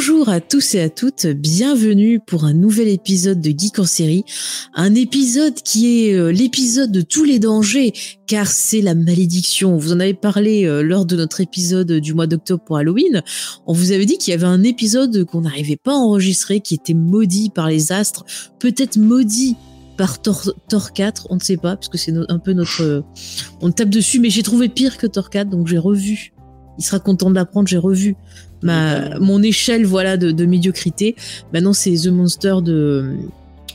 [0.00, 4.24] Bonjour à tous et à toutes, bienvenue pour un nouvel épisode de Geek en série,
[4.72, 7.92] un épisode qui est euh, l'épisode de tous les dangers,
[8.26, 9.76] car c'est la malédiction.
[9.76, 13.22] Vous en avez parlé euh, lors de notre épisode du mois d'octobre pour Halloween.
[13.66, 16.76] On vous avait dit qu'il y avait un épisode qu'on n'arrivait pas à enregistrer, qui
[16.76, 18.24] était maudit par les astres,
[18.58, 19.54] peut-être maudit
[19.98, 22.82] par Thor, Thor 4, on ne sait pas, parce que c'est un peu notre...
[22.82, 23.02] euh,
[23.60, 26.32] on tape dessus, mais j'ai trouvé pire que Thor 4, donc j'ai revu.
[26.78, 28.16] Il sera content de l'apprendre, j'ai revu
[28.62, 31.16] ma, mon échelle voilà de, de médiocrité.
[31.52, 33.16] Maintenant, c'est The Monster de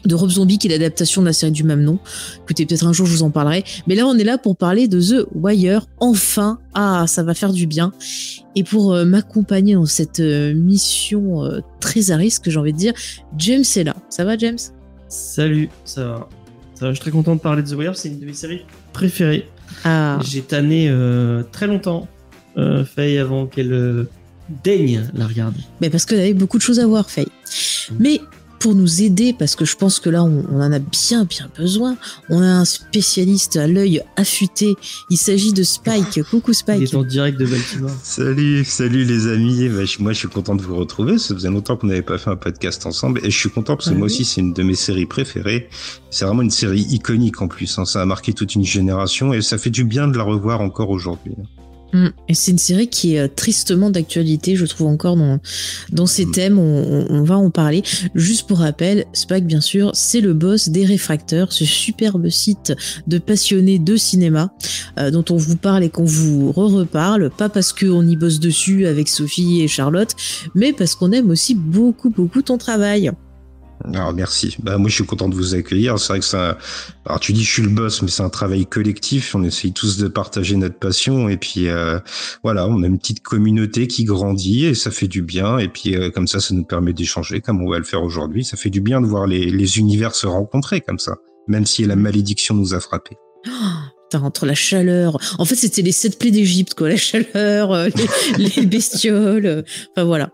[0.06, 1.98] de Rob Zombie qui est l'adaptation de la série du même nom.
[2.44, 3.64] Écoutez, peut-être un jour je vous en parlerai.
[3.88, 5.88] Mais là, on est là pour parler de The Wire.
[6.00, 7.92] Enfin, ah, ça va faire du bien.
[8.56, 12.78] Et pour euh, m'accompagner dans cette euh, mission euh, très à risque, j'ai envie de
[12.78, 12.94] dire,
[13.38, 13.96] James est là.
[14.10, 14.60] Ça va, James?
[15.10, 16.30] Salut, ça va.
[16.76, 18.34] Ça va, je suis très content de parler de The Wire, c'est une de mes
[18.34, 18.62] séries
[18.94, 19.48] préférées.
[19.84, 22.08] Ah, J'ai tanné euh, très longtemps
[22.58, 24.10] euh, Faye avant qu'elle euh,
[24.64, 25.60] daigne la regarder.
[25.82, 27.28] mais parce qu'il y avait beaucoup de choses à voir, Faye.
[28.00, 28.20] Mais
[28.58, 31.48] pour nous aider, parce que je pense que là, on, on en a bien, bien
[31.56, 31.98] besoin,
[32.30, 34.76] on a un spécialiste à l'œil affûté.
[35.12, 36.24] Il s'agit de Spike.
[36.32, 36.82] Coucou Il Spike.
[36.82, 37.92] est en direct de Baltimore.
[38.02, 39.70] Salut, salut les amis.
[39.70, 41.20] Bah, je- moi, je suis content de vous retrouver.
[41.20, 43.20] Ça faisait longtemps qu'on n'avait pas fait un podcast ensemble.
[43.24, 44.14] Et je suis content parce que Ah moi oui.
[44.14, 45.70] aussi, c'est une de mes séries préférées.
[46.10, 47.78] C'est vraiment une série iconique en plus.
[47.78, 47.86] hein.
[47.86, 50.90] Ça a marqué toute une génération et ça fait du bien de la revoir encore
[50.90, 51.34] aujourd'hui.
[51.96, 52.10] Mm.
[52.28, 55.40] Et c'est une série qui est euh, tristement d'actualité, je trouve encore dans,
[55.92, 56.32] dans ces Mm.
[56.32, 57.84] thèmes, on, va en parler.
[58.14, 62.74] Juste pour rappel, Spike, bien sûr, c'est le boss des Réfracteurs, ce superbe site
[63.08, 64.54] de passionnés de cinéma
[65.00, 68.86] euh, dont on vous parle et qu'on vous re-reparle, pas parce qu'on y bosse dessus
[68.86, 70.12] avec Sophie et Charlotte,
[70.54, 73.12] mais parce qu'on aime aussi beaucoup, beaucoup ton travail.
[73.94, 74.56] Alors, merci.
[74.62, 76.00] Bah, moi, je suis content de vous accueillir.
[76.00, 76.58] C'est vrai que ça,
[77.06, 79.36] alors tu dis je suis le boss, mais c'est un travail collectif.
[79.36, 81.30] On essaye tous de partager notre passion.
[81.30, 82.00] Et puis, euh,
[82.44, 85.58] voilà, on a une petite communauté qui grandit et ça fait du bien.
[85.58, 88.44] Et puis, euh, comme ça, ça nous permet d'échanger comme on va le faire aujourd'hui.
[88.44, 91.18] Ça fait du bien de voir les, les univers se rencontrer comme ça.
[91.48, 93.18] Même si la malédiction nous a frappés.
[94.10, 95.18] Putain, entre la chaleur.
[95.40, 96.90] En fait, c'était les sept plaies d'Égypte, quoi.
[96.90, 97.88] La chaleur, euh,
[98.38, 99.46] les, les bestioles.
[99.46, 99.62] euh,
[99.96, 100.30] Enfin, voilà.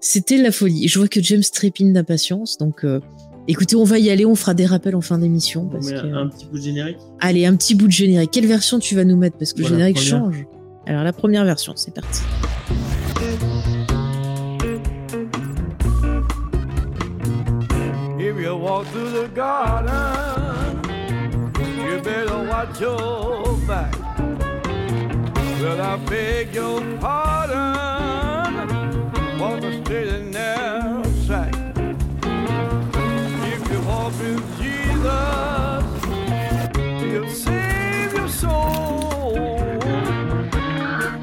[0.00, 0.86] C'était la folie.
[0.88, 2.58] Je vois que James trépine d'impatience.
[2.58, 3.00] Donc, euh,
[3.48, 4.24] écoutez, on va y aller.
[4.24, 5.66] On fera des rappels en fin d'émission.
[5.66, 6.98] Parce que- un, un petit bout de générique?
[7.20, 8.30] Allez, un petit bout de générique.
[8.30, 9.36] Quelle version tu vas nous mettre?
[9.36, 10.10] Parce que le générique première.
[10.20, 10.44] change.
[10.86, 12.20] Alors, la première version, c'est parti.
[18.20, 20.27] If you walk through the garden, you
[22.08, 23.94] better watch your back.
[25.60, 28.54] Well, I beg your pardon,
[29.38, 31.54] walk a straight and narrow track.
[33.52, 35.84] If you walk with Jesus,
[37.02, 39.34] he'll save your soul.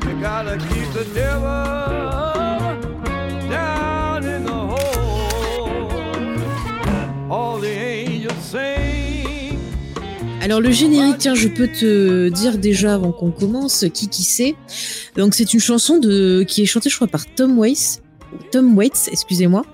[0.05, 2.14] You gotta keep the devil
[10.45, 14.55] Alors le générique, tiens, je peux te dire déjà avant qu'on commence qui qui c'est.
[15.17, 18.03] Donc c'est une chanson de qui est chantée, je crois, par Tom Waits.
[18.51, 19.65] Tom Waits, excusez-moi,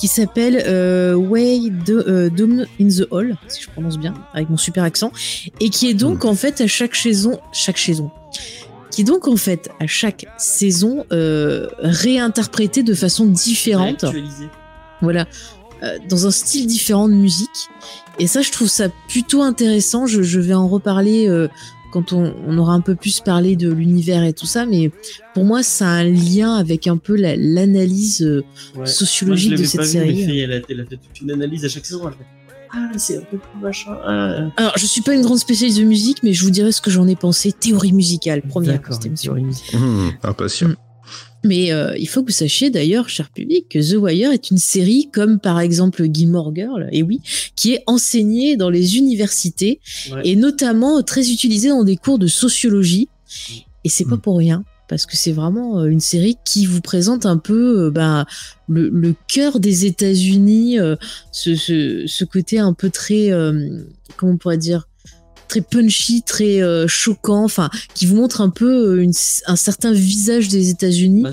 [0.00, 4.50] qui s'appelle euh, Way de, euh, Doom in the Hall, si je prononce bien, avec
[4.50, 5.12] mon super accent,
[5.60, 8.10] et qui est donc en fait à chaque saison, chaque saison,
[8.90, 14.04] qui est donc en fait à chaque saison euh, réinterprétée de façon différente
[15.02, 15.26] voilà,
[15.82, 17.68] euh, dans un style différent de musique.
[18.18, 20.06] Et ça, je trouve ça plutôt intéressant.
[20.06, 21.48] Je, je vais en reparler euh,
[21.92, 24.64] quand on, on aura un peu plus parlé de l'univers et tout ça.
[24.66, 24.90] Mais
[25.34, 28.42] pour moi, ça a un lien avec un peu la- l'analyse euh,
[28.76, 28.86] Ouais.
[28.86, 30.14] sociologique Moi, je de cette pas vu, série.
[30.14, 32.02] mais Faye, elle, a, elle a fait toute une analyse à chaque saison.
[32.08, 32.26] Elle fait,
[32.72, 33.96] ah, c'est un peu plus machin.
[34.04, 36.80] Ah, Alors, je suis pas une grande spécialiste de musique, mais je vous dirai ce
[36.80, 37.52] que j'en ai pensé.
[37.52, 39.80] Théorie musicale, première D'accord, théorie musicale.
[39.80, 40.68] Hum, impatient.
[40.68, 40.76] Mm.
[41.46, 44.58] Mais euh, il faut que vous sachiez d'ailleurs, cher public, que The Wire est une
[44.58, 47.20] série comme par exemple Gilmore Girl, et oui,
[47.54, 49.80] qui est enseignée dans les universités
[50.12, 50.22] Ouais.
[50.24, 53.08] et notamment très utilisée dans des cours de sociologie.
[53.84, 54.20] Et c'est pas Mm.
[54.20, 57.90] pour rien, parce que c'est vraiment euh, une série qui vous présente un peu euh,
[57.90, 58.26] bah,
[58.68, 60.96] le, le cœur des États-Unis, euh,
[61.32, 63.80] ce, ce, ce côté un peu très, euh,
[64.16, 64.88] comment on pourrait dire,
[65.48, 68.66] très punchy, très euh, choquant, enfin, qui vous montre un peu
[68.98, 69.12] euh, une-
[69.46, 71.32] un certain visage des États-Unis Bah,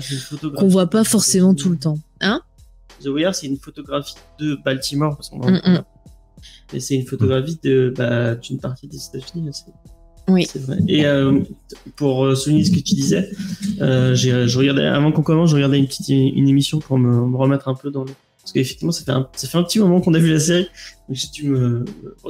[0.56, 1.98] qu'on voit pas forcément tout le temps.
[2.20, 2.40] Hein?
[3.02, 5.82] The Wire, c'est une photographie de Baltimore, parce qu'on Mm, mm.
[6.72, 9.50] Et c'est une photographie de, bah, d'une partie des États-Unis.
[9.52, 9.72] c'est-
[10.26, 10.46] Oui.
[10.54, 10.78] Vrai.
[10.88, 11.40] Et euh,
[11.96, 13.30] pour souligner ce que tu disais,
[13.82, 17.36] euh, je regardais avant qu'on commence, je regardais une petite une émission pour me, me
[17.36, 18.10] remettre un peu dans le.
[18.44, 20.68] Parce qu'effectivement, ça fait un, ça fait un petit moment qu'on a vu la série,
[21.08, 21.82] donc j'ai dû me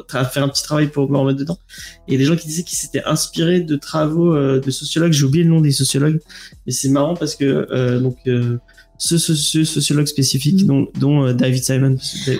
[0.09, 1.59] tra- faire un petit travail pour me remettre dedans.
[2.07, 5.11] Et des gens qui disaient qu'ils s'étaient inspirés de travaux euh, de sociologues.
[5.13, 6.21] J'ai oublié le nom des sociologues,
[6.67, 8.59] mais c'est marrant parce que euh, donc euh,
[8.97, 10.67] ce, ce, ce sociologue spécifique, Mhm.
[10.69, 11.97] dont, dont euh, David Simon.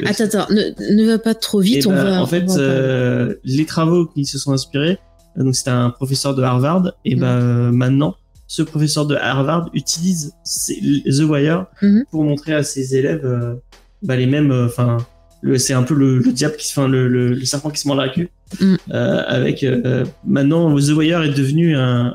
[0.07, 2.23] Attends, attends, ne, ne va pas trop vite, Eh on ben, va.
[2.23, 4.99] en fait, on va euh, les travaux qui se sont inspirés,
[5.37, 7.21] euh, donc c'était un professeur de Harvard, et Mhm.
[7.21, 8.15] ben euh, maintenant,
[8.47, 12.05] ce professeur de Harvard utilise The Wire Mhm.
[12.11, 13.55] pour montrer à ses élèves euh,
[14.05, 14.99] bah, les mêmes, enfin,
[15.43, 17.81] le c'est un peu le, le diable qui se, enfin, le, le, le serpent qui
[17.81, 18.29] se mord la queue.
[18.61, 18.79] Mhm.
[18.93, 22.15] Euh, avec euh, maintenant, The Wire est devenu un,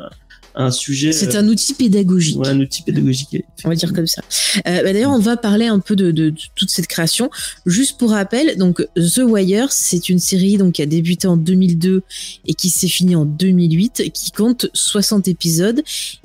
[0.55, 2.37] un sujet, C'est euh, un outil pédagogique.
[2.39, 3.43] ouais, un outil pédagogique.
[3.63, 4.21] On va dire comme ça.
[4.67, 7.29] Euh, bah D'ailleurs, on va parler un peu de, de- de toute cette création.
[7.65, 12.01] Juste pour rappel, donc The Wire, c'est une série donc qui a débuté en 2002
[12.47, 15.81] et qui s'est finie en 2008, qui compte 60 épisodes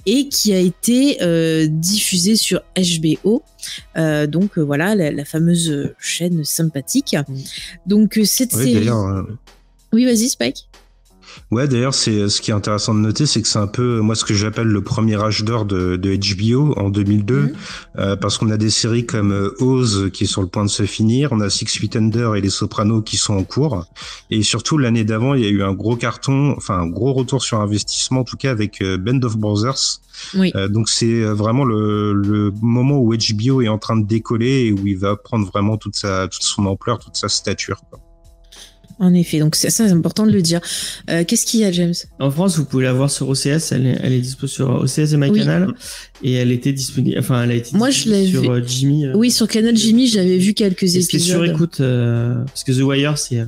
[0.06, 3.43] et qui a été euh, diffusée sur HBO.
[3.97, 7.17] Euh, donc euh, voilà, la, la fameuse chaîne sympathique.
[7.87, 8.88] Donc euh, cette Oui, série.
[8.88, 9.23] euh,
[9.93, 10.67] Oui, vas-y, Spike.
[11.51, 14.15] Ouais, d'ailleurs, c'est ce qui est intéressant de noter, c'est que c'est un peu moi
[14.15, 17.53] ce que j'appelle le premier âge d'or de, de HBO en 2002, Mhm.
[17.99, 20.71] euh, parce qu'on a des séries comme euh, Oz qui est sur le point de
[20.71, 23.85] se finir, on a Six Feet Under et Les Sopranos qui sont en cours,
[24.31, 27.43] et surtout l'année d'avant, il y a eu un gros carton, enfin un gros retour
[27.43, 30.01] sur investissement en tout cas avec euh, Band of Brothers.
[30.35, 30.53] Oui.
[30.55, 34.67] Euh, donc c'est euh, vraiment le, le moment où HBO est en train de décoller
[34.67, 37.81] et où il va prendre vraiment toute sa toute son ampleur, toute sa stature.
[37.91, 37.99] Quoi.
[39.00, 40.61] En effet, donc c'est ça, c'est important de le dire.
[41.11, 41.94] Euh, Qu'est-ce qu'il y a, James?
[42.20, 43.73] En France, vous pouvez la voir sur OCS.
[43.73, 45.31] Elle est, elle est dispo sur OCS et Oui.
[45.31, 45.75] MyCanal.
[46.23, 47.19] Et elle était disponible.
[47.19, 48.49] Enfin, elle a été Moi, je sur vu.
[48.49, 49.06] euh, Jimmy.
[49.06, 51.56] euh, Oui, sur Canal Jimmy, j'avais vu quelques et C'était sur épisodes.
[51.56, 51.81] écoute.
[51.81, 53.44] euh, parce que The Wire, c'est.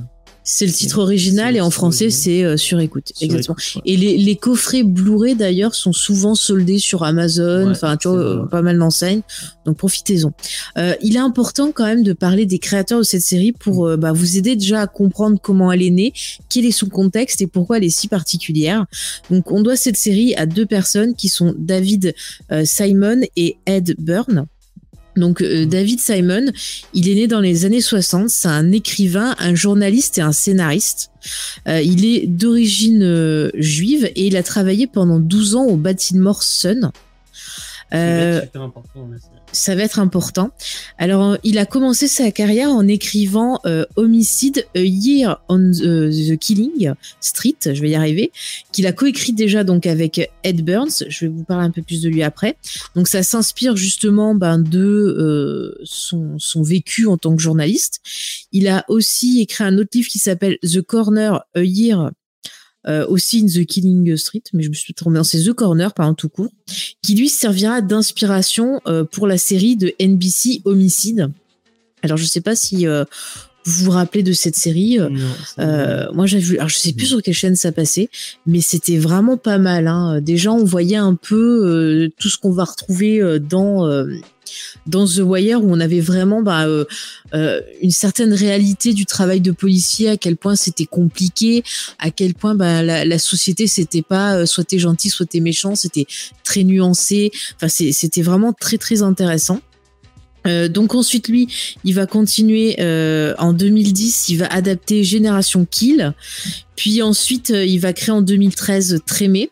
[0.49, 3.11] C'est le titre original et en français c'est euh, sur écoute.
[3.13, 3.57] sur Exactement.
[3.59, 3.91] écoute, ouais.
[3.91, 8.17] Et les, les coffrets Blu-ray d'ailleurs sont souvent soldés sur Amazon, Ouais, enfin tu vois,
[8.17, 9.23] euh, pas mal d'enseignes.
[9.65, 10.31] Donc profitez-en.
[10.77, 13.97] Euh, il est important quand même de parler des créateurs de cette série pour euh,
[13.97, 16.13] bah, vous aider déjà à comprendre comment elle est née,
[16.47, 18.85] quel est son contexte et pourquoi elle est si particulière.
[19.29, 22.15] Donc on doit cette série à deux personnes qui sont David
[22.53, 24.45] euh, Simon et Ed Byrne.
[25.17, 26.45] Donc euh, David Simon,
[26.93, 31.11] il est né dans les années 60, c'est un écrivain, un journaliste et un scénariste.
[31.67, 36.43] Euh, il est d'origine euh, juive et il a travaillé pendant 12 ans au Baltimore
[36.43, 36.91] Sun.
[37.91, 39.07] C'est super important.
[39.09, 40.51] mais c'est- ça va être important.
[40.97, 46.37] Alors, euh, il a commencé sa carrière en écrivant euh, Homicide, A Year on the,
[46.37, 48.31] Killing Street, je vais y arriver,
[48.71, 51.03] qu'il a coécrit déjà donc avec Ed Burns.
[51.07, 52.57] Je vais vous parler un peu plus de lui après.
[52.95, 58.01] Donc, ça s'inspire justement ben, de euh, son, son vécu en tant que journaliste.
[58.51, 62.11] Il a aussi écrit un autre livre qui s'appelle The Corner, A Year.
[62.87, 66.07] Euh, aussi in the Killing Street, mais je me suis trompée, c'est The Corner, par
[66.07, 66.49] un tout court
[67.01, 71.31] qui lui servira d'inspiration euh, pour la série de NBC Homicide.
[72.03, 73.05] Alors je sais pas si euh,
[73.67, 74.97] vous vous rappelez de cette série.
[74.97, 75.09] Non,
[75.59, 78.09] euh, moi j'ai vu, alors je sais plus sur quelle chaîne ça passait,
[78.45, 79.87] mais c'était vraiment pas mal.
[79.87, 80.21] Hein.
[80.21, 84.05] Déjà on voyait un peu euh, tout ce qu'on va retrouver dans euh,
[84.85, 86.85] dans The Wire où on avait vraiment bah, euh,
[87.33, 91.63] euh, une certaine réalité du travail de policier, à quel point c'était compliqué,
[91.99, 95.39] à quel point bah, la, la société c'était pas euh, soit t'es gentil, soit t'es
[95.39, 96.05] méchant, c'était
[96.43, 97.31] très nuancé.
[97.55, 99.61] Enfin c'était vraiment très très intéressant.
[100.45, 101.47] Euh, donc ensuite lui,
[101.83, 106.13] il va continuer euh, en 2010, il va adapter Génération Kill,
[106.75, 109.49] puis ensuite il va créer en 2013 Trémé.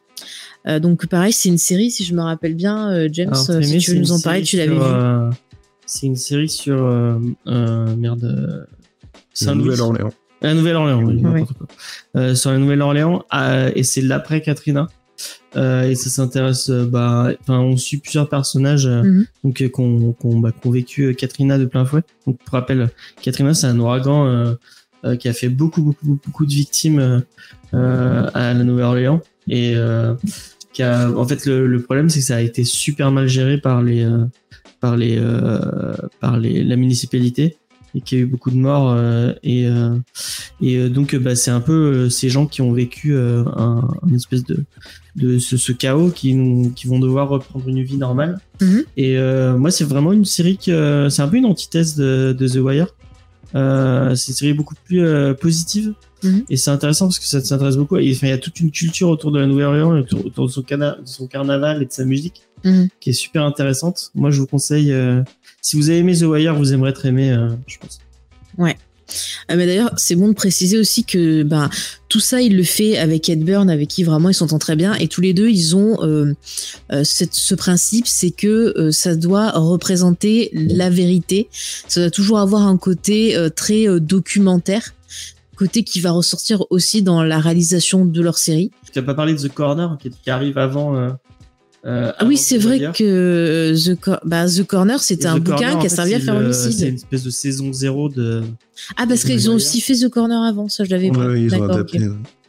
[0.67, 3.61] Euh, donc pareil, c'est une série, si je me rappelle bien, euh, James, Alors, euh,
[3.61, 4.93] si tu c'est veux nous en parler, tu l'avais sur, vu.
[4.93, 5.29] euh,
[5.85, 6.83] c'est une série sur.
[6.85, 7.17] euh,
[7.47, 8.23] euh, merde.
[8.23, 8.63] euh,
[9.33, 9.65] Saint-Louis.
[9.65, 10.11] Nouvelle-Orléans.
[10.41, 11.67] La Nouvelle-Orléans, oui, quoi.
[12.17, 14.87] Euh, sur la Nouvelle-Orléans, euh, et c'est l'après Katrina.
[15.55, 19.25] Euh, et ça s'intéresse, euh, bah, enfin, on suit plusieurs personnages euh, Mhm.
[19.45, 22.01] donc euh, qu'on qu'on bah, qu'on vécu euh, Katrina de plein fouet.
[22.27, 22.89] Donc pour rappel,
[23.21, 24.55] Katrina c'est un ouragan euh,
[25.05, 27.19] euh, qui a fait beaucoup beaucoup beaucoup, de victimes euh,
[27.73, 30.15] euh, à la Nouvelle-Orléans et euh,
[30.75, 33.57] qui a, en fait le, le problème c'est que ça a été super mal géré
[33.57, 34.25] par les euh,
[34.81, 37.57] par les euh, par les la municipalité
[37.95, 39.95] et qu'il y a eu beaucoup de morts euh, et euh,
[40.61, 44.43] et donc bah, c'est un peu euh, ces gens qui ont vécu un, un espèce
[44.43, 44.65] de
[45.15, 48.37] de ce, ce chaos qui nous qui vont devoir reprendre une vie normale.
[48.61, 48.83] Mhm.
[48.97, 49.17] et
[49.57, 52.87] moi c'est vraiment une série que c'est un peu une antithèse de, de The Wire.
[53.53, 55.03] C'est une série beaucoup plus
[55.39, 55.93] positive
[56.25, 56.43] Mhm.
[56.49, 57.97] et c'est intéressant parce que ça s'intéresse beaucoup.
[57.97, 60.51] Et, enfin, il y a toute une culture autour de la Nouvelle-Orléans, autour, autour de,
[60.51, 62.87] son cana- de son carnaval et de sa musique Mhm.
[62.99, 64.11] qui est super intéressante.
[64.15, 64.91] Moi, je vous conseille.
[64.91, 65.21] euh,
[65.61, 67.99] si vous avez aimé The Wire, vous aimerez être aimé, euh, je pense.
[69.47, 71.69] Ah, mais d'ailleurs, c'est bon de préciser aussi que ben
[72.09, 74.95] tout ça, il le fait avec Ed Byrne, avec qui vraiment ils s'entendent très bien,
[74.95, 76.33] et tous les deux, ils ont euh,
[76.91, 81.49] euh, cette- ce principe, c'est que euh, ça doit représenter la vérité.
[81.87, 84.94] Ça doit toujours avoir un côté euh, très euh, documentaire,
[85.55, 88.71] côté qui va ressortir aussi dans la réalisation de leur série.
[88.91, 90.95] Tu n'as pas parlé de The Corner qui, qui arrive avant.
[90.95, 91.09] euh,
[91.85, 95.35] euh, Ah oui, c'est The vrai que euh, The, Cor- bah, The Corner, c'était un
[95.37, 96.71] The bouquin Corner, qui a servi à faire le- homicide.
[96.71, 98.43] C'est une espèce de saison zéro de.
[98.97, 101.27] Ah, parce qu'ils ont aussi fait The Corner avant, ça je l'avais pas.
[101.27, 101.99] Ouais, ils ont D'accord, adapté.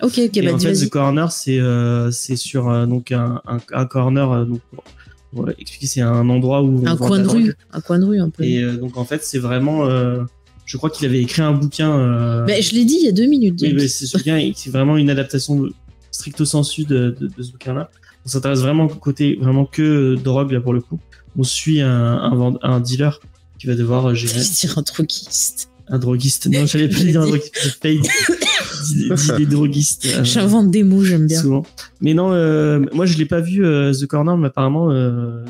[0.02, 0.18] ok.
[0.18, 0.72] Ok, bah en fait.
[0.74, 4.30] The Corner, c'est euh, c'est sur euh, donc un, un, un corner.
[4.32, 4.84] euh, donc, pour,
[5.32, 6.82] pour expliquer, c'est un endroit où.
[6.86, 8.42] Un coin de rue, un coin de rue un peu.
[8.42, 9.86] Et euh, donc, en fait, c'est vraiment.
[10.66, 11.96] Je crois qu'il avait écrit un bouquin.
[11.98, 13.58] euh, Ben, je l'ai dit il y a deux minutes.
[13.62, 15.64] Oui, mais c'est ce bouquin, c'est vraiment une adaptation
[16.10, 17.88] stricto sensu de, de, de ce bouquin-là.
[18.24, 20.98] On s'intéresse vraiment au côté vraiment que euh, drogue là pour le coup.
[21.38, 23.20] On suit un, un, dealer
[23.58, 25.68] qui va devoir euh, gérer Je dire un droguiste.
[25.88, 26.46] un droguiste.
[26.48, 27.54] Non, j'allais pas dire un droguiste.
[27.86, 30.06] J'ai des droguistes.
[30.06, 31.40] euh, J'invente des mots, j'aime bien.
[31.40, 31.62] souvent.
[32.00, 34.90] Mais non, euh, moi je l'ai pas vu The Corner, mais apparemment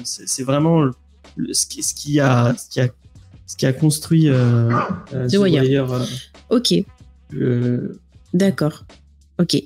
[0.04, 0.90] c'est vraiment
[1.52, 2.88] ce, qui, ce qui a ce qui a
[3.46, 4.70] ce qui a construit euh,
[5.14, 5.92] euh, The Wire.
[5.92, 6.04] euh,
[6.50, 6.74] Ok,
[7.30, 7.98] le-
[8.34, 8.84] d'accord.
[9.38, 9.62] Ok.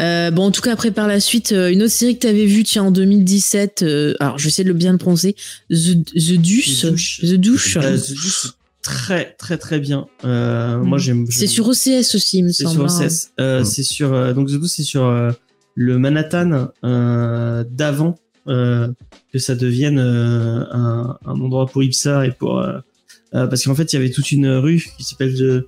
[0.00, 2.26] Euh, bon, en tout cas, après par la suite, euh, une autre série que tu
[2.28, 3.82] avais vue, tiens, en 2017.
[3.82, 5.34] euh, alors, je vais essayer de le bien le prononcer.
[5.70, 6.82] The, The Deuce.
[6.82, 7.20] The Douche.
[7.22, 7.76] The Douche.
[7.78, 8.50] Euh, c'est
[8.82, 10.06] très très très bien.
[10.24, 11.26] Euh, Moi j'aime.
[11.30, 12.88] C'est sur OCS aussi, il me C'est semble.
[12.88, 13.06] sur hein.
[13.06, 13.30] OCS.
[13.40, 13.64] Euh, Mm.
[13.64, 15.32] C'est sur euh, donc The Douce, c'est sur euh,
[15.74, 18.14] le Manhattan euh, d'avant
[18.46, 18.88] euh,
[19.32, 22.60] que ça devienne euh, un, un endroit pour hipsters et pour
[23.34, 25.66] euh, euh, parce qu'en fait il y avait toute une rue qui s'appelle de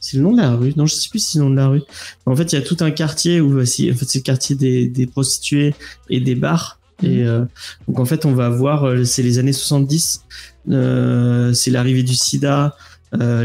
[0.00, 0.72] c'est le nom de la rue?
[0.76, 1.82] Non je sais plus si c'est le nom de la rue.
[2.26, 4.24] En fait il y a tout un quartier où euh, si- en fait c'est le
[4.24, 5.74] quartier des, des prostituées
[6.10, 6.78] et des bars.
[7.02, 7.44] Et euh,
[7.88, 10.22] donc en fait on va voir euh, c'est les années 70
[10.70, 12.76] euh, c'est l'arrivée du sida
[13.20, 13.44] euh,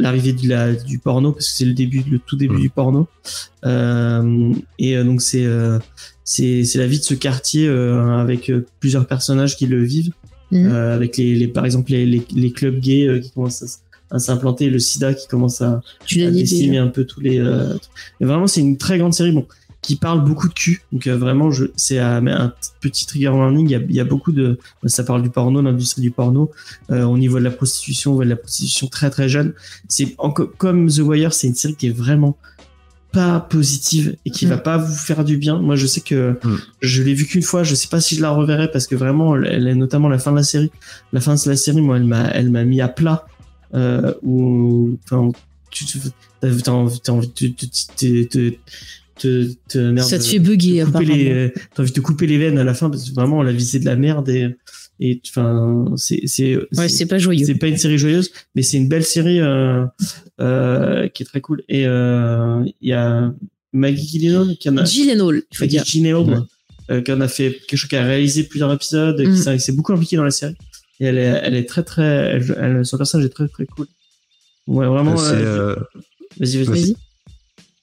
[0.00, 2.60] l'arrivée du, la- du porno parce que c'est le début le tout début Mhm.
[2.60, 3.08] du porno.
[3.64, 5.78] Euh, et euh, donc c'est euh,
[6.24, 10.12] c'est la vie de ce quartier euh, avec euh, plusieurs personnages qui le vivent
[10.52, 14.18] Euh, avec les, les par exemple les, les, les clubs gays euh, qui commencent à,
[14.18, 17.74] s'implanter le sida qui commence à, Tu à décimer un peu tous les euh,
[18.20, 19.46] et vraiment c'est une très grande série bon
[19.82, 20.82] qui parle beaucoup de cul.
[20.92, 24.32] Donc euh, vraiment je c'est un petit trigger warning il y a, y a beaucoup
[24.32, 26.50] de ça parle du porno l'industrie du porno
[26.90, 29.52] euh, au niveau de la prostitution on voit de la prostitution très très jeune.
[29.88, 30.16] C'est
[30.56, 32.36] comme The Wire c'est une série qui est vraiment
[33.12, 34.50] pas positive et qui Mm.
[34.50, 36.56] va pas vous faire du bien moi je sais que Mm.
[36.82, 39.34] je l'ai vu qu'une fois je sais pas si je la reverrai parce que vraiment
[39.36, 40.70] elle est notamment la fin de la série
[41.12, 43.26] la fin de la série moi elle m'a elle m'a mis à plat
[43.74, 45.30] euh, où enfin
[45.70, 45.84] tu
[46.40, 48.54] t'as envie t'as envie de te te
[49.18, 51.00] te te, merde, Ça te fait bugger, t'as
[51.82, 53.84] envie de couper les veines à la fin parce que vraiment la vie c'est de
[53.84, 54.54] la merde et
[55.00, 57.44] et enfin c'est c'est Ouais, c'est pas joyeux.
[57.46, 59.84] c'est pas une série joyeuse mais c'est une belle série euh,
[60.40, 63.32] euh, qui est très cool et euh, il y a
[63.72, 65.84] Maggie Gyllenhaal qui en a Gyllenhaal, il faut Maggie dire.
[65.84, 66.36] Gyllenhaal Ouais.
[66.90, 69.34] euh, qui en a fait quelque chose qui a réalisé plusieurs épisodes Mm.
[69.34, 70.56] qui s'est- beaucoup impliqué dans la série
[71.00, 73.86] et elle est elle est très très elle, elle- son personnage est très très cool
[74.66, 75.76] ouais vraiment euh,
[76.40, 76.94] vas-y vas-y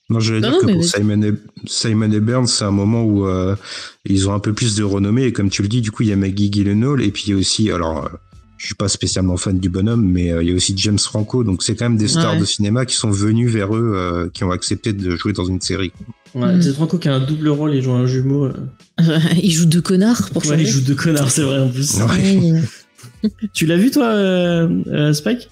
[0.09, 0.83] Non, j'allais Non, dire non, que pour.
[0.83, 1.33] Simon et,
[1.65, 3.55] Simon et Burns, c'est un moment où euh,
[4.05, 5.23] ils ont un peu plus de renommée.
[5.25, 7.29] Et comme tu le dis, du coup, il y a Maggie Gyllenhaal et puis il
[7.31, 8.09] y a aussi, alors, euh,
[8.57, 11.43] je suis pas spécialement fan du bonhomme, mais euh, il y a aussi James Franco.
[11.43, 12.39] Donc c'est quand même des stars Ouais.
[12.39, 15.59] de cinéma qui sont venus vers eux, euh, qui ont accepté de jouer dans une
[15.61, 15.91] série.
[16.35, 16.61] ouais, Mm.
[16.61, 18.53] James Franco qui a un double rôle il joue un jumeau euh.
[19.41, 20.63] il joue deux connards pour ouais changer.
[20.63, 23.29] il joue deux connards c'est vrai en plus Ouais.
[23.53, 25.49] Tu l'as vu toi euh, euh, Spike?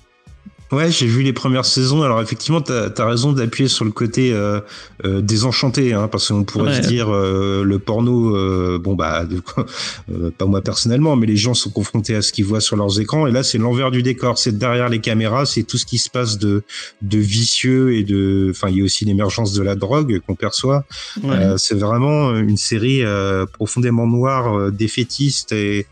[0.74, 2.02] Ouais, j'ai vu les premières saisons.
[2.04, 4.60] Alors effectivement, t'as as raison d'appuyer sur le côté euh,
[5.06, 6.82] euh, désenchanté, hein, parce qu'on pourrait Ouais.
[6.82, 9.66] se dire euh, le porno, euh, bon bah, de quoi,
[10.12, 13.00] euh, pas moi personnellement, mais les gens sont confrontés à ce qu'ils voient sur leurs
[13.00, 13.28] écrans.
[13.28, 14.38] Et là, c'est l'envers du décor.
[14.38, 16.64] C'est derrière les caméras, c'est tout ce qui se passe de
[17.02, 20.86] de vicieux et de, enfin, il y a aussi l'émergence de la drogue qu'on perçoit.
[21.24, 21.30] ouais.
[21.32, 25.86] Euh, c'est vraiment une série euh, profondément noire, euh, défaitiste et,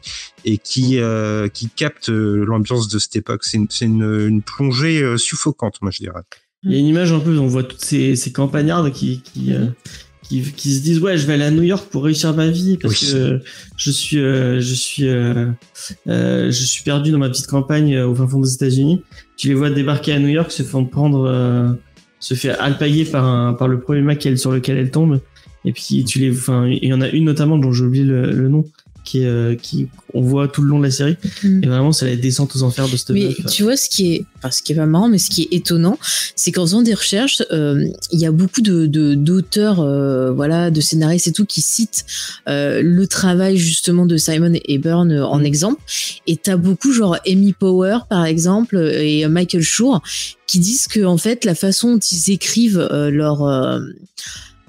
[0.46, 3.44] et qui, euh, qui capte euh, l'ambiance de cette époque.
[3.44, 6.22] C'est une, c'est une, une plongée euh, suffocante, moi je dirais.
[6.64, 9.54] Il y a une image un peu, on voit toutes ces, ces campagnardes qui, qui,
[9.54, 9.66] euh,
[10.22, 12.78] qui, qui se disent ouais, je vais aller à New York pour réussir ma vie
[12.78, 13.12] parce Oui.
[13.12, 13.40] que
[13.78, 15.48] je suis, euh, je suis, euh,
[16.08, 19.02] euh, je suis perdu dans ma petite campagne au fin fond des États-Unis.
[19.38, 21.72] Tu les vois débarquer à New York, se font prendre, euh,
[22.20, 25.20] se fait alpaguer par un, par le premier mec sur lequel elle tombe.
[25.66, 28.32] Et puis tu les, enfin, il y en a une notamment dont j'ai oublié le,
[28.32, 28.66] le nom,
[29.12, 31.18] qui euh, qui on voit tout le long de la série.
[31.44, 31.64] Mm.
[31.64, 33.46] Et vraiment, c'est la descente aux enfers de cette Mais meuf.
[33.48, 35.56] tu vois, ce qui est, enfin, ce qui est pas marrant, mais ce qui est
[35.56, 35.98] étonnant,
[36.36, 40.82] c'est qu'en faisant des recherches, euh, il y a beaucoup de d'auteurs, euh, voilà, de
[40.82, 42.06] scénaristes et tout, qui citent
[42.48, 45.46] le travail justement de Simon et Byrne en Mm.
[45.46, 45.82] exemple.
[46.28, 50.02] Et t'as beaucoup, genre Amy Power par exemple et Michael Schur,
[50.48, 53.44] qui disent que en fait, la façon dont ils écrivent leur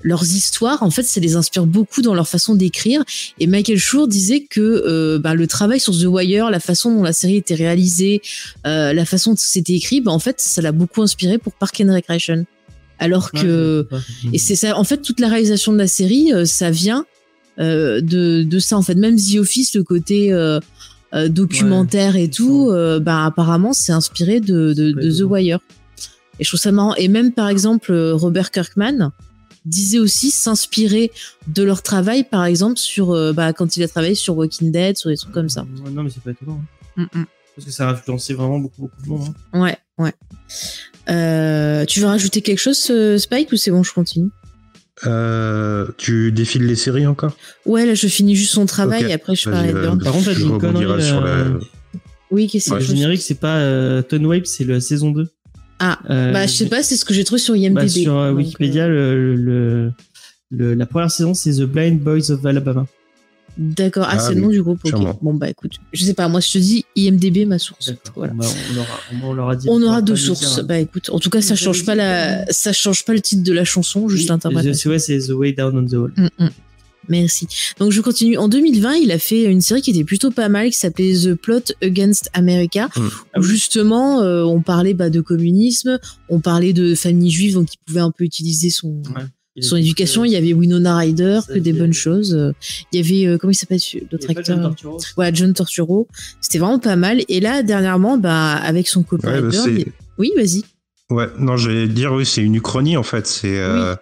[0.02, 3.02] leurs histoires, en fait, ça les inspire beaucoup dans leur façon d'écrire.
[3.38, 7.02] Et Michael Schur disait que euh, bah, le travail sur The Wire, la façon dont
[7.02, 8.20] la série était réalisée,
[8.66, 11.80] euh, la façon dont c'était écrit, bah, en fait, ça l'a beaucoup inspiré pour Park
[11.84, 12.46] and Recreation.
[12.98, 13.88] Alors que
[14.32, 17.04] et c'est ça, en fait, toute la réalisation de la série, euh, ça vient
[17.58, 18.76] euh, de, de ça.
[18.76, 20.32] En fait, même The Office, le côté
[21.28, 25.58] documentaire et tout, bah, apparemment, c'est inspiré de, de, Ouais, de The Wire.
[26.38, 26.94] Et je trouve ça marrant.
[26.94, 29.10] Et même, par exemple, Robert Kirkman
[29.64, 31.10] disait aussi s'inspirer
[31.46, 34.96] de leur travail, par exemple, sur euh, bah, quand il a travaillé sur Walking Dead,
[34.96, 35.62] sur des trucs comme ça.
[35.84, 36.60] Ouais, non, mais c'est pas étonnant.
[36.96, 37.06] hein.
[37.14, 37.26] Mm, mm.
[37.54, 39.34] Parce que ça a influencé vraiment beaucoup, beaucoup de monde.
[39.52, 39.60] hein.
[39.62, 40.12] Ouais, ouais.
[41.10, 44.30] Euh, tu veux rajouter quelque chose, euh, Spike, ou c'est bon, je continue?
[45.06, 47.36] Euh, tu défiles les séries encore?
[47.66, 49.96] Ouais, là, je finis juste son travail et après, je parle de euh.
[49.96, 51.46] Par contre, je une connerie, sur la.
[52.30, 52.86] Oui, qu'est-ce que Le c'est?
[52.96, 55.28] générique, c'est pas euh, Tone Wave, c'est la saison 2.
[55.84, 57.74] Ah, Euh, bah, je sais pas, c'est ce que j'ai trouvé sur IMDb.
[57.74, 59.92] bah, sur euh, Donc, Wikipédia, le, le-
[60.50, 62.86] le- la première saison, c'est The Blind Boys of Alabama.
[63.58, 64.78] D'accord, ah, Ah c'est le nom du groupe.
[64.84, 64.88] ok.
[64.88, 65.18] sûrement.
[65.20, 67.92] Bon, bah écoute, je sais pas, moi je te dis IMDB, ma source.
[68.14, 68.32] Voilà.
[68.32, 69.66] Bah, on, aura, on aura dit.
[69.68, 70.58] On aura deux dire, sources.
[70.58, 70.62] hein.
[70.66, 73.52] Bah écoute, en tout cas, ça change pas la, ça change pas le titre de
[73.52, 74.72] la chanson, juste l'interprétation.
[74.74, 76.12] c'est- Ouais, c'est The Way Down on the Hall.
[76.16, 76.48] Mm, mm.
[77.08, 77.46] Merci.
[77.78, 78.36] Donc je continue.
[78.38, 81.34] En 2020, il a fait une série qui était plutôt pas mal, qui s'appelait The
[81.34, 83.08] Plot Against America, Mm.
[83.38, 87.78] où justement euh, on parlait bah, de communisme, on parlait de famille juive, donc il
[87.86, 89.02] pouvait un peu utiliser son
[89.60, 90.24] son éducation.
[90.24, 92.54] Il y avait Winona Ryder, que des bonnes choses.
[92.92, 93.80] Il y avait euh, comment il s'appelle
[94.10, 96.08] l'autre pas John acteur Turturro Voilà, John Torturo.
[96.40, 97.22] C'était vraiment pas mal.
[97.28, 99.86] Et là, dernièrement, bah, avec son copain Ouais, bah, il-
[100.18, 100.62] oui, vas-y.
[101.10, 103.26] Ouais, non, j'allais dire, oui, c'est une uchronie en fait.
[103.26, 103.94] C'est euh,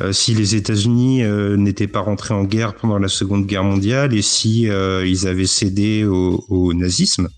[0.00, 4.14] euh, si les États-Unis euh, n'étaient pas rentrés en guerre pendant la Seconde Guerre mondiale
[4.14, 7.28] et si euh, ils avaient cédé au, au nazisme,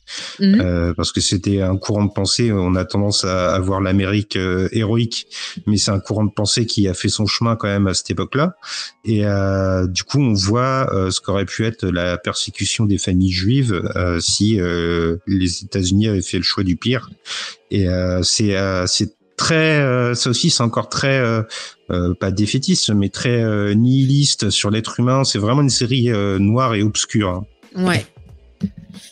[0.41, 2.53] euh, parce que c'était un courant de pensée.
[2.53, 5.27] On a tendance à, à voir l'Amérique euh, héroïque,
[5.67, 8.11] mais c'est un courant de pensée qui a fait son chemin quand même à cette
[8.11, 8.57] époque-là.
[9.05, 13.33] Et euh, du coup, on voit euh, ce qu'aurait pu être la persécution des familles
[13.33, 17.11] juives euh, si euh, les États-Unis avaient fait le choix du pire.
[17.71, 21.43] Et euh, c'est euh, c'est très, euh, ça aussi, c'est encore très euh,
[21.91, 25.25] euh, pas défaitiste, mais très euh, nihiliste sur l'être humain.
[25.25, 27.29] C'est vraiment une série euh, noire et obscure.
[27.29, 27.47] hein.
[27.85, 28.07] Ouais.
[28.61, 28.67] Pas-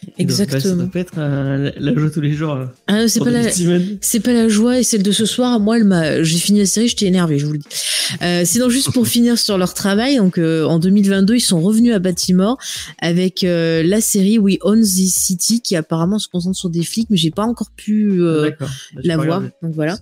[0.07, 0.77] Ça Exactement.
[0.77, 2.55] doit pas être euh, la joie tous les jours.
[2.55, 3.83] euh, Ah, c'est pas la, David Simon.
[4.01, 5.59] c'est pas la joie et celle de ce soir.
[5.61, 7.67] Moi, elle m'a, j'ai fini la série, j'étais énervée, je vous le dis.
[8.23, 11.93] Euh, sinon, juste pour finir sur leur travail, donc euh, en 2022, ils sont revenus
[11.95, 12.57] à Baltimore
[13.01, 17.17] avec la série We Own This City, qui apparemment se concentre sur des flics, mais
[17.17, 18.21] j'ai pas encore pu.
[18.21, 18.67] Bah,
[19.03, 19.43] la voir.
[19.63, 19.99] Donc voilà.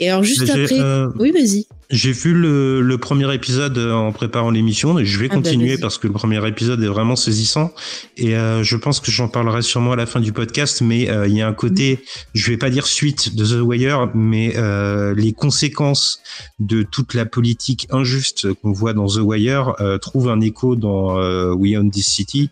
[0.00, 0.80] Et alors juste après,
[1.18, 1.66] oui, vas-y.
[1.92, 5.42] J'ai vu le, le premier épisode euh, en préparant l'émission et je vais Ah bah,
[5.42, 7.70] continuer parce que le premier épisode est vraiment saisissant
[8.16, 11.28] et euh, je pense que j'en parlerai sûrement à la fin du podcast mais euh,
[11.28, 12.02] il y a un côté
[12.32, 16.20] je vais pas dire suite de The Wire mais euh, les conséquences
[16.58, 21.18] de toute la politique injuste qu'on voit dans The Wire euh, trouvent un écho dans
[21.18, 22.48] euh, We Own This City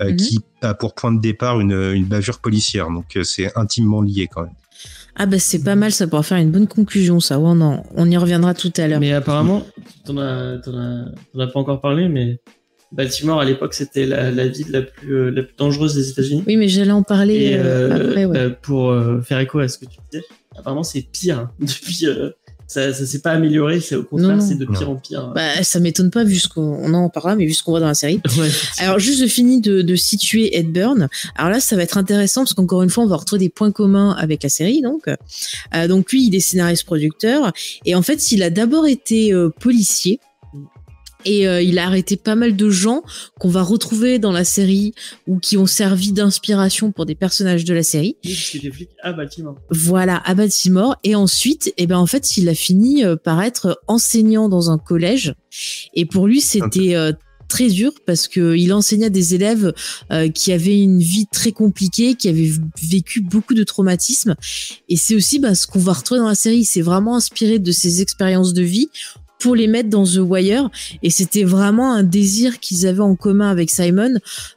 [0.00, 0.16] euh, Mhm.
[0.16, 4.28] qui a pour point de départ une, une bavure policière donc euh, c'est intimement lié
[4.32, 4.52] quand même.
[5.16, 7.38] Ah bah c'est pas mal, ça pourra faire une bonne conclusion, ça.
[7.38, 9.00] Ouais, non, on y reviendra tout à l'heure.
[9.00, 9.62] Mais apparemment,
[10.04, 12.40] t'en as, t'en as, t'en as pas encore parlé, mais
[12.90, 16.44] Baltimore à l'époque c'était la, la ville la plus, euh, la plus dangereuse des États-Unis.
[16.46, 18.48] Oui, mais j'allais en parler Et euh, euh, après, ouais.
[18.48, 20.24] bah, pour euh, faire écho à ce que tu disais,
[20.56, 21.50] apparemment c'est pire hein.
[21.60, 22.06] depuis.
[22.74, 24.90] Ça, ça s'est pas amélioré, c'est au contraire, c'est de pire Non.
[24.92, 25.32] en pire.
[25.34, 27.80] Bah, ça m'étonne pas vu ce qu'on on en parlera, mais vu ce qu'on voit
[27.80, 28.20] dans la série.
[28.36, 28.48] Ouais.
[28.78, 31.08] Alors juste je finis de, de situer Ed Burn.
[31.36, 33.70] Alors là ça va être intéressant parce qu'encore une fois on va retrouver des points
[33.70, 35.08] communs avec la série donc.
[35.08, 37.52] Euh, donc lui il est scénariste producteur
[37.84, 40.18] et en fait il a d'abord été euh, policier.
[41.24, 43.02] Et euh, il a arrêté pas mal de gens
[43.38, 44.94] qu'on va retrouver dans la série
[45.26, 48.16] ou qui ont servi d'inspiration pour des personnages de la série.
[48.24, 49.56] Oui, parce qu'il était flic à Baltimore.
[49.70, 50.96] Voilà, à Baltimore.
[51.04, 54.78] Et ensuite, eh ben en fait, il a fini euh, par être enseignant dans un
[54.78, 55.34] collège.
[55.94, 57.12] Et pour lui, c'était euh,
[57.48, 59.72] très dur parce que il enseignait à des élèves
[60.12, 62.50] euh, qui avaient une vie très compliquée, qui avaient
[62.82, 64.34] vécu beaucoup de traumatismes.
[64.88, 66.64] Et c'est aussi bah, ce qu'on va retrouver dans la série.
[66.64, 68.88] C'est vraiment inspiré de ses expériences de vie
[69.38, 70.70] pour les mettre dans The Wire.
[71.02, 74.14] Et c'était vraiment un désir qu'ils avaient en commun avec Simon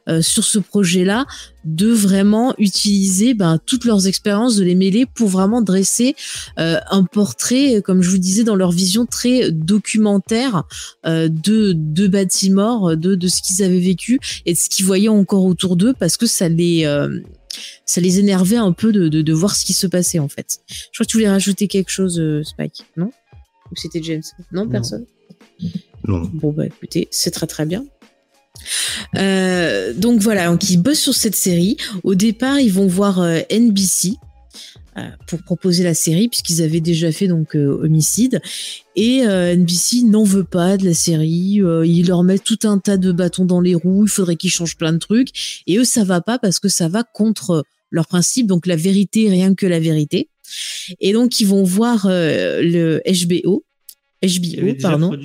[0.08, 1.26] euh, sur ce projet-là
[1.64, 6.16] de vraiment utiliser ben, toutes leurs expériences, de les mêler pour vraiment dresser
[6.58, 10.64] euh, un portrait, comme je vous disais, dans leur vision très documentaire
[11.04, 15.08] euh, de, de Baltimore, de, de ce qu'ils avaient vécu et de ce qu'ils voyaient
[15.08, 17.20] encore autour d'eux, parce que ça les, euh,
[17.84, 20.60] ça les énervait un peu de, de, de voir ce qui se passait en fait.
[20.68, 23.10] Je crois que tu voulais rajouter quelque chose, euh, Spike, non?
[23.70, 25.06] Ou c'était James Non, personne
[26.06, 26.30] Non.
[26.34, 27.84] Bon bah écoutez, c'est très très bien.
[29.16, 31.76] Euh, donc voilà, donc ils bossent sur cette série.
[32.02, 34.14] Au départ, ils vont voir euh, NBC
[34.96, 38.40] euh, pour proposer la série puisqu'ils avaient déjà fait donc Homicide
[38.96, 41.60] et NBC n'en veut pas de la série.
[41.84, 44.04] Ils leur mettent tout un tas de bâtons dans les roues.
[44.06, 46.88] Il faudrait qu'ils changent plein de trucs et eux ça va pas parce que ça
[46.88, 48.46] va contre leur principe.
[48.46, 50.28] Donc la vérité, rien que la vérité.
[51.00, 53.64] Et donc ils vont voir euh, le HBO.
[54.22, 55.16] HBO, pardon.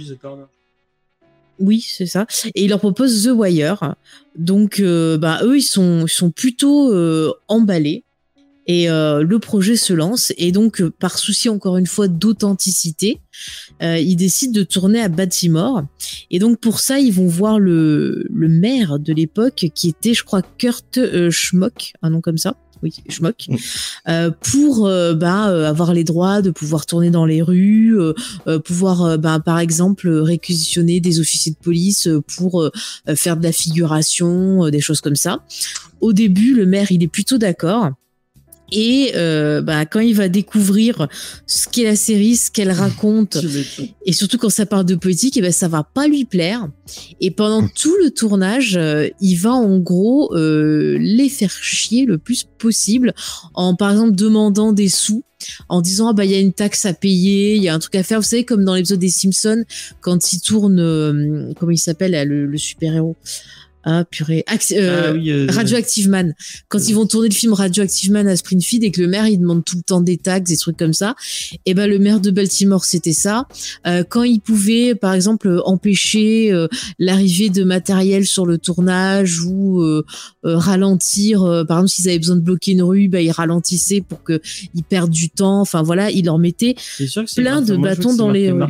[1.59, 2.25] Oui, c'est ça.
[2.55, 3.95] Et il leur propose The Wire.
[4.35, 8.03] Donc, euh, bah, eux, ils sont, ils sont plutôt euh, emballés.
[8.65, 10.31] Et euh, le projet se lance.
[10.37, 13.19] Et donc, euh, par souci, encore une fois, d'authenticité,
[13.81, 15.83] euh, ils décident de tourner à Baltimore.
[16.31, 20.23] Et donc, pour ça, ils vont voir le, le maire de l'époque, qui était, je
[20.23, 22.55] crois, Kurt Schmock, un nom comme ça.
[22.83, 23.45] Oui, Schmock.
[23.47, 23.55] Mm.
[24.09, 28.13] Euh, pour euh, bah, euh, avoir les droits de pouvoir tourner dans les rues, euh,
[28.47, 32.69] euh, pouvoir, bah, par exemple, réquisitionner des officiers de police pour
[33.15, 35.39] faire de la figuration, euh, des choses comme ça.
[36.01, 37.91] Au début, le maire, il est plutôt d'accord.
[38.75, 41.07] Et euh, bah, quand il va découvrir
[41.45, 43.37] ce qu'est la série, ce qu'elle raconte,
[44.05, 46.67] et surtout quand ça parle de politique, et ben ça va pas lui plaire.
[47.21, 52.17] Et pendant tout le tournage, euh, il va en gros euh, les faire chier le
[52.17, 53.13] plus possible,
[53.53, 55.23] en par exemple demandant des sous,
[55.69, 57.79] en disant ah bah il y a une taxe à payer, il y a un
[57.79, 58.19] truc à faire.
[58.19, 59.65] Vous savez comme dans l'épisode des Simpsons
[60.01, 63.15] quand il tourne, euh, comment il s'appelle là, le, le super héros.
[63.85, 66.33] Ah purée, Acti- euh, ah oui, euh, Radioactive Man.
[66.69, 69.39] Quand ils vont tourner le film Radioactive Man à Springfield et que le maire il
[69.39, 71.15] demande tout le temps des taxes, des trucs comme ça,
[71.65, 73.47] et ben le maire de Baltimore c'était ça.
[73.85, 76.67] Euh, quand il pouvait par exemple empêcher euh,
[76.97, 80.03] l'arrivée de matériel sur le tournage ou euh, euh,
[80.43, 84.23] ralentir, euh, par exemple s'ils avaient besoin de bloquer une rue, ben ils ralentissaient pour
[84.23, 84.41] que
[84.75, 85.61] ils perdent du temps.
[85.61, 86.75] Enfin voilà, il leur mettait.
[86.77, 88.65] c'est sûr que plein Martin- de bâtons dans les euh,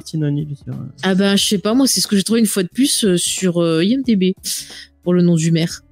[1.04, 3.06] Ah ben je sais pas moi, c'est ce que j'ai trouvé une fois de plus
[3.06, 4.34] euh, sur euh, IMDb
[5.04, 5.84] pour le nom du maire.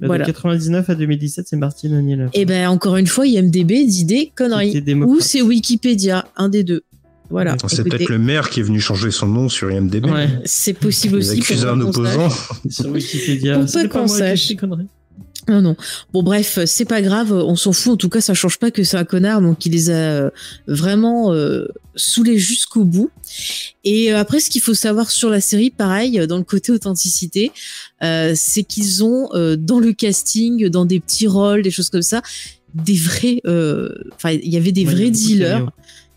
[0.00, 0.24] de Voilà.
[0.24, 2.28] 99 à 2017, c'est Martin O'Neill.
[2.34, 4.82] Et ben encore une fois, IMDb dit des conneries.
[5.06, 6.82] Ou c'est Wikipédia, un des deux.
[7.30, 7.56] Voilà.
[7.66, 10.04] C'est peut-être le maire qui est venu changer son nom sur IMDb.
[10.04, 10.28] Ouais.
[10.44, 11.40] C'est possible Il aussi.
[11.40, 12.28] accuse pour un opposant.
[12.68, 13.58] sur Wikipédia.
[13.60, 14.56] Pour pas qu'on moi qui ai sache.
[14.56, 14.86] conneries.
[15.48, 15.76] Non, non.
[16.12, 17.92] Bon, bref, c'est pas grave, on s'en fout.
[17.94, 20.30] En tout cas, ça change pas que c'est un connard, donc il les a euh,
[20.68, 23.10] vraiment euh, saoulés jusqu'au bout.
[23.82, 27.50] Et euh, après, ce qu'il faut savoir sur la série, pareil, dans le côté authenticité,
[28.04, 32.02] euh, c'est qu'ils ont euh, dans le casting, dans des petits rôles, des choses comme
[32.02, 32.22] ça,
[32.74, 33.40] des vrais.
[33.46, 35.68] euh, Enfin, il y avait des Ouais, vrais dealers.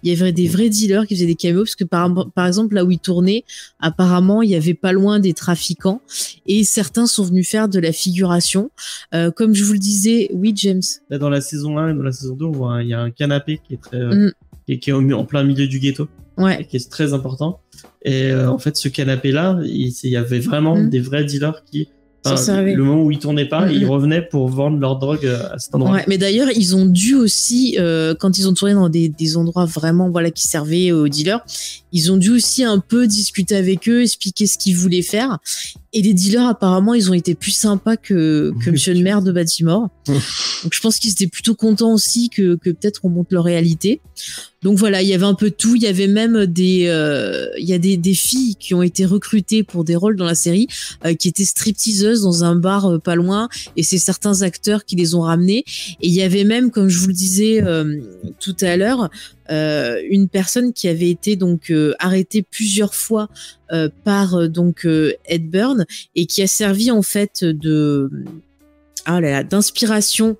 [0.03, 2.75] Il y avait des vrais dealers qui faisaient des caméos parce que par, par exemple
[2.75, 3.43] là où ils tournaient,
[3.79, 6.01] apparemment il y avait pas loin des trafiquants
[6.45, 8.69] et certains sont venus faire de la figuration.
[9.13, 10.81] Euh, comme je vous le disais, oui James.
[11.09, 12.93] Là, dans la saison 1 et dans la saison 2, on voit un- il y
[12.93, 14.31] a un canapé qui est très, euh,
[14.67, 14.77] Mm.
[14.79, 16.65] qui est en plein milieu du ghetto, Ouais.
[16.69, 17.59] qui est très important.
[18.03, 20.89] Et euh, en fait, ce canapé-là, il, c'est- il y avait vraiment Mm.
[20.89, 21.87] des vrais dealers qui,
[22.25, 25.53] enfin, le moment où ils tournaient pas, Mm, ils revenaient pour vendre leur drogue euh,
[25.53, 25.91] à cet endroit.
[25.91, 29.37] Ouais, mais d'ailleurs, ils ont dû aussi, euh, quand ils ont tourné dans des, des
[29.37, 31.41] endroits vraiment voilà qui servaient aux dealers,
[31.91, 35.39] ils ont dû aussi un peu discuter avec eux, expliquer ce qu'ils voulaient faire.
[35.95, 39.31] Et les dealers, apparemment, ils ont été plus sympas que, que Monsieur le maire de
[39.31, 39.87] Baltimore.
[40.07, 44.01] Donc je pense qu'ils étaient plutôt contents aussi que, que peut-être on montre leur réalité.
[44.61, 45.75] Donc voilà, il y avait un peu tout.
[45.75, 49.05] Il y avait même des, euh, il y a des, des filles qui ont été
[49.05, 50.67] recrutées pour des rôles dans la série,
[51.05, 54.95] euh, qui étaient stripteaseuses dans un bar euh, pas loin, et c'est certains acteurs qui
[54.95, 55.63] les ont ramenées.
[56.01, 58.01] Et il y avait même, comme je vous le disais euh,
[58.39, 59.09] tout à l'heure,
[59.49, 63.29] une personne qui avait été donc euh, arrêtée plusieurs fois
[63.71, 68.09] euh, par euh, donc euh, Ed Burn et qui a servi en fait de
[69.05, 70.37] ah là là d'inspiration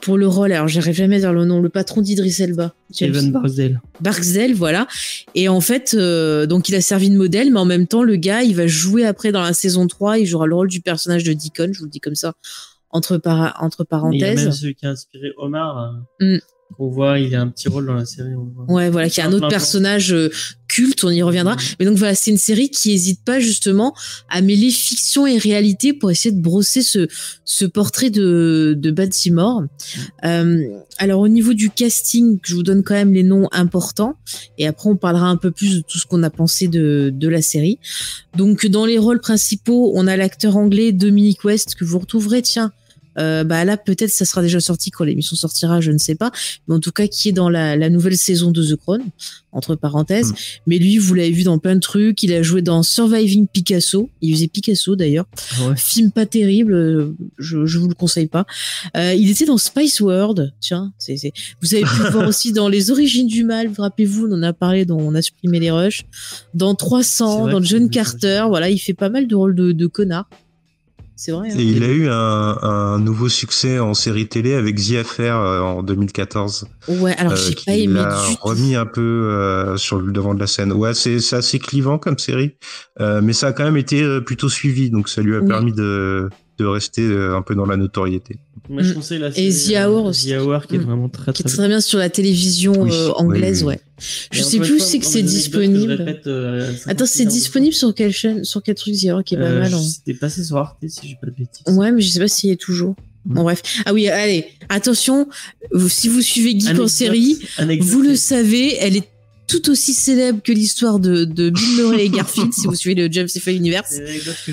[0.00, 0.50] pour le rôle.
[0.52, 2.74] Alors j'arrive jamais à dire le nom, le patron d'Idris Elba.
[3.00, 3.80] Evan Barsdale.
[4.00, 4.86] Barksdale, voilà.
[5.34, 8.16] Et en fait, euh, donc il a servi de modèle, mais en même temps, le
[8.16, 11.22] gars, il va jouer après dans la saison 3, il jouera le rôle du personnage
[11.22, 12.32] de Deacon, je vous le dis comme ça,
[12.90, 14.58] entre, para- entre Il y a même parenthèses.
[14.60, 16.40] celui qui a inspiré Omar, euh, Mm.
[16.76, 18.34] Qu'on voit, il a un petit rôle dans la série.
[18.34, 18.72] on voit.
[18.74, 20.30] Ouais, voilà, qui est un autre personnage euh,
[20.68, 21.56] culte, on y reviendra.
[21.78, 23.94] Mais donc voilà, c'est une série qui hésite pas justement
[24.28, 27.08] à mêler fiction et réalité pour essayer de brosser ce,
[27.44, 29.64] ce portrait de, de Baltimore.
[30.24, 30.62] Euh,
[30.98, 34.16] alors au niveau du casting, je vous donne quand même les noms importants
[34.58, 37.28] et après on parlera un peu plus de tout ce qu'on a pensé de, de
[37.28, 37.78] la série.
[38.36, 42.72] Donc dans les rôles principaux, on a l'acteur anglais Dominic West que vous retrouverez, tiens,
[43.18, 46.30] euh, bah là peut-être ça sera déjà sorti quand l'émission sortira, je ne sais pas,
[46.68, 49.02] mais en tout cas qui est dans la, la nouvelle saison de The Crown
[49.52, 50.30] entre parenthèses.
[50.32, 50.34] Mm.
[50.68, 52.22] Mais lui, vous l'avez vu dans plein de trucs.
[52.22, 54.08] Il a joué dans Surviving Picasso.
[54.20, 55.26] Il faisait Picasso d'ailleurs.
[55.62, 55.74] Ouais.
[55.76, 58.46] Film pas terrible, euh, je, je vous le conseille pas.
[58.96, 60.92] Euh, il était dans Spice World, tiens.
[60.98, 63.68] c'est c'est- Vous avez pu le voir aussi dans Les Origines du Mal.
[63.68, 66.04] Vous rappelez-vous, on en a parlé, dans On a supprimé les rushs.
[66.54, 68.44] Dans C'est 300, vrai dans John Carter.
[68.48, 70.28] Voilà, il fait pas mal de rôles de, de connard.
[71.22, 71.50] C'est vrai.
[71.50, 71.54] hein.
[71.58, 75.60] Et il a eu un, un nouveau succès en série télé avec The Affair euh,
[75.60, 76.66] en 2014.
[76.88, 78.38] Ouais, alors euh, j'ai pas aimé du tout.
[78.40, 80.72] remis un peu euh, sur le devant de la scène.
[80.72, 82.56] Ouais, c'est c'est assez clivant comme série,
[83.00, 85.46] euh, mais ça a quand même été plutôt suivi, donc ça lui a Oui.
[85.46, 88.36] permis de de rester un peu dans la notoriété.
[88.70, 88.94] Moi, je Mm.
[88.94, 90.28] conseille la Et The euh, Hour aussi.
[90.30, 90.82] The Hour, qui est Mm.
[90.82, 93.74] vraiment très Qui très est très bien sur la télévision Oui, euh, anglaise, oui.
[93.74, 93.80] ouais.
[94.32, 95.92] Je sais plus où c'est que c'est que disponible.
[95.94, 99.34] répète, euh, 50 Attends, c'est de disponible sur quelle chaîne, sur quel truc Zero qui
[99.34, 99.74] est pas Euh, mal.
[99.74, 99.82] hein.
[99.82, 101.64] C'était passé sur Arte, si j'ai pas de bêtises.
[101.76, 102.94] Ouais, mais je sais pas s'il y est toujours.
[103.26, 103.60] Bon, bref.
[103.84, 105.28] Ah oui, allez, attention,
[105.88, 109.08] si vous suivez Geek en série, anecdote- vous le savez, elle est
[109.50, 113.12] tout aussi célèbre que l'histoire de, de Bill Murray et Garfield, si vous suivez le
[113.12, 113.46] James F.
[113.48, 113.98] Universe.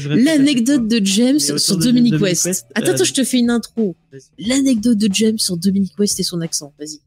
[0.06, 2.46] L'anecdote de James sur de Dominic Dominic West.
[2.46, 3.96] West, Attends, euh, attends, je te fais une intro.
[4.40, 6.74] L'anecdote de James sur Dominic West et son accent.
[6.80, 7.00] Vas-y.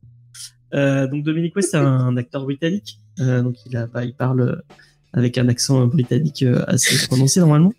[0.72, 3.00] Euh, donc Dominic West, c'est un acteur britannique.
[3.18, 4.62] Euh, donc il a, bah, il parle
[5.12, 7.72] avec un accent britannique assez prononcé normalement.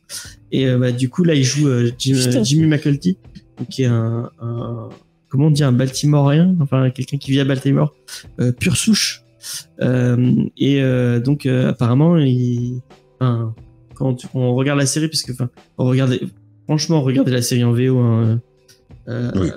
[0.52, 2.44] Et bah, du coup là, il joue Jim-.
[2.44, 3.18] Jimmy McCulty,
[3.70, 4.90] qui est un, un-
[5.30, 7.96] comment on dit un Baltimoreien, enfin quelqu'un qui vit à Baltimore,
[8.60, 9.21] pure souche.
[9.82, 12.82] Euh, et euh, donc euh, apparemment, il,
[13.20, 13.54] enfin,
[13.96, 16.20] quand tu- on regarde la série, puisque enfin, on regarde,
[16.66, 17.98] franchement, regardez la série en VO.
[18.00, 18.42] Hein,
[19.08, 19.50] euh, Oui.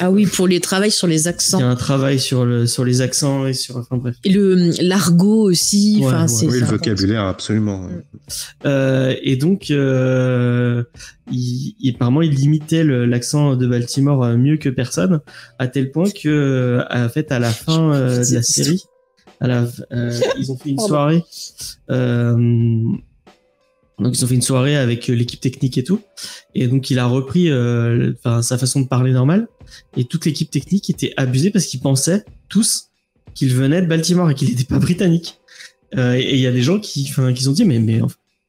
[0.00, 1.58] Ah oui, pour les travails sur les Il y accents.
[1.60, 4.16] a un travail sur le sur les accents et sur enfin bref.
[4.24, 5.98] Et le l'argot aussi.
[6.00, 6.46] Ouais, ouais.
[6.48, 7.86] Oui, le vocabulaire, absolument.
[8.64, 10.82] Euh, et donc euh,
[11.30, 15.20] il, il- apparemment il limitait le- l'accent de Baltimore mieux que personne
[15.58, 18.84] à tel point que en fait à la fin euh, de la série
[19.42, 21.22] à la, euh, ils ont fait une soirée
[21.90, 22.36] euh,
[23.98, 26.00] donc ils ont fait une soirée avec euh, l'équipe technique et tout.
[26.54, 29.48] Et donc il a repris euh, sa façon de parler normale.
[29.96, 32.88] Et toute l'équipe technique était abusée parce qu'ils pensaient tous
[33.34, 35.38] qu'il venait de Baltimore et qu'il n'était pas britannique.
[35.96, 38.00] Euh, et il y a des gens qui enfin qui ont dit mais mais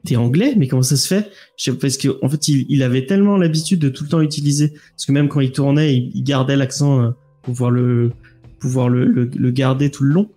[0.06, 0.53] t'es anglais?
[0.58, 1.29] Mais comment ça se fait?
[1.58, 4.21] Je sais- parce que en fait il, il avait tellement l'habitude de tout le temps
[4.21, 4.69] utiliser.
[4.95, 8.12] Parce que même quand il tournait il, il gardait l'accent pour pouvoir le
[8.63, 10.28] pouvoir le, le, le garder tout le long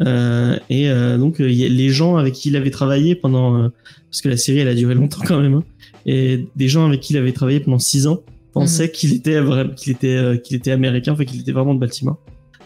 [0.00, 3.14] Euh, et euh, donc euh, il y a les gens avec qui il avait travaillé
[3.14, 3.68] pendant euh,
[4.10, 5.64] parce que la série elle a duré longtemps quand même hein,
[6.06, 8.20] et des gens avec qui il avait travaillé pendant six ans
[8.52, 11.80] pensaient qu'il était vraiment qu'il était euh, qu'il était américain enfin qu'il était vraiment de
[11.80, 12.18] Baltimore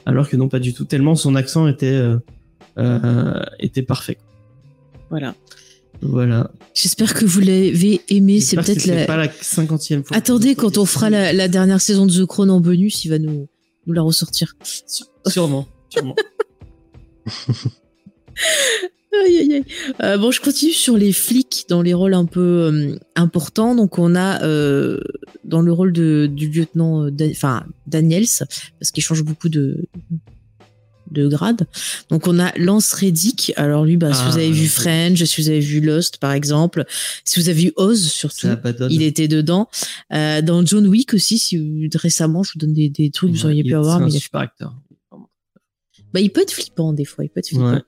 [0.06, 2.18] alors que non pas du tout tellement son accent était euh,
[2.78, 4.18] euh, était parfait
[5.10, 5.34] Voilà.
[6.02, 8.40] voilà J'espère que vous l'avez aimé.
[8.40, 9.06] C'est peut-être c'est la.
[9.06, 12.50] pas la cinquantième fois Attendez, quand on fera la, la dernière saison de The Crown
[12.50, 13.46] en bonus, il va nous,
[13.86, 14.56] nous la ressortir.
[15.26, 16.16] sûrement sûrement
[19.24, 19.64] Aïe, aïe, aïe.
[20.02, 23.74] Euh, bon, je continue sur les flics dans les rôles un peu euh, importants.
[23.74, 25.00] Donc, on a euh,
[25.44, 28.26] dans le rôle de, du lieutenant, enfin Daniels,
[28.80, 29.86] parce qu'il change beaucoup de
[31.10, 31.66] de grade.
[32.10, 33.52] Donc, on a Lance Reddick.
[33.56, 34.66] Alors lui, bah, si Ah, vous avez vu.
[34.68, 36.84] French, si vous avez vu Lost, par exemple,
[37.24, 38.48] si vous avez vu Oz, surtout.
[38.90, 39.68] Il était dedans.
[40.12, 43.36] Euh, dans John Wick aussi, si vous- récemment, je vous donne des, des trucs que
[43.36, 44.00] vous auriez pu avoir.
[44.00, 44.74] Mais il, super acteur
[46.12, 47.72] bah, il peut être flippant des fois, il peut être flippant.
[47.72, 47.82] Ouais.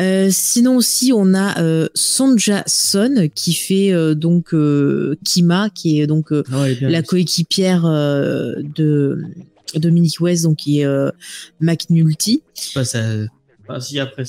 [0.00, 6.00] Euh, sinon aussi, on a euh, Sonja Son qui fait euh, donc euh, Kima, qui
[6.00, 9.22] est donc euh, bien la coéquipière euh, de
[9.80, 11.10] Dominic West, donc qui est euh,
[11.60, 12.42] McNulty.
[12.74, 13.00] Bah, ça
[13.68, 14.24] enfin, si après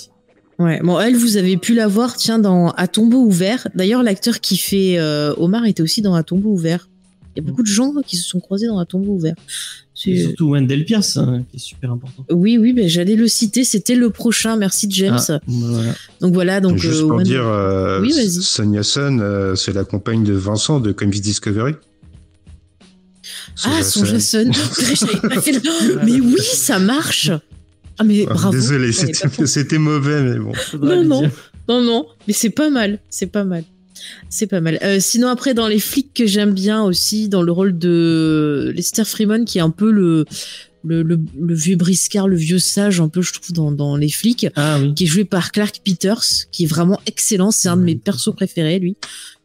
[0.60, 3.68] Ouais, bon, elle, vous avez pu la voir, tiens, dans À tombeau ouvert.
[3.74, 6.88] D'ailleurs, l'acteur qui fait euh, Omar était aussi dans À tombeau ouvert.
[7.36, 9.34] Il y a beaucoup de gens qui se sont croisés dans À tombeau ouvert.
[9.96, 13.28] C'est- Et surtout Wendell Pierce hein, qui est super important Oui, oui, ben, j'allais le
[13.28, 13.64] citer.
[13.64, 14.56] C'était le prochain.
[14.56, 15.18] Merci James.
[15.28, 15.96] Ah, voilà.
[16.22, 18.42] Donc voilà, donc Juste euh, pour Wendell- dire, euh, Oui, vas-y.
[18.44, 21.74] Sonia Son, euh, c'est la compagne de Vincent de Comics Discovery.
[23.64, 24.50] Ah, son Jason.
[26.06, 27.32] Mais oui, ça marche.
[28.00, 28.52] Ah mais Ah, bravo.
[28.54, 28.92] Désolé,
[29.46, 30.52] c'était mauvais, mais bon.
[30.82, 31.32] Non, non.
[31.70, 33.00] Non, non, mais c'est pas mal.
[33.10, 33.64] C'est pas mal.
[34.30, 34.80] C'est pas mal.
[34.84, 39.06] Euh, sinon, après, dans les flics que j'aime bien aussi, dans le rôle de Lester
[39.06, 40.26] Freeman, qui est un peu le,
[40.84, 44.10] le, le, le vieux briscard, le vieux sage, un peu, je trouve, dans, dans les
[44.10, 44.94] flics, Ah oui.
[44.96, 47.52] qui est joué par Clark Peters, qui est vraiment excellent.
[47.52, 48.98] C'est un de mes persos préférés, lui.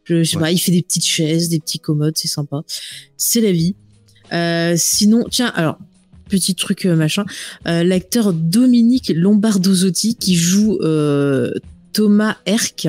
[0.05, 0.43] Je, je sais Ouais.
[0.45, 2.63] pas, il fait des petites chaises, des petits commodes, c'est sympa.
[3.19, 3.77] C'est la vie.
[4.33, 5.79] Euh, sinon, tiens, alors,
[6.29, 7.25] petit truc euh, machin,
[7.67, 11.53] euh, l'acteur Dominique Lombardosotti qui joue euh,
[11.93, 12.89] Thomas Herc,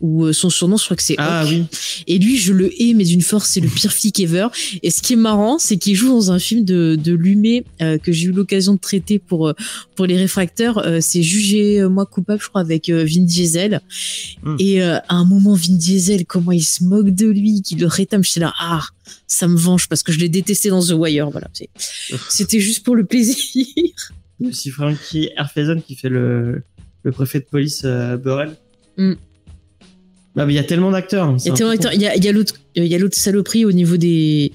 [0.00, 1.50] ou euh, son surnom, je crois que c'est Ah Hawk.
[1.50, 1.64] oui.
[2.06, 4.48] Et lui, je le hais, mais d'une force, c'est le pire flic ever.
[4.82, 7.98] Et ce qui est marrant, c'est qu'il joue dans un film de, de Lumet euh,
[7.98, 9.52] que j'ai eu l'occasion de traiter pour euh,
[9.96, 10.78] pour les réfracteurs.
[10.78, 13.80] Euh, c'est jugé moi coupable, je crois, avec euh, Vin Diesel.
[14.42, 14.56] Hmm.
[14.58, 18.24] Et à un moment, Vin Diesel, comment il se moque de lui, qu'il le rétame.
[18.24, 18.82] J'étais là, ah,
[19.26, 21.30] ça me venge parce que je l'ai détesté dans The Wire.
[21.30, 21.68] Voilà, C'est-
[22.28, 23.36] c'était juste pour le plaisir.
[24.44, 26.62] Aussi Frankie Herfezen qui fait le,
[27.02, 28.56] le préfet de police euh, Burrell.
[28.96, 29.12] Mm.
[30.36, 31.26] Bah, il y a tellement d'acteurs.
[31.28, 32.98] hein, Il y a tellement temps- il y a, y a l'autre, il y a
[32.98, 34.52] l'autre saloperie au niveau des.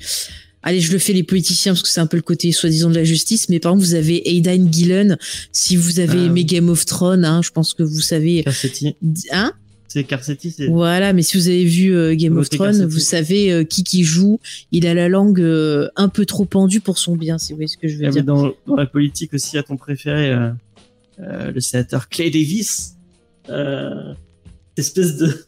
[0.64, 2.96] Allez, je le fais les politiciens parce que c'est un peu le côté soi-disant de
[2.96, 3.50] la justice.
[3.50, 5.18] Mais par exemple, vous avez Aidan Gillen.
[5.52, 6.44] Si vous avez Ah, aimé.
[6.46, 8.42] Game of Thrones, hein, je pense que vous savez.
[8.44, 8.96] Carcetti.
[9.32, 9.52] Hein?
[9.88, 10.68] C'est Carcetti, c'est.
[10.68, 12.92] Voilà, mais si vous avez vu euh, Game of Thrones, Carcetti?
[12.94, 14.40] vous savez euh, qui qui joue.
[14.72, 17.68] Il a la langue euh, un peu trop pendue pour son bien, si vous voyez
[17.68, 18.24] ce que je veux Ah, dire.
[18.24, 20.34] dans, dans la politique aussi, à ton préféré,
[21.20, 22.96] le sénateur Clay Davis.
[24.78, 25.44] Espèce de,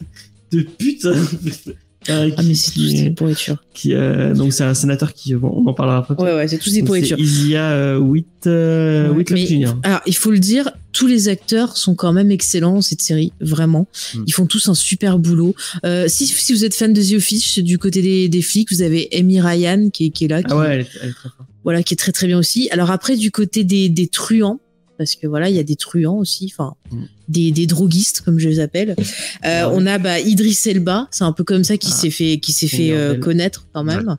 [0.52, 1.04] de pute.
[2.08, 3.62] euh, Ah, mais qui, c'est tous des qui, pourritures.
[3.74, 6.14] qui, euh, donc c'est un sénateur qui, bon, on en parlera après.
[6.14, 7.16] Ouais, ouais, c'est tous des pourritures.
[7.18, 9.74] c'est Isia euh, Whit, euh, Ouais, Whitlock mais- Jr.
[9.82, 13.32] Alors, il faut le dire, tous les acteurs sont quand même excellents dans cette série,
[13.40, 13.88] vraiment.
[14.14, 14.24] Mm.
[14.26, 15.54] Ils font tous un super boulot.
[15.84, 18.80] Euh, si, si vous êtes fan de The Office, du côté des, des flics, vous
[18.82, 21.12] avez Amy Ryan qui est, qui est là, qui, Ah ouais, elle est, elle est
[21.12, 21.28] très
[21.64, 22.68] voilà, qui est très très bien aussi.
[22.70, 24.58] Alors après, du côté des, des truands,
[24.98, 27.02] parce que voilà, il y a des truands aussi, enfin, Mm.
[27.28, 28.96] des, des droguistes comme je les appelle.
[29.44, 29.72] Euh, Ouais.
[29.74, 31.94] On a bah, Idriss Elba, c'est un peu comme ça qui Ah.
[31.96, 34.16] s'est fait, qui s'est fait Stringer euh, connaître quand même.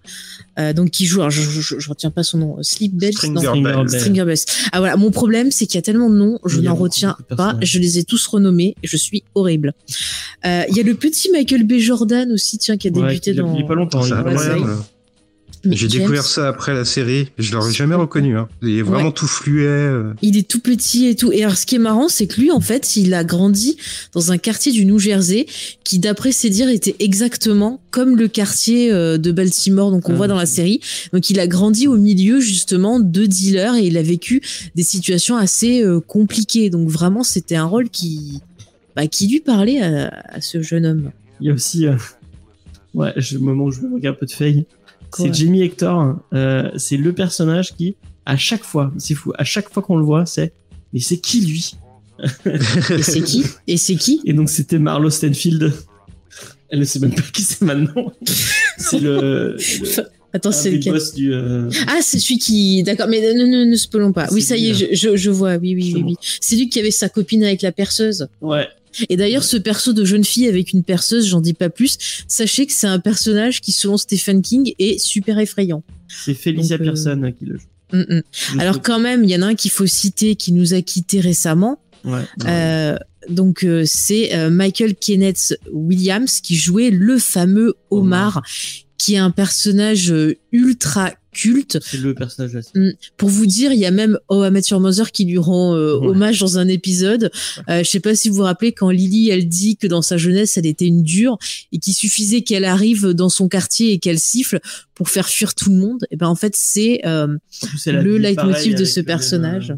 [0.60, 3.14] Euh, donc qui joue, alors, je, je, je, je retiens pas son nom, Sleep Bell,
[3.14, 3.90] Stringer non, Bell.
[3.90, 4.34] Stringer.
[4.72, 7.16] Ah voilà, mon problème c'est qu'il y a tellement de noms, je a n'en retiens
[7.36, 9.74] pas, je les ai tous renommés, je suis horrible.
[10.46, 11.78] Euh, Il y a le petit Michael B.
[11.80, 13.56] Jordan aussi, tiens, qui a Ouais, débuté il, dans.
[13.56, 14.06] il pas longtemps.
[14.06, 14.99] Il est
[15.66, 17.28] J'ai découvert ça après la série.
[17.38, 18.38] Je l'aurais jamais reconnu.
[18.38, 18.48] Hein.
[18.62, 19.14] Il est vraiment Ouais.
[19.14, 19.66] tout fluet.
[19.68, 20.14] euh.
[20.22, 21.32] Il est tout petit et tout.
[21.34, 23.78] Et alors, ce qui est marrant, c'est que lui, en fait, il a grandi
[24.14, 25.48] dans un quartier du New Jersey
[25.84, 30.16] qui, d'après ses dires, était exactement comme le quartier euh, de Baltimore, donc on Ah.
[30.16, 30.80] voit dans la série.
[31.12, 34.42] Donc, il a grandi au milieu, justement, de dealers et il a vécu
[34.76, 36.70] des situations assez euh, compliquées.
[36.70, 38.40] Donc, vraiment, c'était un rôle qui,
[38.96, 41.12] bah, qui lui parlait à, à ce jeune homme.
[41.42, 41.96] Il y a aussi, euh,
[42.94, 44.48] ouais, je, le moment où je me moque un peu de Quoi
[45.16, 46.16] c'est Jamie Hector.
[46.34, 47.96] euh, c'est le personnage qui,
[48.26, 50.54] à chaque fois, c'est fou, à chaque fois qu'on le voit, c'est,
[50.94, 51.76] mais c'est qui lui
[52.46, 53.46] Et c'est qui?
[53.68, 54.22] Et c'est qui?
[54.26, 55.74] Et donc c'était Marlo Stenfield.
[56.70, 58.12] Elle ne sait même pas qui c'est maintenant.
[58.78, 60.94] c'est le, le Attends, c'est lequel?
[60.94, 61.34] boss du.
[61.34, 62.84] euh, Ah, c'est celui qui.
[62.84, 64.28] D'accord, mais ne, ne, ne spoilons pas.
[64.32, 65.56] Oui, ça y est, lui, je, je, je vois.
[65.56, 66.16] Oui, oui, oui, oui.
[66.42, 68.28] C'est lui qui avait sa copine avec la perceuse.
[68.42, 68.68] Ouais.
[69.10, 71.98] Et d'ailleurs, ce perso de jeune fille avec une perceuse, j'en dis pas plus.
[72.28, 75.84] Sachez que c'est un personnage qui, selon Stephen King, est super effrayant.
[76.08, 77.68] C'est Felicia Donc, euh, Pearson qui le joue.
[77.94, 78.22] Mm,
[78.54, 78.60] mm.
[78.60, 81.20] Alors quand même, il y en a un qu'il faut citer qui nous a quittés
[81.20, 81.82] récemment.
[82.06, 82.22] ouais.
[82.46, 82.98] Euh,
[83.30, 88.42] donc euh, c'est euh, Michael Kenneth Williams qui jouait le fameux Omar,
[88.98, 90.14] qui est un personnage
[90.52, 91.78] ultra culte.
[91.82, 92.96] c'est le personnage la série.
[93.18, 94.44] Pour vous dire, il y a même Oh
[94.80, 96.08] Mother qui lui rend euh, Ouais.
[96.08, 97.32] hommage dans un épisode.
[97.70, 100.18] Euh, je sais pas si vous vous rappelez quand Lily elle dit que dans sa
[100.18, 101.38] jeunesse elle était une dure
[101.72, 104.60] et qu'il suffisait qu'elle arrive dans son quartier et qu'elle siffle
[104.96, 106.06] pour faire fuir tout le monde.
[106.12, 107.28] Et ben en fait c'est euh,
[107.86, 109.72] le leitmotiv de ce même, personnage.
[109.72, 109.76] euh,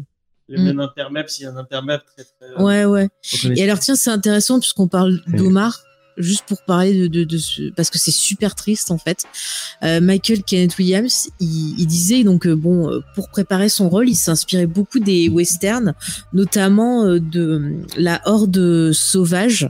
[0.48, 0.64] Le Mm.
[0.64, 2.62] même intermède, s'il y a un intermède très très.
[2.62, 3.08] ouais ouais.
[3.32, 3.58] reconnaissable.
[3.58, 5.80] Et alors tiens c'est intéressant puisqu'on parle d'Omar.
[6.22, 9.24] Juste pour parler de, de, de ce, parce que c'est super triste en fait.
[9.82, 14.14] Euh, Michael Kenneth Williams, il, disait donc euh, bon euh, pour préparer son rôle, il
[14.14, 15.94] s'inspirait beaucoup des westerns,
[16.32, 19.68] notamment de la Horde sauvage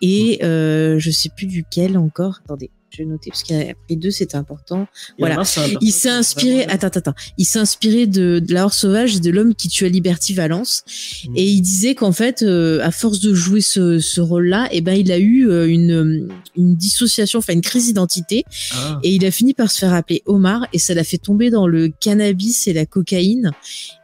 [0.00, 2.40] et je sais plus duquel encore.
[2.44, 4.86] Attendez, je vais noter parce qu'il y en a pris deux, c'était important.
[5.18, 5.42] Il voilà.
[5.80, 7.14] Il s'est inspiré, attends, attends, attends.
[7.38, 10.84] Il s'est inspiré de, de la Horde sauvage et de l'homme qui tua Liberty Valence.
[11.28, 11.32] Mm.
[11.36, 14.94] Et il disait qu'en fait, euh, à force de jouer ce, ce rôle-là, eh ben,
[14.94, 18.98] il a eu euh, une, une dissociation, enfin une crise d'identité, Ah.
[19.02, 21.66] et il a fini par se faire appeler Omar, et ça l'a fait tomber dans
[21.66, 23.50] le cannabis et la cocaïne.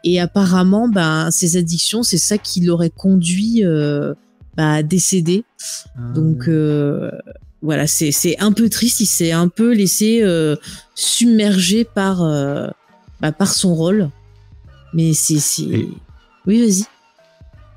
[0.05, 4.15] Et apparemment, ben, ses addictions, c'est ça qui l'aurait conduit euh,
[4.57, 5.45] bah, à décéder.
[5.97, 6.13] Ah.
[6.15, 7.11] Donc euh,
[7.63, 9.01] voilà, c'est c'est un peu triste.
[9.01, 10.57] Il s'est un peu laissé euh,
[10.95, 12.69] submerger par euh,
[13.21, 14.11] bah, par son rôle.
[14.95, 15.39] Mais c'est
[16.47, 16.85] oui, vas-y.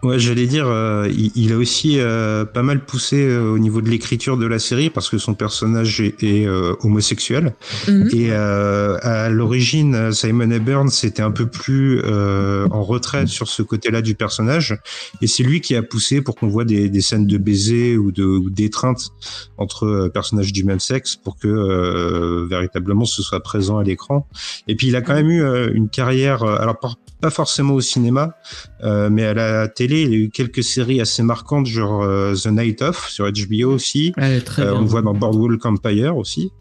[0.04, 3.82] Ouais, j'allais dire, euh, il, il, a aussi euh, pas mal poussé euh, au niveau
[3.82, 7.54] de l'écriture de la série parce que son personnage est, est euh, homosexuel.
[7.88, 8.10] Mhm.
[8.12, 10.60] Et euh, à l'origine, Simon A.
[10.60, 14.78] Burns était un peu plus en retrait sur ce côté-là du personnage.
[15.22, 18.12] Et c'est lui qui a poussé pour qu'on voit des, des, scènes de baiser ou
[18.12, 19.12] de ou d'étreinte
[19.58, 24.28] entre personnages du même sexe pour que véritablement ce soit présent à l'écran.
[24.68, 25.44] Et puis il a quand même eu
[25.74, 26.94] une carrière, alors pas,
[27.24, 28.36] pas forcément au cinéma,
[28.84, 32.48] mais à la télé il y a eu quelques séries assez marquantes, genre euh, The
[32.48, 34.12] Night Of sur HBO aussi.
[34.18, 36.52] Ouais, très Euh, on le voit dans Boardwalk Empire aussi.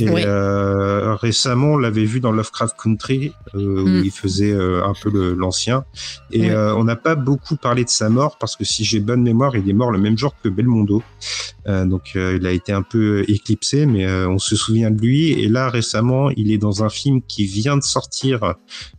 [0.00, 0.22] Et Ouais.
[0.24, 4.02] euh, récemment, on l'avait vu dans Lovecraft Country, euh, où Mm.
[4.06, 5.84] il faisait euh, un peu le- l'ancien.
[6.30, 9.22] Et euh, on n'a pas beaucoup parlé de sa mort, parce que si j'ai bonne
[9.22, 11.02] mémoire, il est mort le même jour que Belmondo.
[11.66, 15.00] Euh, donc euh, il a été un peu éclipsé, mais euh, on se souvient de
[15.02, 15.32] lui.
[15.32, 18.54] Et là, récemment, il est dans un film qui vient de sortir,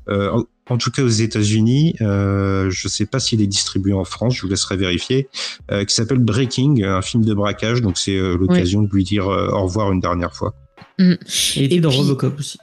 [0.07, 1.96] euh, en, tout cas aux États-Unis.
[2.02, 5.28] Euh, je sais pas s'il est distribué en France, je vous laisserai vérifier.
[5.72, 7.82] euh, qui s'appelle Breaking, un film de braquage.
[7.82, 10.54] Donc c'est euh, l'occasion de lui dire euh, au revoir une dernière fois.
[11.00, 11.14] Et
[11.56, 12.58] était Et dans puis- Robocop aussi.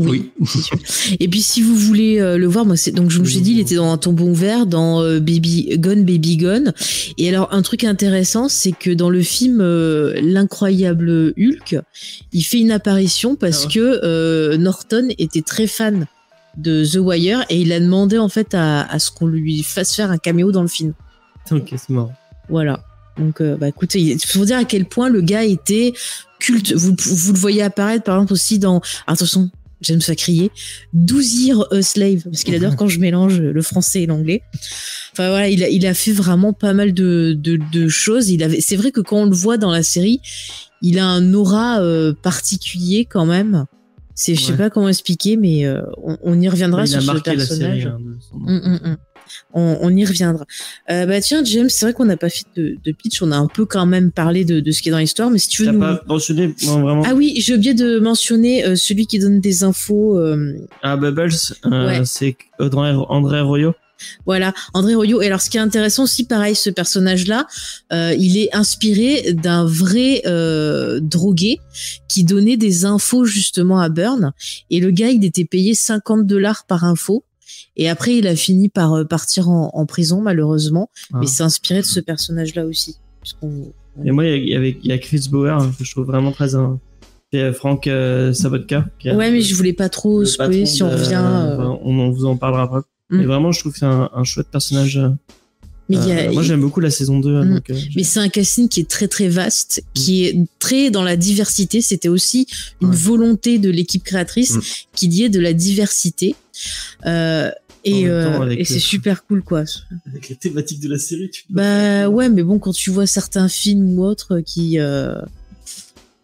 [0.00, 0.30] Oui.
[1.18, 3.54] Et puis si vous voulez euh, le voir, moi c'est donc je vous ai dit,
[3.54, 6.72] il était dans un tombeau vert, dans euh, Baby Gone Baby Gone.
[7.18, 11.80] Et alors un truc intéressant, c'est que dans le film euh, l'incroyable Hulk,
[12.32, 13.74] il fait une apparition parce Ah ouais.
[13.74, 16.06] que euh, Norton était très fan
[16.58, 19.94] de The Wire et il a demandé en fait à, à ce qu'on lui fasse
[19.94, 20.92] faire un caméo dans le film.
[21.50, 22.12] Ok, c'est marrant.
[22.48, 22.84] Voilà.
[23.18, 25.92] Donc, euh, bah, écoutez, il faut dire à quel point le gars était
[26.38, 26.72] culte.
[26.72, 29.50] Vous, vous le voyez apparaître, par exemple, aussi dans, attention,
[29.80, 30.50] j'aime ça crier,
[30.92, 34.42] 12 Years a Slave, parce qu'il adore quand je mélange le français et l'anglais.
[35.12, 38.30] Enfin, voilà, il a, il a fait vraiment pas mal de, de, de choses.
[38.30, 40.20] Il avait, c'est vrai que quand on le voit dans la série,
[40.80, 43.66] il a un aura euh, particulier quand même.
[44.20, 47.82] C'est, je sais pas comment expliquer, mais euh, on, on y reviendra sur ce personnage.
[47.82, 47.82] série.
[47.84, 47.98] hein.
[48.32, 48.96] Hum, hum, hum.
[49.52, 50.44] On, on y reviendra.
[50.90, 53.36] Euh, bah tiens, James, c'est vrai qu'on n'a pas fait de, de pitch, on a
[53.36, 55.64] un peu quand même parlé de, de ce qui est dans l'histoire, mais si tu
[55.64, 55.78] veux nous...
[55.80, 59.62] pas mentionné moi, vraiment Ah oui, j'ai oublié de mentionner euh, celui qui donne des
[59.64, 60.18] infos.
[60.18, 61.28] euh, Ah, Bubbles,
[61.66, 62.00] euh, Ouais.
[62.04, 63.74] c'est André, André Royo.
[64.26, 65.20] Voilà, André Royo.
[65.22, 67.46] Et alors, ce qui est intéressant aussi, pareil, ce personnage-là,
[67.92, 71.58] euh, il est inspiré d'un vrai euh, drogué
[72.08, 74.32] qui donnait des infos justement à Burn.
[74.70, 77.24] Et le gars, il était payé 50 dollars par info.
[77.76, 80.90] Et après, il a fini par euh, partir en, en prison, malheureusement.
[81.14, 81.18] Ah.
[81.20, 82.96] Mais c'est inspiré de ce personnage-là aussi.
[84.04, 86.54] Et moi, il y a- il y, Chris Bauer hein, que je trouve vraiment très.
[86.54, 86.78] un-
[87.32, 88.86] C'est Frank euh, Sabotka.
[89.04, 91.20] Ouais, mais je voulais pas trop le spoiler si on revient.
[91.84, 92.80] on, en- vous en parlera après.
[93.10, 93.16] Mm.
[93.18, 94.96] Mais vraiment, je trouve que c'est un, un chouette personnage.
[94.98, 95.08] euh,
[95.88, 97.42] Mais a- euh, moi, j'aime beaucoup la saison 2.
[97.44, 97.54] Mm.
[97.54, 101.02] donc, euh, Mais c'est un casting qui est très très vaste, qui est très dans
[101.02, 101.80] la diversité.
[101.80, 102.46] C'était aussi
[102.82, 102.96] une Ouais.
[102.96, 104.60] volonté de l'équipe créatrice Mm.
[104.94, 106.34] qu'il y ait de la diversité.
[107.06, 107.50] Euh,
[107.84, 109.62] et euh, c'est super cool quoi.
[110.06, 113.48] Avec les thématiques de la série, tu Bah ouais, mais bon, quand tu vois certains
[113.48, 115.14] films ou autres qui euh,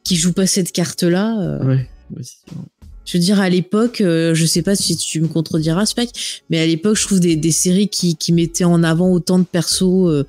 [0.03, 2.59] qui jouent pas cette carte-là, euh, Ouais, ouais, c'est sûr.
[3.05, 6.11] Je veux dire à l'époque, euh, je sais pas si tu me contrediras, Spec,
[6.51, 9.45] mais à l'époque, je trouve des, des séries qui, qui mettaient en avant autant de
[9.45, 10.25] persos euh,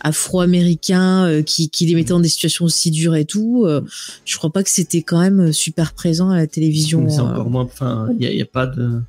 [0.00, 3.64] afro-américains, euh, qui, qui les mettaient dans des situations aussi dures et tout.
[3.66, 3.80] euh,
[4.24, 7.08] je crois pas que c'était quand même super présent à la télévision.
[7.08, 7.64] C'est encore moins.
[7.64, 9.00] Enfin, il n'y a, pas de,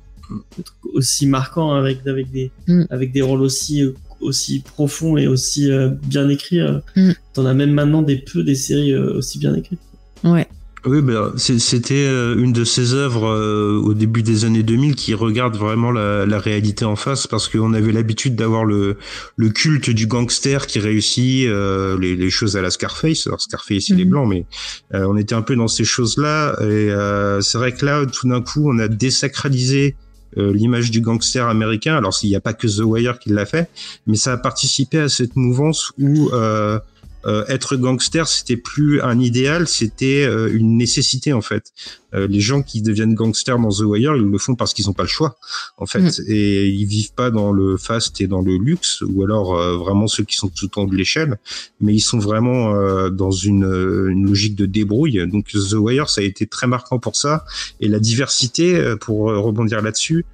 [0.58, 2.84] de truc aussi marquant avec, avec, des, Mm.
[2.90, 3.82] avec des rôles aussi,
[4.20, 5.70] aussi profonds et aussi
[6.04, 6.60] bien écrits.
[6.96, 7.12] Mm.
[7.34, 9.80] T'en as même maintenant des peu des séries aussi bien écrites.
[10.24, 10.46] Ouais.
[10.88, 15.14] Oui, ben, c'était euh, une de ses œuvres euh, au début des années 2000 qui
[15.14, 18.96] regarde vraiment la, la réalité en face parce qu'on avait l'habitude d'avoir le,
[19.36, 23.26] le culte du gangster qui réussit euh, les, les choses à la Scarface.
[23.26, 24.10] Alors Scarface, il est Mhm.
[24.10, 24.46] blanc, mais
[24.94, 26.54] euh, on était un peu dans ces choses-là.
[26.60, 29.96] Et euh, c'est vrai que là, tout d'un coup, on a désacralisé
[30.38, 31.96] euh, l'image du gangster américain.
[31.96, 33.68] Alors s'il n'y a pas que The Wire qui l'a fait,
[34.06, 36.78] mais ça a participé à cette mouvance où euh,
[37.26, 41.72] euh, être gangster, c'était plus un idéal, c'était euh, une nécessité en fait.
[42.14, 44.92] Euh, les gens qui deviennent gangsters dans The Wire, ils le font parce qu'ils n'ont
[44.92, 45.36] pas le choix
[45.76, 46.22] en fait, Mm.
[46.28, 50.06] et ils vivent pas dans le fast et dans le luxe, ou alors euh, vraiment
[50.06, 51.38] ceux qui sont tout en de l'échelle,
[51.80, 55.26] mais ils sont vraiment euh, dans une, une logique de débrouille.
[55.26, 57.44] Donc The Wire, ça a été très marquant pour ça,
[57.80, 60.24] et la diversité, euh, pour rebondir là-dessus,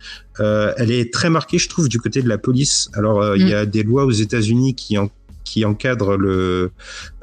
[0.40, 2.90] euh, elle est très marquée, je trouve, du côté de la police.
[2.94, 5.10] Alors euh, il y a des lois aux États-Unis qui en
[5.52, 6.70] qui encadre le,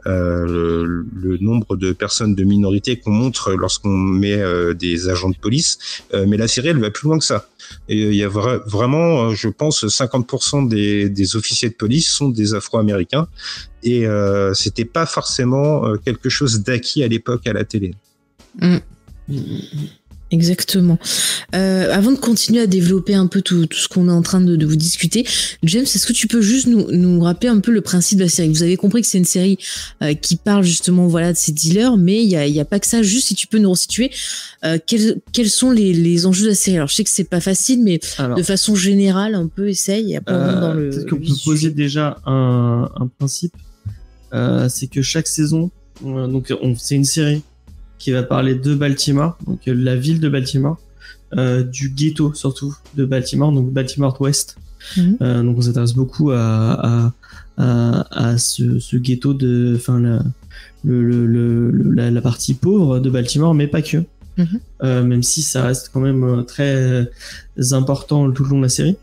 [0.06, 3.90] euh, le, le nombre de personnes de minorité qu'on montre lorsqu'on
[4.24, 5.80] met euh, des agents de police.
[6.14, 7.48] Euh, mais la série, elle va plus loin que ça.
[7.88, 12.08] Et il y a vra- vraiment, euh, je pense, 50% des, des officiers de police
[12.08, 13.28] sont des Afro-Américains.
[13.82, 17.96] Et euh, c'était pas forcément euh, quelque chose d'acquis à l'époque à la télé.
[18.62, 18.78] Mm.
[20.32, 21.00] Exactement.
[21.56, 24.42] Euh, avant de continuer à développer un peu tout, tout ce qu'on est en train
[24.42, 25.26] de, de vous discuter,
[25.64, 28.30] James, est-ce que tu peux juste nous, nous rappeler un peu le principe de la
[28.30, 28.50] série?
[28.50, 29.58] Vous avez compris que c'est une série
[30.04, 32.80] euh, qui parle justement voilà de ces dealers, mais il y a, y a pas
[32.80, 33.02] que ça.
[33.02, 34.12] Juste si tu peux nous resituer
[34.64, 36.78] euh, quels, quels sont les, les enjeux de la série?
[36.78, 40.14] Alors je sais que c'est pas facile, mais Alors, de façon générale, un peu essaye.
[40.14, 40.90] Et après, on rentre dans le.
[40.92, 43.54] Peut-être qu'on peut poser déjà un, un principe.
[44.32, 45.72] C'est que chaque saison,
[46.04, 47.42] donc on- c'est une série
[48.00, 50.78] qui va parler de Baltimore, donc euh, la ville de Baltimore,
[51.38, 54.58] euh, du ghetto surtout de Baltimore, donc Baltimore West.
[54.98, 55.18] Mhm.
[55.22, 57.14] Euh, donc on s'intéresse beaucoup à, à,
[57.58, 60.24] à, à ce, ce ghetto de, enfin la,
[60.84, 63.98] le, le, le- le- la, la partie pauvre de Baltimore, mais pas que.
[64.38, 64.60] Mhm.
[64.84, 67.10] Euh, même si ça reste quand même très
[67.72, 68.96] important tout le long de la série.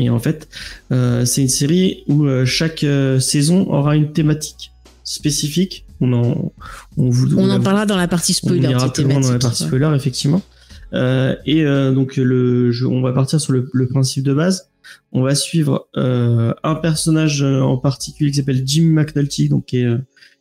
[0.00, 0.48] Et en fait,
[0.90, 2.84] c'est une série où chaque
[3.20, 4.72] saison aura une thématique
[5.04, 5.84] spécifique.
[6.06, 6.52] On en,
[6.96, 8.68] on vous, On la- en parlera dans la partie on spoiler.
[8.68, 9.68] ira de plus loin dans la thématique, partie ouais.
[9.68, 10.42] spoiler, effectivement.
[10.92, 14.68] Euh, et euh, donc le, je- on va partir sur le, le principe de base.
[15.12, 19.88] On va suivre euh, un personnage en particulier qui s'appelle Jim McNulty, donc qui est,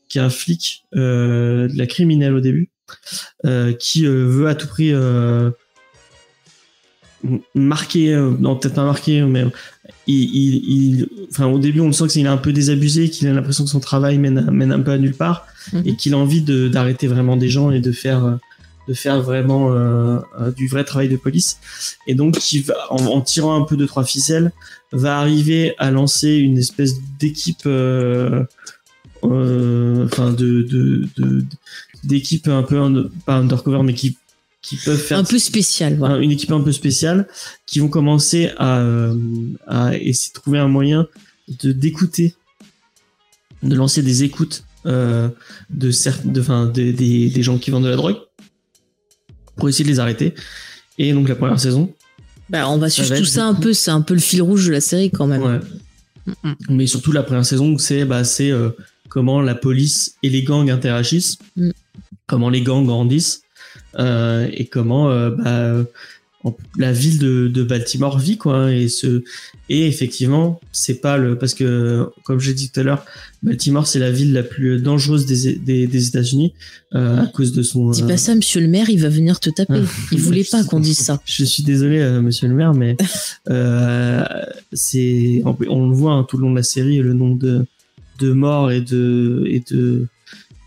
[0.09, 2.69] qui est un flic de la criminelle au début,
[3.79, 4.91] qui veut à tout prix
[7.23, 9.45] m- marquer, euh, non peut-être pas marquer, mais
[10.07, 10.55] il, il,
[10.99, 13.63] il- enfin au début on le sent qu'il est un peu désabusé, qu'il a l'impression
[13.63, 15.81] que son travail mène, à- mène un peu à nulle part Mhm.
[15.85, 18.35] et qu'il a envie de- d'arrêter vraiment des gens et de faire euh,
[18.89, 21.57] de faire vraiment euh, euh, du vrai travail de police
[22.05, 24.51] et donc qui va en, en tirant un peu de trois ficelles
[24.91, 28.43] va arriver à lancer une espèce d'équipe euh,
[29.23, 31.45] euh, enfin de de de-
[32.03, 34.17] d'équipe un peu un- pas undercover mais qui
[34.63, 36.17] qui peuvent faire Un peu spécial, voilà.
[36.17, 37.27] une équipe un peu spéciale
[37.67, 39.15] qui vont commencer à, euh,
[39.67, 41.07] à essayer de trouver un moyen
[41.61, 42.33] de d'écouter,
[43.61, 45.29] de lancer des écoutes euh,
[45.69, 46.41] de certes, de,
[46.71, 48.17] des, des, des gens qui vendent de la drogue
[49.57, 50.33] pour essayer de les arrêter.
[50.97, 51.93] Et donc la première saison,
[52.49, 53.73] Bah, on va suivre tout être ça un peu.
[53.73, 55.41] C'est un peu le fil rouge de la série quand même.
[55.43, 55.59] ouais.
[56.69, 58.69] Mais surtout la première saison, c'est bah, c'est euh,
[59.09, 61.71] comment la police et les gangs interagissent, Mm.
[62.27, 63.42] comment les gangs grandissent
[63.99, 65.85] et comment euh, bah,
[66.45, 69.23] en- la ville de, de Baltimore vit quoi et ce
[69.69, 73.05] et effectivement c'est pas le parce que comme j'ai dit tout à l'heure
[73.43, 76.53] Baltimore c'est la ville la plus dangereuse des, des, des États-Unis
[76.95, 79.39] euh, à cause de son Dis euh, pas ça, monsieur le maire, il va venir
[79.39, 79.81] te taper.
[80.11, 81.19] Il voulait pas qu'on dise ça.
[81.25, 82.95] je suis désolé, euh, monsieur le maire, mais
[83.49, 84.23] euh,
[84.73, 87.65] c'est on, on le voit hein, tout le long de la série, le nombre de,
[88.19, 90.07] de morts et de et de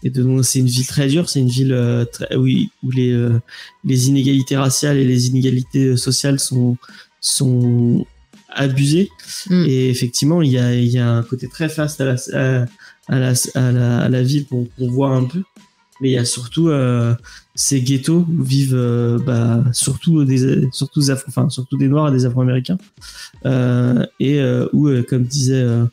[0.02, 2.46] et de c'est une ville très dure, c'est une ville euh, très, où,
[2.82, 3.40] où les euh,
[3.84, 6.76] les inégalités raciales et les inégalités sociales sont
[7.20, 8.06] sont
[8.54, 9.08] abusées.
[9.50, 9.64] Mm.
[9.66, 12.66] et effectivement il y a il y a un côté très faste à la à,
[13.08, 15.42] à la à la, à la ville qu'on voit un peu.
[16.02, 17.14] Mais il y a surtout euh,
[17.54, 22.08] ces ghettos où vivent euh, bah, surtout des surtout des Afro- enfin surtout des noirs
[22.10, 22.76] et des afro-américains.
[23.46, 25.86] Euh, et euh, où euh, comme disait euh,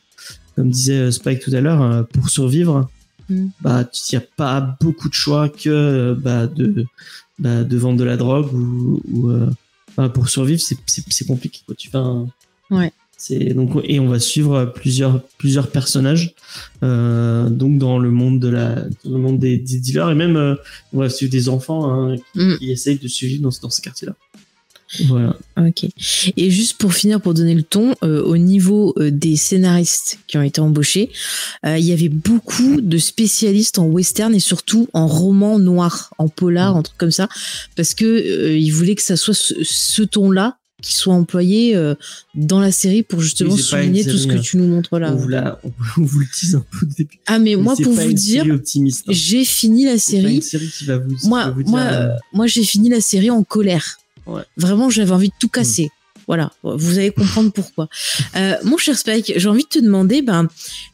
[0.57, 2.89] comme disait euh, Spike tout à l'heure euh, pour survivre
[3.33, 3.49] Mm.
[3.61, 6.85] bah il n'y a pas beaucoup de choix que euh, bah, de
[7.39, 9.49] bah, de vendre de la drogue ou, ou euh,
[9.97, 11.89] bah, pour survivre c'est compliqué quoi tu
[12.71, 12.91] Ouais.
[13.17, 16.33] c'est donc et on va suivre plusieurs plusieurs personnages
[16.83, 20.37] euh, donc dans le monde de la dans le monde des, des dealers et même
[20.37, 20.55] euh,
[20.93, 22.57] on va suivre des enfants hein, qui, Mm.
[22.57, 24.15] qui essayent de suivre dans, dans ce quartier là
[25.07, 25.85] voilà Ok.
[26.35, 30.37] Et juste pour finir, pour donner le ton, euh, au niveau euh, des scénaristes qui
[30.37, 31.11] ont été embauchés,
[31.65, 36.27] euh, il y avait beaucoup de spécialistes en western et surtout en roman noir, en
[36.27, 37.29] polar, en trucs comme ça,
[37.75, 41.81] parce que euh, ils voulaient que ça soit ce, ce ton-là qui soit employé
[42.35, 44.41] dans la série pour justement souligner tout ce que hein.
[44.43, 45.13] tu nous montres là.
[45.13, 47.93] on, vous la, on vous le tease un peu début Ah mais Mais moi pour
[47.93, 48.59] vous dire, hein.
[49.07, 51.71] j'ai fini la pas série une série qui va vous, qui va moi, vous dire,
[51.71, 53.97] moi, moi, j'ai fini la série en colère.
[54.25, 54.43] Ouais.
[54.57, 55.91] Vraiment, j'avais envie de tout casser.
[56.27, 57.89] Voilà, vous allez comprendre pourquoi.
[58.37, 60.47] Euh, mon cher Spike, j'ai envie de te demander, ben,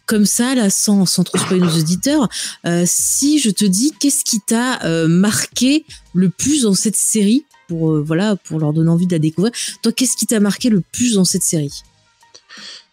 [0.08, 2.28] comme ça, là, sans, sans trop spoiler nos auditeurs,
[2.66, 7.46] euh, si je te dis, qu'est-ce qui t'a euh, marqué le plus dans cette série
[7.68, 9.54] pour, voilà, pour leur donner envie de la découvrir?
[9.84, 11.84] Toi, qu'est-ce qui t'a marqué le plus dans cette série?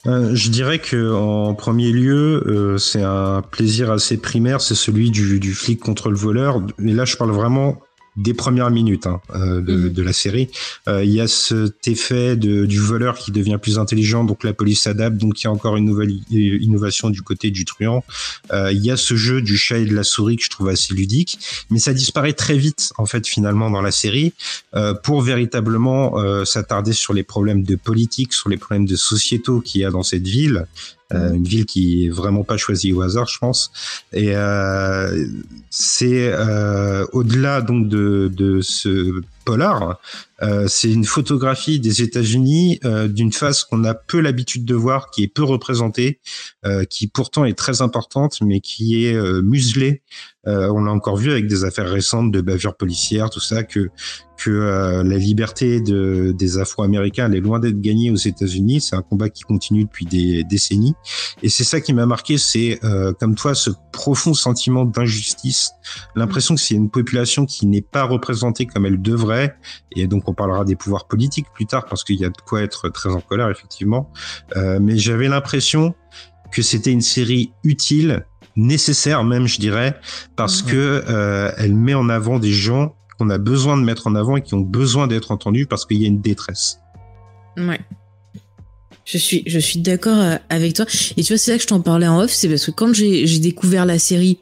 [0.05, 5.41] Je dirais que en premier lieu, euh, c'est un plaisir assez primaire, c'est celui du,
[5.41, 6.63] du flic contre le voleur.
[6.79, 7.81] Mais là, je parle vraiment
[8.17, 9.93] des premières minutes hein, euh, de, Mhm.
[9.93, 10.49] de la série.
[10.89, 14.53] Euh, Il y a cet effet de, du voleur qui devient plus intelligent, donc la
[14.53, 18.05] police s'adapte, donc il y a encore une nouvelle i- innovation du côté du truand.
[18.53, 20.69] Euh, Il y a ce jeu du chat et de la souris que je trouve
[20.69, 21.39] assez ludique,
[21.71, 24.33] mais ça disparaît très vite en fait finalement dans la série
[24.75, 29.61] euh, pour véritablement euh, s'attarder sur les problèmes de politique, sur les problèmes de sociétaux
[29.61, 30.67] qu'il y a dans cette ville.
[31.15, 33.71] Euh, une ville qui est vraiment pas choisie au hasard, je pense.
[34.13, 35.27] Et euh,
[35.71, 39.99] c'est euh, au-delà donc de, de ce polar,
[40.43, 45.11] euh, c'est une photographie des États-Unis euh, d'une face qu'on a peu l'habitude de voir,
[45.11, 46.21] qui est peu représentée,
[46.67, 50.03] euh, qui pourtant est très importante, mais qui est muselée.
[50.45, 53.89] on l'a encore vu avec des affaires récentes de bavures policières, tout ça, que
[54.37, 54.51] que
[55.03, 58.83] la liberté de, des Afro-Américains elle est loin d'être gagnée aux États-Unis.
[58.83, 60.95] C'est un combat qui continue depuis des décennies,
[61.43, 62.37] et c'est ça qui m'a marqué.
[62.37, 62.79] C'est
[63.19, 65.71] comme toi ce profond sentiment d'injustice,
[66.15, 69.36] l'impression que c'est une population qui n'est pas représentée comme elle devrait,
[69.93, 72.63] et donc on parlera des pouvoirs politiques plus tard parce qu'il y a de quoi
[72.63, 74.11] être très en colère effectivement.
[74.57, 75.95] Euh, mais j'avais l'impression
[76.53, 78.27] que c'était une série utile,
[78.57, 79.99] nécessaire même je dirais,
[80.37, 84.15] parce que euh, elle met en avant des gens qu'on a besoin de mettre en
[84.15, 86.81] avant et qui ont besoin d'être entendus parce qu'il y a une détresse.
[87.57, 87.81] Ouais.
[89.07, 90.85] Je suis, je suis d'accord euh, avec toi.
[91.17, 92.93] Et tu vois, c'est là que je t'en parlais en off, c'est parce que quand
[92.93, 94.39] j'ai découvert la série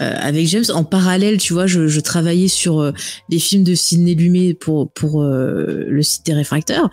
[0.00, 2.92] euh, avec James, en parallèle, tu vois, je, je travaillais sur euh,
[3.30, 6.90] les films de Sidney Lumet pour pour le site des réfracteurs,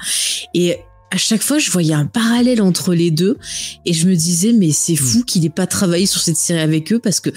[0.53, 0.78] et
[1.12, 3.38] à chaque fois, je voyais un parallèle entre les deux
[3.86, 5.26] et je me disais, mais c'est fou hmm.
[5.26, 7.32] qu'il n'ait pas travaillé sur cette série avec eux parce que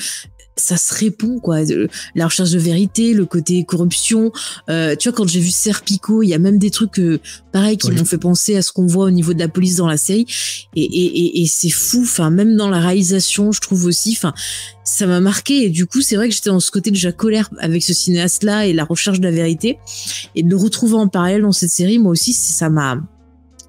[0.57, 1.59] ça se répond quoi.
[2.15, 4.33] La recherche de vérité le côté corruption.
[4.69, 7.21] Euh, tu vois quand j'ai vu Serpico il y a même des trucs euh,
[7.53, 9.87] pareil qui m'ont fait penser à ce qu'on voit au niveau de la police dans
[9.87, 10.27] la série.
[10.77, 14.35] Et, et, et, c'est fou enfin même dans la réalisation je trouve aussi enfin
[14.85, 15.65] ça m'a marqué.
[15.65, 18.45] Et du coup c'est vrai que j'étais dans ce côté déjà colère avec ce cinéaste
[18.45, 19.79] là et la recherche de la vérité.
[20.35, 22.99] Et de le retrouver en parallèle dans cette série moi aussi ça m'a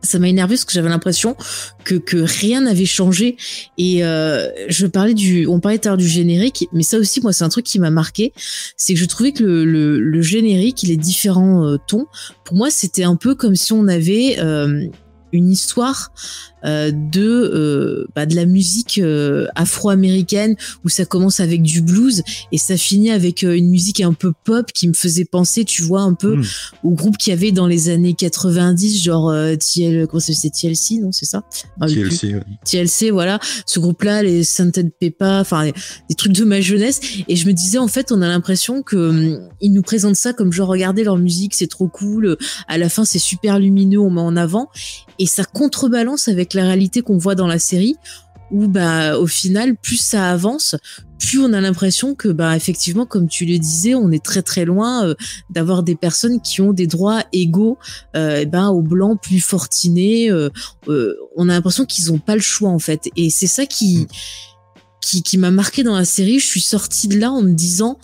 [0.05, 1.35] ça m'a énervé parce que j'avais l'impression
[1.83, 3.37] que, rien n'avait changé.
[3.77, 7.43] Et euh, je parlais du on parlait tard du générique mais ça aussi moi c'est
[7.43, 8.33] un truc qui m'a marqué.
[8.77, 12.07] C'est que je trouvais que le générique les différents euh, tons
[12.43, 14.87] pour moi c'était un peu comme si on avait euh,
[15.35, 16.11] une histoire
[16.65, 22.23] euh, de euh, bah, de la musique euh, afro-américaine où ça commence avec du blues
[22.51, 26.01] et ça finit avec une musique un peu pop qui me faisait penser tu vois
[26.01, 26.43] un peu hmm.
[26.83, 31.11] au groupe qu'il y avait dans les années 90 genre TL comment c'est TLC non
[31.11, 31.43] c'est ça?
[31.79, 33.39] Ah, TLC TLC voilà.
[33.67, 35.69] Ce groupe là les Scented Peppa enfin
[36.09, 36.99] des trucs de ma jeunesse.
[37.27, 40.33] Et je me disais en fait on a l'impression que hum, ils nous présentent ça
[40.33, 44.09] comme genre regardez leur musique c'est trop cool à la fin c'est super lumineux on
[44.09, 44.69] met en avant
[45.19, 47.95] et ça contrebalance avec la réalité qu'on voit dans la série
[48.51, 50.75] où bah au final plus ça avance
[51.19, 54.65] plus on a l'impression que bah effectivement comme tu le disais on est très très
[54.65, 55.15] loin euh,
[55.49, 57.77] d'avoir des personnes qui ont des droits égaux
[58.15, 60.49] euh, et ben aux blancs plus fortunés euh,
[60.87, 63.09] euh, on a l'impression qu'ils ont pas le choix en fait.
[63.15, 64.07] Et c'est ça qui mm.
[65.01, 66.39] qui, qui m'a marqué dans la série.
[66.39, 67.97] Je suis sortie de là en me disant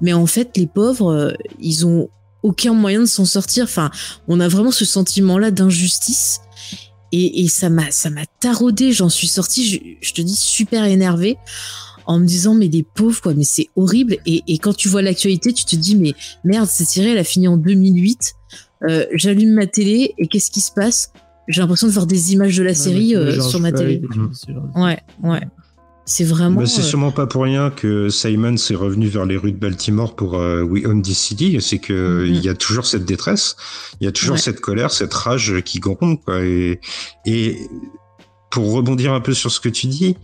[0.00, 2.08] mais en fait les pauvres ils ont
[2.42, 3.64] aucun moyen de s'en sortir.
[3.64, 3.90] Enfin
[4.28, 6.40] on a vraiment ce sentiment là d'injustice
[7.12, 8.92] et, et ça m'a ça m'a taraudé.
[8.92, 11.36] J'en suis sortie, je, te dis super énervée
[12.06, 14.16] en me disant mais des pauvres quoi, mais c'est horrible.
[14.26, 17.24] Et, et, quand tu vois l'actualité, tu te dis mais merde, cette série elle a
[17.24, 18.34] fini en 2008.
[18.88, 21.12] Euh, J'allume ma télé et qu'est-ce qui se passe?
[21.48, 24.00] J'ai l'impression de voir des images de la série euh, sur ma télé.
[24.74, 25.40] Ouais, ouais.
[26.04, 26.60] C'est vraiment.
[26.60, 29.58] Bah, c'est euh, sûrement pas pour rien que Simon s'est revenu vers les rues de
[29.58, 31.56] Baltimore pour euh, We Own This City.
[31.60, 32.28] C'est que mm-hmm.
[32.28, 33.56] il y a toujours cette détresse,
[34.00, 36.40] il y a toujours cette colère, cette rage qui gronde, quoi.
[36.40, 36.80] Et,
[37.24, 37.68] et
[38.52, 40.14] pour rebondir un peu sur ce que tu dis,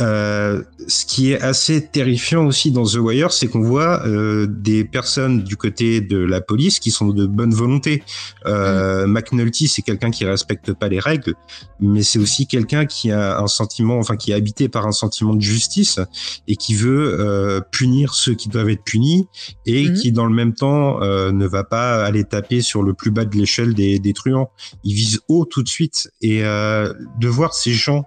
[0.00, 4.84] euh, ce qui est assez terrifiant aussi dans The Wire, c'est qu'on voit euh, des
[4.84, 8.02] personnes du côté de la police qui sont de bonne volonté.
[8.46, 9.12] Euh, mm.
[9.12, 11.34] McNulty, c'est quelqu'un qui respecte pas les règles,
[11.78, 15.34] mais c'est aussi quelqu'un qui a un sentiment, enfin qui est habité par un sentiment
[15.34, 16.00] de justice
[16.48, 19.26] et qui veut euh, punir ceux qui doivent être punis
[19.66, 19.94] et mm.
[19.94, 23.36] qui, dans le même temps, ne va pas aller taper sur le plus bas de
[23.36, 24.50] l'échelle des, des truands.
[24.84, 28.06] Il vise haut tout de suite et de voir ces gens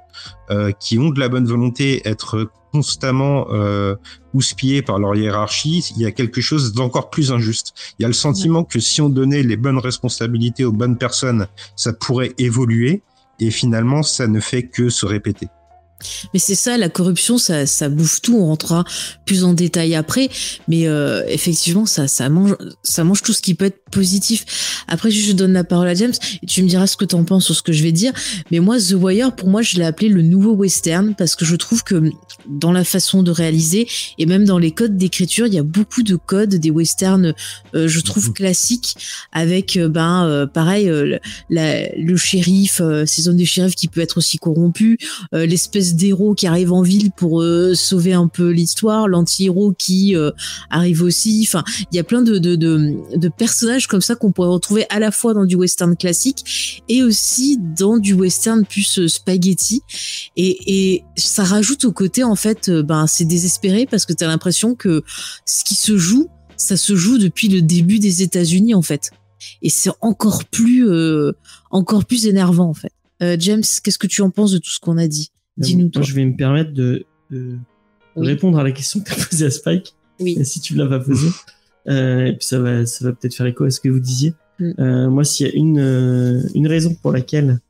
[0.50, 3.96] euh, qui ont de la bonne volonté être constamment euh,
[4.34, 7.74] houspillés par leur hiérarchie, il y a quelque chose d'encore plus injuste.
[7.98, 11.48] Il y a le sentiment que si on donnait les bonnes responsabilités aux bonnes personnes,
[11.76, 13.02] ça pourrait évoluer,
[13.40, 15.48] et finalement, ça ne fait que se répéter.
[16.34, 18.38] Mais c'est ça, la corruption, ça, ça bouffe tout.
[18.38, 18.86] On rentrera
[19.26, 20.30] plus en détail après,
[20.68, 24.84] mais euh, effectivement, ça, ça mange, ça mange tout ce qui peut être positif.
[24.88, 27.46] Après, je donne la parole à James et tu me diras ce que t'en penses
[27.46, 28.14] sur ce que je vais dire.
[28.52, 31.56] Mais moi, The Wire, pour moi, je l'ai appelé le nouveau western parce que je
[31.56, 32.12] trouve que
[32.48, 33.88] dans la façon de réaliser
[34.18, 37.34] et même dans les codes d'écriture, il y a beaucoup de codes des westerns,
[37.76, 38.96] euh, je trouve classiques,
[39.32, 40.90] avec euh, ben euh, pareil
[41.50, 44.98] le shérif, ces zones de shérif qui peut être aussi corrompu,
[45.32, 50.16] l'espèce espèce d'héros qui arrive en ville pour euh, sauver un peu l'histoire, l'anti-héros qui
[50.16, 50.32] euh,
[50.70, 51.44] arrive aussi.
[51.48, 55.34] Enfin, il y a plein de, personnages comme ça qu'on pourrait retrouver à la fois
[55.34, 59.82] dans du western classique et aussi dans du western plus euh, spaghetti.
[60.36, 64.76] Et, ça rajoute au côté, en fait, ben, c'est désespéré parce que tu as l'impression
[64.76, 65.04] que
[65.46, 69.12] ce qui se joue, ça se joue depuis le début des États-Unis, en fait.
[69.62, 70.88] Et c'est encore plus,
[71.72, 72.92] encore plus énervant, en fait.
[73.40, 75.32] James, qu'est-ce que tu en penses de tout ce qu'on a dit?
[75.58, 77.58] Dis-nous, Moi, je vais me permettre de, de
[78.16, 78.28] Oui.
[78.28, 79.94] répondre à la question que tu as posée à Spike.
[80.20, 80.38] Oui.
[80.46, 81.30] Si tu l'as pas posée.
[81.90, 84.34] Euh, et puis ça va, ça va peut-être faire écho à ce que vous disiez.
[84.60, 84.72] Mm.
[84.80, 87.62] Euh, moi, s'il y a une, euh, une raison pour laquelle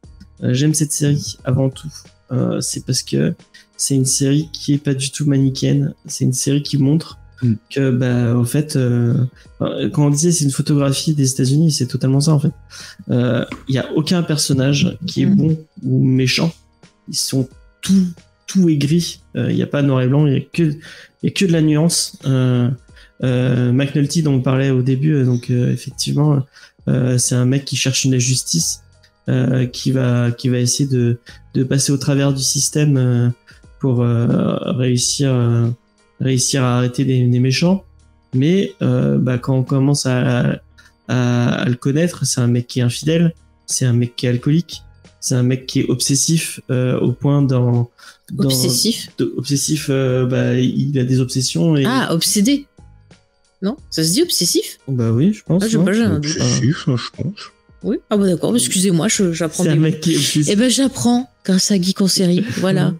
[0.41, 1.91] euh, j'aime cette série avant tout,
[2.31, 3.35] euh, c'est parce que
[3.75, 5.93] c'est une série qui est pas du tout manichéenne.
[6.07, 7.53] C'est une série qui montre Mm.
[7.69, 8.75] que, bah, au fait,
[9.59, 12.53] quand on disait c'est une photographie des États-Unis, c'est totalement ça en fait.
[13.11, 15.35] Euh, Il y a aucun personnage qui est Mm.
[15.35, 16.51] bon ou méchant.
[17.07, 17.47] Ils sont
[17.87, 18.05] tout
[18.47, 19.21] tout est gris.
[19.35, 20.27] Il n'y a pas noir et blanc.
[20.27, 20.73] Il y a que
[21.23, 22.17] y a que de la nuance.
[22.25, 22.69] Euh,
[23.23, 26.43] euh, McNulty dont on parlait au début, euh, donc euh, effectivement,
[26.87, 28.83] euh, c'est un mec qui cherche une justice,
[29.27, 31.19] euh, qui va qui va essayer de
[31.55, 33.29] de passer au travers du système euh,
[33.79, 35.69] pour euh, réussir euh,
[36.19, 37.83] réussir à arrêter les, les méchants.
[38.33, 40.59] Mais euh, bah, quand on commence à,
[41.07, 43.33] à, à le connaître, c'est un mec qui est infidèle,
[43.65, 44.83] c'est un mec qui est alcoolique,
[45.27, 47.89] c'est un mec qui est obsessif euh, au point dans,
[48.31, 49.09] dans Obsessif?
[49.17, 52.65] de- obsessif, euh, bah, il a des obsessions et Ah, obsédé
[53.61, 53.75] Non?
[53.89, 54.79] Ça se dit obsessif?
[54.87, 55.63] Bah oui, je pense.
[55.63, 56.31] Ah, je pas, j'ai un doute.
[56.35, 57.39] Obsessif, hein, je pense.
[57.83, 57.97] Oui.
[58.09, 59.83] Ah, bah d'accord, excusez-moi, j'apprends C'est un des mots.
[59.85, 60.47] mec qui est obsessif.
[60.49, 62.43] Eh ben, j'apprends grâce à Geek en série.
[62.57, 62.93] Voilà.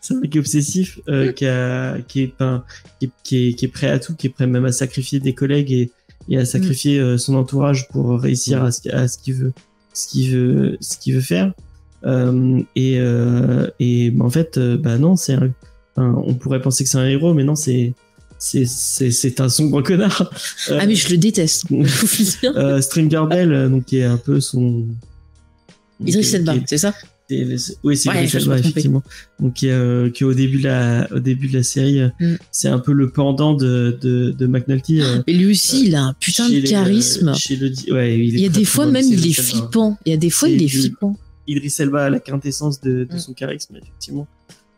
[0.00, 2.64] C'est un mec qui est obsessif, euh, qui, a, qui, est, enfin,
[3.00, 5.18] qui, est, qui, est, qui est prêt à tout, qui est prêt même à sacrifier
[5.20, 5.90] des collègues et,
[6.28, 9.52] et à sacrifier euh, son entourage pour réussir à, ce, à ce qu'il veut,
[9.98, 11.52] ce qu'il veut, ce qu'il veut faire.
[12.04, 15.50] Euh, et, euh, et bah, en fait, euh, bah non, c'est un,
[15.96, 17.92] on pourrait penser que c'est un héros, mais non, c'est
[18.38, 20.30] c'est c'est c'est un sombre connard.
[20.70, 21.66] Ah, mais je le déteste.
[22.44, 24.86] Euh, Stringer Bell, euh, donc qui est un peu son
[26.04, 26.94] Idriss Elba, c'est ça?
[27.30, 27.58] Oui,
[27.96, 28.58] c'est Ouais, trompée.
[28.60, 29.02] effectivement.
[29.40, 32.34] Donc, euh, qui au début de la, au début de la série, euh, Mm.
[32.50, 35.00] c'est un peu le pendant de, de, de McNulty.
[35.02, 37.28] euh, Mais lui aussi, il a un putain de charisme.
[37.28, 39.98] euh, le, ouais, il, y a des fois même, il est flippant.
[40.06, 41.16] Il y a des fois, il est flippant.
[41.46, 43.18] Idriss Elba a la quintessence de, de Mm.
[43.18, 44.26] son charisme, effectivement.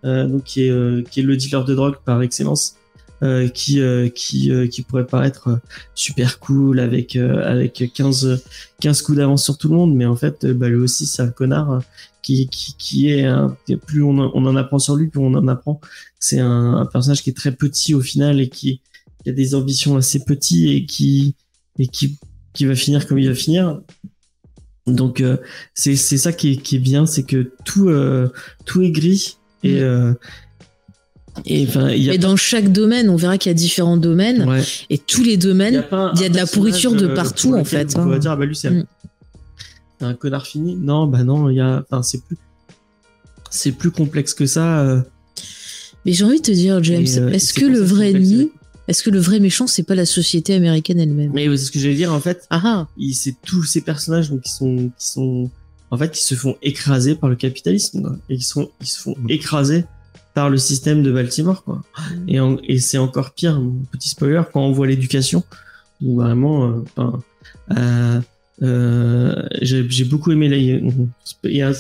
[0.05, 2.75] Euh, donc, qui est, euh, qui est le dealer de drogue par excellence.
[3.23, 5.57] Euh, qui euh, qui euh, qui pourrait paraître euh,
[5.95, 8.43] super cool avec euh, avec 15
[8.81, 11.21] 15 coups d'avance sur tout le monde mais en fait euh, bah lui aussi c'est
[11.21, 11.79] un connard euh,
[12.23, 15.21] qui qui qui est un, et plus on en, on en apprend sur lui plus
[15.21, 15.81] on en apprend
[16.19, 18.81] c'est un, un personnage qui est très petit au final et qui,
[19.23, 21.35] qui a des ambitions assez petites et qui
[21.79, 22.19] et qui
[22.53, 23.81] qui va finir comme il va finir
[24.87, 25.37] donc euh,
[25.75, 28.29] c'est c'est ça qui est, qui est bien c'est que tout euh,
[28.65, 29.85] tout est gris et Mm.
[29.85, 30.15] euh,
[31.47, 34.49] et il y a Et dans chaque domaine, on verra qu'il y a différents domaines.
[34.49, 34.63] ouais.
[34.91, 35.85] Et tous les Il y a, domaines,
[36.17, 38.09] il y a de la pourriture de euh, partout, pour en fait, On hein.
[38.09, 38.85] va dire, ah bah lui, c'est Mm.
[40.01, 40.77] C'est un connard fini.
[40.77, 42.39] Non, bah non, il y a, enfin, c'est plus,
[43.51, 44.81] c'est plus complexe que ça.
[44.81, 45.03] euh,
[46.07, 48.51] mais j'ai envie de te dire, James, euh, est-ce que le vrai ennemi,
[48.89, 51.31] est-ce que le vrai méchant, c'est pas la société américaine elle-même?
[51.35, 54.31] Mais c'est ce que j'allais dire, en fait, Ah ah il- c'est tous ces personnages
[54.31, 55.51] donc, qui sont, qui sont,
[55.91, 58.17] en fait, qui se font écraser par le capitalisme, quoi.
[58.31, 59.31] et qui sont, ils se font Mm.
[59.31, 59.85] écraser
[60.33, 61.83] par le système de Baltimore, quoi.
[62.29, 63.61] Et, en- et c'est encore pire,
[63.93, 65.45] petit spoiler, quand on voit l'éducation,
[66.03, 67.21] où vraiment, euh, enfin,
[67.77, 68.21] euh,
[68.63, 71.73] euh, j'ai beaucoup aimé, il y a,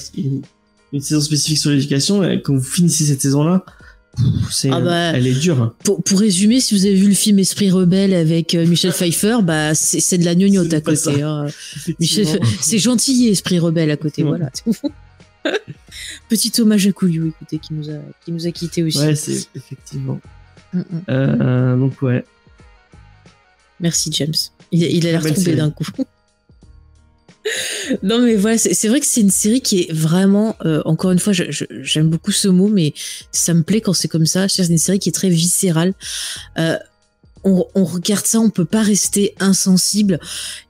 [0.92, 3.64] une, saison spécifique sur l'éducation, quand vous finissez cette saison-là,
[4.70, 5.74] Ah bah, elle est dure.
[5.84, 9.38] pour, pour résumer, si vous avez vu le film Esprit rebelle avec euh, Michel Pfeiffer,
[9.42, 11.22] bah c'est de la gnognotte à côté.
[11.22, 11.46] hein.
[12.00, 14.28] C'est gentil Esprit rebelle à côté, Ouais.
[14.30, 14.50] voilà.
[16.28, 18.98] Petit hommage à Couillou, écoutez, qui nous a qui nous a quitté aussi.
[18.98, 20.20] Ouais, c'est effectivement.
[20.72, 20.84] Mm, mm.
[21.08, 22.24] Euh, donc ouais.
[23.80, 24.34] Merci James.
[24.70, 25.84] Il, il a l'air trompé d'un coup.
[28.02, 31.18] non mais voilà, c'est vrai que c'est une série qui est vraiment, euh, encore une
[31.18, 32.94] fois, j'aime beaucoup ce mot, mais
[33.32, 34.48] ça me plaît quand c'est comme ça.
[34.48, 35.94] C'est une série qui est très viscérale.
[36.58, 36.76] Euh,
[37.42, 40.20] on, regarde ça, on peut pas rester insensible.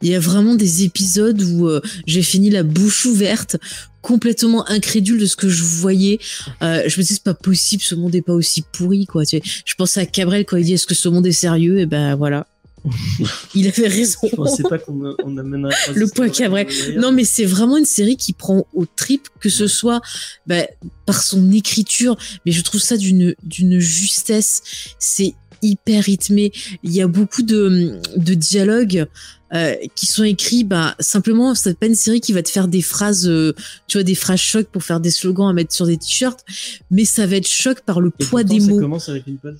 [0.02, 3.56] Il y a vraiment des épisodes où euh, j'ai fini la bouche ouverte,
[4.02, 6.20] complètement incrédule de ce que je voyais.
[6.60, 9.24] Je me disais c'est pas possible, ce monde est pas aussi pourri quoi.
[9.24, 11.80] Je pensais à Cabrel quand il dit est-ce que ce monde est sérieux?
[11.80, 12.46] Et ben voilà.
[13.54, 14.18] Il avait raison.
[14.30, 16.66] Je pensais pas qu'on on amènerait Le point Cabrel.
[16.96, 20.00] Non, mais c'est vraiment une série qui prend au trip, que ce soit
[20.46, 20.66] bah,
[21.06, 22.16] par son écriture,
[22.46, 24.62] mais je trouve ça d'une d'une justesse.
[24.98, 26.52] C'est hyper rythmé.
[26.82, 29.06] Il y a beaucoup de, de dialogues
[29.52, 32.82] euh, qui sont écrits, bah, simplement, c'est pas une série qui va te faire des
[32.82, 33.52] phrases, euh,
[33.88, 36.44] tu vois, des phrases choc pour faire des slogans à mettre sur des t-shirts,
[36.90, 38.78] mais ça va être choc par le Et poids pourtant, des ça mots.
[38.80, 39.58] commence avec une pause.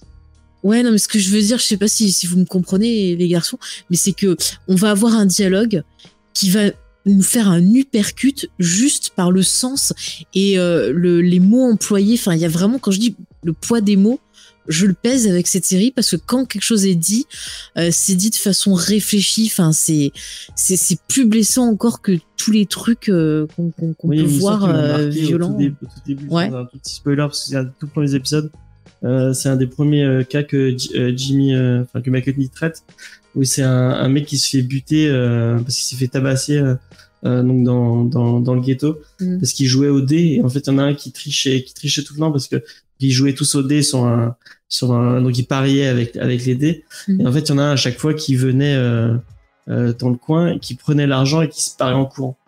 [0.62, 2.44] Ouais, non, mais ce que je veux dire, je sais pas si, si vous me
[2.44, 3.58] comprenez, les garçons,
[3.90, 4.36] mais c'est que
[4.68, 5.82] on va avoir un dialogue
[6.34, 6.70] qui va
[7.06, 9.94] nous faire un uppercut juste par le sens
[10.34, 12.14] et euh, le, les mots employés.
[12.18, 14.20] Enfin, il y a vraiment, quand je dis le poids des mots,
[14.68, 17.24] je le pèse avec cette série parce que quand quelque chose est dit,
[17.78, 19.48] euh, c'est dit de façon réfléchie.
[19.50, 20.12] Enfin, c'est
[20.54, 24.28] c'est c'est plus blessant encore que tous les trucs euh, qu'on qu'on qu'on Oui, peut
[24.28, 25.52] voir m'a euh, au violents.
[25.52, 26.44] tout dé- Au tout, début, Ouais.
[26.52, 28.52] un tout petit spoiler, parce que c'est un tout premiers épisodes.
[29.04, 32.82] Euh, c'est un des premiers euh, cas que euh, Jimmy, euh, enfin que McCutney traite,
[33.34, 36.60] où c'est un, un mec qui se fait buter euh, parce qu'il s'est fait tabasser
[37.22, 39.38] donc dans, dans, dans le ghetto Mm.
[39.40, 41.62] parce qu'il jouait au dé et en fait il y en a un qui trichait
[41.62, 42.62] qui trichait tout le temps parce que
[42.98, 44.36] ils jouaient tous au dé sur un
[44.70, 47.20] sur un donc ils pariaient avec avec les dés Mm.
[47.20, 49.14] et en fait il y en a un à chaque fois qui venait euh,
[49.68, 52.38] euh, dans le coin qui prenait l'argent et qui se paraît en courant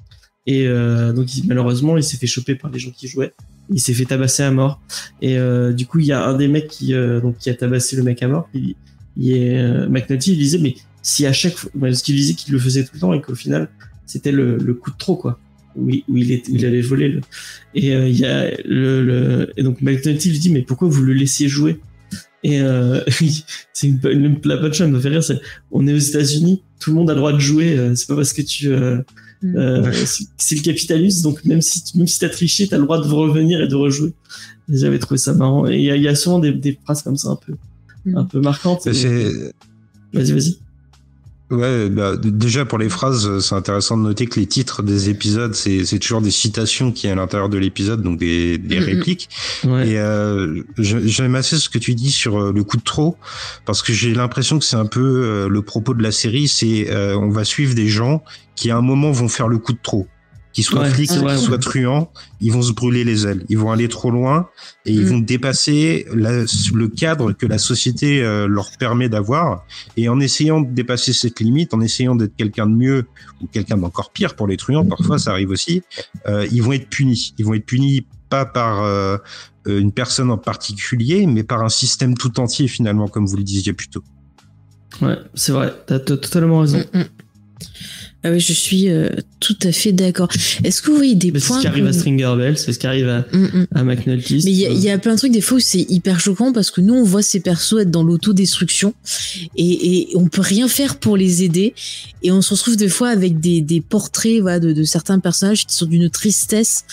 [0.46, 3.34] et euh, donc il- malheureusement il s'est fait choper par les gens qui jouaient
[3.70, 4.80] il s'est fait tabasser à mort.
[5.20, 7.54] Et euh, du coup il y a un des mecs qui euh, donc qui a
[7.54, 8.48] tabassé le mec à mort.
[8.54, 8.74] Il,
[9.16, 12.52] il est euh, McNulty il disait mais si à chaque fois parce qu'il disait qu'il
[12.52, 13.68] le faisait tout le temps et qu'au final
[14.06, 15.38] c'était le, le coup de trop quoi.
[15.74, 17.20] Où il, où il, était, où il allait voler le...
[17.74, 21.02] et euh, il y a le, le et donc McNulty lui dit mais pourquoi vous
[21.02, 21.80] le laissiez jouer?
[22.44, 23.00] Et euh,
[23.72, 25.40] c'est une, une, la punchline me fait rire c'est
[25.70, 28.16] on est aux États-Unis tout le monde a le droit de jouer euh, c'est pas
[28.16, 28.70] parce que tu
[29.44, 33.00] euh, c'est c'est le capitalisme donc même si même si t'as triché t'as le droit
[33.00, 34.12] de revenir et de rejouer.
[34.68, 35.66] J'avais trouvé ça marrant.
[35.66, 37.54] Et il y a, il y a souvent des, des phrases comme ça un peu
[38.04, 38.16] Mm.
[38.16, 38.84] un peu marquantes.
[40.12, 40.58] Vas-y vas-y
[41.52, 45.10] Ouais, bah, déjà pour les phrases, euh, c'est intéressant de noter que les titres des
[45.10, 48.78] épisodes, c'est c'est toujours des citations qui est à l'intérieur de l'épisode, donc des, des
[48.78, 49.28] répliques.
[49.64, 49.90] ouais.
[49.90, 53.18] Et euh, j'aime assez ce que tu dis sur euh, le coup de trop,
[53.66, 56.90] parce que j'ai l'impression que c'est un peu euh, le propos de la série, c'est
[56.90, 58.24] euh, on va suivre des gens
[58.56, 60.06] qui à un moment vont faire le coup de trop,
[60.52, 61.36] qu'ils soient Ouais, flics, qu'ils ouais.
[61.38, 64.48] soient truands, ils vont se brûler les ailes, ils vont aller trop loin
[64.84, 65.08] et ils Mm.
[65.08, 66.42] vont dépasser la-
[66.74, 69.64] le cadre que la société euh, leur permet d'avoir.
[69.96, 73.06] Et en essayant de dépasser cette limite, en essayant d'être quelqu'un de mieux
[73.40, 75.82] ou quelqu'un d'encore pire pour les truands, parfois ça arrive aussi,
[76.26, 77.34] euh, ils vont être punis.
[77.38, 79.16] Ils vont être punis pas par euh,
[79.66, 83.72] une personne en particulier, mais par un système tout entier finalement, comme vous le disiez
[83.72, 84.02] plus tôt.
[85.00, 87.04] ouais c'est vrai t'as t'as totalement raison Mm, mm.
[88.24, 89.08] Ah oui, je suis euh,
[89.40, 90.28] tout à fait d'accord.
[90.62, 92.72] Est-ce que vous voyez des Mais c'est points ce qui arrive à Stringer Bell c'est
[92.72, 93.66] ce qui arrive à, Mm, mm.
[93.74, 95.60] à McNulty Mais il y, a- il y a plein de trucs des fois où
[95.60, 98.94] c'est hyper choquant parce que nous on voit ces persos être dans l'autodestruction
[99.56, 101.74] et, et on peut rien faire pour les aider
[102.22, 105.66] et on se retrouve des fois avec des, des portraits voilà, de, de certains personnages
[105.66, 106.84] qui sont d'une tristesse,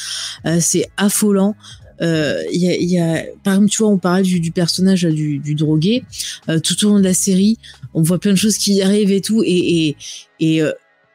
[0.46, 1.56] Euh, c'est affolant.
[2.02, 5.04] Euh, Il y, a, y a, par exemple, tu vois, on parlait du, du personnage
[5.04, 6.04] du, du drogué.
[6.48, 7.58] Euh, tout au long de la série,
[7.94, 9.50] on voit plein de choses qui arrivent et tout, et,
[9.88, 9.96] et,
[10.40, 10.72] et euh,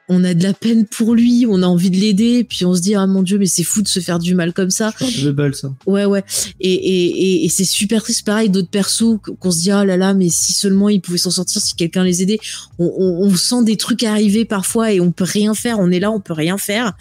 [0.08, 2.80] on a de la peine pour lui, on a envie de l'aider, puis on se
[2.82, 4.92] dit ah mon dieu, mais c'est fou de se faire du mal comme ça.
[5.00, 6.22] de Bubble ça Ouais, ouais.
[6.60, 8.26] Et, et, et, et c'est super triste.
[8.26, 11.16] Pareil, d'autres persos qu- qu'on se dit, oh là là, mais si seulement ils pouvaient
[11.18, 12.38] s'en sortir, si quelqu'un les aidait.
[12.78, 15.78] On, on, on sent des trucs arriver parfois et on peut rien faire.
[15.78, 16.92] On est là, on peut rien faire.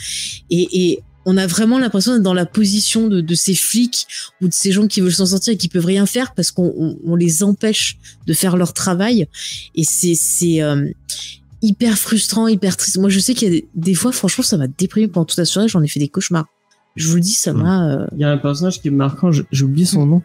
[0.49, 4.07] Et, et on a vraiment l'impression d'être dans la position de, de ces flics
[4.41, 6.73] ou de ces gens qui veulent s'en sortir et qui peuvent rien faire parce qu'on
[6.77, 7.97] on, on les empêche
[8.27, 9.27] de faire leur travail.
[9.75, 10.85] Et c'est, c'est, euh,
[11.63, 12.99] hyper frustrant, hyper triste.
[12.99, 15.39] Moi, je sais qu'il y a des, des fois, franchement, ça m'a déprimé pendant toute
[15.39, 15.67] la soirée.
[15.67, 16.45] J'en ai fait des cauchemars.
[16.95, 19.31] Je vous le dis, ça m'a, euh, Il y a un personnage qui est marquant,
[19.31, 20.21] j'ai oublié son nom,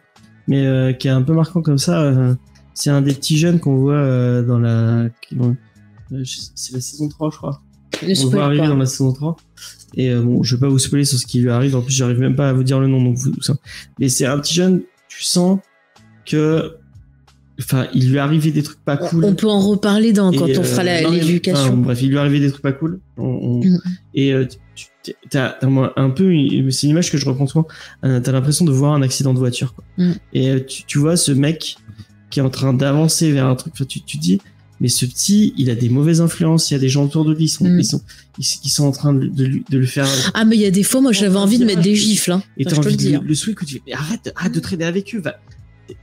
[0.47, 2.03] mais euh, qui est un peu marquant comme ça.
[2.03, 2.35] euh,
[2.75, 5.09] c'est un des petits jeunes qu'on voit euh, dans la.
[6.25, 7.63] c'est la saison 3, je crois.
[8.03, 8.69] ne On voit arriver pas.
[8.69, 9.37] dans la saison 3.
[9.95, 11.75] Et euh, bon, je vais pas vous spoiler sur ce qui lui arrive.
[11.75, 13.03] En plus, j'arrive même pas à vous dire le nom.
[13.03, 13.55] Donc vous, ça.
[13.99, 15.59] Mais c'est un petit jeune, tu sens
[16.27, 16.77] que.
[17.61, 19.25] Enfin, il lui est arrivé des trucs pas cool.
[19.25, 21.61] On peut en reparler dans, quand on fera euh, l'éducation.
[21.65, 23.01] enfin, bref, il lui est arrivé des trucs pas cool.
[23.17, 23.79] On- on- Mm.
[24.15, 24.47] Et euh,
[24.77, 25.59] tu as,
[25.97, 26.31] un peu,
[26.71, 27.67] c'est une image que je reprends souvent.
[28.05, 29.75] euh, T'as l'impression de voir un accident de voiture.
[29.75, 29.85] Quoi.
[29.99, 30.13] Mm.
[30.35, 31.77] Et tu, tu vois ce mec
[32.31, 33.73] qui est en train d'avancer vers un truc.
[33.75, 34.39] Enfin, tu, tu dis,
[34.81, 36.71] mais ce petit, il a des mauvaises influences.
[36.71, 37.81] Il y a des gens autour de lui, ils sont, Mm.
[37.81, 38.03] ils sont,
[38.39, 40.07] ils, ils sont en train de, de lui- de le faire.
[40.35, 42.31] Ah, mais il y a des fois, moi, j'avais envie de mettre des gifles.
[42.33, 42.43] Hein.
[42.57, 44.85] Et Ça, t'as envie de le, le sweep, tu dis, mais arrête, arrête de traîner
[44.85, 45.21] avec eux.
[45.21, 45.41] va.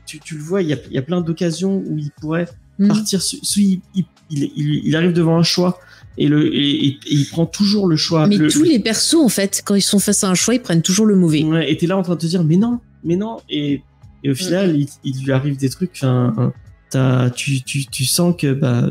[0.06, 2.48] Tu, tu le vois, il y a, il y a plein d'occasions où il pourrait
[2.78, 2.88] Mm.
[2.90, 3.22] partir.
[3.22, 5.80] su- su- il, il, arrive devant un choix
[6.18, 8.28] et, le, et, et- et il prend toujours le choix.
[8.28, 10.62] Mais le, tous les persos, en fait, quand ils sont face à un choix, ils
[10.62, 11.44] prennent toujours le mauvais.
[11.44, 13.38] Ouais, et t'es là en train de te dire, mais non, mais non.
[13.50, 13.82] Et,
[14.24, 16.00] et au final, il, il lui arrive des trucs.
[16.04, 16.52] Hein,
[16.90, 18.90] t'as- tu, tu, tu sens que, bah,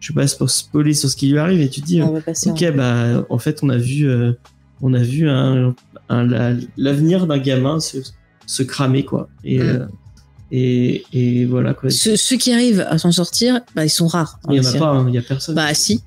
[0.00, 2.74] je sais pas pour spoiler sur ce qui lui arrive, et tu te dis, ok,
[2.76, 4.32] bah, en fait, on a vu, euh,
[4.80, 5.74] on a vu un,
[6.08, 7.98] un- la- l'avenir d'un gamin se,
[8.46, 9.28] se cramer, quoi.
[9.44, 9.62] Et, Mm.
[9.62, 9.86] euh,
[10.52, 11.90] Et, et voilà quoi.
[11.90, 14.40] Ceux, ceux qui arrivent à s'en sortir, bah, ils sont rares.
[14.48, 14.78] Il y la en a série.
[14.80, 15.54] pas, hein, il y a personne.
[15.54, 16.02] Bah si.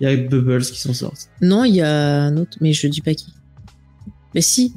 [0.00, 1.12] Il y a Bubbles qui s'en sort.
[1.40, 3.26] Non, il y a un autre, mais je dis pas qui.
[4.34, 4.72] Mais si.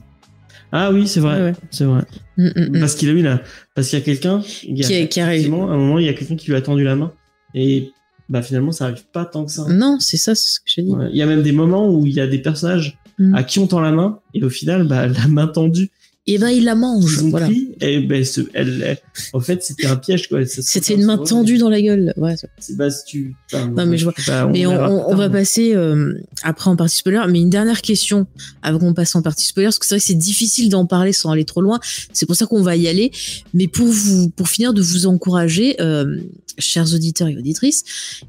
[0.72, 1.54] Ah oui, c'est vrai, Ouais, ouais.
[1.72, 2.04] c'est vrai.
[2.38, 2.80] Mm, mm, mm.
[2.82, 3.42] Parce qu'il a eu là,
[3.74, 6.10] parce qu'il y a quelqu'un Qui a- qui a- effectivement, à un moment il y
[6.10, 7.14] a quelqu'un qui lui a tendu la main
[7.54, 7.92] et
[8.28, 9.66] bah finalement ça arrive pas tant que ça.
[9.70, 10.92] Non, c'est ça, c'est ce que je dis.
[10.92, 11.08] Ouais.
[11.12, 13.34] Il y a même des moments où il y a des personnages Mm.
[13.36, 15.90] à qui on tend la main et au final bah la main tendue
[16.28, 17.20] Et ben, il la mange.
[17.26, 17.50] Voilà.
[17.82, 18.98] et ben ce- elle, elle-
[19.34, 20.40] en fait c'était un piège quoi.
[20.46, 22.14] C'était une main tendue dans la gueule.
[22.18, 23.36] Ouais, c'est- mais bah si tu.
[23.54, 24.14] enfin, Non, mais je vois.
[24.26, 27.22] bah, Mais on, verra on- on tard, va mais- passer euh, après en partie spoiler.
[27.30, 28.26] Mais une dernière question
[28.64, 31.14] avant qu'on passe en partie spoiler, parce que c'est vrai que c'est difficile d'en parler
[31.14, 31.80] sans aller trop loin.
[32.12, 33.12] C'est pour ça qu'on va y aller.
[33.54, 36.22] Mais pour vous, pour finir de vous encourager, euh,
[36.58, 37.84] chers auditeurs et auditrices,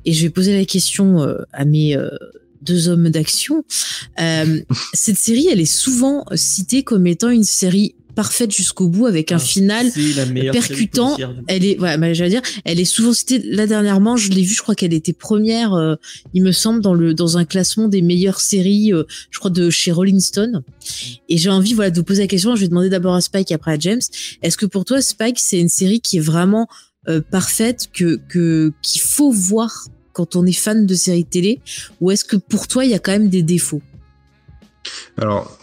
[0.04, 2.10] et je vais poser la question euh, à mes euh,
[2.66, 3.64] deux hommes d'action.
[4.20, 4.60] Euh,
[4.94, 9.36] cette série, elle est souvent citée comme étant une série parfaite jusqu'au bout avec un
[9.36, 9.92] Ah, final
[10.50, 11.18] percutant.
[11.48, 13.40] elle est, voilà, bah, j'allais dire, elle est souvent citée.
[13.44, 15.96] Là dernièrement, je l'ai vue, je crois qu'elle était première, euh,
[16.32, 19.68] il me semble, dans le dans un classement des meilleures séries, euh, je crois de
[19.68, 20.62] chez Rolling Stone.
[21.28, 22.56] Et j'ai envie, voilà, de vous poser la question.
[22.56, 24.00] Je vais demander d'abord à Spike, après à James.
[24.42, 26.68] Est-ce que pour toi, Spike, c'est une série qui est vraiment
[27.08, 31.60] euh, parfaite, que que qu'il faut voir quand on est fan de séries télé,
[32.00, 33.82] ou est-ce que pour toi, il y a quand même des défauts?
[35.18, 35.58] Alors,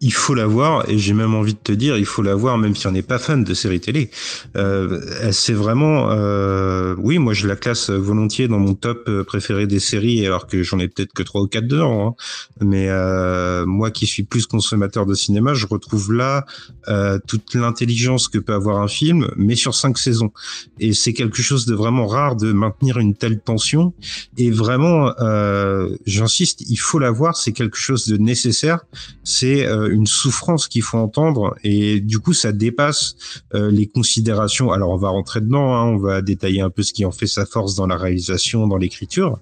[0.00, 2.58] il faut la voir, et j'ai même envie de te dire, il faut la voir
[2.58, 4.10] même si on n'est pas fan de séries télé.
[4.56, 5.00] Euh,
[5.32, 9.80] c'est vraiment, euh, oui, moi je la classe volontiers dans mon top euh, préféré des
[9.80, 12.08] séries, alors que j'en ai peut-être que trois ou quatre dedans.
[12.08, 12.14] hein.
[12.60, 16.44] Mais euh, moi qui suis plus consommateur de cinéma, je retrouve là
[16.88, 20.32] euh, toute l'intelligence que peut avoir un film, mais sur cinq saisons.
[20.78, 23.94] Et c'est quelque chose de vraiment rare de maintenir une telle tension.
[24.36, 28.80] Et vraiment, euh, j'insiste, il faut la voir, c'est quelque chose de nécessaire
[29.24, 33.16] c'est euh, une souffrance qu'il faut entendre et du coup ça dépasse
[33.54, 34.72] euh, les considérations.
[34.72, 37.26] Alors on va rentrer dedans, hein, on va détailler un peu ce qui en fait
[37.26, 39.38] sa force dans la réalisation, dans l'écriture,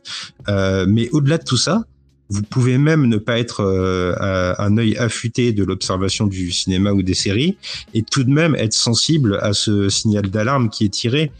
[0.48, 1.84] Euh, mais au-delà de tout ça.
[2.30, 7.02] Vous pouvez même ne pas être euh, un œil affûté de l'observation du cinéma ou
[7.02, 7.58] des séries
[7.92, 11.32] et tout de même être sensible à ce signal d'alarme qui est tiré.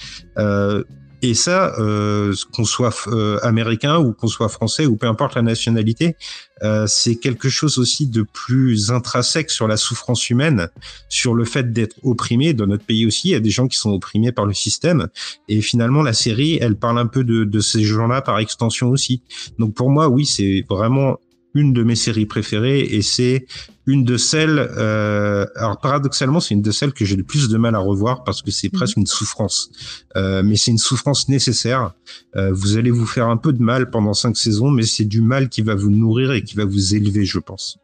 [1.30, 5.42] Et ça, euh, qu'on soit euh, américain ou qu'on soit français ou peu importe la
[5.42, 6.16] nationalité,
[6.62, 10.68] euh, c'est quelque chose aussi de plus intrinsèque sur la souffrance humaine,
[11.08, 12.54] sur le fait d'être opprimé.
[12.54, 15.08] Dans notre pays aussi, il y a des gens qui sont opprimés par le système.
[15.48, 19.22] Et finalement, la série, elle parle un peu de, de ces gens-là par extension aussi.
[19.58, 21.18] Donc pour moi, oui, c'est vraiment
[21.54, 23.46] une de mes séries préférées et c'est
[23.86, 24.58] une de celles.
[24.58, 28.24] Euh, alors paradoxalement, c'est une de celles que j'ai le plus de mal à revoir
[28.24, 28.78] parce que c'est Mhm.
[28.78, 29.70] presque une souffrance.
[30.16, 31.92] Euh, mais c'est une souffrance nécessaire.
[32.36, 35.20] Euh, vous allez vous faire un peu de mal pendant cinq saisons, mais c'est du
[35.20, 37.78] mal qui va vous nourrir et qui va vous élever, je pense.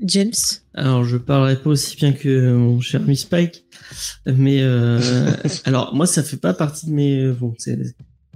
[0.00, 0.32] James?
[0.74, 3.64] Alors, je parlerai pas aussi bien que mon cher Miss Spike,
[4.26, 5.30] mais euh,
[5.64, 7.30] alors moi, ça fait pas partie de mes.
[7.32, 7.78] Bon, c'est,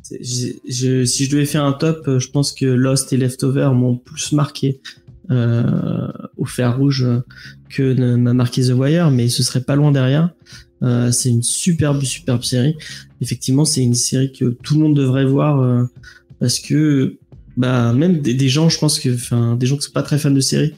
[0.02, 4.32] si je devais faire un top, euh, je pense que Lost et Leftover m'ont plus
[4.32, 4.80] marqué
[5.30, 7.20] euh, au fer rouge euh,
[7.68, 10.30] que m'a marqué The Wire, mais ce serait pas loin derrière.
[11.10, 12.76] C'est une superbe, superbe série.
[13.20, 15.88] Effectivement, c'est une série que tout le monde devrait voir
[16.38, 17.16] parce que
[17.56, 19.08] bah même des, gens, je pense que,
[19.56, 20.74] des gens qui sont pas très fans de séries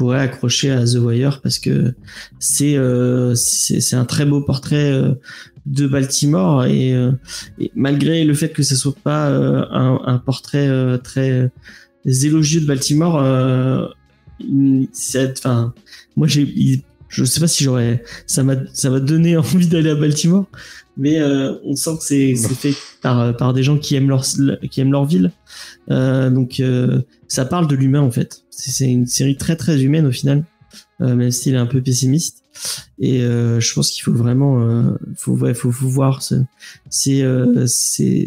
[0.00, 1.92] pourraient accrocher à The Wire parce que
[2.38, 5.12] c'est euh, c'est un très beau portrait euh,
[5.66, 7.12] de Baltimore et, euh,
[7.58, 10.70] et malgré le fait que ce soit pas un, portrait
[11.04, 11.50] très
[12.06, 13.16] élogieux de Baltimore,
[15.36, 15.74] enfin
[16.16, 19.96] moi j'ai je sais pas si j'aurais ça m'a ça m'a donné envie d'aller à
[19.96, 20.46] Baltimore
[21.00, 24.24] mais euh, on sent que c'est fait par par des gens qui aiment leur
[24.70, 25.32] qui aiment leur ville.
[25.90, 28.42] Euh, donc euh, ça parle de l'humain en fait.
[28.50, 30.44] C'est une série très très humaine au final.
[31.00, 32.42] Euh, même s'il est un peu pessimiste.
[32.98, 36.44] Et euh, je pense qu'il faut vraiment euh, faut ouais, faut, faut voir ce-
[36.90, 37.24] c'est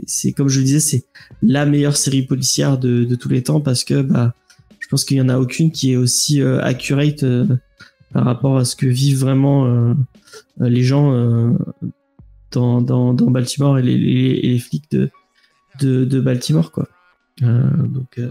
[0.07, 1.05] c'est comme je le disais c'est
[1.43, 4.33] la meilleure série policière de, de tous les temps parce que bah
[4.79, 7.23] je pense qu'il y en a aucune qui est aussi accurate
[8.11, 9.95] par rapport à ce que vivent vraiment
[10.59, 11.55] les gens
[12.53, 15.09] dans, dans, dans Baltimore et les, les, et les flics de,
[15.81, 16.87] de, de Baltimore quoi.
[17.41, 18.29] Euh, donc euh,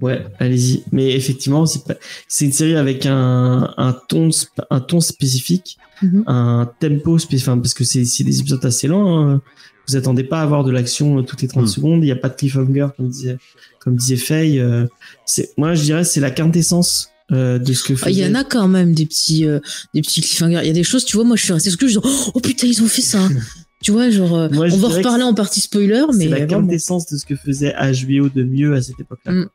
[0.00, 0.84] ouais, allez-y.
[0.92, 1.94] Mais effectivement, c'est pas,
[2.28, 4.30] c'est une série avec un, un ton
[4.70, 6.24] un ton spécifique, Mhm.
[6.26, 9.18] un tempo spécifique, enfin, parce que c'est c'est des épisodes assez lents.
[9.30, 9.42] hein.
[9.88, 11.68] Vous attendez pas à avoir de l'action euh, toutes les 30 Mhm.
[11.68, 12.02] secondes.
[12.02, 13.38] Il n'y a pas de cliffhanger comme disait
[13.80, 14.58] comme disait Faye.
[14.60, 14.86] euh,
[15.24, 18.34] c'est moi je dirais c'est la quintessence euh, de ce que Ah, Il y en
[18.34, 19.60] a quand même des petits, euh,
[19.94, 20.60] des petits cliffhangers.
[20.62, 22.40] Il y a des choses, tu vois, moi je suis restée exclue, je dis, oh
[22.40, 23.28] putain, ils ont fait ça.
[23.82, 26.46] tu vois, genre, euh, Moi, on va reparler que en partie spoiler, mais c'est la
[26.46, 26.62] vraiment.
[26.66, 29.32] quintessence de ce que faisait HBO de mieux à cette époque-là.
[29.32, 29.48] Mm.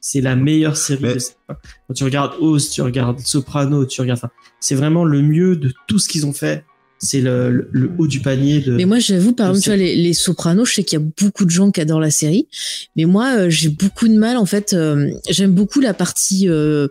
[0.00, 1.62] C'est la meilleure série Mais- de cette époque.
[1.88, 4.18] Quand tu regardes Oz, tu regardes Soprano, tu regardes.
[4.20, 6.64] Enfin, c'est vraiment le mieux de tout ce qu'ils ont fait
[6.98, 8.72] c'est le, le, le haut du panier de.
[8.72, 11.04] Mais moi, j'avoue, par exemple, tu vois, les, les Sopranos, je sais qu'il y a
[11.20, 12.48] beaucoup de gens qui adorent la série,
[12.96, 14.36] mais moi, euh, j'ai beaucoup de mal.
[14.36, 16.88] En fait, euh, j'aime beaucoup la partie euh,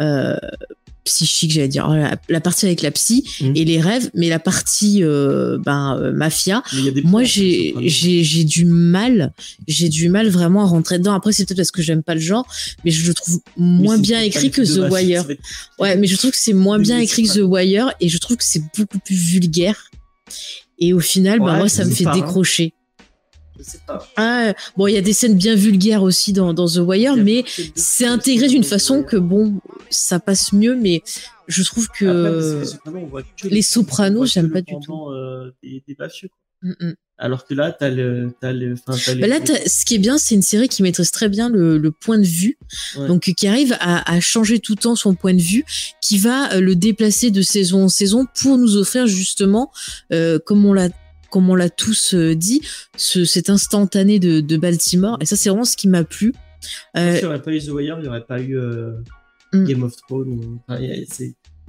[0.00, 0.36] euh,
[1.04, 3.52] psychique, j'allais dire, Oh, la, la partie avec la psy Mhm.
[3.56, 6.62] et les rêves, mais la partie euh, ben euh, mafia.
[7.04, 9.32] Moi, j'ai j'ai j'ai du mal,
[9.66, 11.12] j'ai du mal vraiment à rentrer dedans.
[11.14, 12.46] Après, c'est peut-être parce que j'aime pas le genre,
[12.84, 15.26] mais je le trouve moins bien écrit que The Wire.
[15.78, 18.18] Ouais, mais je trouve que c'est moins Mais bien écrit que The Wire et je
[18.18, 19.90] trouve que c'est beaucoup plus vulgaire.
[20.78, 22.20] Et au final, bah, Ouais, moi, ça me fait pas, hein.
[23.62, 23.66] Décrocher.
[23.66, 24.08] Je sais pas.
[24.16, 27.44] Ah, bon, il y a des scènes bien vulgaires aussi dans, dans The Wire, mais
[27.74, 29.60] c'est intégré d'une façon que, bon,
[29.90, 31.02] ça passe mieux, mais
[31.48, 32.04] je trouve que.
[32.06, 34.72] Après, les Sopranos, on voit que les le- Sopranos, on voit que j'aime pas du
[34.72, 36.28] pendant, euh, des, des mafieux.
[36.28, 36.38] quoi.
[36.70, 36.94] Mm, mm.
[37.18, 40.18] Alors que là, t'as le, t'as le, t'as les- Bah là, ce qui est bien,
[40.18, 42.58] c'est une série qui maîtrise très bien le, le point de vue,
[42.96, 43.06] Ouais.
[43.06, 45.64] donc qui arrive à, à changer tout le temps son point de vue,
[46.00, 49.70] qui va euh, le déplacer de saison en saison pour nous offrir justement,
[50.12, 50.88] euh, comme on l'a
[51.32, 52.60] comme on l'a tous euh, dit,
[52.96, 55.16] ce, cet instantané de, de Baltimore.
[55.20, 56.32] Et ça, c'est vraiment ce qui m'a plu.
[56.96, 58.92] Euh, S'il n'y aurait pas eu The Wire, il n'y aurait pas eu euh,
[59.54, 59.64] Mm.
[59.66, 60.58] Game of Thrones.
[60.68, 60.82] enfin,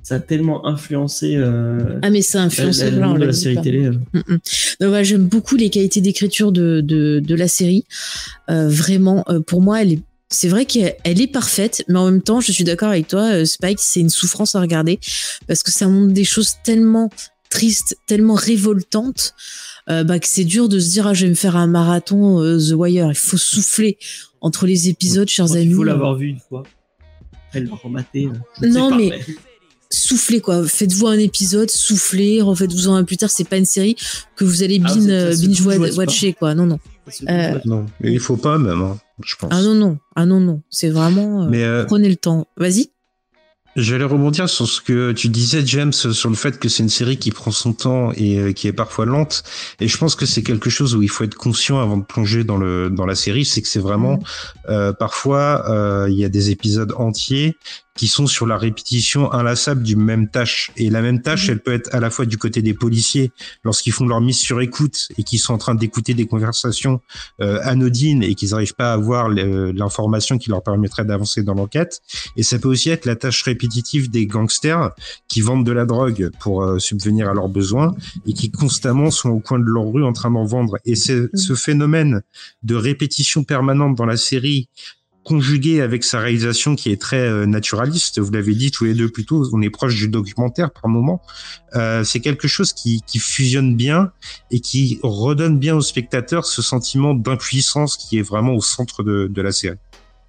[0.04, 3.62] ça a tellement influencé euh, ah, mais ça a influencé la, la, série pas.
[3.62, 3.86] télé.
[3.88, 3.92] euh.
[4.14, 4.40] Mm, mm.
[4.80, 7.84] Donc, voilà, j'aime beaucoup les qualités d'écriture de, de, de la série.
[8.50, 10.00] Euh, vraiment, pour moi, elle est
[10.30, 13.46] c'est vrai qu'elle elle est parfaite, mais en même temps, je suis d'accord avec toi,
[13.46, 15.00] Spike, c'est une souffrance à regarder
[15.48, 17.12] parce que ça montre des choses tellement
[17.54, 19.34] tristes, tellement révoltantes,
[19.90, 22.42] euh, bah, que c'est dur de se dire ah je vais me faire un marathon
[22.42, 23.10] euh, The Wire.
[23.10, 23.98] Il faut souffler
[24.42, 25.66] entre les épisodes, chers Quand amis.
[25.66, 26.64] Il faut l'avoir vu une fois.
[27.54, 28.26] Elle l'a rematé.
[28.26, 28.32] euh,
[28.62, 29.20] je Non, mais-
[29.96, 33.30] Soufflez quoi, faites-vous un épisode, soufflez, refaites-vous en un plus tard.
[33.30, 33.96] C'est pas une série
[34.36, 35.62] que vous allez Ah, euh, binge
[35.96, 36.56] watcher quoi.
[36.56, 36.80] Non non.
[37.30, 39.52] Euh, Non, mais il faut pas même, hein, je pense.
[39.54, 41.44] Ah non non, ah non non, c'est vraiment.
[41.44, 42.48] euh, Mais euh, Prenez le temps.
[42.58, 42.90] Vas-y.
[43.76, 47.18] J'allais rebondir sur ce que tu disais, James, sur le fait que c'est une série
[47.18, 49.44] qui prend son temps et euh, qui est parfois lente.
[49.80, 52.44] Et je pense que c'est quelque chose où il faut être conscient avant de plonger
[52.44, 54.20] dans le dans la série, c'est que c'est vraiment
[54.70, 57.58] euh, parfois euh, il y a des épisodes entiers
[57.96, 60.72] qui sont sur la répétition inlassable d'une même tâche.
[60.78, 63.32] Et la même tâche, elle peut être à la fois du côté des policiers
[63.64, 67.02] lorsqu'ils font leur mise sur écoute et qu'ils sont en train d'écouter des conversations
[67.42, 72.02] euh, anodines et qu'ils n'arrivent pas à avoir l'information qui leur permettrait d'avancer dans l'enquête.
[72.36, 74.92] Et ça peut aussi être la tâche répétitive des gangsters
[75.28, 77.94] qui vendent de la drogue pour euh, subvenir à leurs besoins
[78.26, 80.78] et qui constamment sont au coin de leur rue en train d'en vendre.
[80.86, 82.22] Et c'est ce phénomène
[82.64, 84.70] de répétition permanente dans la série
[85.24, 89.10] conjugué avec sa réalisation qui est très euh, naturaliste, vous l'avez dit tous les deux
[89.10, 91.22] plus tôt, on est proche du documentaire par moment,
[91.76, 94.12] euh, c'est quelque chose qui, qui fusionne bien
[94.52, 99.28] et qui redonne bien au spectateur ce sentiment d'impuissance qui est vraiment au centre de,
[99.32, 99.78] de la série.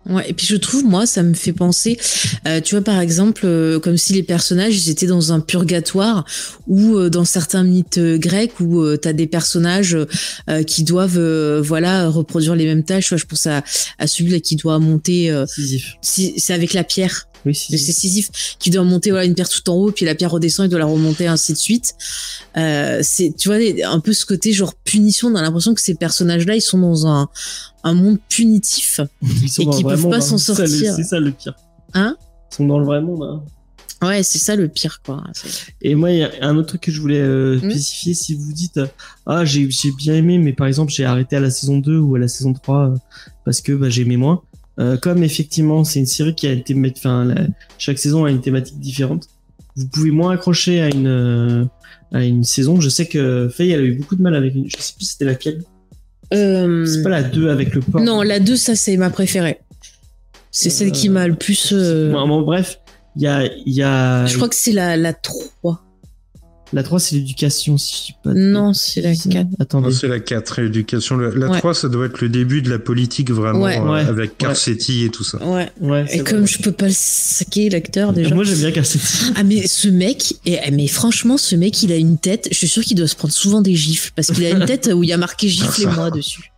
[0.07, 1.98] Ouais, et puis je trouve, moi, ça me fait penser,
[2.46, 6.26] euh, tu vois, par exemple, euh, comme si les personnages, ils étaient dans un purgatoire
[6.66, 9.96] ou euh, dans certains mythes euh, grecs où euh, tu as des personnages
[10.50, 13.05] euh, qui doivent, euh, voilà, reproduire les mêmes tâches.
[13.07, 13.64] Tu vois, je pense à,
[13.98, 15.46] à celui-là qui doit monter, euh,
[16.02, 17.26] si- c'est avec la pierre.
[17.47, 17.95] Oui, C'est Sisyphe.
[17.97, 20.70] Sisyphe qui doit monter voilà une pierre tout en haut, puis la pierre redescend, il
[20.70, 21.95] doit la remonter, ainsi de suite.
[22.57, 23.59] Euh, c'est, tu vois,
[23.90, 25.28] un peu ce côté genre punition.
[25.28, 27.28] On a l'impression que ces personnages-là, ils sont dans un,
[27.82, 29.01] un monde punitif.
[29.42, 30.20] Ils sont et qui peuvent pas hein.
[30.20, 30.95] s'en C'est ça, le- sortir.
[30.97, 31.55] C'est ça le pire.
[31.95, 32.16] Hein?
[32.53, 33.22] Ils sont dans le vrai monde.
[33.22, 33.42] hein.
[34.07, 35.22] Ouais, c'est ça le pire, quoi.
[35.32, 35.49] C'est-
[35.80, 37.70] Et moi, il y a un autre truc que je voulais euh, Mhm.
[37.70, 38.12] spécifier.
[38.14, 38.86] Si vous dites, euh,
[39.26, 42.14] ah, j'ai j'ai bien aimé, mais par exemple, j'ai arrêté à la saison 2 ou
[42.14, 42.97] à la saison 3 euh,
[43.47, 44.42] parce que bah, j'aimais moins.
[44.81, 47.33] Euh, comme effectivement, c'est une série qui a thématique, enfin,
[47.79, 49.29] chaque saison a une thématique différente.
[49.77, 51.64] Vous pouvez moins accrocher à une euh,
[52.12, 52.81] à une saison.
[52.81, 54.68] Je sais que Faye, elle a eu beaucoup de mal avec une.
[54.68, 55.62] Je sais plus c'était laquelle.
[56.33, 58.01] Euh, C'est pas la 2 avec le porc.
[58.01, 59.61] Non, la 2, ça, c'est ma préférée.
[60.51, 61.70] C'est celle qui m'a le plus.
[61.72, 62.81] euh, Bon, bon, bref,
[63.16, 64.27] il y a, y a.
[64.27, 65.84] Je crois que c'est la, la 3.
[66.73, 68.33] La 3, c'est l'éducation, si je dis pas.
[68.35, 69.31] Non, c'est la bêtises.
[69.31, 69.47] 4.
[69.61, 69.93] Attendez.
[69.93, 71.17] C'est la 4, éducation.
[71.19, 71.59] La, Ouais.
[71.59, 73.79] 3, ça doit être le début de la politique vraiment, Ouais.
[73.79, 74.01] euh, Ouais.
[74.01, 75.39] avec Carcetti et tout ça.
[75.47, 75.71] Ouais.
[75.81, 76.31] Ouais, Et vrai.
[76.31, 78.35] comme je peux pas le saquer, l'acteur, déjà.
[78.35, 79.33] Moi, j'aime bien Cassetti.
[79.37, 82.69] Ah mais ce mec, et, mais franchement ce mec il a une tête, je suis
[82.69, 85.09] sûr qu'il doit se prendre souvent des gifles parce qu'il a une tête où il
[85.09, 86.51] y a marqué gifle et moi dessus.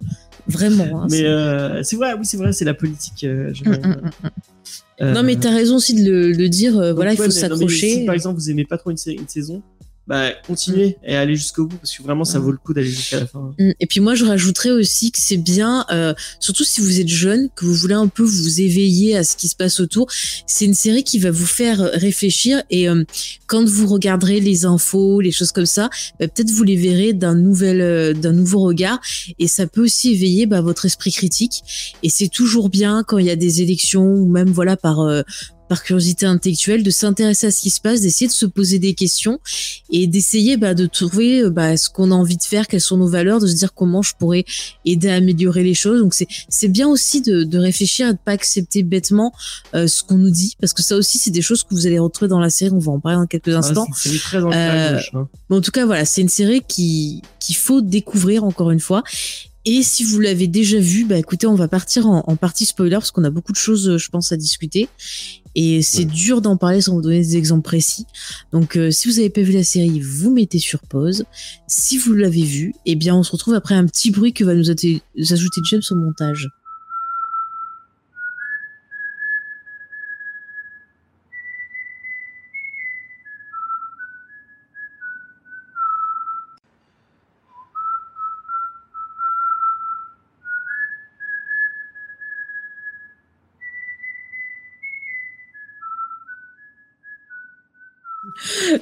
[0.48, 1.02] Vraiment.
[1.02, 3.24] hein, Mais c'est- euh, c'est vrai, oui, c'est vrai, c'est la politique.
[3.24, 4.10] euh, Mm, mm, mm.
[5.02, 7.90] Euh, Non mais t'as raison aussi de le, de dire, donc, voilà il faut s'accrocher.
[8.00, 9.62] Si par exemple vous aimez pas trop une saison,
[10.06, 12.42] bah continuez et allez jusqu'au bout parce que vraiment ça Mm.
[12.42, 13.54] vaut le coup d'aller jusqu'à la fin.
[13.58, 13.72] Mm.
[13.80, 17.48] Et puis moi, je rajouterais aussi que c'est bien, euh, surtout si vous êtes jeune,
[17.54, 20.06] que vous voulez un peu vous éveiller à ce qui se passe autour.
[20.46, 23.04] C'est une série qui va vous faire réfléchir et euh,
[23.46, 25.90] quand vous regarderez les infos, les choses comme ça,
[26.20, 29.00] bah, peut-être vous les verrez d'un nouvel, euh, d'un nouveau regard
[29.38, 31.62] et ça peut aussi éveiller bah, votre esprit critique.
[32.02, 35.22] Et c'est toujours bien quand il y a des élections ou même voilà par euh,
[35.68, 38.94] par curiosité intellectuelle, de s'intéresser à ce qui se passe, d'essayer de se poser des
[38.94, 39.40] questions
[39.90, 42.96] et d'essayer bah, de trouver euh, bah, ce qu'on a envie de faire, quelles sont
[42.96, 44.44] nos valeurs, de se dire comment je pourrais
[44.84, 46.00] aider à améliorer les choses.
[46.00, 49.32] Donc c'est c'est bien aussi de, de réfléchir et de pas accepter bêtement
[49.74, 51.98] euh, ce qu'on nous dit, parce que ça aussi c'est des choses que vous allez
[51.98, 52.72] retrouver dans la série.
[52.72, 53.86] On va en parler dans quelques Ah, instants.
[53.96, 55.28] c'est très Euh, gauche, hein.
[55.50, 59.02] Mais en tout cas, voilà, c'est une série qui qu'il faut découvrir encore une fois.
[59.68, 62.92] Et si vous l'avez déjà vu, bah écoutez, on va partir en, en partie spoiler
[62.96, 64.88] parce qu'on a beaucoup de choses, euh, je pense, à discuter.
[65.58, 68.04] Et c'est dur d'en parler sans vous donner des exemples précis.
[68.52, 71.24] Donc, euh, si vous avez pas vu la série, vous mettez sur pause.
[71.66, 74.54] Si vous l'avez vu, eh bien, on se retrouve après un petit bruit que va
[74.54, 76.50] nous ajouter James au montage.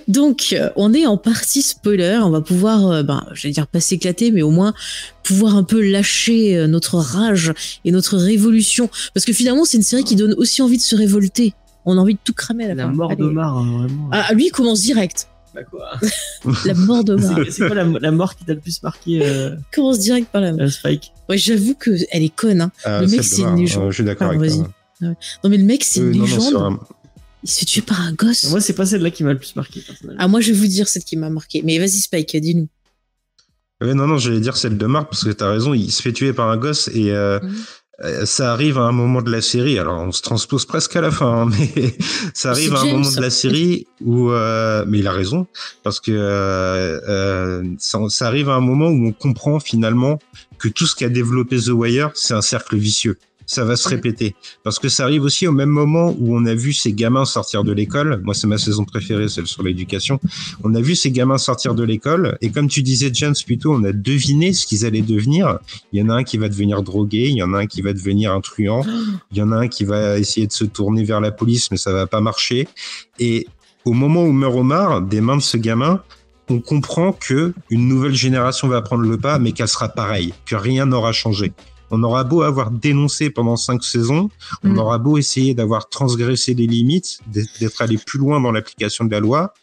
[0.08, 2.20] Donc, euh, on est en partie spoiler.
[2.22, 4.74] On va pouvoir, euh, ben, j'allais dire pas s'éclater, mais au moins
[5.22, 7.52] pouvoir un peu lâcher euh, notre rage
[7.84, 8.90] et notre révolution.
[9.14, 11.54] Parce que finalement, c'est une série qui donne aussi envie de se révolter.
[11.86, 12.92] On a envie de tout cramer à la, La fin.
[12.92, 13.20] mort Allez.
[13.20, 14.08] d'Omar, hein, vraiment.
[14.12, 15.28] Ah, lui, il commence direct.
[15.54, 15.90] Bah, quoi.
[16.66, 17.38] La mort d'Omar.
[17.44, 20.28] C'est- C'est quoi la, la mort qui t'a le plus marqué, euh, Il commence direct
[20.28, 20.62] par la mort.
[20.62, 22.60] euh, Spike Ouais, j'avoue que elle est conne.
[22.60, 22.72] Hein.
[22.84, 23.84] Ah, Le mec, de c'est une Mar- légende.
[23.84, 24.68] euh, je suis d'accord Pardon, avec toi.
[25.00, 26.78] Non, mais le mec, c'est Euh, une non, non, légende.
[27.44, 28.44] Il se fait tuer par un gosse.
[28.50, 30.20] Moi, c'est pas celle-là qui m'a le plus marqué, personnellement.
[30.22, 31.60] Ah, moi, je vais vous dire celle qui m'a marqué.
[31.62, 32.68] Mais vas-y, Spike, dis-nous.
[33.82, 36.12] Ouais, non, non, j'allais dire celle de Marc, parce que t'as raison, il se fait
[36.12, 37.54] tuer par un gosse et euh, Mhm.
[38.04, 39.78] euh, ça arrive à un moment de la série.
[39.78, 41.46] Alors, on se transpose presque à la fin, hein,
[41.76, 41.94] mais
[42.32, 42.92] ça arrive à un James.
[43.00, 45.46] moment de la série où, euh, mais il a raison,
[45.82, 50.18] parce que euh, euh, ça, ça arrive à un moment où on comprend finalement
[50.58, 53.18] que tout ce qu'a développé The Wire, c'est un cercle vicieux.
[53.46, 54.34] Ça va se répéter.
[54.62, 57.64] Parce que ça arrive aussi au même moment où on a vu ces gamins sortir
[57.64, 58.20] de l'école.
[58.24, 60.18] Moi, c'est ma saison préférée, celle sur l'éducation.
[60.62, 62.38] On a vu ces gamins sortir de l'école.
[62.40, 65.58] Et comme tu disais, James, plutôt, on a deviné ce qu'ils allaient devenir.
[65.92, 67.28] Il y en a un qui va devenir drogué.
[67.28, 68.84] Il y en a un qui va devenir un truand.
[69.32, 71.76] Il y en a un qui va essayer de se tourner vers la police, mais
[71.76, 72.68] ça va pas marcher.
[73.18, 73.46] Et
[73.84, 76.02] au moment où meurt Omar, des mains de ce gamin,
[76.48, 80.56] on comprend que une nouvelle génération va prendre le pas, mais qu'elle sera pareille, que
[80.56, 81.52] rien n'aura changé.
[81.90, 84.30] On aura beau avoir dénoncé pendant cinq saisons,
[84.62, 84.78] on Mm.
[84.78, 87.20] aura beau essayer d'avoir transgressé les limites,
[87.60, 89.54] d'être allé plus loin dans l'application de la loi,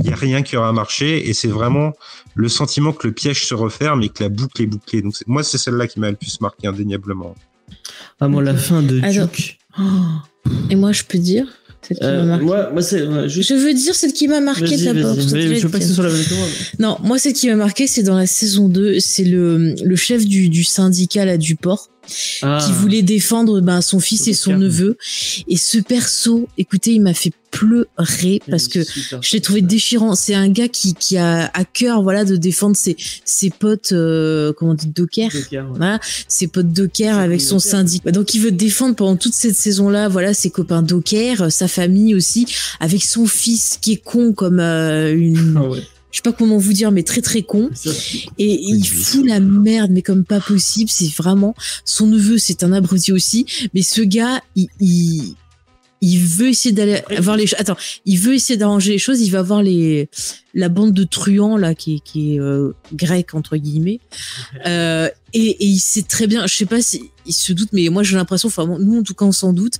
[0.00, 1.92] il y a rien qui aura marché et c'est vraiment
[2.34, 5.02] le sentiment que le piège se referme et que la boucle est bouclée.
[5.02, 7.34] Donc moi c'est celle-là qui m'a le plus marqué indéniablement.
[8.20, 9.58] Ah, moi, la fin de Alors- Duke.
[9.78, 9.82] Oh.
[10.70, 11.46] Et moi, je peux dire
[12.02, 12.44] Euh, marqué.
[12.44, 13.48] moi, moi, c'est, ouais, juste.
[13.50, 15.14] Je veux dire celle qui m'a marqué Vas-y, d'abord.
[15.14, 15.16] vas-y.
[15.16, 15.94] parce que Mais tu Je veux pas que l'as ce dit.
[15.94, 16.46] soit la même que moi.
[16.78, 19.00] mais- Non, moi, celle qui m'a marqué, c'est dans la saison 2.
[19.00, 21.88] C'est le, le chef du, du syndicat là, du port
[22.42, 22.58] Ah.
[22.64, 24.96] qui voulait défendre ben, son fils et son neveu.
[25.48, 28.80] Et ce perso, écoutez, il m'a fait pleurer parce que
[29.20, 30.14] je l'ai trouvé déchirant.
[30.14, 34.52] C'est un gars qui, qui a à cœur voilà, de défendre ses, ses potes, euh,
[34.52, 35.30] comment on dit, docker.
[35.34, 35.60] Ouais.
[35.74, 37.70] Voilà, ses potes docker avec son docker.
[37.70, 38.10] syndicat.
[38.12, 42.46] Donc il veut défendre pendant toute cette saison-là, voilà, ses copains docker, sa famille aussi,
[42.80, 45.82] avec son fils qui est con comme euh, une, Ah ouais.
[46.10, 47.70] je sais pas comment vous dire, mais très très con.
[47.74, 47.90] Ça,
[48.38, 50.90] Et il fout la merde, mais comme pas possible.
[50.90, 51.54] C'est vraiment
[51.84, 53.46] son neveu, c'est un abruti aussi.
[53.74, 55.34] Mais ce gars, il, il,
[56.00, 57.52] il veut essayer d'aller voir les.
[57.54, 59.20] Attends, il veut essayer d'arranger les choses.
[59.20, 60.08] Il va voir les
[60.54, 64.00] la bande de truands là qui est, qui est euh, grecque entre guillemets.
[64.66, 66.46] Euh, et, et il sait très bien.
[66.46, 69.12] Je sais pas si il se doute, mais moi j'ai l'impression, enfin nous en tout
[69.14, 69.74] cas on s'en doute.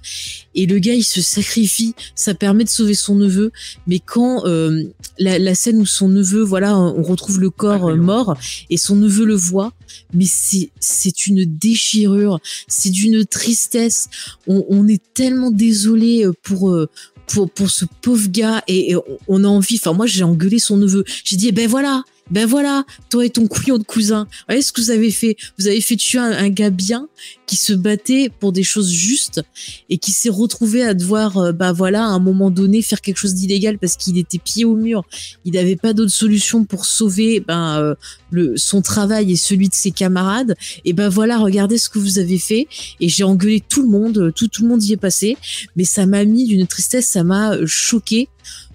[0.54, 1.94] Et le gars il se sacrifie.
[2.14, 3.50] Ça permet de sauver son neveu.
[3.86, 4.84] Mais quand euh,
[5.18, 8.36] la, la scène où son neveu, voilà, on retrouve le corps Ah, mort
[8.68, 9.72] et son neveu le voit,
[10.12, 14.08] mais c'est c'est une déchirure, c'est d'une tristesse.
[14.46, 16.88] On, on est tellement désolé euh, pour euh,
[17.28, 18.94] pour pour ce pauvre gars et,
[19.26, 19.76] on a envie.
[19.76, 21.04] Enfin moi j'ai engueulé son neveu.
[21.24, 22.02] J'ai dit eh ben voilà.
[22.30, 24.26] Ben voilà, toi et ton couillon de cousin.
[24.48, 25.36] Voyez ce que vous avez fait?
[25.58, 27.08] Vous avez fait tuer un, gars bien
[27.46, 29.42] qui se battait pour des choses justes
[29.88, 33.16] et qui s'est retrouvé à devoir, euh, bah voilà, à un moment donné, faire quelque
[33.16, 35.04] chose d'illégal parce qu'il était pied au mur.
[35.44, 37.94] Il n'avait pas d'autre solution pour sauver ben, euh,
[38.30, 40.54] le, son travail et celui de ses camarades.
[40.84, 42.66] Et ben voilà, regardez ce que vous avez fait.
[43.00, 45.36] Et j'ai engueulé tout le monde, tout, tout le monde y est passé.
[45.76, 48.28] Mais ça m'a mis d'une tristesse, ça m'a euh, choqué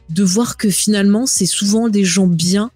[0.10, 2.72] de voir que finalement, c'est souvent des gens bien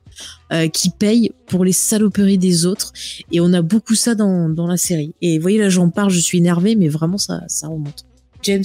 [0.54, 2.94] euh, qui payent pour les saloperies des autres.
[3.32, 5.14] Et on a beaucoup ça dans, dans la série.
[5.22, 8.06] Et vous voyez, là, j'en parle, je suis énervé, mais vraiment, ça, ça remonte.
[8.44, 8.64] James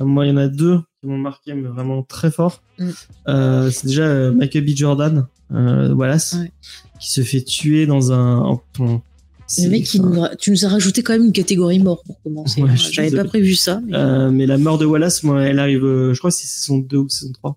[0.00, 2.62] Euh, Moi, il y en a deux qui m'ont marqué, mais vraiment très fort.
[2.78, 2.88] Mm.
[3.28, 4.68] Euh, c'est déjà euh, Michael B.
[4.74, 6.52] Jordan, Wallace, Ouais.
[7.00, 8.38] qui se fait tuer dans un.
[8.38, 8.62] en-
[9.58, 12.20] Le mec, il nous a- tu nous as rajouté quand même une catégorie mort pour
[12.22, 12.62] commencer.
[12.62, 12.76] Ouais, hein.
[12.76, 13.80] J'avais pas prévu ça.
[13.84, 16.98] mais- mais la mort de Wallace, moi, elle arrive, je crois que c'est saison 2
[16.98, 17.56] ou saison 3.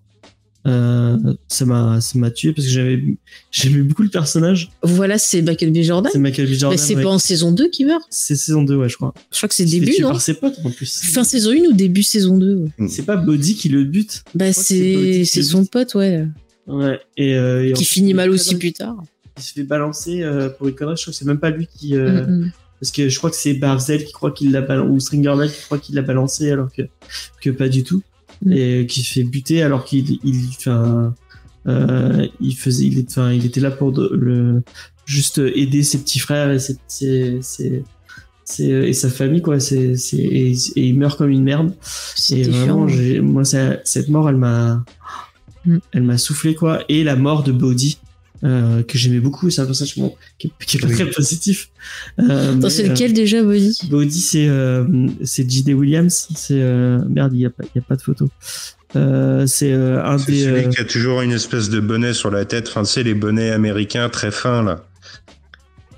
[0.64, 1.18] Euh,
[1.48, 3.02] ça m'a, ça m'a tué parce que j'avais,
[3.50, 4.70] j'aimais beaucoup le personnage.
[4.82, 5.82] Voilà, c'est Michael B.
[5.82, 6.10] Jordan.
[6.12, 6.52] C'est Michael B.
[6.52, 6.78] Jordan.
[6.78, 7.02] Mais c'est ouais.
[7.02, 8.02] pas en saison 2 qu'il meurt.
[8.10, 9.12] C'est saison 2, ouais, je crois.
[9.32, 11.00] Je crois que c'est début, non par ses potes, en plus.
[11.02, 12.88] Fin saison 1 ou début saison 2 ouais.
[12.88, 14.22] C'est pas Body qui le bute.
[14.34, 16.26] Bah, c'est son pote, ouais.
[16.68, 17.00] Ouais.
[17.16, 18.96] Et, euh, et Qui ensuite, finit mal aussi plus tard.
[19.38, 20.94] Il se fait balancer euh, pour une connerie.
[20.96, 21.96] Je crois que c'est même pas lui qui.
[21.96, 22.52] euh, Mm, mm.
[22.80, 25.52] Parce que je crois que c'est Barzel qui croit qu'il l'a balancé, ou Stringer Bell
[25.52, 26.82] qui croit qu'il l'a balancé alors que,
[27.40, 28.02] que pas du tout.
[28.44, 28.52] Mm.
[28.52, 31.14] Et qui se fait buter alors qu'il il, enfin,
[31.68, 34.62] euh, il faisait, il, enfin, il était là pour de- le,
[35.06, 37.84] juste aider ses petits frères et, ses, ses, ses-
[38.44, 39.60] ses- et sa famille, quoi.
[39.60, 41.72] C'est, c'est, et, et il meurt comme une merde.
[42.30, 42.86] Et vraiment,
[43.22, 44.84] moi, ça- cette mort, elle m'a,
[45.64, 45.78] Mm.
[45.92, 46.82] elle m'a soufflé, quoi.
[46.88, 47.98] Et la mort de Bodhi.
[48.44, 50.94] Euh, que j'aimais beaucoup, c'est un personnage bon, qui, est- qui est pas Oui.
[50.94, 51.70] très positif.
[52.20, 53.78] Euh, c'est euh, lequel déjà, Bodhi?
[53.88, 54.84] Bodhi, c'est euh,
[55.22, 55.74] c'est J.D.
[55.74, 56.28] Williams.
[56.34, 58.28] C'est euh, merde, il y a pas, il y a pas de photo.
[58.94, 60.40] Euh, c'est euh, un C'est des.
[60.44, 62.68] celui euh, qui a toujours une espèce de bonnet sur la tête.
[62.68, 64.84] Enfin, tu sais, les bonnets américains très fins, là.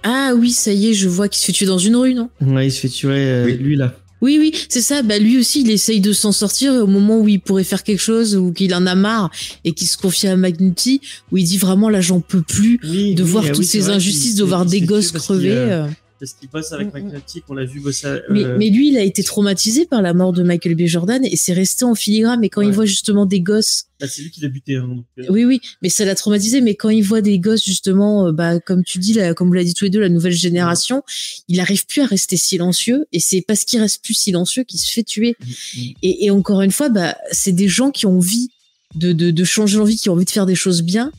[0.02, 2.28] Ah oui, ça y est, je vois qu'il se fait tuer dans une rue, non?
[2.42, 3.56] Ouais, il se fait tuer euh, Oui.
[3.56, 3.94] lui là.
[4.20, 5.02] Oui, oui, c'est ça.
[5.02, 8.00] Bah, lui aussi, il essaye de s'en sortir au moment où il pourrait faire quelque
[8.00, 9.30] chose ou qu'il en a marre
[9.64, 11.00] et qu'il se confie à Magnuti,
[11.30, 13.66] où il dit vraiment là, j'en peux plus Oui, de oui, voir ah toutes oui,
[13.66, 15.86] ces injustices, de voir des gosses parce qu'il, crever.
[16.20, 17.02] Parce qu'il bosse avec Mm, mm.
[17.04, 18.06] McNulty, qu'on l'a vu bosser.
[18.06, 20.82] euh, Mais, mais lui, il a été traumatisé par la mort de Michael B.
[20.86, 22.38] Jordan et c'est resté en filigrane.
[22.40, 24.76] Mais quand il voit justement des gosses, bah, c'est lui qui l'a buté.
[24.76, 26.60] Hein, donc, euh, oui, oui, mais ça l'a traumatisé.
[26.60, 29.54] Mais quand il voit des gosses justement, euh, bah, comme tu dis, là, comme vous
[29.54, 31.02] l'avez dit tous les deux, la nouvelle génération,
[31.48, 34.90] il arrive plus à rester silencieux et c'est parce qu'il reste plus silencieux qu'il se
[34.92, 35.36] fait tuer.
[35.40, 38.48] mm, Et, et encore une fois, bah, c'est des gens qui ont envie
[38.94, 41.10] de, de, de changer l'envie, qui ont envie de faire des choses bien,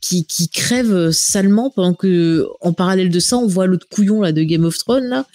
[0.00, 4.32] qui, qui crèvent salement pendant que, en parallèle de ça, on voit l'autre couillon là
[4.32, 5.26] de Game of Thrones là,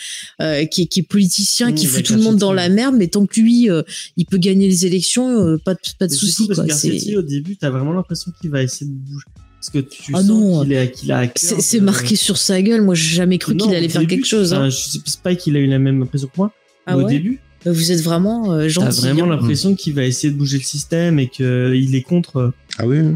[0.41, 2.69] euh, qui, est, qui est politicien, Mmh, qui fout a tout le monde dans la
[2.69, 3.81] merde, mais tant que lui, euh,
[4.17, 6.63] il peut gagner les élections, euh, pas de, pas de Mais soucis surtout parce quoi.
[6.65, 9.25] que Garcetti, C'est au début, t'as vraiment l'impression qu'il va essayer de bouger.
[9.59, 10.63] Parce que tu Ah sens non.
[10.63, 12.81] qu'il a, qu'il a c'est- de- marqué sur sa gueule.
[12.81, 14.53] Moi, j'ai jamais cru qu'il allait faire début, quelque chose.
[14.53, 14.69] Hein.
[14.69, 16.51] Je sais pas qu'il a eu la même impression que moi.
[16.85, 18.99] Ah au début, Bah, Vous êtes vraiment euh, t'as gentil.
[19.01, 19.29] vraiment hein.
[19.29, 22.99] l'impression qu'il va essayer de bouger le système et qu'il est contre euh, Ah oui,
[22.99, 23.13] oui.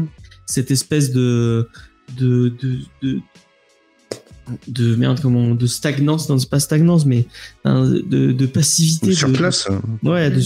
[0.48, 1.68] Cette espèce de
[2.18, 3.20] de de de,
[4.66, 7.26] de merde comment de stagnance non c'est pas stagnance mais
[7.64, 9.68] hein, de, de passivité sur de- place.
[10.02, 10.40] ouais de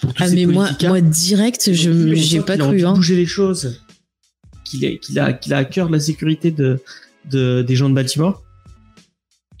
[0.00, 2.80] Pour tous Ah ces mais moi, moi direct, je j'ai pas a cru.
[2.80, 2.94] de Hein.
[2.94, 3.80] bouger les choses
[4.64, 6.80] qu'il a qu'il a qu'il a à cœur la sécurité de,
[7.30, 8.42] de des gens de Baltimore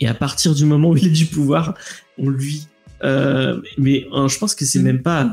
[0.00, 1.74] et à partir du moment où il a du pouvoir
[2.18, 2.66] on lui
[3.04, 4.82] euh, mais euh, je pense que c'est Mm.
[4.90, 5.30] même pas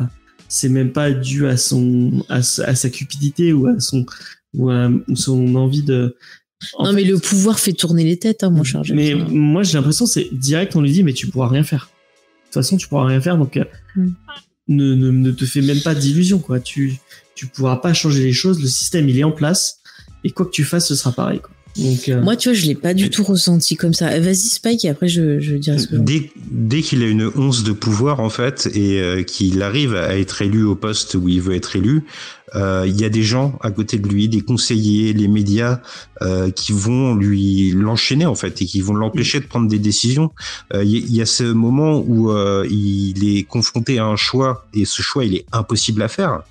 [0.50, 4.06] c'est même pas dû à son à, sa- à sa cupidité ou à son
[4.54, 6.18] ou à son envie de
[6.78, 9.64] en Non fait, mais le pouvoir fait tourner les têtes, hein, mon cher mais moi
[9.64, 12.76] j'ai l'impression c'est direct on lui dit mais tu pourras rien faire de toute façon
[12.76, 13.64] tu pourras rien faire donc euh,
[13.96, 14.10] Mm.
[14.68, 16.98] ne, ne, ne te fais même pas d'illusions quoi tu
[17.36, 19.80] tu pourras pas changer les choses le système il est en place
[20.24, 21.52] et quoi que tu fasses ce sera pareil quoi.
[21.80, 24.20] Donc euh, Moi, tu vois, je l'ai pas du tout ressenti comme ça.
[24.20, 27.64] Vas-y, Spike, et après, je, je dirai ce que Dès, dès qu'il a une once
[27.64, 31.42] de pouvoir, en fait, et euh, qu'il arrive à être élu au poste où il
[31.42, 32.02] veut être élu, euh,
[32.56, 35.80] il y a des gens à côté de lui, des conseillers, les médias,
[36.22, 40.32] euh, qui vont lui l'enchaîner, en fait, et qui vont l'empêcher de prendre des décisions.
[40.74, 44.86] Euh, Il y, a ce moment où euh, il est confronté à un choix, et
[44.86, 46.42] ce choix, il est impossible à faire.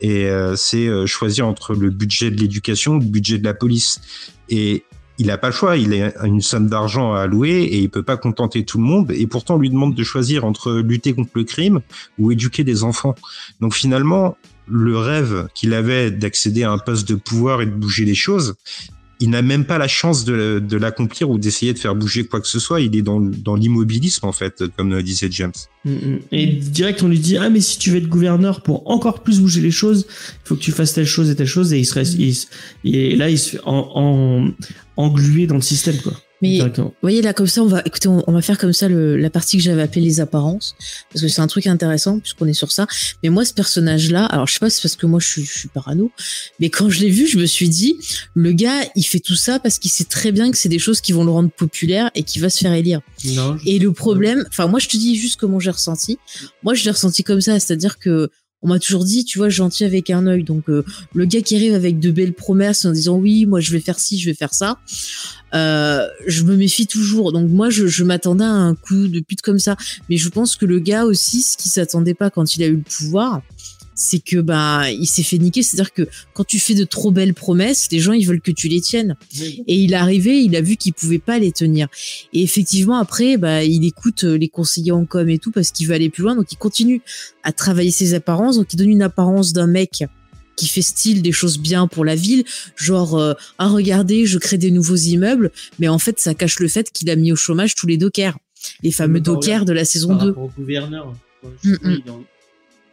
[0.00, 4.00] Et euh, c'est euh, choisir entre le budget de l'éducation, le budget de la police.
[4.48, 4.84] Et
[5.18, 8.04] il n'a pas le choix, il a une somme d'argent à allouer et il peut
[8.04, 9.10] pas contenter tout le monde.
[9.10, 11.80] Et pourtant, on lui demande de choisir entre lutter contre le crime
[12.18, 13.16] ou éduquer des enfants.
[13.60, 14.36] Donc finalement,
[14.70, 18.54] le rêve qu'il avait d'accéder à un poste de pouvoir et de bouger les choses,
[19.20, 22.46] il n'a même pas la chance de, l'accomplir ou d'essayer de faire bouger quoi que
[22.46, 22.80] ce soit.
[22.80, 23.18] Il est dans,
[23.56, 25.52] l'immobilisme, en fait, comme disait James.
[25.84, 26.18] Mm, mm.
[26.32, 29.40] Et direct, on lui dit ah mais si tu veux être gouverneur pour encore plus
[29.40, 31.84] bouger les choses, il faut que tu fasses telle chose et telle chose et il
[31.84, 32.14] se reste,
[32.84, 34.50] il là il se fait en-
[34.96, 36.12] englué dans le système quoi.
[36.40, 36.58] Mais.
[36.84, 39.16] Vous voyez là comme ça, on va écoutez, on, on va faire comme ça le,
[39.16, 40.74] la partie que j'avais appelée les apparences
[41.12, 42.86] parce que c'est un truc intéressant puisqu'on est sur ça.
[43.22, 45.26] Mais moi ce personnage là, alors je sais pas si c'est parce que moi je
[45.26, 46.10] suis, je suis parano,
[46.60, 47.96] mais quand je l'ai vu, je me suis dit
[48.34, 51.00] le gars il fait tout ça parce qu'il sait très bien que c'est des choses
[51.00, 53.00] qui vont le rendre populaire et qui va se faire élire.
[53.24, 56.18] Non, je- Et le problème, enfin moi je te dis juste comment j'ai ressenti.
[56.62, 58.30] Moi je l'ai ressenti comme ça, c'est-à-dire que
[58.62, 60.44] on m'a toujours dit, tu vois, gentil avec un œil.
[60.44, 63.72] Donc euh, le gars qui arrive avec de belles promesses en disant oui, moi je
[63.72, 64.78] vais faire ci, je vais faire ça,
[65.54, 67.32] euh, je me méfie toujours.
[67.32, 69.76] Donc moi je, je m'attendais à un coup de pute comme ça.
[70.08, 72.76] Mais je pense que le gars aussi, ce qui s'attendait pas quand il a eu
[72.76, 73.42] le pouvoir,
[74.00, 75.62] c'est que bah il s'est fait niquer.
[75.62, 78.68] C'est-à-dire que quand tu fais de trop belles promesses, les gens ils veulent que tu
[78.68, 79.16] les tiennes.
[79.66, 81.88] Et il est arrivé, il a vu qu'il pouvait pas les tenir.
[82.32, 85.88] Et effectivement après, bah il écoute euh, les conseillers en com et tout parce qu'il
[85.88, 87.02] veut aller plus loin, donc il continue
[87.42, 88.56] à travailler ses apparences.
[88.56, 90.04] Donc il donne une apparence d'un mec
[90.56, 92.44] qui fait style des choses bien pour la ville,
[92.76, 96.68] genre euh, ah regardez, je crée des nouveaux immeubles, mais en fait ça cache le
[96.68, 98.36] fait qu'il a mis au chômage tous les dockers,
[98.82, 100.28] les fameux dockers de la saison Par 2.
[100.28, 101.14] rapport au gouverneur,
[101.62, 101.98] Mm, mm.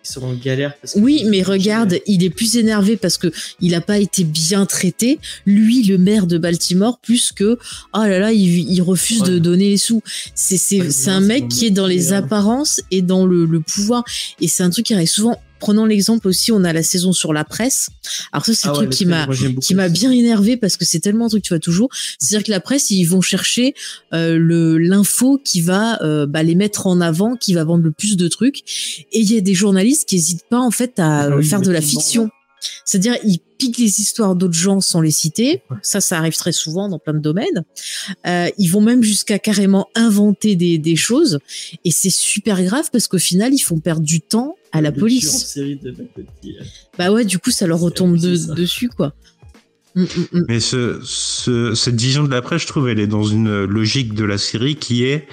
[0.08, 0.74] Sont en galère.
[0.82, 4.24] Parce que- Oui, mais regarde, il est plus énervé parce que il a pas été
[4.24, 5.20] bien traité.
[5.46, 7.58] Lui, le maire de Baltimore, plus que
[7.94, 10.02] oh là là, il, il refuse de donner les sous.
[10.34, 14.04] C'est Ouais, un mec qui est dans les apparences et dans le, le pouvoir.
[14.42, 15.40] Et c'est un truc qui arrive souvent.
[15.60, 17.90] Prenons l'exemple aussi, on a la saison sur la presse.
[18.32, 19.28] Alors ça, c'est Ah le ouais, truc qui m'a
[19.62, 21.90] qui m'a bien énervé parce que c'est tellement un truc que tu vois toujours.
[22.20, 23.74] C'est-à-dire que la presse, ils vont chercher
[24.14, 27.92] euh, le l'info qui va euh, bah, les mettre en avant, qui va vendre le
[27.92, 28.60] plus de trucs.
[29.12, 31.62] Et il y a des journalistes qui hésitent pas en fait à Ah oui, faire
[31.62, 32.30] de la fiction.
[32.86, 35.62] C'est-à-dire, ils piquent les histoires d'autres gens sans les citer.
[35.82, 37.64] Ça, ça arrive très souvent dans plein de domaines.
[38.28, 41.40] Euh, ils vont même jusqu'à carrément inventer des, des choses.
[41.86, 45.46] Et c'est super grave parce qu'au final, ils font perdre du temps à la police.
[45.46, 46.56] série de Macotti,
[46.98, 49.14] Bah ouais, du coup, ça leur retombe de- dessus, quoi.
[49.96, 50.06] Mm, mm,
[50.40, 50.46] mm.
[50.50, 54.26] Mais ce, ce- cette vision de l'après, je trouve, elle est dans une logique de
[54.26, 55.26] la série qui est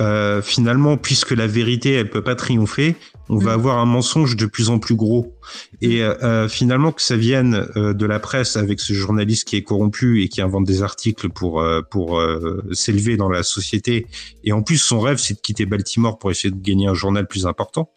[0.00, 2.96] euh, finalement, puisque la vérité, elle peut pas triompher,
[3.30, 5.34] on va avoir un mensonge de plus en plus gros.
[5.80, 9.62] Et euh, finalement, que ça vienne euh, de la presse avec ce journaliste qui est
[9.62, 14.06] corrompu et qui invente des articles pour euh, pour euh, s'élever dans la société.
[14.44, 17.26] Et en plus, son rêve, c'est de quitter Baltimore pour essayer de gagner un journal
[17.26, 17.90] plus important.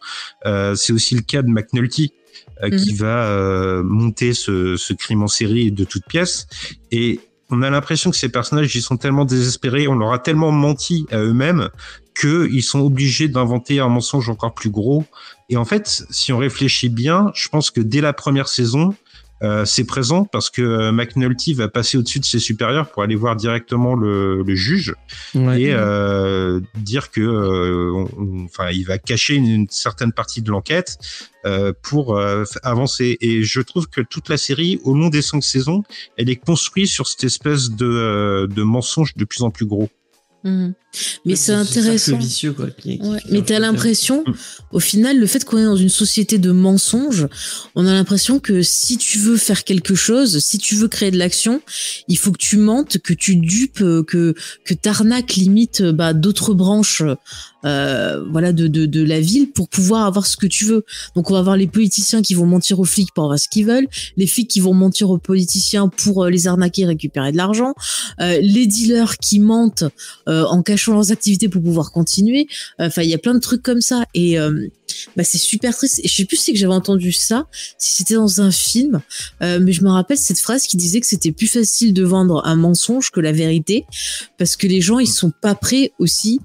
[0.46, 2.14] Euh, c'est aussi le cas de McNulty.
[2.62, 6.48] Euh, qui va euh, monter ce, ce crime en série de toutes pièces
[6.92, 7.20] et
[7.50, 11.06] on a l'impression que ces personnages ils sont tellement désespérés, on leur a tellement menti
[11.12, 11.70] à eux-mêmes
[12.14, 15.06] que ils sont obligés d'inventer un mensonge encore plus gros.
[15.50, 18.96] Et en fait, si on réfléchit bien, je pense que dès la première saison,
[19.42, 23.16] euh, c'est présent parce que euh, McNulty va passer au-dessus de ses supérieurs pour aller
[23.16, 24.94] voir directement le, le juge
[25.36, 25.62] Ouais.
[25.64, 30.42] et euh, dire que, euh, on- on- enfin, il va cacher une, une certaine partie
[30.42, 30.98] de l'enquête
[31.46, 33.18] euh, pour euh, avancer.
[33.20, 35.84] Et je trouve que toute la série, au long des cinq saisons,
[36.18, 39.90] elle est construite sur cette espèce de, de mensonge de plus en plus gros.
[40.44, 40.74] Mhm.
[41.26, 42.18] Mais c'est intéressant.
[42.18, 44.34] vicieux, quoi, qui- qui- Ouais, qui mais t'as l'impression, Mm.
[44.74, 47.28] au final, le fait qu'on est dans une société de mensonges,
[47.76, 51.18] on a l'impression que si tu veux faire quelque chose, si tu veux créer de
[51.18, 51.62] l'action,
[52.08, 56.14] il faut que tu mentes, que tu dupes, euh, que que t'arnaques limite euh, bah,
[56.14, 57.02] d'autres branches,
[57.66, 60.86] euh, voilà, de, de de la ville pour pouvoir avoir ce que tu veux.
[61.16, 63.66] Donc on va avoir les politiciens qui vont mentir aux flics pour avoir ce qu'ils
[63.66, 63.88] veulent,
[64.18, 67.74] les flics qui vont mentir aux politiciens pour euh, les arnaquer, et récupérer de l'argent,
[68.22, 69.86] euh, les dealers qui mentent
[70.28, 72.48] euh, en cachant leurs activités pour pouvoir continuer.
[72.80, 74.68] Enfin, il y a plein de trucs comme ça et euh,
[75.16, 76.00] bah, c'est super triste.
[76.04, 79.02] Et je sais plus si j'avais entendu ça, si c'était dans un film,
[79.42, 82.42] euh, mais je me rappelle cette phrase qui disait que c'était plus facile de vendre
[82.46, 83.86] un mensonge que la vérité
[84.38, 86.40] parce que les gens ils sont pas prêts aussi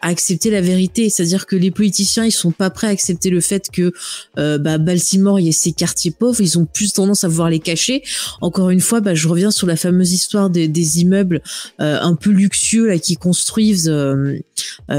[0.00, 3.68] accepter la vérité, c'est-à-dire que les politiciens ils sont pas prêts à accepter le fait
[3.70, 3.92] que
[4.38, 7.50] euh, bah, Baltimore il y a ces quartiers pauvres, ils ont plus tendance à vouloir
[7.50, 8.02] les cacher.
[8.40, 11.42] Encore une fois, bah, je reviens sur la fameuse histoire des, des immeubles
[11.80, 14.38] euh, un peu luxueux là qui construisent euh,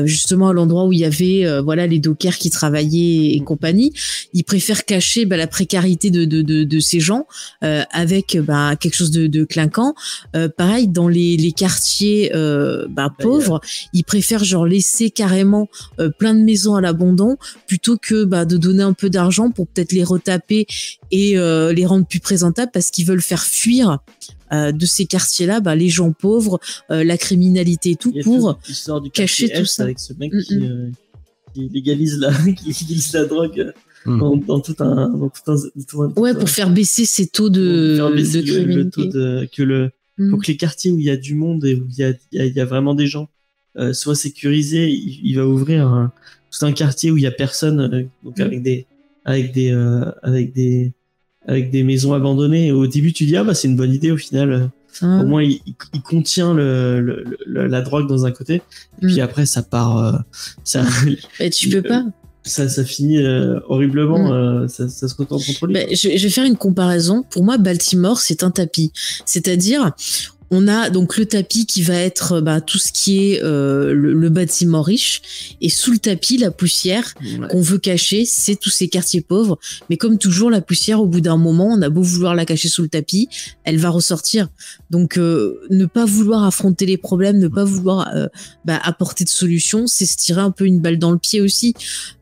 [0.06, 3.94] justement à l'endroit où il y avait euh, voilà les dockers qui travaillaient et compagnie.
[4.34, 7.28] Ils préfèrent cacher bah, la précarité de, de, de, de ces gens
[7.64, 9.94] euh, avec bah, quelque chose de, de clinquant.
[10.36, 13.62] Euh, pareil dans les, les quartiers euh, bah, pauvres,
[13.94, 15.70] ils préfèrent genre laisser carrément
[16.00, 19.68] euh, plein de maisons à l'abandon plutôt que bah, de donner un peu d'argent pour
[19.68, 20.66] peut-être les retaper
[21.12, 25.60] et euh, les rendre plus présentables parce qu'ils veulent faire fuir euh, de ces quartiers-là
[25.62, 26.60] bah, les gens pauvres,
[26.92, 28.60] euh, la criminalité et tout pour
[29.14, 29.84] cacher tout ça.
[29.84, 30.64] avec ce mec Mm, qui, mm.
[30.64, 30.90] euh,
[31.54, 33.72] qui légalise la qui légalise la drogue euh,
[34.06, 34.20] Mm.
[34.20, 35.56] dans, dans tout un dans tout un,
[35.88, 38.48] tout un- ouais tout pour un- faire baisser ces taux de, pour faire baisser de
[38.48, 38.92] le- le criminalité.
[38.92, 40.30] taux de que le Mm.
[40.32, 42.10] pour que les quartiers où il y a du monde et où il y a
[42.32, 43.30] il y a, il y a vraiment des gens
[43.78, 46.12] euh, soient sécurisés il, il va ouvrir un,
[46.52, 48.42] tout un quartier où il y a personne euh, donc Mm.
[48.42, 48.86] avec des
[49.24, 50.92] avec des euh, avec des
[51.48, 54.12] avec des maisons abandonnées et au début tu dis ah bah c'est une bonne idée
[54.12, 54.70] au final
[55.02, 55.22] Hein.
[55.22, 58.56] au moins il, il- il contient le, le- le- la drogue dans un côté
[59.02, 59.22] et puis Mm.
[59.22, 60.12] après ça part euh,
[60.66, 60.84] ça
[61.40, 62.04] Bah, tu peux pas.
[62.44, 64.32] ça, ça finit euh, horriblement Mm.
[64.34, 67.24] euh, ça, ça se retourne contre lui Bah, je, je vais faire une comparaison.
[67.30, 68.92] Pour moi, Baltimore, c'est un tapis.
[69.26, 69.92] C'est-à-dire,
[70.54, 74.12] on a donc le tapis qui va être bah, tout ce qui est euh, le,
[74.14, 77.48] le, bâtiment riche et sous le tapis la poussière Ouais.
[77.50, 79.58] qu'on veut cacher, c'est tous ces quartiers pauvres.
[79.90, 82.68] Mais comme toujours, la poussière, au bout d'un moment, on a beau vouloir la cacher
[82.68, 83.30] sous le tapis,
[83.64, 84.50] elle va ressortir.
[84.90, 88.28] Donc, euh, ne pas vouloir affronter les problèmes, ne pas vouloir euh,
[88.66, 91.74] bah, apporter de solutions, c'est se tirer un peu une balle dans le pied aussi.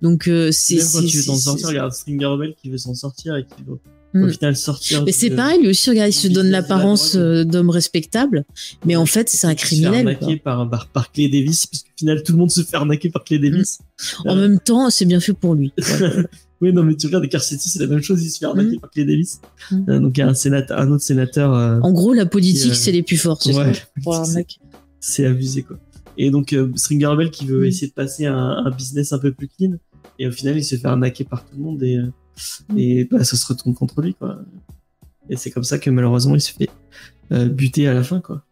[0.02, 0.76] Donc, euh, c'est.
[0.76, 3.36] Même quand c'est- tu veux t'en c'est- sortir, c'est- regarde Stringer qui veut s'en sortir
[3.38, 3.78] et qui veut
[4.16, 5.04] Au final sortir.
[5.06, 8.44] Mais c'est pareil, lui aussi, regarde, il se donne l'apparence euh, d'homme respectable,
[8.86, 10.08] mais en fait, c'est un qui se criminel.
[10.08, 13.10] arnaquer par, par, par Clay Davis, parce qu'au final, tout le monde se fait arnaquer
[13.10, 13.80] par Clay Davis.
[14.24, 14.32] quoi.
[14.32, 15.74] En même temps, c'est bien fait pour lui.
[16.62, 18.80] Oui, non, mais tu regardes Carcetti, c'est la même chose, il se fait arnaquer Mm.
[18.82, 19.40] par Clay Davis.
[19.72, 22.76] Euh, donc, il y a un, sénateur, un autre sénateur, euh, En gros, la politique,
[22.76, 23.72] c'est les plus forts, c'est ouais,
[24.04, 24.24] ça,
[25.00, 25.78] c'est- abusé, quoi.
[26.18, 29.48] Et donc, Stringer Rebel qui veut essayer de passer un, un business un peu plus
[29.48, 29.76] clean,
[30.18, 31.98] et au final, il se fait arnaquer par tout le monde, et,
[32.78, 34.40] et bah, ça se retourne contre lui, quoi.
[35.30, 36.70] Et c'est comme ça que malheureusement, il se fait
[37.32, 38.44] euh, buter à la fin, quoi.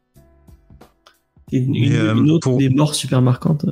[1.52, 3.66] Et une, euh, une autre pour- des morts super marquantes.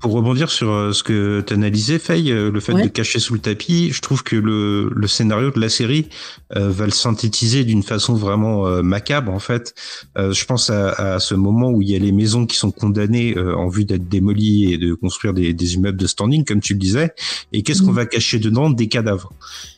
[0.00, 2.82] Pour rebondir sur euh, ce que tu analysais, Faye, euh, le fait Ouais.
[2.82, 6.08] de cacher sous le tapis, je trouve que le, le scénario de la série
[6.56, 9.74] euh, va le synthétiser d'une façon vraiment euh, macabre, en fait.
[10.18, 12.72] Euh, je pense à, à ce moment où il y a les maisons qui sont
[12.72, 16.72] condamnées en vue d'être démolies et de construire des, des immeubles de standing, comme tu
[16.72, 17.12] le disais.
[17.52, 18.68] Et qu'est-ce qu'on va cacher dedans?
[18.68, 19.32] Des cadavres.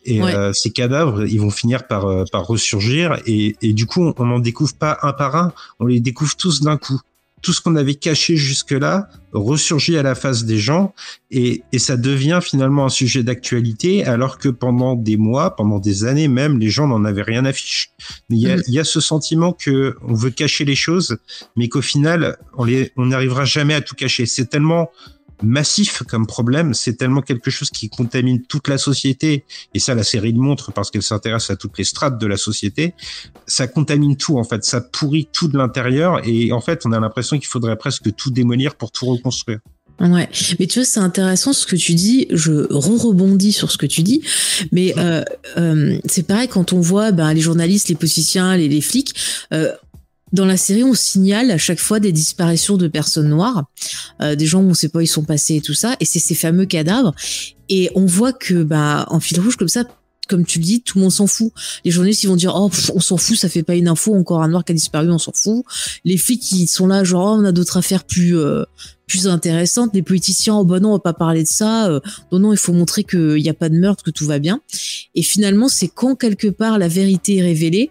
[0.06, 0.50] Et Ouais.
[0.54, 3.18] ces cadavres, ils vont finir par, par ressurgir.
[3.26, 6.62] Et, et du coup, on n'en découvre pas un par un, on les découvre tous
[6.62, 6.98] d'un coup
[7.44, 10.94] tout ce qu'on avait caché jusque-là ressurgit à la face des gens
[11.30, 16.04] et, et ça devient finalement un sujet d'actualité alors que pendant des mois, pendant des
[16.04, 17.90] années même, les gens n'en avaient rien à fiche.
[18.30, 21.18] Mais il y a, il y a ce sentiment que on veut cacher les choses,
[21.56, 24.24] mais qu'au final, on les, on n'arrivera jamais à tout cacher.
[24.24, 24.90] C'est tellement
[25.44, 29.44] massif comme problème, c'est tellement quelque chose qui contamine toute la société,
[29.74, 32.36] et ça la série le montre parce qu'elle s'intéresse à toutes les strates de la
[32.36, 32.94] société,
[33.46, 37.00] ça contamine tout en fait, ça pourrit tout de l'intérieur, et en fait on a
[37.00, 39.60] l'impression qu'il faudrait presque tout démolir pour tout reconstruire.
[40.00, 42.26] Ouais, mais tu vois, c'est intéressant ce que tu dis.
[42.30, 44.22] Je re-rebondis sur ce que tu dis,
[44.72, 45.22] mais euh,
[45.56, 49.14] euh, c'est pareil quand on voit ben, les journalistes, les politiciens, les, les flics.
[49.52, 49.72] Euh,
[50.34, 53.66] dans la série, on signale à chaque fois des disparitions de personnes noires,
[54.20, 56.04] euh, des gens où on sait pas où ils sont passés et tout ça, et
[56.04, 57.14] c'est ces fameux cadavres.
[57.68, 59.84] Et on voit que, bah, en fil rouge comme ça,
[60.28, 61.52] comme tu le dis, tout le monde s'en fout.
[61.84, 64.12] Les journalistes, ils vont dire, oh, pff, on s'en fout, ça fait pas une info,
[64.14, 65.64] encore un noir qui a disparu, on s'en fout.
[66.04, 68.64] Les flics, ils sont là, genre, oh, on a d'autres affaires plus, euh,
[69.06, 69.90] plus intéressantes.
[69.94, 71.88] Les politiciens, oh, bah non, on va pas parler de ça.
[71.88, 72.00] Euh,
[72.32, 74.60] non, non, il faut montrer qu'il n'y a pas de meurtre, que tout va bien.
[75.14, 77.90] Et finalement, c'est quand quelque part la vérité est révélée,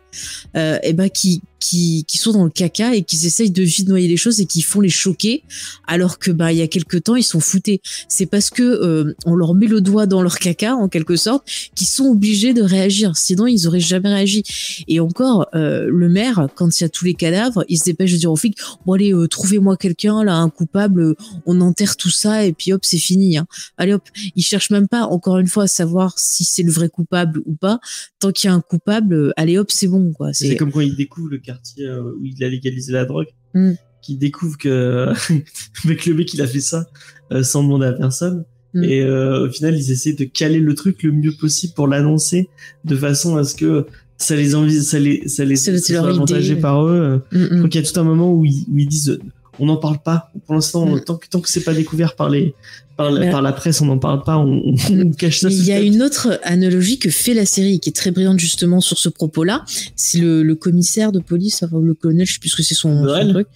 [0.56, 3.88] euh, et ben, qui, qui, qui sont dans le caca et qui essayent de vite
[3.88, 5.44] noyer les choses et qui font les choquer,
[5.88, 7.82] alors que bah il y a quelque temps ils sont foutés.
[8.10, 11.48] C'est parce que euh, on leur met le doigt dans leur caca en quelque sorte
[11.74, 13.16] qu'ils sont obligés de réagir.
[13.16, 14.44] Sinon ils auraient jamais réagi.
[14.90, 18.12] Et encore euh, le maire quand il y a tous les cadavres, il se dépêche
[18.12, 21.02] de dire aux flics bon allez euh, trouvez-moi quelqu'un là un coupable,
[21.46, 23.38] on enterre tout ça et puis hop c'est fini.
[23.38, 23.46] Hein.
[23.78, 26.90] Allez hop, il cherche même pas encore une fois à savoir si c'est le vrai
[26.90, 27.80] coupable ou pas.
[28.20, 30.34] Tant qu'il y a un coupable, euh, allez hop c'est bon quoi.
[30.34, 33.74] C'est comme quand il découvre le quartier euh, où il a légalisé la drogue, Mm.
[34.02, 35.14] qui découvre que
[35.86, 36.88] avec le mec il a fait ça
[37.32, 38.46] euh, sans demander à personne.
[38.74, 38.84] Mm.
[38.84, 42.50] Et euh, au final, ils essaient de caler le truc le mieux possible pour l'annoncer
[42.86, 43.86] de façon à ce que
[44.18, 47.22] ça les envie, ça les, ça les, ça soit avantagé par eux.
[47.32, 47.48] Mm, mm.
[47.52, 49.20] Je crois qu'il y a tout un moment où ils, où ils disent,
[49.60, 50.32] on n'en parle pas.
[50.46, 51.02] Pour l'instant, Mm.
[51.02, 52.56] tant que tant que c'est pas découvert par les,
[52.98, 54.38] par la, Mais- par la presse, on n'en parle pas.
[54.38, 54.62] On,
[55.18, 55.50] cache ça.
[55.50, 58.82] Il y a une autre analogie que fait la série qui est très brillante justement
[58.82, 59.64] sur ce propos-là.
[59.96, 62.76] C'est le, le commissaire de police, enfin, le colonel, je sais plus ce que c'est
[62.76, 63.48] son, truc.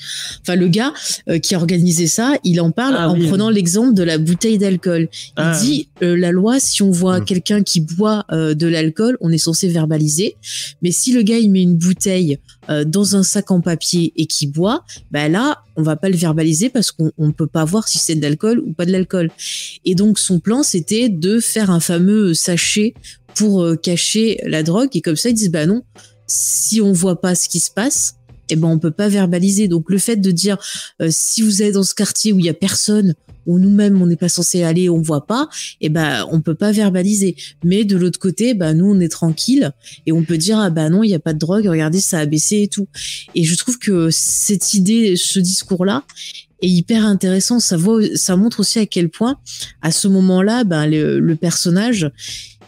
[0.42, 0.94] Enfin, le gars
[1.30, 4.18] euh, qui a organisé ça, il en parle Ah en oui, prenant l'exemple de la
[4.18, 5.08] bouteille d'alcool.
[5.12, 7.26] Il Ah, dit euh, la loi, si on voit Mm.
[7.26, 10.36] quelqu'un qui boit euh, de l'alcool, on est censé verbaliser.
[10.82, 12.40] Mais si le gars il met une bouteille
[12.70, 16.18] euh, dans un sac en papier et qui boit, bah là on va pas le
[16.18, 19.27] verbaliser parce qu'on on peut pas voir si c'est de l'alcool ou pas de l'alcool.
[19.86, 22.94] Et donc son plan c'était de faire un fameux sachet
[23.36, 24.90] pour euh, cacher la drogue.
[24.94, 25.84] Et comme ça ils disent bah non
[26.28, 28.16] si on voit pas ce qui se passe
[28.50, 29.68] eh ben on peut pas verbaliser.
[29.68, 30.58] Donc le fait de dire
[31.02, 33.14] euh, si vous êtes dans ce quartier où il y a personne
[33.46, 35.48] où nous-mêmes on n'est pas censé aller on voit pas
[35.80, 37.36] eh ben on peut pas verbaliser.
[37.64, 39.72] Mais de l'autre côté bah nous on est tranquille
[40.06, 42.20] et on peut dire ah bah non il y a pas de drogue regardez ça
[42.20, 42.88] a baissé et tout.
[43.36, 46.04] Et je trouve que cette idée ce discours là
[46.62, 47.60] est hyper intéressant.
[47.60, 49.38] Ça voit ça montre aussi à quel point
[49.82, 52.12] à ce moment-là ben le, le personnage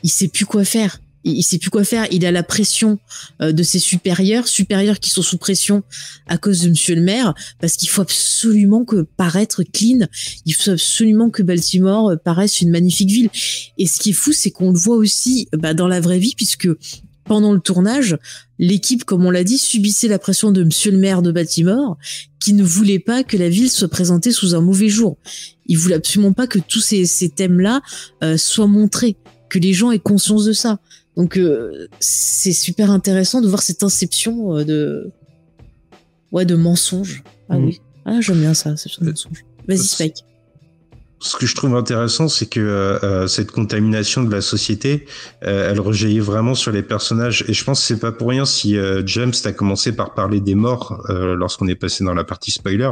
[0.03, 0.99] il sait plus quoi faire.
[1.25, 2.07] Il, sait plus quoi faire.
[2.11, 2.97] Il a la pression
[3.41, 5.83] euh, de ses supérieurs supérieurs qui sont sous pression
[6.27, 10.07] à cause de monsieur le maire parce qu'il faut absolument que paraître clean.
[10.45, 13.29] Il faut absolument que Baltimore euh, paraisse une magnifique ville.
[13.77, 16.35] Et ce qui est fou c'est qu'on le voit aussi bah, dans la vraie vie
[16.35, 16.69] puisque
[17.29, 18.17] pendant le tournage,
[18.57, 21.97] l'équipe, comme on l'a dit, subissait la pression de Monsieur le maire de Baltimore,
[22.41, 25.17] qui ne voulait pas que la ville soit présentée sous un mauvais jour.
[25.67, 27.81] Il voulait absolument pas que tous ces, ces thèmes-là
[28.23, 29.15] euh, soient montrés,
[29.49, 30.79] que les gens aient conscience de ça.
[31.15, 35.11] Donc euh, c'est super intéressant de voir cette inception euh, de
[36.31, 37.23] ouais de mensonge.
[37.49, 37.65] Ah Mm.
[37.65, 39.45] oui, ah j'aime bien ça, cette mensonge.
[39.67, 40.23] Vas-y Euh, Spike.
[41.21, 45.05] Ce que je trouve intéressant, c'est que euh, cette contamination de la société,
[45.43, 47.43] euh, elle rejaillit vraiment sur les personnages.
[47.49, 50.39] Et je pense que c'est pas pour rien si euh, James a commencé par parler
[50.39, 52.89] des morts euh, lorsqu'on est passé dans la partie spoiler.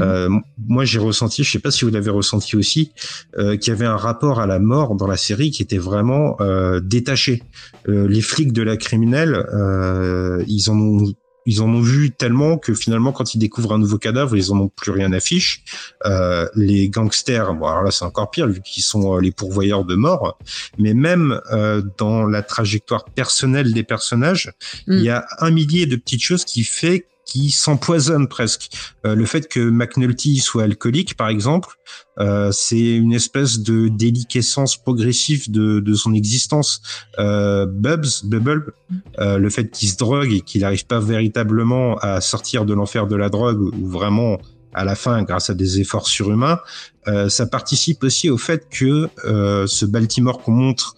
[0.00, 2.92] Euh, m- moi, j'ai ressenti, je sais pas si vous l'avez ressenti aussi,
[3.36, 6.36] euh, qu'il y avait un rapport à la mort dans la série qui était vraiment
[6.40, 7.42] euh, détaché.
[7.86, 11.12] Euh, les flics de la criminelle, euh, ils en ont
[11.48, 14.60] ils en ont vu tellement que finalement, quand ils découvrent un nouveau cadavre, ils en
[14.60, 15.64] ont plus rien à fiche.
[16.04, 19.84] Euh, les gangsters, bon alors là c'est encore pire vu qu'ils sont euh, les pourvoyeurs
[19.84, 20.38] de mort,
[20.78, 24.52] mais même euh, dans la trajectoire personnelle des personnages,
[24.86, 24.92] Mm.
[24.92, 28.70] il y a un millier de petites choses qui fait qui s'empoisonnent presque.
[29.06, 31.76] Euh, le fait que McNulty soit alcoolique, par exemple,
[32.18, 36.80] euh, c'est une espèce de déliquescence progressive de, de son existence.
[37.18, 38.72] Euh, Bubs, Bubble,
[39.18, 43.06] euh, le fait qu'il se drogue et qu'il n'arrive pas véritablement à sortir de l'enfer
[43.06, 44.38] de la drogue ou vraiment
[44.72, 46.60] à la fin grâce à des efforts surhumains,
[47.08, 50.94] euh, ça participe aussi au fait que euh, ce Baltimore qu'on montre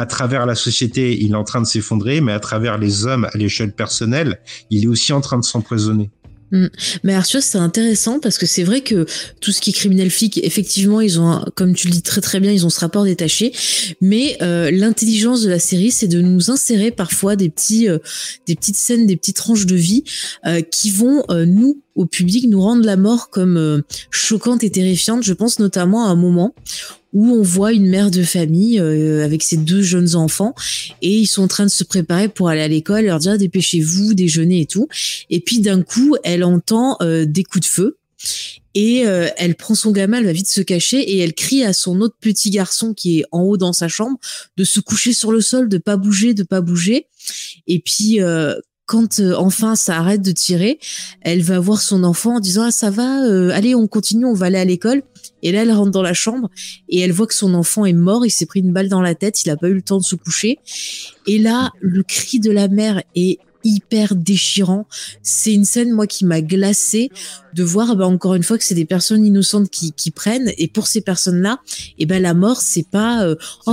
[0.00, 3.26] à travers la société, il est en train de s'effondrer, mais à travers les hommes
[3.26, 4.40] à l'échelle personnelle,
[4.70, 6.08] il est aussi en train de s'empoisonner.
[7.04, 9.06] Mais Arthur, c'est intéressant parce que c'est vrai que
[9.40, 12.40] tout ce qui est criminel flic, effectivement, ils ont, comme tu le dis très très
[12.40, 13.52] bien, ils ont ce rapport détaché.
[14.00, 17.98] Mais euh, l'intelligence de la série, c'est de nous insérer parfois des petits, euh,
[18.48, 20.02] des petites scènes, des petites tranches de vie
[20.46, 25.22] euh, qui vont nous, au public, nous rendre la mort comme choquante et terrifiante.
[25.22, 26.54] Je pense notamment à un moment
[27.12, 30.54] où on voit une mère de famille euh, avec ses deux jeunes enfants
[31.02, 34.14] et ils sont en train de se préparer pour aller à l'école, leur dire dépêchez-vous,
[34.14, 34.88] déjeuner et tout.
[35.28, 37.98] Et puis d'un coup, elle entend euh, des coups de feu
[38.74, 41.72] et euh, elle prend son gamin, elle va vite se cacher et elle crie à
[41.72, 44.18] son autre petit garçon qui est en haut dans sa chambre
[44.56, 47.06] de se coucher sur le sol, de pas bouger, de pas bouger.
[47.66, 48.54] Et puis euh,
[48.90, 50.80] quand euh, enfin ça arrête de tirer,
[51.20, 54.34] elle va voir son enfant en disant ah ça va, euh, allez on continue, on
[54.34, 55.04] va aller à l'école.
[55.44, 56.50] Et là elle rentre dans la chambre
[56.88, 59.14] et elle voit que son enfant est mort, il s'est pris une balle dans la
[59.14, 60.58] tête, il a pas eu le temps de se coucher.
[61.28, 64.86] Et là le cri de la mère est hyper déchirant.
[65.22, 67.10] C'est une scène moi qui m'a glacée
[67.54, 70.68] de voir bah, encore une fois que c'est des personnes innocentes qui, qui prennent et
[70.68, 71.58] pour ces personnes-là,
[71.98, 73.34] et ben la mort c'est pas euh,
[73.66, 73.72] oh,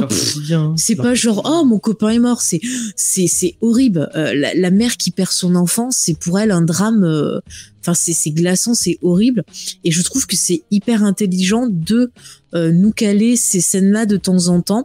[0.77, 2.59] c'est pas genre oh mon copain est mort, c'est
[2.95, 4.09] c'est c'est horrible.
[4.15, 7.03] Euh, la, la mère qui perd son enfant, c'est pour elle un drame.
[7.03, 7.39] euh,
[7.81, 9.43] Enfin c'est c'est glaçant, c'est horrible.
[9.85, 12.11] Et je trouve que c'est hyper intelligent de
[12.53, 14.83] euh, nous caler ces scènes-là de temps en temps.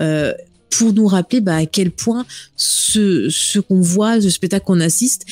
[0.00, 0.32] euh,
[0.76, 2.26] pour nous rappeler bah, à quel point
[2.56, 5.24] ce, ce qu'on voit, ce spectacle qu'on assiste,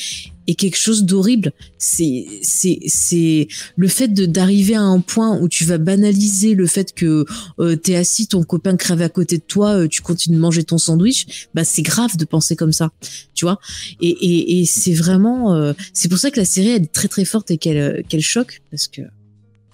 [0.47, 1.51] est quelque chose d'horrible.
[1.77, 6.93] C'est, c'est, c'est le fait d'arriver à un point où tu vas banaliser le fait
[6.93, 7.25] que
[7.59, 10.63] euh, t'es assis, ton copain crève à côté de toi, euh, tu continues de manger
[10.63, 11.47] ton sandwich.
[11.53, 12.91] Bah c'est grave de penser comme ça,
[13.33, 13.59] tu vois.
[14.01, 17.07] Et, et, et c'est vraiment, euh, c'est pour ça que la série elle est très
[17.07, 19.01] très forte et qu'elle euh, qu'elle choque parce que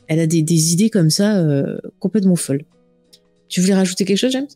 [0.08, 2.64] elle a des, des idées comme ça euh, complètement folles.
[3.48, 4.48] Tu voulais rajouter quelque chose, James?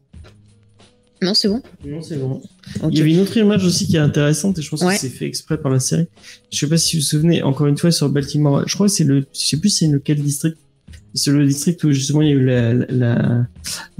[1.24, 1.62] Non, c'est bon.
[1.86, 2.42] Non, c'est bon.
[2.92, 4.94] Il y avait une autre image aussi qui est intéressante et je pense Ouais.
[4.96, 6.08] que c'est fait exprès par la série.
[6.52, 8.94] Je sais pas si vous vous souvenez, encore une fois sur Baltimore, je crois que
[8.94, 10.58] c'est le, je sais plus c'est lequel district.
[11.16, 13.48] C'est le district où justement il y a eu la, la,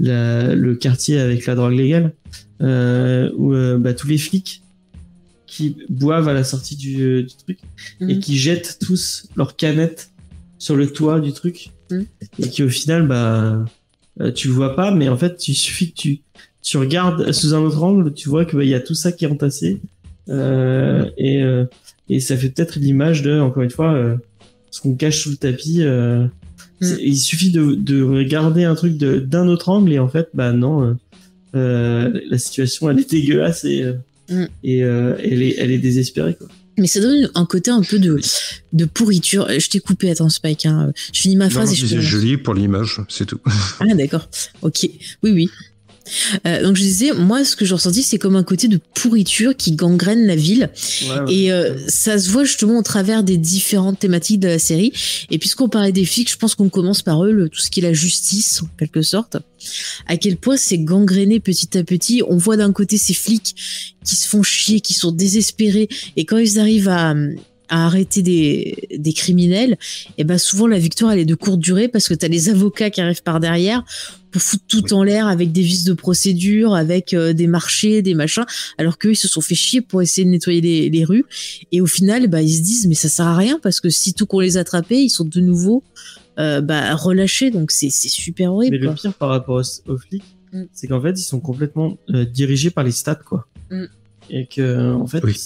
[0.00, 2.12] la- le quartier avec la drogue légale,
[2.60, 4.62] euh, où euh, bah, tous les flics
[5.46, 7.58] qui boivent à la sortie du, euh, du truc
[8.00, 8.18] et Mhm.
[8.20, 10.10] qui jettent tous leurs canettes
[10.58, 12.06] sur le toit du truc Mhm.
[12.40, 13.64] et qui au final bah
[14.34, 16.20] tu le vois pas mais en fait il suffit que tu
[16.64, 19.12] tu regardes sous un autre angle tu vois que bah, il y a tout ça
[19.12, 19.80] qui est entassé
[20.30, 21.66] euh, et euh,
[22.08, 24.16] et ça fait peut-être l'image de encore une fois euh,
[24.70, 26.26] ce qu'on cache sous le tapis euh,
[26.80, 30.52] c'est- il suffit de, de regarder un truc d'un autre angle et en fait bah
[30.52, 30.96] non
[31.52, 33.92] la situation elle est dégueulasse et euh,
[34.30, 34.44] Mm.
[34.62, 37.98] et euh, elle est elle est désespérée quoi Mais ça donne un côté un peu
[37.98, 38.18] de,
[38.72, 39.46] de pourriture.
[39.50, 40.64] Je t'ai coupé, attends, Spike.
[40.64, 40.92] Hein.
[41.12, 43.38] Je finis ma phrase non, et je c'est joli pour l'image, c'est tout.
[43.80, 44.26] Ah, d'accord.
[44.62, 44.88] Ok.
[45.22, 45.50] Oui, oui.
[46.46, 49.56] Euh, donc je disais, moi, ce que j'ai ressenti, c'est comme un côté de pourriture
[49.56, 50.70] qui gangrène la ville.
[51.28, 54.92] Et euh, ça se voit justement au travers des différentes thématiques de la série.
[55.30, 57.80] Et puisqu'on parlait des flics, je pense qu'on commence par eux, le- tout ce qui
[57.80, 59.36] est la justice, en quelque sorte.
[60.06, 62.22] À quel point c'est gangréné petit à petit.
[62.28, 63.54] On voit d'un côté ces flics
[64.04, 65.88] qui se font chier, qui sont désespérés.
[66.16, 67.14] Et quand ils arrivent à,
[67.68, 69.76] à arrêter des, des criminels,
[70.18, 72.48] et ben souvent la victoire elle est de courte durée parce que tu as les
[72.48, 73.84] avocats qui arrivent par derrière
[74.30, 78.14] pour foutre tout en l'air avec des vices de procédure, avec euh, des marchés, des
[78.14, 78.44] machins,
[78.78, 81.24] alors qu'eux ils se sont fait chier pour essayer de nettoyer les, les rues.
[81.72, 84.12] Et au final, bah, ils se disent mais ça sert à rien parce que si
[84.12, 85.82] tout qu'on les attrapait, ils sont de nouveau
[86.38, 87.50] euh, bah, relâchés.
[87.50, 88.78] Donc c'est c'est super horrible.
[88.80, 90.24] Mais le pire par rapport aux, aux flics,
[90.54, 90.66] Mm.
[90.72, 93.48] c'est qu'en fait, ils sont complètement euh, dirigés par les stats, quoi.
[93.70, 93.84] Mm.
[94.30, 95.36] Et que, en fait, Oui.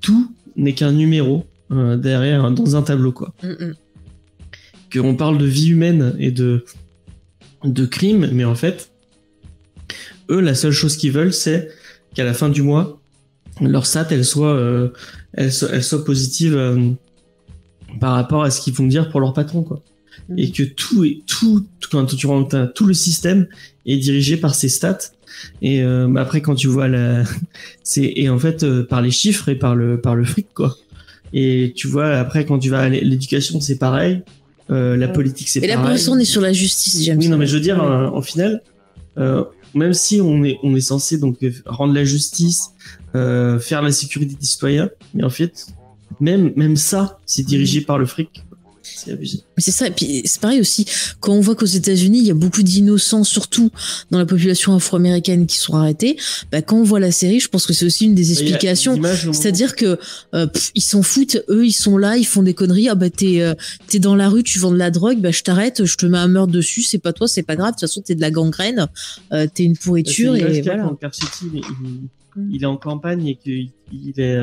[0.00, 3.34] tout n'est qu'un numéro euh, derrière, dans un tableau, quoi.
[3.42, 3.74] Mm, mm.
[4.92, 6.64] Qu'on parle de vie humaine et de,
[7.64, 8.90] de crime, mais en fait,
[10.30, 11.68] eux, la seule chose qu'ils veulent, c'est
[12.14, 13.00] qu'à la fin du mois,
[13.60, 14.90] leur stat, elle soit, euh,
[15.32, 16.90] elle soit, elle soit positive euh,
[18.00, 19.82] par rapport à ce qu'ils vont dire pour leur patron, quoi.
[20.28, 20.38] Mm.
[20.38, 23.46] Et que tout est tout quand tu rentres tout le système
[23.86, 24.98] est dirigé par ces stats.
[25.62, 27.24] Et euh, bah après, quand tu vois la,
[27.82, 30.76] c'est et en fait euh, par les chiffres et par le par le fric, quoi.
[31.32, 34.22] Et tu vois après quand tu vas à l'éducation, c'est pareil.
[34.70, 35.82] Euh, la politique, c'est Et là pareil.
[35.82, 37.18] pour l'instant on est sur la justice, James.
[37.20, 38.62] Oui, non, mais je veux dire, en final,
[39.18, 39.44] euh,
[39.74, 41.36] même si on est, on est censé donc
[41.66, 42.70] rendre la justice,
[43.12, 45.66] faire la sécurité des citoyens, mais en fait,
[46.20, 48.42] même, même ça, c'est dirigé par le fric.
[48.84, 49.40] C'est abusé.
[49.58, 50.84] C'est ça, et puis c'est pareil aussi,
[51.20, 53.70] quand on voit qu'aux États-Unis, il y a beaucoup d'innocents, surtout
[54.10, 56.16] dans la population afro-américaine, qui sont arrêtés,
[56.52, 58.92] bah, quand on voit la série, je pense que c'est aussi une des explications.
[58.94, 59.98] Au moment- C'est-à-dire que
[60.34, 62.88] euh, pff, ils s'en foutent, eux ils sont là, ils font des conneries.
[62.88, 63.54] Ah bah t'es euh,
[64.00, 66.28] dans la rue, tu vends de la drogue, bah je t'arrête, je te mets un
[66.28, 67.70] meurtre dessus, c'est pas toi, c'est pas grave.
[67.70, 68.88] De toute façon t'es de la gangrène,
[69.32, 70.82] euh, t'es une Bah, pourriture et a voilà.
[70.84, 72.50] quand Carcetti, il, il- Mm.
[72.52, 74.36] il est en campagne et qu'il il est,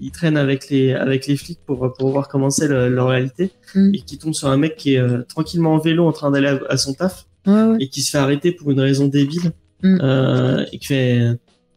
[0.00, 3.08] euh, il traîne avec les, avec les flics pour, pour voir comment c'est le- leur
[3.08, 3.94] réalité Mm.
[3.94, 6.48] et qui tombe sur un mec qui est euh, tranquillement en vélo en train d'aller
[6.48, 7.26] à, à son taf.
[7.46, 7.76] Ouais, ouais.
[7.80, 9.52] et qui se fait arrêter pour une raison débile
[9.82, 9.98] Mm.
[10.02, 11.26] euh, et qui fait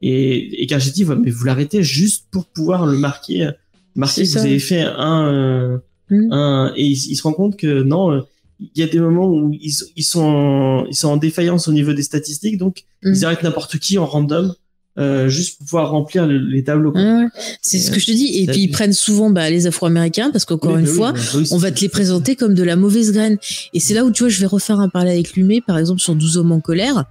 [0.02, 3.50] et et Cargetti va mais vous l'arrêtez juste pour pouvoir le marquer
[3.96, 5.78] marquer C'est que vous avez fait un euh,
[6.10, 6.34] Mm.
[6.34, 8.22] un et il, il se rend compte que non euh,
[8.60, 11.74] il y a des moments où ils, ils sont en, ils sont en défaillance au
[11.74, 14.54] niveau des statistiques donc ils arrêtent n'importe qui en random
[15.00, 16.94] euh, juste pour pouvoir remplir le- les tableaux.
[16.94, 17.26] Ouais.
[17.62, 18.38] C'est ce que je te dis.
[18.44, 21.20] Et puis ils prennent souvent bah, les Afro-Américains parce qu'encore Oui, une bah fois, bah
[21.36, 23.38] oui, on va te les présenter comme de la mauvaise graine.
[23.74, 26.00] Et c'est là où tu vois, je vais refaire un parallèle avec Lumé, par exemple
[26.02, 27.06] sur 12 hommes en colère,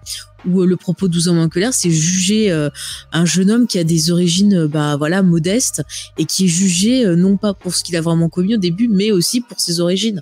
[0.46, 2.68] où euh, le propos de 12 hommes en colère, c'est juger euh,
[3.12, 5.82] un jeune homme qui a des origines, euh, bah voilà, modestes
[6.18, 8.88] et qui est jugé euh, non pas pour ce qu'il a vraiment commis au début,
[8.88, 10.20] mais aussi pour ses origines.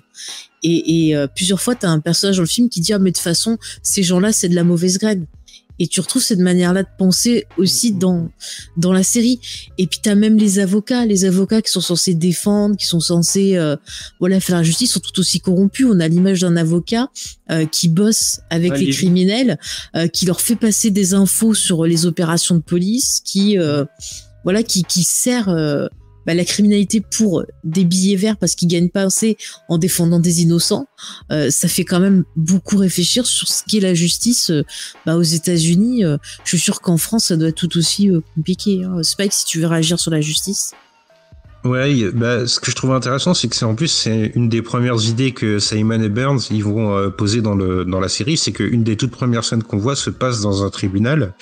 [0.63, 2.99] Et, et euh, plusieurs fois, tu as un personnage dans le film qui dit ah
[2.99, 5.25] mais de toute façon, ces gens-là, c'est de la mauvaise graine.
[5.83, 8.29] Et tu retrouves cette manière-là de penser aussi dans
[8.77, 9.39] dans la série.
[9.79, 13.55] Et puis t'as même les avocats, les avocats qui sont censés défendre, qui sont censés
[13.57, 13.75] euh,
[14.19, 15.87] voilà faire la justice, sont tout aussi corrompus.
[15.89, 17.09] On a l'image d'un avocat
[17.49, 19.57] euh, qui bosse avec Ouais, les les- criminels,
[19.95, 23.83] euh, qui leur fait passer des infos sur les opérations de police, qui euh,
[24.43, 25.87] voilà qui qui sert euh,
[26.25, 29.37] bah, la criminalité pour des billets verts parce qu'ils gagnent pas assez
[29.69, 30.85] en défendant des innocents.
[31.31, 34.63] Euh, ça fait quand même beaucoup réfléchir sur ce qu'est la justice euh,
[35.05, 36.03] bah, aux États-Unis.
[36.03, 38.83] euh, je suis sûr qu'en France, ça doit être tout aussi euh, compliqué.
[38.83, 39.03] Hein.
[39.03, 40.73] Spike, si tu veux réagir sur la justice.
[41.63, 44.63] Ouais, bah, ce que je trouve intéressant, c'est que c'est en plus c'est une des
[44.63, 48.35] premières idées que Simon et Burns ils vont euh, poser dans le dans la série,
[48.35, 51.35] c'est qu'une des toutes premières scènes qu'on voit se passe dans un tribunal.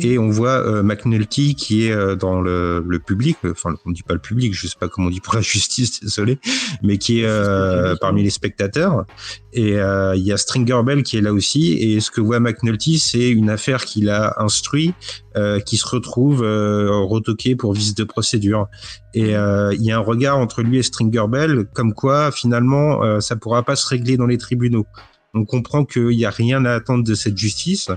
[0.00, 4.02] Et on voit euh, McNulty qui est euh, dans le, le public, enfin on dit
[4.02, 6.38] pas le public, je sais pas comment on dit pour la justice, désolé,
[6.82, 9.04] mais qui est euh, parmi les spectateurs.
[9.52, 12.40] Et euh, il y a Stringer Bell qui est là aussi et ce que voit
[12.40, 14.94] McNulty c'est une affaire qu'il a instruit
[15.36, 18.68] euh, qui se retrouve euh, retoqué pour vice de procédure.
[19.12, 23.02] Et euh, il y a un regard entre lui et Stringer Bell, comme quoi finalement
[23.02, 24.86] euh, ça pourra pas se régler dans les tribunaux.
[25.34, 27.88] On comprend qu'il y a rien à attendre de cette justice.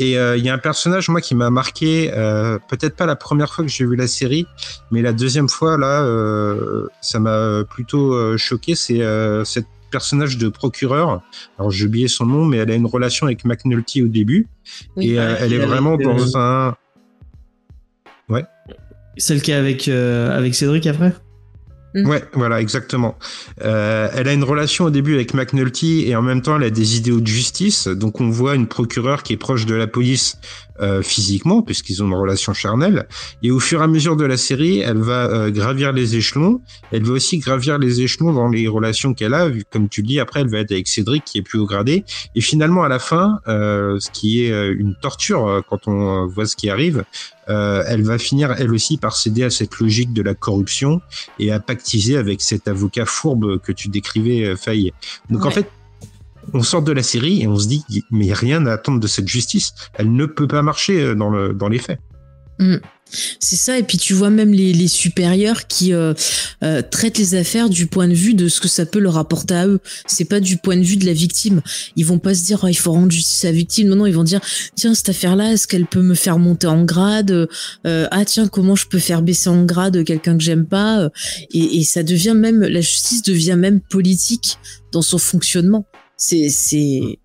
[0.00, 3.16] Et euh, il y a un personnage moi qui m'a marqué, euh, peut-être pas la
[3.16, 4.46] première fois que j'ai vu la série,
[4.92, 8.76] mais la deuxième fois là, euh, ça m'a plutôt euh, choqué.
[8.76, 11.20] C'est euh, cette personnage de procureur.
[11.58, 14.46] Alors j'ai oublié son nom, mais elle a une relation avec McNulty au début,
[14.96, 15.10] Oui.
[15.12, 16.76] et euh, elle est vraiment euh, dans un
[19.18, 21.12] celle qui est avec euh, avec Cédric après?
[21.94, 23.18] Ouais, voilà, exactement.
[23.62, 26.70] Euh, elle a une relation au début avec McNulty et en même temps elle a
[26.70, 27.88] des idéaux de justice.
[27.88, 30.36] Donc on voit une procureure qui est proche de la police
[30.80, 33.06] euh, physiquement puisqu'ils ont une relation charnelle.
[33.42, 36.60] Et au fur et à mesure de la série, elle va euh, gravir les échelons.
[36.92, 39.48] Elle va aussi gravir les échelons dans les relations qu'elle a.
[39.48, 41.66] vu- Comme tu le dis, après elle va être avec Cédric qui est plus haut
[41.66, 42.04] gradé.
[42.34, 46.26] Et finalement à la fin, euh, ce qui est euh, une torture euh, quand on
[46.26, 47.04] voit ce qui arrive,
[47.48, 51.00] euh, elle va finir elle aussi par céder à cette logique de la corruption
[51.38, 54.92] et à pactiser avec cet avocat fourbe que tu décrivais, Faye.
[55.30, 55.66] Donc en fait,
[56.54, 59.28] on sort de la série et on se dit, mais rien à attendre de cette
[59.28, 59.72] justice.
[59.94, 62.00] Elle ne peut pas marcher euh, dans, le, dans les faits.
[63.40, 66.12] C'est ça, et puis tu vois même les, supérieurs qui euh,
[66.62, 69.54] euh, traitent les affaires du point de vue de ce que ça peut leur apporter
[69.54, 69.78] à eux.
[70.06, 71.62] C'est pas du point de vue de la victime.
[71.96, 73.88] Ils vont pas se dire oh, il faut rendre justice à la victime.
[73.88, 74.40] Non, non, ils vont dire
[74.74, 77.48] tiens cette affaire-là, est-ce qu'elle peut me faire monter en grade?
[77.84, 81.08] Ah tiens comment je peux faire baisser en grade quelqu'un que j'aime pas?
[81.52, 84.58] Et, et, ça devient même la justice devient même politique
[84.92, 85.86] dans son fonctionnement.
[86.18, 87.18] C'est c'est.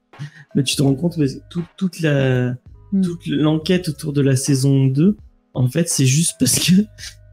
[0.55, 2.55] Mais tu te rends compte toute toute la
[2.93, 3.01] hmm.
[3.01, 5.17] toute l'enquête autour de la saison 2
[5.53, 6.73] en fait, c'est juste parce que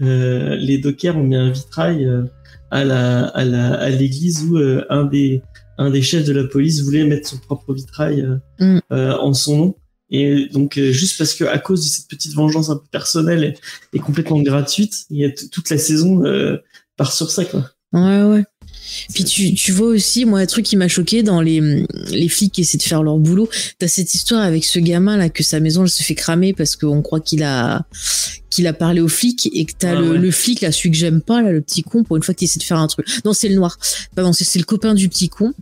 [0.03, 2.25] euh, les dockers ont mis un vitrail euh,
[2.71, 5.43] à la à la à l'église où euh, un des
[5.79, 8.27] un des chefs de la police voulait mettre son propre vitrail
[8.59, 8.81] mm.
[8.91, 9.77] en son nom.
[10.11, 13.55] Et donc juste parce que à cause de cette petite vengeance un peu personnelle
[13.93, 16.23] et, complètement gratuite, il y a toute la saison
[16.97, 17.71] part sur ça quoi.
[17.93, 18.45] Ouais ouais.
[19.15, 22.53] Puis tu, tu vois aussi, moi, un truc qui m'a choqué dans les, les flics
[22.53, 23.49] qui essaient de faire leur boulot,
[23.79, 26.77] t'as cette histoire avec ce gamin là que sa maison elle se fait cramer parce
[26.77, 27.87] qu'on croit qu'il a
[28.51, 31.21] qu'il a parlé au flic et que t'as le, le flic là, celui que j'aime
[31.21, 33.07] pas là, le petit con, pour une fois qu'il essaie de faire un truc.
[33.25, 33.79] Non, c'est le noir.
[34.15, 35.53] Pardon, c'est le copain du petit con.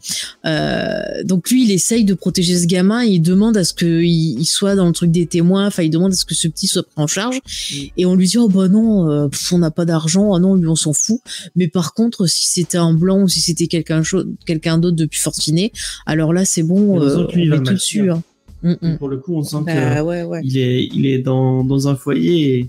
[0.47, 3.05] Euh, donc lui, il essaye de protéger ce gamin.
[3.05, 4.07] il demande à ce qu'il
[4.41, 5.67] il soit dans le truc des témoins.
[5.67, 7.37] Enfin, il demande à ce que ce petit soit pris en charge.
[7.37, 7.77] Mm.
[7.99, 10.35] Et on lui dit oh bah non, euh, on n'a pas d'argent.
[10.35, 11.21] Ah non, lui on s'en fout.
[11.57, 14.03] Mais par contre, si c'était un blanc ou si c'était quelqu'un
[14.47, 15.73] quelqu'un d'autre depuis Fortinet,
[16.07, 18.11] alors là c'est bon, euh, on met tout dessus.
[18.11, 18.23] Hein.
[18.63, 18.99] Mm, mm.
[18.99, 22.59] Pour le coup, on sent bah, qu'il il est il est dans dans un foyer
[22.59, 22.69] et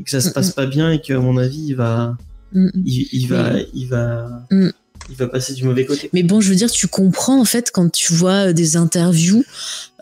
[0.00, 2.16] et que ça se passe pas bien et qu'à mon avis il va
[2.52, 4.46] il, va il va
[5.10, 6.08] il va passer du mauvais côté.
[6.12, 9.44] Mais bon, je veux dire, tu comprends en fait quand tu vois des interviews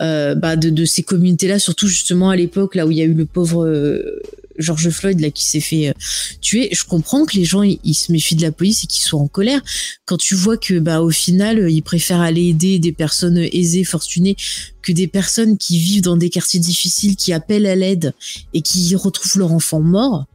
[0.01, 3.05] euh, bah, de, de, ces communautés-là, surtout justement à l'époque là où il y a
[3.05, 4.21] eu le pauvre euh,
[4.59, 5.93] George Floyd là qui s'est fait euh,
[6.41, 6.69] tuer.
[6.73, 9.29] Je comprends que les gens ils, se méfient de la police et qu'ils soient en
[9.29, 9.61] colère
[10.05, 14.37] quand tu vois que bah au final ils préfèrent aller aider des personnes aisées, fortunées
[14.83, 18.15] que des personnes qui vivent dans des quartiers difficiles, qui appellent à l'aide
[18.55, 20.27] et qui retrouvent leur enfant mort.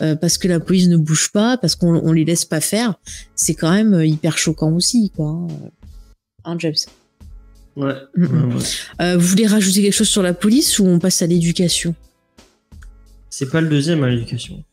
[0.00, 2.94] Euh, parce que la police ne bouge pas, parce qu'on on les laisse pas faire,
[3.34, 5.36] c'est quand même euh, hyper choquant aussi, quoi.
[6.44, 6.74] Hein, James
[7.76, 7.94] Ouais.
[8.16, 9.16] ouais, ouais.
[9.16, 11.94] vous voulez rajouter quelque chose sur la police ou on passe à l'éducation?
[13.38, 14.64] C'est pas le deuxième à l'éducation.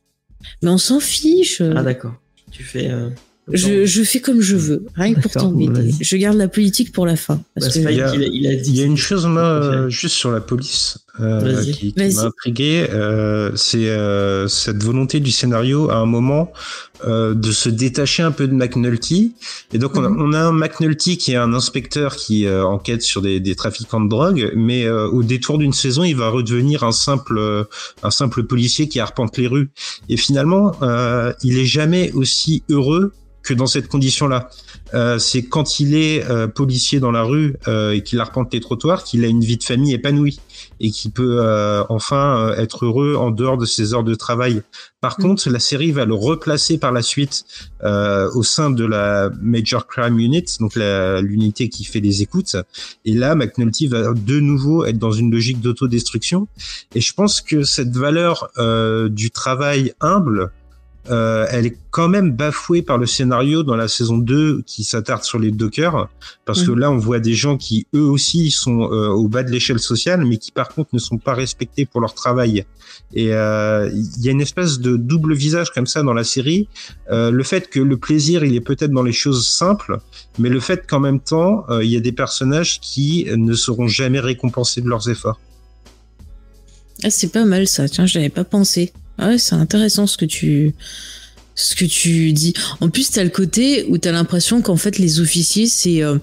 [0.64, 1.62] Mais on s'en fiche.
[1.62, 2.16] Ah d'accord.
[2.50, 2.90] Tu fais.
[2.90, 3.10] Euh,
[3.52, 5.94] je, je, fais comme je veux, rien que pour t'embêter.
[6.02, 7.44] Je garde la politique pour la fin.
[7.54, 10.32] Parce il, y a, il, a, dit il, y a, une chose, moi, juste sur
[10.32, 12.88] la police, euh, qui, qui m'a intrigué.
[12.90, 16.52] Euh, c'est euh, cette volonté du scénario, à un moment,
[17.06, 19.36] euh, de se détacher un peu de McNulty.
[19.74, 20.22] Et donc, on, a, mhm.
[20.22, 24.02] on, a, un McNulty qui est un inspecteur qui euh, enquête sur des, des, trafiquants
[24.02, 27.68] de drogue, mais au détour d'une saison, il va redevenir un simple,
[28.04, 29.70] un simple policier qui arpente les rues.
[30.10, 30.74] Et finalement,
[31.44, 33.14] il est jamais aussi heureux
[33.46, 34.50] que dans cette condition-là.
[34.94, 38.60] Euh, c'est quand il est euh, policier dans la rue euh, et qu'il arpente les
[38.60, 40.40] trottoirs qu'il a une vie de famille épanouie
[40.80, 44.64] et qui peut euh, enfin euh, être heureux en dehors de ses heures de travail.
[45.00, 45.22] Par mm.
[45.22, 47.46] contre, la série va le replacer par la suite
[47.84, 52.56] au sein de la Major Crime Unit, donc l'unité qui fait les écoutes.
[53.06, 56.48] Et là, McNulty va de nouveau être dans une logique d'autodestruction.
[56.96, 58.50] Et je pense que cette valeur
[59.12, 60.52] du travail humble
[61.10, 65.24] euh, elle est quand même bafouée par le scénario dans la saison 2 qui s'attarde
[65.24, 66.10] sur les dockers,
[66.46, 66.80] parce que mhm.
[66.80, 70.26] là on voit des gens qui eux aussi sont euh, au bas de l'échelle sociale,
[70.26, 72.66] mais qui par contre ne sont pas respectés pour leur travail.
[73.14, 76.68] Et euh, il y a une espèce de double visage comme ça dans la série.
[77.10, 80.00] le fait que le plaisir il est peut-être dans les choses simples,
[80.40, 84.20] mais le fait qu'en même temps il y a des personnages qui ne seront jamais
[84.20, 85.40] récompensés de leurs efforts.
[87.04, 88.94] Ah, c'est pas mal ça, tiens, je n'avais pas pensé.
[89.18, 90.74] Ah ouais, c'est intéressant ce que tu
[91.56, 92.54] ce que tu dis.
[92.82, 96.18] En plus, t'as le côté où t'as l'impression qu'en fait les officiers, c'est euh,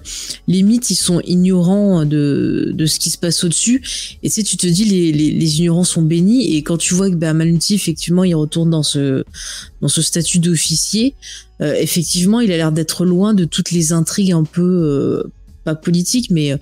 [0.47, 3.81] limite ils sont ignorants de, de ce qui se passe au-dessus.
[4.21, 6.55] Et tu tu te dis les, les, les, ignorants sont bénis.
[6.55, 7.33] Et quand tu vois que bah,
[7.71, 9.23] effectivement, il retourne dans ce
[9.81, 11.15] dans ce statut d'officier,
[11.61, 15.31] euh, effectivement, il a l'air d'être loin de toutes les intrigues un peu euh,
[15.63, 16.53] pas politiques, mais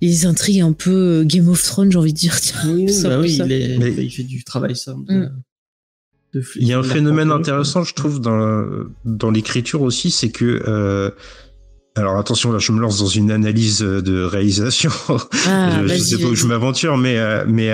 [0.00, 2.38] les intrigues un peu euh, Game of Thrones, j'ai envie de dire.
[2.66, 4.94] oui, bah oui il, fait du travail ça.
[4.94, 5.30] Mm.
[6.56, 8.66] il y a un phénomène intéressant, je trouve, dans,
[9.04, 11.10] dans l'écriture aussi, c'est que euh,
[11.96, 14.92] alors attention, là je me lance dans une analyse de réalisation.
[15.46, 17.70] Ah, je, sais pas où je m'aventure, mais euh, mais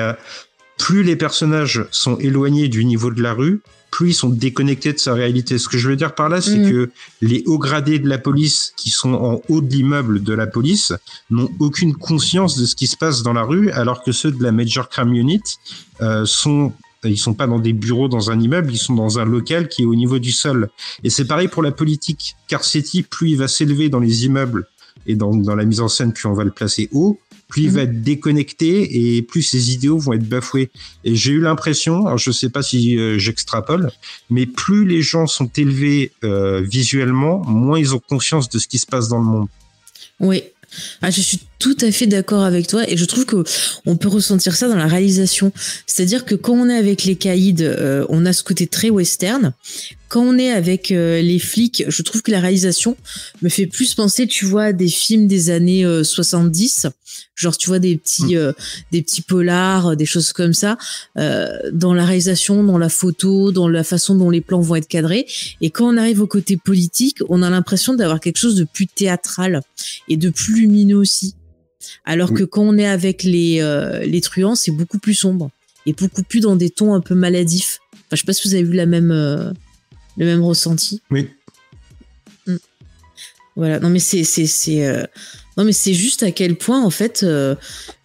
[0.78, 3.60] plus les personnages sont éloignés du niveau de la rue,
[3.96, 5.56] plus ils sont déconnectés de sa réalité.
[5.56, 6.70] Ce que je veux dire par là, c'est mm.
[6.70, 6.90] que
[7.22, 10.92] les hauts gradés de la police qui sont en haut de l'immeuble de la police
[11.30, 14.42] n'ont aucune conscience de ce qui se passe dans la rue, alors que ceux de
[14.42, 15.40] la Major Crime Unit
[16.02, 16.74] euh, sont
[17.04, 19.82] ils sont pas dans des bureaux dans un immeuble, ils sont dans un local qui
[19.82, 20.68] est au niveau du sol.
[21.02, 22.36] Et c'est pareil pour la politique.
[22.48, 24.66] Carcetti, plus il va s'élever dans les immeubles
[25.06, 27.18] et dans, dans la mise en scène, plus on va le placer haut,
[27.48, 27.74] plus il Mhm.
[27.74, 30.70] va être déconnecté et plus ses idéaux vont être bafoués.
[31.04, 33.90] Et j'ai eu l'impression, alors je sais pas si euh, j'extrapole,
[34.30, 38.78] mais plus les gens sont élevés euh, visuellement, moins ils ont conscience de ce qui
[38.78, 39.48] se passe dans le monde.
[40.20, 40.42] Oui.
[41.00, 43.44] Ah, je suis tout à fait d'accord avec toi et je trouve que
[43.86, 45.52] on peut ressentir ça dans la réalisation.
[45.86, 49.52] C'est-à-dire que quand on est avec les caïds, euh, on a ce côté très western.
[50.08, 52.96] Quand on est avec euh, les flics, je trouve que la réalisation
[53.42, 56.86] me fait plus penser, tu vois, à des films des années euh, 70.
[57.34, 58.52] Genre, tu vois, des petits, euh,
[58.92, 60.78] des petits polars, euh, des choses comme ça,
[61.18, 64.88] euh, dans la réalisation, dans la photo, dans la façon dont les plans vont être
[64.88, 65.26] cadrés.
[65.60, 68.86] Et quand on arrive au côté politique, on a l'impression d'avoir quelque chose de plus
[68.86, 69.60] théâtral
[70.08, 71.34] et de plus lumineux aussi.
[72.04, 75.50] Alors que quand on est avec les, euh, les truands, c'est beaucoup plus sombre
[75.86, 77.78] et beaucoup plus dans des tons un peu maladifs.
[77.92, 79.52] Enfin, je sais pas si vous avez eu la même, euh,
[80.16, 81.02] le même ressenti.
[81.10, 81.28] Oui.
[83.56, 83.80] Voilà.
[83.80, 85.04] Non, mais c'est, c'est, c'est, euh,
[85.56, 87.54] non, mais c'est juste à quel point, en fait, euh,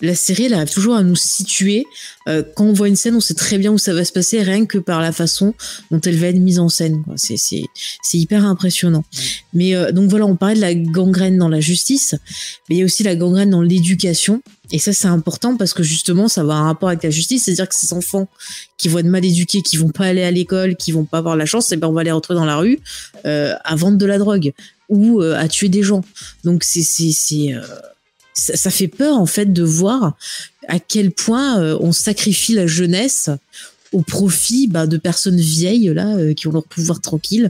[0.02, 1.86] la série, elle arrive toujours à nous situer.
[2.28, 4.42] Euh, quand on voit une scène, on sait très bien où ça va se passer,
[4.42, 5.54] rien que par la façon
[5.90, 7.04] dont elle va être mise en scène.
[7.18, 7.68] c'est
[8.14, 9.04] hyper impressionnant.
[9.54, 12.16] Mais euh, donc voilà, on parlait de la gangrène dans la justice,
[12.70, 14.42] mais il y a aussi la gangrène dans l'éducation.
[14.72, 17.44] Et ça, c'est important parce que justement, ça va un rapport avec la justice.
[17.44, 18.28] C'est-à-dire que ces enfants
[18.78, 21.36] qui vont être mal éduqués, qui vont pas aller à l'école, qui vont pas avoir
[21.36, 22.80] la chance, eh ben, on va les retrouver dans la rue
[23.26, 24.54] euh, à vendre de la drogue
[24.90, 26.04] ou euh, à tuer des gens.
[26.44, 27.62] Donc c'est c'est euh,
[28.34, 30.16] ça, fait peur en fait de voir
[30.68, 33.30] à quel point on sacrifie la jeunesse
[33.92, 37.50] au profit bah, de personnes vieilles là qui ont leur pouvoir tranquille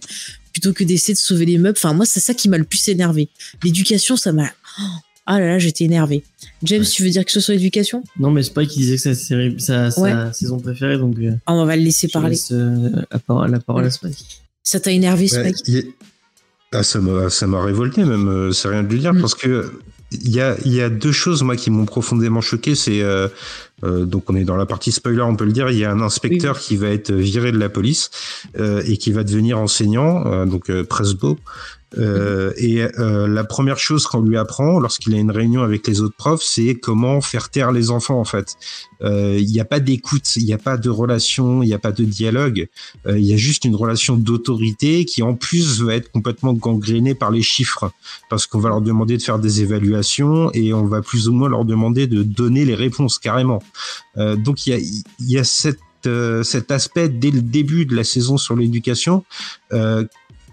[0.53, 1.77] plutôt que d'essayer de sauver les meubles.
[1.77, 3.30] Enfin moi c'est ça qui m'a le plus énervé.
[3.64, 4.49] L'éducation ça m'a
[4.80, 4.84] Oh,
[5.26, 6.23] ah là là j'étais énervé.
[6.64, 6.85] James Ouais.
[6.88, 9.26] tu veux dire quelque chose sur l'éducation Non, mais pas qui disait que c'est sa,
[9.26, 10.14] série- sa, sa Ouais.
[10.34, 12.30] saison préférée, donc euh, Ah, On va le laisser je parler.
[12.31, 14.41] laisse euh, la parole, la parole à Spike.
[14.64, 15.57] Ça t'a énervé Spike?
[15.68, 15.85] il y
[16.73, 16.99] Ah, ça
[17.48, 19.19] m'a révolté même, euh, c'est rien de le dire, Mm.
[19.22, 19.72] parce que
[20.14, 22.76] il y a, il y a deux choses moi qui m'ont profondément choqué.
[22.76, 23.30] C'est euh,
[23.85, 25.69] euh, donc on est dans la partie spoiler, on peut le dire.
[25.69, 28.10] Il y a un inspecteur qui va être viré de la police
[28.60, 31.38] euh, et qui va devenir enseignant, euh, donc euh, Presbo.
[31.97, 35.99] Euh, et euh, la première chose qu'on lui apprend lorsqu'il a une réunion avec les
[35.99, 38.55] autres profs, c'est comment faire taire les enfants en fait.
[39.01, 41.80] Euh, Il n'y a pas d'écoute, il n'y a pas de relation, il n'y a
[41.80, 42.69] pas de dialogue.
[43.07, 47.15] Euh, Il y a juste une relation d'autorité qui en plus va être complètement gangrénée
[47.15, 47.91] par les chiffres,
[48.30, 51.49] parce qu'on va leur demander de faire des évaluations et on va plus ou moins
[51.49, 53.61] leur demander de donner les réponses carrément.
[54.18, 54.80] Euh, donc il y a,
[55.19, 55.80] y a cette,
[56.43, 59.23] cet aspect dès le début de la saison sur l'éducation.
[59.72, 60.03] Euh,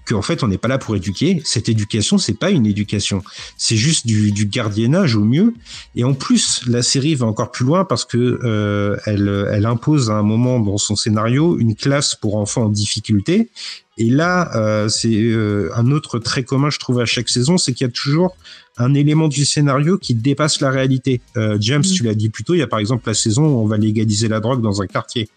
[0.08, 1.42] qu'en fait on n'est pas là pour éduquer.
[1.44, 3.22] Cette éducation, c'est pas une éducation,
[3.56, 5.54] c'est juste du, du gardiennage au mieux.
[5.94, 10.10] Et en plus, la série va encore plus loin parce que euh, elle, elle impose
[10.10, 13.50] à un moment dans son scénario une classe pour enfants en difficulté.
[13.98, 17.72] Et là, euh, c'est euh, un autre trait commun, je trouve, à chaque saison, c'est
[17.72, 18.36] qu'il y a toujours
[18.80, 21.20] un élément du scénario qui dépasse la réalité.
[21.36, 21.92] Euh, James, Mm.
[21.94, 23.76] tu l'as dit plus tôt, il y a par exemple la saison où on va
[23.76, 25.28] légaliser la drogue dans un quartier.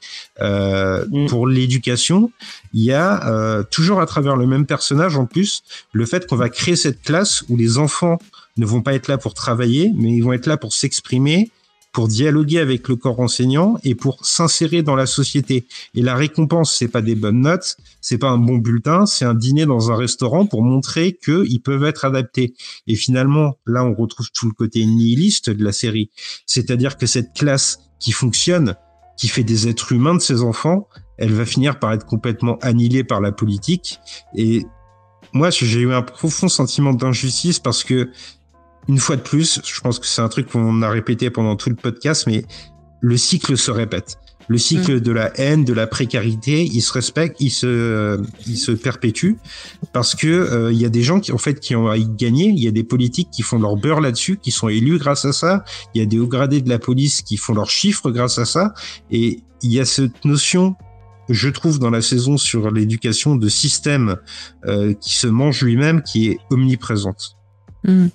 [0.41, 1.25] Euh, Mm.
[1.25, 2.31] Pour l'éducation,
[2.73, 6.35] il y a euh, toujours à travers le même personnage en plus le fait qu'on
[6.35, 8.19] va créer cette classe où les enfants
[8.57, 11.49] ne vont pas être là pour travailler, mais ils vont être là pour s'exprimer,
[11.91, 15.65] pour dialoguer avec le corps enseignant et pour s'insérer dans la société.
[15.93, 19.33] Et la récompense, c'est pas des bonnes notes, c'est pas un bon bulletin, c'est un
[19.33, 22.53] dîner dans un restaurant pour montrer qu'ils peuvent être adaptés.
[22.87, 26.09] Et finalement, là, on retrouve tout le côté nihiliste de la série.
[26.45, 28.75] C'est-à-dire que cette classe qui fonctionne,
[29.17, 30.87] qui fait des êtres humains de ces enfants,
[31.17, 33.99] elle va finir par être complètement annihilée par la politique.
[34.35, 34.65] Et
[35.33, 38.09] moi, j'ai eu un profond sentiment d'injustice parce que,
[38.87, 41.69] une fois de plus, je pense que c'est un truc qu'on a répété pendant tout
[41.69, 42.45] le podcast, mais
[43.01, 44.17] le cycle se répète.
[44.47, 48.71] Le cycle de la haine, de la précarité, il se respecte, il se, il se
[48.71, 49.35] perpétue
[49.93, 52.05] parce que euh, il y a des gens qui, en fait, qui ont à y
[52.05, 52.47] gagner.
[52.47, 55.31] Il y a des politiques qui font leur beurre là-dessus, qui sont élus grâce à
[55.31, 55.63] ça.
[55.93, 58.45] Il y a des hauts gradés de la police qui font leurs chiffres grâce à
[58.45, 58.73] ça.
[59.09, 60.75] Et il y a cette notion
[61.29, 64.17] je trouve dans la saison sur l'éducation de système
[64.65, 67.37] euh, qui se mange lui-même qui est omniprésente.
[67.83, 68.07] Hmm.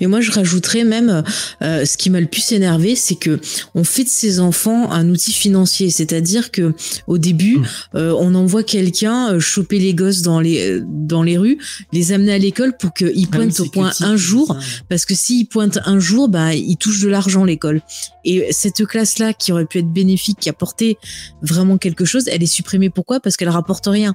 [0.00, 1.22] Mais moi, je rajouterais même,
[1.62, 3.38] euh, ce qui m'a le plus énervé, c'est que
[3.74, 5.90] on fait de ces enfants un outil financier.
[5.90, 6.74] C'est-à-dire que
[7.06, 7.64] au début, Mm.
[7.96, 11.58] euh, on envoie quelqu'un euh, choper les gosses dans les euh, dans les rues,
[11.92, 14.56] les amener à l'école pour qu'ils Ah oui, pointent au point un jour,
[14.88, 17.82] parce que s'ils pointent un jour, bah ils touchent de l'argent l'école.
[18.24, 20.98] Et cette classe-là, qui aurait pu être bénéfique, qui apportait
[21.42, 22.90] vraiment quelque chose, elle est supprimée.
[22.90, 23.18] Pourquoi?
[23.20, 24.14] Parce qu'elle rapporte rien.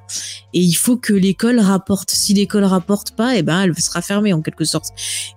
[0.53, 2.11] Et il faut que l'école rapporte.
[2.11, 4.88] Si l'école rapporte pas, eh ben elle sera fermée en quelque sorte.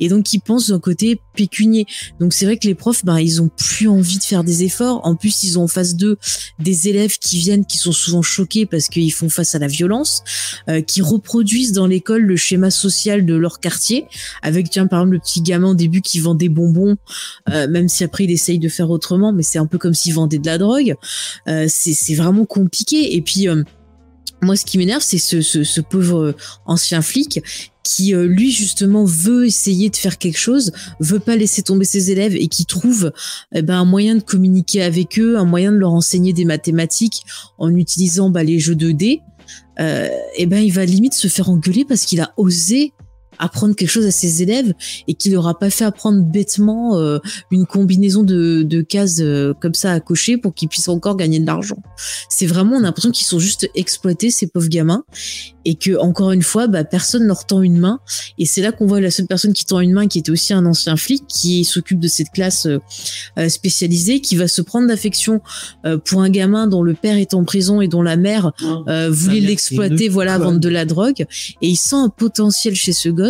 [0.01, 1.87] Et donc ils pensent d'un côté pécunier.
[2.21, 5.01] Donc c'est vrai que les profs, ben ils ont plus envie de faire des efforts.
[5.05, 6.19] En plus, ils ont en face d'eux
[6.59, 10.23] des élèves qui viennent, qui sont souvent choqués parce qu'ils font face à la violence,
[10.69, 14.07] euh, qui reproduisent dans l'école le schéma social de leur quartier,
[14.43, 16.97] avec tiens par exemple le petit gamin au début qui vend des bonbons,
[17.51, 20.15] euh, même si après il essaye de faire autrement, mais c'est un peu comme s'il
[20.15, 20.95] vendait de la drogue.
[21.49, 23.17] Euh, c'est vraiment compliqué.
[23.17, 23.47] Et puis
[24.43, 27.41] moi, ce qui m'énerve, c'est ce, ce, ce, pauvre ancien flic
[27.89, 32.11] qui euh, lui justement veut essayer de faire quelque chose, veut pas laisser tomber ses
[32.11, 33.13] élèves et qui trouve
[33.55, 37.23] eh ben, un moyen de communiquer avec eux, un moyen de leur enseigner des mathématiques
[37.57, 39.23] en utilisant bah, les jeux de dés,
[39.81, 42.93] euh, eh ben il va limite se faire engueuler parce qu'il a osé
[43.39, 44.75] apprendre quelque chose à ses élèves
[45.07, 47.19] et qu'il n'aura pas fait apprendre bêtement euh,
[47.51, 51.39] une combinaison de, de cases euh, comme ça à cocher pour qu'ils puissent encore gagner
[51.39, 51.79] de l'argent.
[52.29, 55.05] C'est vraiment, on a l'impression qu'ils sont juste exploités, ces pauvres gamins,
[55.65, 58.01] et que encore une fois, bah, personne leur tend une main.
[58.39, 60.53] Et c'est là qu'on voit la seule personne qui tend une main, qui était aussi
[60.53, 65.41] un ancien flic, qui s'occupe de cette classe euh, spécialisée, qui va se prendre d'affection
[66.05, 68.53] pour un gamin dont le père est en prison et dont la mère
[69.11, 71.27] voulait l'exploiter, voilà, vendre de la drogue.
[71.63, 73.28] Et il sent un potentiel chez ce gosse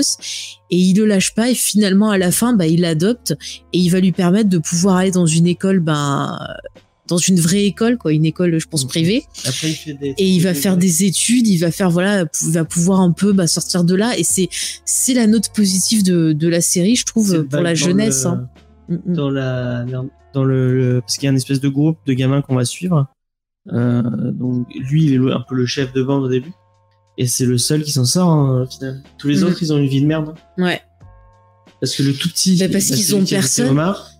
[0.71, 3.33] et il le lâche pas et finalement à la fin bah il l'adopte
[3.73, 6.39] et il va lui permettre de pouvoir aller dans une école ben
[7.09, 9.25] dans une vraie école quoi une école je pense privée
[10.03, 13.33] et il va faire des études il va faire voilà il va pouvoir un peu
[13.33, 14.49] bah, sortir de là et c'est
[14.85, 18.49] c'est la note positive de, de la série je trouve pour la jeunesse hein.
[18.89, 19.15] mm, mm.
[19.15, 19.85] dans la
[20.35, 23.07] dans le, parce qu'il y a une espèce de groupe de gamins qu'on va suivre
[23.73, 26.53] euh, donc lui il est un peu le chef de bande au début
[27.19, 29.03] et c'est le seul qui s'en sort, hein, au final.
[29.19, 29.49] Tous les mhm.
[29.49, 30.35] autres, ils ont une vie de merde.
[30.57, 30.81] Ouais.
[31.81, 32.57] Parce que le tout petit.
[32.59, 33.71] Bah parce qu'ils ont personne.
[33.71, 34.13] Omar,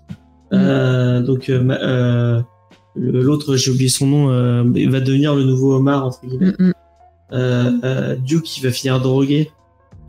[0.51, 0.59] mhm.
[0.61, 2.43] euh, donc, euh, euh,
[2.97, 6.53] l'autre, j'ai oublié son nom, euh, va devenir le nouveau Omar, entre guillemets.
[6.59, 6.73] Mm
[8.25, 9.51] Duke, il va finir drogué.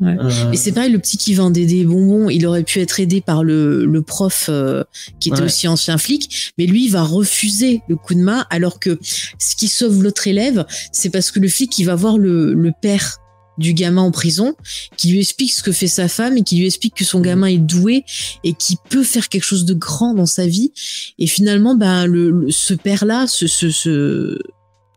[0.01, 0.15] Ouais.
[0.19, 0.51] Euh...
[0.51, 3.43] Et c'est pareil, le petit qui vendait des bonbons, il aurait pu être aidé par
[3.43, 4.83] le, le prof euh,
[5.19, 8.79] qui était aussi ancien flic, mais lui il va refuser le coup de main, alors
[8.79, 8.99] que
[9.39, 12.71] ce qui sauve l'autre élève, c'est parce que le flic il va voir le, le
[12.81, 13.17] père
[13.57, 14.55] du gamin en prison,
[14.95, 17.47] qui lui explique ce que fait sa femme et qui lui explique que son gamin
[17.47, 18.05] est doué
[18.45, 20.71] et qui peut faire quelque chose de grand dans sa vie.
[21.19, 24.39] Et finalement, ben le, ce père-là, ce, ce, ce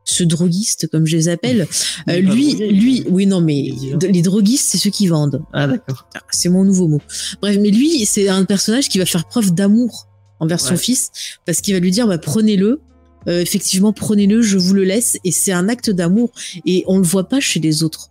[0.05, 1.67] ce droguiste comme je les appelle,
[2.09, 5.43] euh, lui, lui, oui non mais les droguistes c'est ceux qui vendent.
[5.53, 6.09] Ah d'accord.
[6.15, 7.01] Ah, c'est mon nouveau mot.
[7.41, 10.09] Bref, mais lui c'est un personnage qui va faire preuve d'amour
[10.41, 11.11] envers son fils
[11.47, 12.81] parce qu'il va lui dire bah prenez-le.
[13.29, 16.33] Euh, effectivement, prenez-le, je vous le laisse, et c'est un acte d'amour,
[16.67, 18.11] et on le voit pas chez les autres.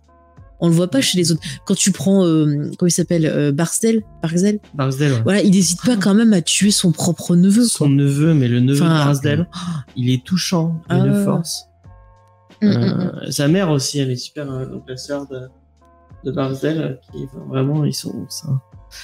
[0.58, 1.42] On le voit pas chez les autres.
[1.66, 4.60] Quand tu prends, euh, comment il s'appelle, Barstel, Barsdel.
[4.72, 5.12] Barsdel.
[5.12, 5.22] Ouais.
[5.22, 7.64] Voilà, il n'hésite pas quand même à tuer son propre neveu.
[7.64, 9.48] Son neveu, mais le neveu de Barsdel,
[9.96, 11.24] il est touchant, il ah.
[11.26, 11.66] force.
[12.62, 13.12] Mm, mm, mm.
[13.26, 15.48] Euh, sa mère aussi, elle est super, euh, donc la sœur de,
[16.24, 18.48] de Barsdale, qui vraiment, ils sont, ça,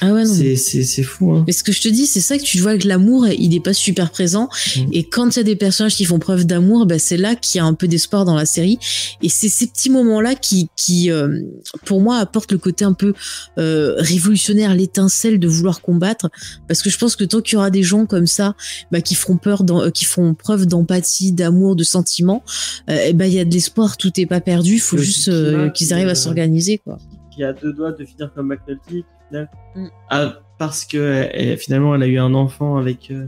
[0.01, 1.33] ah ouais, c'est, c'est, c'est fou.
[1.33, 1.45] Hein.
[1.47, 3.61] Mais ce que je te dis, c'est ça que tu vois que l'amour, il n'est
[3.61, 4.49] pas super présent.
[4.77, 4.81] Mm.
[4.93, 7.59] Et quand il y a des personnages qui font preuve d'amour, bah, c'est là qu'il
[7.59, 8.79] y a un peu d'espoir dans la série.
[9.23, 11.41] Et c'est ces petits moments-là qui, qui euh,
[11.85, 13.15] pour moi, apportent le côté un peu
[13.59, 16.31] euh, révolutionnaire, l'étincelle de vouloir combattre.
[16.67, 18.55] Parce que je pense que tant qu'il y aura des gens comme ça,
[18.93, 22.45] bah, qui feront peur, dans, euh, qui font preuve d'empathie, d'amour, de sentiment,
[22.91, 23.97] euh, bah, il y a de l'espoir.
[23.97, 24.75] Tout n'est pas perdu.
[24.75, 26.99] Il faut juste euh, qu'ils arrivent à s'organiser, quoi.
[27.35, 29.87] Qui a deux doigts de finir comme McNulty Mm.
[30.11, 31.29] Ah, parce que
[31.59, 33.27] finalement, elle a eu un enfant avec euh,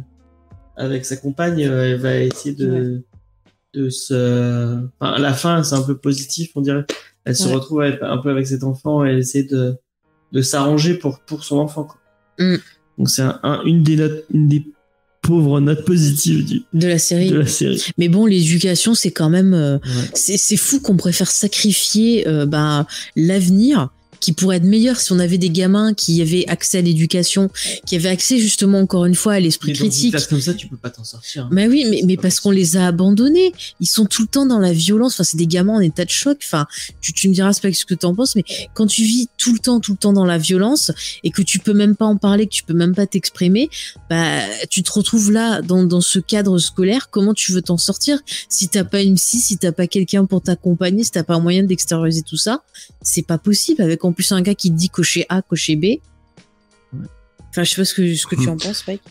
[0.77, 1.65] avec sa compagne.
[1.65, 3.03] Euh, elle va essayer de
[3.75, 4.85] de se.
[4.99, 6.85] Enfin, à la fin, c'est un peu positif, on dirait.
[7.25, 9.77] Elle se retrouve un peu avec cet enfant et elle essaie de
[10.33, 11.85] de s'arranger pour pour son enfant.
[11.85, 11.99] Quoi.
[12.39, 12.57] Mm.
[12.99, 14.65] Donc c'est un, une des notes, une des
[15.23, 17.31] pauvres notes positives du, de la série.
[17.31, 17.83] De la série.
[17.99, 19.79] Mais bon, l'éducation, c'est quand même, euh,
[20.15, 22.87] c'est fou qu'on préfère sacrifier euh, bah,
[23.17, 23.91] l'avenir
[24.21, 27.51] qui pourrait être meilleur si on avait des gamins qui avaient accès à l'éducation,
[27.87, 30.13] qui avaient accès justement encore une fois à l'esprit critique.
[30.13, 31.45] Dans comme ça, tu peux pas t'en sortir.
[31.45, 31.51] Hein.
[31.53, 33.53] Mais oui, mais, mais parce qu'on les a abandonnés.
[33.81, 35.15] Ils sont tout le temps dans la violence.
[35.15, 36.39] Enfin, c'est des gamins en état de choc.
[36.45, 36.67] Enfin,
[37.01, 38.45] tu, tu me diras pas ce que t'en penses, mais
[38.75, 40.93] quand tu vis tout le temps, tout le temps dans la violence
[41.25, 43.71] et que tu peux même pas en parler, que tu peux même pas t'exprimer,
[44.09, 47.09] bah, tu te retrouves là dans, dans ce cadre scolaire.
[47.11, 48.21] Comment tu veux t'en sortir?
[48.49, 51.41] Si t'as pas une psy, si t'as pas quelqu'un pour t'accompagner, si t'as pas un
[51.41, 52.63] moyen d'extérioriser tout ça,
[53.03, 55.85] c'est pas possible avec en plus un gars qui dit cocher A, cocher B.
[57.51, 59.03] Enfin, je sais pas ce que, ce que tu en penses, Mike.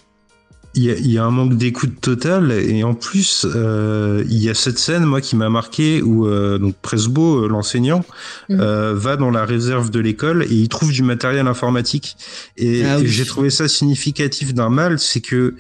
[0.76, 4.38] Il y, a, il y, a, un manque d'écoute total et en plus euh, il
[4.38, 8.06] y a cette scène moi qui m'a marqué où euh, donc Presbo l'enseignant
[8.50, 8.60] mhm.
[8.62, 12.18] euh, va dans la réserve de l'école et il trouve du matériel informatique
[12.56, 15.56] et, ah et j'ai trouvé ça significatif d'un mal c'est que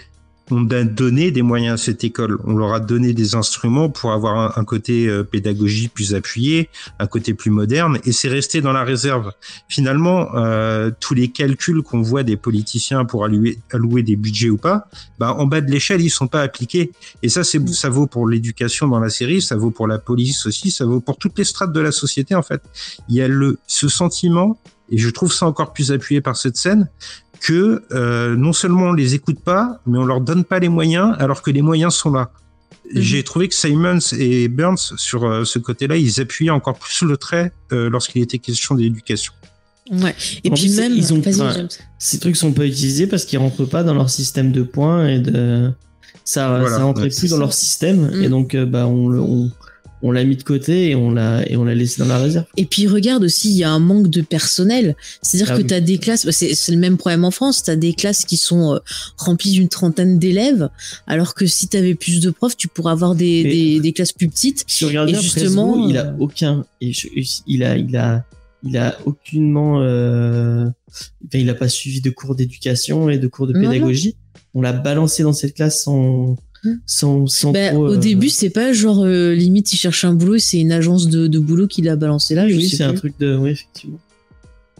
[0.52, 2.40] on a donné des moyens à cette école.
[2.44, 6.70] On leur a donné des instruments pour avoir un, côté euh, pédagogique plus appuyé,
[7.00, 9.32] un côté plus moderne, et c'est resté dans la réserve.
[9.68, 14.58] Finalement, euh, tous les calculs qu'on voit des politiciens pour allouer, allouer des budgets ou
[14.58, 14.88] pas,
[15.20, 16.92] bah, en bas de l'échelle, ils sont pas appliqués.
[17.24, 20.46] Et ça, c'est, ça vaut pour l'éducation dans la série, ça vaut pour la police
[20.46, 22.62] aussi, ça vaut pour toutes les strates de la société, en fait.
[23.08, 24.58] Il y a le, ce sentiment,
[24.92, 26.88] et je trouve ça encore plus appuyé par cette scène,
[27.41, 31.16] que euh, non seulement on les écoute pas, mais on leur donne pas les moyens,
[31.20, 32.32] alors que les moyens sont là.
[32.94, 33.02] Mhm.
[33.02, 37.18] J'ai trouvé que Simons et Burns, sur euh, ce côté-là, ils appuyaient encore plus le
[37.18, 39.34] trait euh, lorsqu'il était question d'éducation.
[39.91, 40.16] Ouais.
[40.44, 41.68] Et En puis plus, même, ils ont- James.
[41.98, 45.20] Ces trucs sont pas utilisés parce qu'ils rentrent pas dans leur système de points et
[45.20, 45.72] de
[46.24, 47.40] ça, Voilà, ça rentrait ouais, plus dans ça.
[47.40, 48.24] leur système Mm.
[48.24, 49.52] et donc euh, bah on le- on,
[50.02, 52.46] on l'a mis de côté et on l'a et on l'a laissé dans la réserve.
[52.58, 54.96] Et puis regarde aussi, il y a un manque de personnel.
[55.22, 55.68] C'est-à-dire Ah que oui.
[55.68, 58.24] tu as des classes, c'est c'est le même problème en France, tu as des classes
[58.26, 58.80] qui sont euh,
[59.18, 60.70] remplies d'une trentaine d'élèves,
[61.08, 64.14] alors que si tu avais plus de profs, tu pourrais avoir des, des, des classes
[64.14, 64.64] plus petites.
[64.68, 67.08] Si on regarde Et bien, justement, Presbo, il a euh, aucun et je-
[67.48, 68.26] il a il a
[68.64, 73.48] il a aucunement euh, enfin, il a pas suivi de cours d'éducation et de cours
[73.48, 73.70] de Non, non.
[73.72, 74.16] pédagogie.
[74.54, 76.36] On l'a balancé dans cette classe sans.
[76.86, 80.14] Sans sans Ben, trop, au euh, début, c'est pas genre euh, limite il cherche un
[80.14, 82.45] boulot, c'est une agence de, de boulot qui l'a balancé là.
[82.45, 83.99] oui, sais c'est un truc de oui effectivement.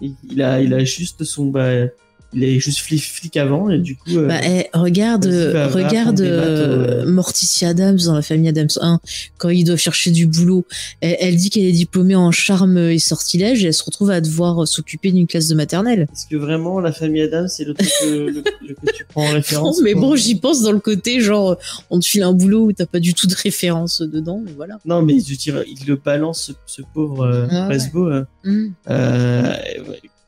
[0.01, 1.85] Il, il a il a juste son bah
[2.34, 6.22] il est juste flic flic avant et du coup euh, Bah, eh, regarde, euh, regarde
[6.22, 7.06] euh.
[7.10, 8.99] Morticia Adams dans la famille Adams 1,
[9.38, 10.65] quand ils doivent chercher du boulot.
[11.01, 14.22] Elle, elle dit qu'elle est diplômée en charme et sortilège et elle se retrouve à
[14.22, 16.07] devoir s'occuper d'une classe de maternelle.
[16.14, 18.30] Est-ce que vraiment la famille Adam c'est le truc que, le-
[18.68, 21.22] le- que tu prends en Non, référence mais quoi bon, j'y pense dans le côté
[21.22, 21.57] genre
[21.89, 24.77] on te file un boulot où t'as pas du tout de référence dedans, mais voilà.
[24.85, 25.34] Non mais je
[25.68, 27.65] il le balance ce, ce pauvre Ah ouais.
[27.68, 28.68] Presbo, euh, Mm.
[28.89, 29.53] euh,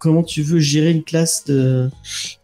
[0.01, 1.89] comment tu veux gérer une classe de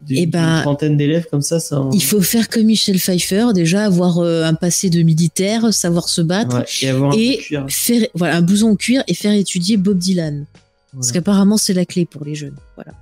[0.01, 3.47] de- Eh ben, d'une trentaine d'élèves comme ça ça Il faut faire comme Michel Pfeiffer,
[3.53, 6.57] déjà avoir euh, un passé de militaire, savoir se battre.
[6.59, 7.65] Ouais, et avoir un Et cuir.
[7.69, 10.45] faire voilà un blouson en cuir et faire étudier Bob Dylan
[10.93, 12.93] parce qu'apparemment c'est la clé pour les jeunes voilà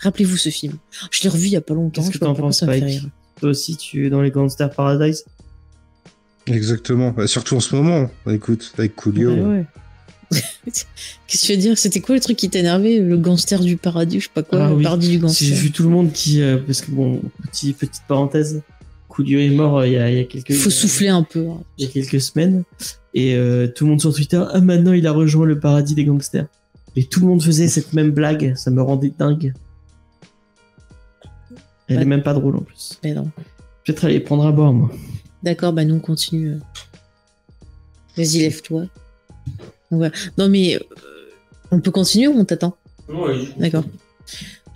[0.00, 0.74] rappelez-vous ce film
[1.10, 2.64] je l'ai revu il y a pas longtemps Qu'est-ce que t'en penses.
[3.40, 5.24] Toi aussi tu es dans les Gangster Paradise?
[6.46, 7.10] Exactement.
[7.10, 8.10] Bah, surtout en ce moment.
[8.28, 9.30] Écoute, avec Coolio.
[9.30, 9.66] Ouais, ouais.
[10.30, 11.78] Qu'est-ce que tu veux dire?
[11.78, 12.98] C'était quoi le truc qui t'énervait?
[13.00, 14.82] Le gangster du paradis je sais pas quoi Ah le oui.
[14.82, 15.54] paradis du J'ai gangster.
[15.54, 18.62] vu tout le monde qui euh, parce que bon petit, petite parenthèse
[19.08, 21.48] Coolio est mort euh, il y, a, y a quelques il faut souffler un peu
[21.48, 21.60] hein.
[21.78, 22.64] il y a quelques semaines.
[23.14, 26.04] Et euh, tout le monde sur Twitter ah maintenant il a rejoint le paradis des
[26.04, 26.46] gangsters
[26.94, 29.54] et tout le monde faisait cette même blague ça me rendait dingue.
[31.88, 32.98] Elle est même pas drôle en plus.
[33.02, 33.30] Mais non.
[33.86, 34.90] Peut-être aller prendre à boire moi.
[35.42, 36.56] D'accord bah nous on continue
[38.16, 38.84] vas-y lève-toi
[39.90, 40.12] Donc, voilà.
[40.36, 40.80] non mais euh,
[41.70, 42.76] on peut continuer ou on t'attend?
[43.58, 43.84] D'accord.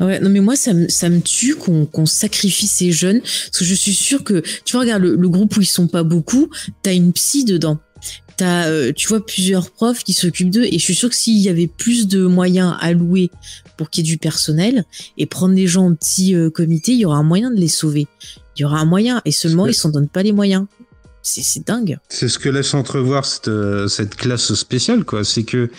[0.01, 3.59] Ouais, non mais moi ça me, ça me tue qu'on qu'on sacrifie ces jeunes parce
[3.59, 6.03] que je suis sûre que tu vois regarde le, le groupe où ils sont pas
[6.03, 6.49] beaucoup
[6.83, 7.79] t'as une psy dedans.
[8.39, 11.37] T'as euh, tu vois plusieurs profs qui s'occupent d'eux et je suis sûre que s'il
[11.37, 13.31] y avait plus de moyens alloués
[13.77, 14.85] pour qu'il y ait du personnel
[15.19, 17.69] et prendre les gens en petit euh, comité il y aura un moyen de les
[17.69, 18.09] sauver.
[18.57, 20.67] Il y aura un moyen et seulement ils s'en donnent pas les moyens
[21.23, 25.24] c'est dingue C'est ce que laisse entrevoir cette, euh, cette classe spéciale, quoi.
[25.24, 25.70] C'est que,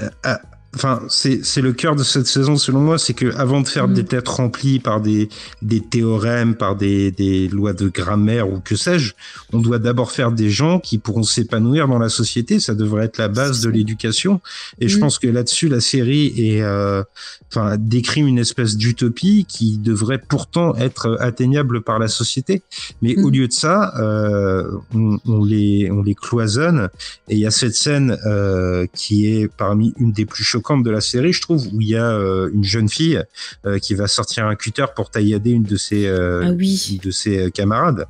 [0.00, 0.40] euh, ah,
[0.76, 3.88] enfin, c'est c'est le cœur de cette saison, selon moi, c'est que avant de faire
[3.88, 3.94] Mm.
[3.94, 5.28] des têtes remplies par des
[5.62, 9.14] des théorèmes, par des des lois de grammaire ou que sais-je,
[9.52, 12.60] on doit d'abord faire des gens qui pourront s'épanouir dans la société.
[12.60, 14.40] Ça devrait être la base de l'éducation.
[14.80, 15.00] Et je Mm.
[15.00, 17.02] pense que là-dessus, la série est, euh,
[17.50, 22.62] enfin, décrit une espèce d'utopie qui devrait pourtant être atteignable par la société.
[23.02, 23.24] Mais Mm.
[23.24, 26.88] au lieu de ça, euh, on, on les, on les cloisonne.
[27.28, 30.90] Et il y a cette scène euh, qui est parmi une des plus choquantes de
[30.90, 33.22] la série, je trouve, où il y a euh, une jeune fille
[33.66, 37.10] euh, qui va sortir un cutter pour taillader une de ses, euh, ah oui de
[37.10, 38.06] ses camarades.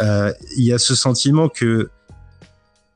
[0.00, 1.90] Il y a ce sentiment que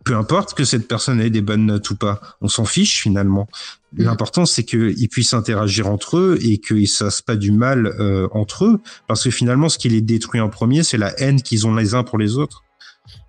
[0.04, 3.48] peu importe que cette personne ait des bonnes notes ou pas, on s'en fiche finalement.
[3.94, 4.04] Mhm.
[4.04, 8.28] L'important, c'est qu'ils puissent interagir entre eux et qu'ils ne fassent pas du mal euh,
[8.32, 11.66] entre eux, parce que finalement, ce qui les détruit en premier, c'est la haine qu'ils
[11.66, 12.63] ont les uns pour les autres.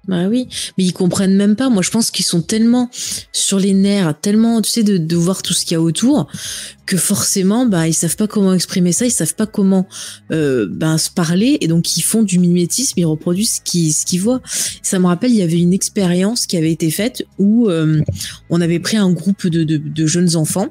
[0.08, 1.70] Bah oui, mais ils comprennent même pas.
[1.70, 2.92] Moi, je pense qu'ils sont tellement
[3.32, 6.28] sur les nerfs, tellement, tu sais, de, de voir tout ce qu'il y a autour,
[6.86, 9.88] que forcément, bah, ils savent pas comment exprimer ça, ils savent pas comment
[10.32, 14.18] euh, bah, se parler, et donc ils font du mimétisme, ils reproduisent ce qu'ils ce
[14.20, 14.42] voient.
[14.84, 18.00] Ça me rappelle, il y avait une expérience qui avait été faite où euh,
[18.52, 20.68] on avait pris un groupe de, de, de jeunes enfants,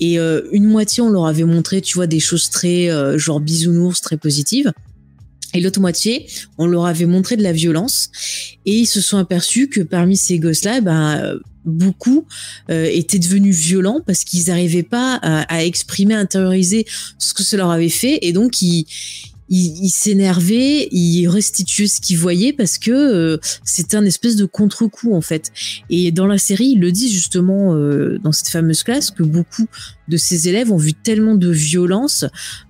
[0.00, 3.40] et euh, une moitié, on leur avait montré, tu vois, des choses très euh, genre
[3.40, 4.72] bisounours, très positives.
[5.54, 6.26] Et l'autre moitié,
[6.58, 8.10] on leur avait montré de la violence.
[8.66, 12.26] Et ils se sont aperçus que parmi ces gosses-là, ben, beaucoup
[12.70, 16.86] euh, étaient devenus violents parce qu'ils n'arrivaient pas à, à exprimer, à intérioriser
[17.18, 18.18] ce que ça leur avait fait.
[18.22, 18.86] Et donc ils,
[19.48, 24.44] il, il s'énervait, il restituait ce qu'il voyait parce que euh, c'était un espèce de
[24.44, 25.50] contre-coup en fait.
[25.90, 29.66] Et dans la série, il le dit justement euh, dans cette fameuse classe que beaucoup
[30.08, 32.24] de ses élèves ont vu tellement de violence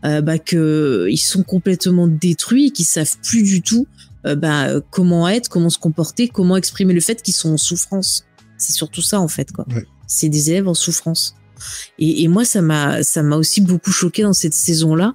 [0.04, 3.86] euh, bah, que ils sont complètement détruits et qu'ils savent plus du tout
[4.26, 8.24] euh, bah, comment être, comment se comporter, comment exprimer le fait qu'ils sont en souffrance.
[8.56, 9.66] C'est surtout ça en fait quoi.
[9.74, 9.86] Ouais.
[10.06, 11.34] C'est des élèves en souffrance.
[11.98, 15.14] Et, et moi, ça m'a, ça m'a aussi beaucoup choqué dans cette saison-là,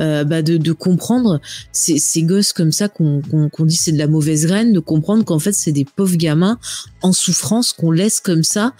[0.00, 1.40] euh, bah de, de comprendre
[1.72, 3.22] ces, ces gosses comme ça qu'on
[3.60, 6.58] dit c'est de la mauvaise graine, de comprendre qu'en fait c'est des pauvres gamins
[7.02, 8.72] en souffrance qu'on laisse comme ça,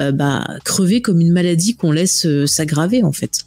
[0.00, 3.44] euh, bah crever comme une maladie qu'on laisse euh, s'aggraver en fait.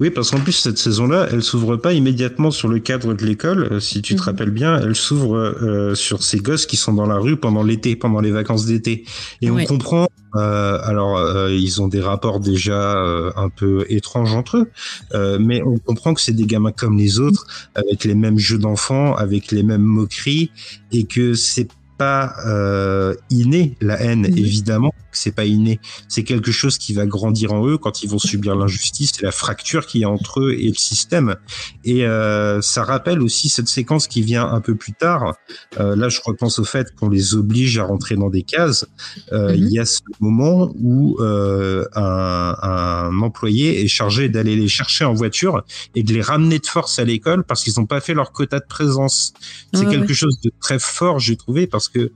[0.00, 3.68] Oui, parce qu'en plus, cette saison-là, elle s'ouvre pas immédiatement sur le cadre de l'école.
[3.72, 4.24] Euh, Si tu te Mhm.
[4.26, 7.96] rappelles bien, elle s'ouvre euh, sur ces gosses qui sont dans la rue pendant l'été,
[7.96, 9.04] pendant les vacances d'été.
[9.42, 9.62] Et Ouais.
[9.62, 10.06] on comprend,
[10.36, 14.70] euh, alors, euh, ils ont des rapports déjà euh, un peu étranges entre eux,
[15.14, 18.58] euh, mais on comprend que c'est des gamins comme les autres, avec les mêmes jeux
[18.58, 20.52] d'enfants, avec les mêmes moqueries,
[20.92, 24.38] et que c'est pas euh, inné la haine Mhm.
[24.38, 25.80] évidemment c'est pas inné.
[26.08, 29.32] C'est quelque chose qui va grandir en eux quand ils vont subir l'injustice et la
[29.32, 31.36] fracture qu'il y a entre eux et le système.
[31.84, 35.34] Et euh, ça rappelle aussi cette séquence qui vient un peu plus tard.
[35.78, 38.86] Euh, là je repense au fait qu'on les oblige à rentrer dans des cases.
[39.32, 39.54] Euh, Mhm.
[39.56, 45.04] il y a ce moment où euh, un, un employé est chargé d'aller les chercher
[45.04, 45.62] en voiture
[45.94, 48.58] et de les ramener de force à l'école parce qu'ils n'ont pas fait leur quota
[48.60, 49.32] de présence.
[49.72, 50.14] C'est Ouais, quelque ouais.
[50.14, 52.10] chose de très fort, j'ai trouvé, parce que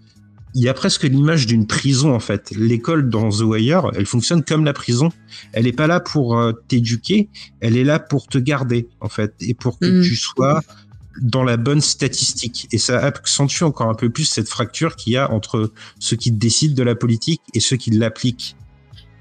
[0.55, 2.51] il y a presque l'image d'une prison en fait.
[2.57, 5.11] L'école dans The Wire, elle fonctionne comme la prison.
[5.53, 7.29] Elle est pas là pour euh, t'éduquer,
[7.61, 10.03] elle est là pour te garder en fait et pour que Mhm.
[10.03, 10.62] tu sois
[11.20, 12.69] dans la bonne statistique.
[12.73, 16.33] Et ça accentue encore un peu plus cette fracture qu'il y a entre ceux qui
[16.33, 18.57] décident de la politique et ceux qui l'appliquent.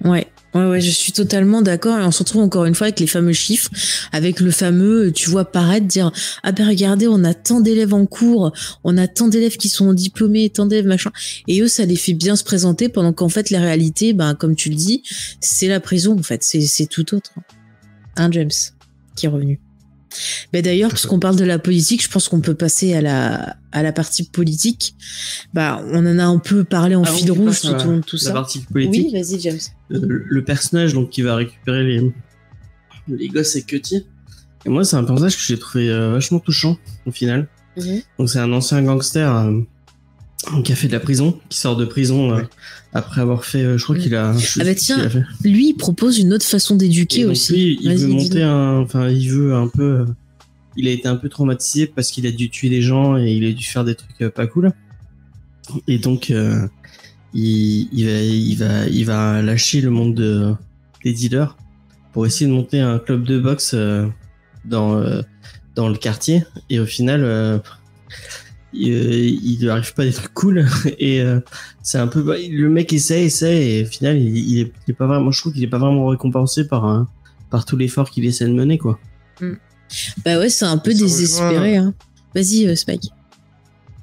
[0.04, 2.00] Ouais, ouais, ouais, je suis totalement d'accord.
[2.00, 3.70] Et on se retrouve encore une fois avec les fameux chiffres,
[4.12, 6.12] avec le fameux, tu vois, paraître, dire
[6.44, 8.52] Ah ben regardez, on a tant d'élèves en cours,
[8.84, 11.12] on a tant d'élèves qui sont diplômés, tant d'élèves, machin.
[11.48, 14.56] Et eux, ça les fait bien se présenter, pendant qu'en fait, la réalité, ben, comme
[14.56, 15.04] tu le dis,
[15.40, 16.44] c'est la prison, en fait.
[16.44, 17.32] C'est c'est tout autre.
[18.18, 18.52] Hein, James,
[19.16, 19.60] qui est revenu.
[20.54, 23.82] Ben d'ailleurs, puisqu'on parle de la politique, je pense qu'on peut passer à la, à
[23.84, 24.96] la partie politique.
[25.54, 28.02] Bah, on en a un peu parlé en Avant fil rouge tout au long de
[28.02, 28.34] tout la ça.
[28.34, 29.10] partie politique.
[29.14, 29.60] Oui, vas-y, James.
[29.92, 32.12] euh, le personnage donc qui va récupérer les
[33.08, 34.06] les gosses et Cutty.
[34.66, 37.48] Et moi, c'est un personnage que j'ai trouvé euh, vachement touchant au final.
[37.78, 38.02] Mhm.
[38.20, 39.50] Donc c'est un ancien gangster
[40.54, 42.42] euh, qui a fait de la prison, qui sort de prison euh,
[42.94, 44.34] après avoir fait, euh, je crois qu'il a.
[44.38, 45.24] je sais Ah bah tiens, a fait.
[45.44, 47.54] Lui, il propose une autre façon d'éduquer aussi.
[47.54, 49.84] lui, il veut monter un, enfin, il veut un peu.
[50.00, 50.06] euh,
[50.78, 53.46] il a été un peu traumatisé parce qu'il a dû tuer des gens et il
[53.46, 54.72] a dû faire des trucs euh, pas cool.
[55.88, 56.66] Et donc, euh,
[57.34, 60.54] il, il va, il va, il va lâcher le monde de,
[61.04, 61.58] des dealers
[62.14, 64.08] pour essayer de monter un club de boxe euh,
[64.66, 65.22] dans euh,
[65.76, 66.44] dans le quartier.
[66.70, 67.60] Et au final, euh,
[68.74, 70.66] il, euh, il lui arrive pas des trucs cool.
[71.00, 71.40] Et euh,
[71.82, 74.94] c'est un peu, le mec essaie, essaie, et au final, il, il, est, il est
[74.94, 75.32] pas vraiment.
[75.32, 77.08] Je trouve qu'il est pas vraiment récompensé par un,
[77.50, 79.00] par tout l'effort qu'il essaie de mener, quoi.
[80.26, 81.78] Bah ouais, c'est un peu Ça désespéré.
[81.78, 81.94] Hein.
[82.34, 83.12] Vas-y, euh, Spike.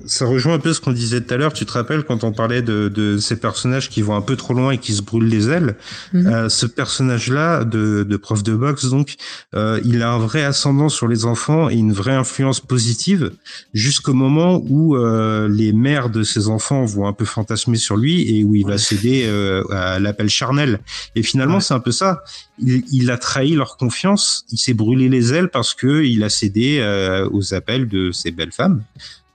[0.07, 1.53] Ça rejoint un peu ce qu'on disait tout à l'heure.
[1.53, 4.55] Tu te rappelles quand on parlait de, de ces personnages qui vont un peu trop
[4.55, 5.77] loin et qui se brûlent les ailes.
[6.13, 6.27] Mhm.
[6.27, 9.17] Euh, ce personnage-là de, de prof de boxe, donc,
[9.57, 13.33] euh, il a un vrai ascendant sur les enfants et une vraie influence positive
[13.75, 18.37] jusqu'au moment où euh, les mères de ses enfants vont un peu fantasmer sur lui
[18.39, 20.79] et où il va céder euh, à l'appel charnel.
[21.17, 21.61] Et finalement, Ouais.
[21.61, 22.23] c'est un peu ça.
[22.61, 24.45] Il, il a trahi leur confiance.
[24.53, 28.31] Il s'est brûlé les ailes parce que il a cédé euh, aux appels de ces
[28.31, 28.83] belles femmes.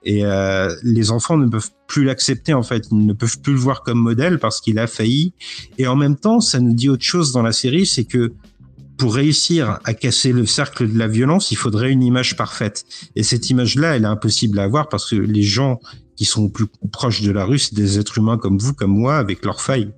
[0.05, 3.59] Et euh, les enfants ne peuvent plus l'accepter en fait, ils ne peuvent plus le
[3.59, 5.33] voir comme modèle parce qu'il a failli.
[5.77, 8.33] Et en même temps, ça nous dit autre chose dans la série, c'est que
[8.97, 12.85] pour réussir à casser le cercle de la violence, il faudrait une image parfaite.
[13.15, 15.79] Et cette image-là, elle est impossible à avoir parce que les gens
[16.15, 19.17] qui sont plus proches de la rue, c'est des êtres humains comme vous, comme moi,
[19.17, 19.91] avec leurs failles.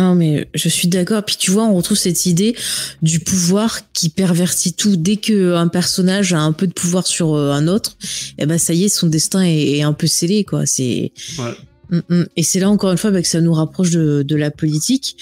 [0.00, 1.22] Non, mais je suis d'accord.
[1.22, 2.56] Puis tu vois, on retrouve cette idée
[3.02, 4.96] du pouvoir qui pervertit tout.
[4.96, 7.98] Dès que un personnage a un peu de pouvoir sur euh, un autre,
[8.38, 10.64] eh ben ça y est, son destin est, est un peu scellé, quoi.
[10.64, 11.54] C'est Ouais.
[11.90, 12.26] Mm, mm.
[12.36, 15.16] Et c'est là encore une fois bah, que ça nous rapproche de, de la politique,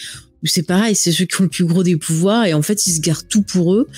[0.44, 2.92] c'est pareil, c'est ceux qui ont le plus gros des pouvoirs, et en fait ils
[2.92, 3.88] se gardent tout pour eux,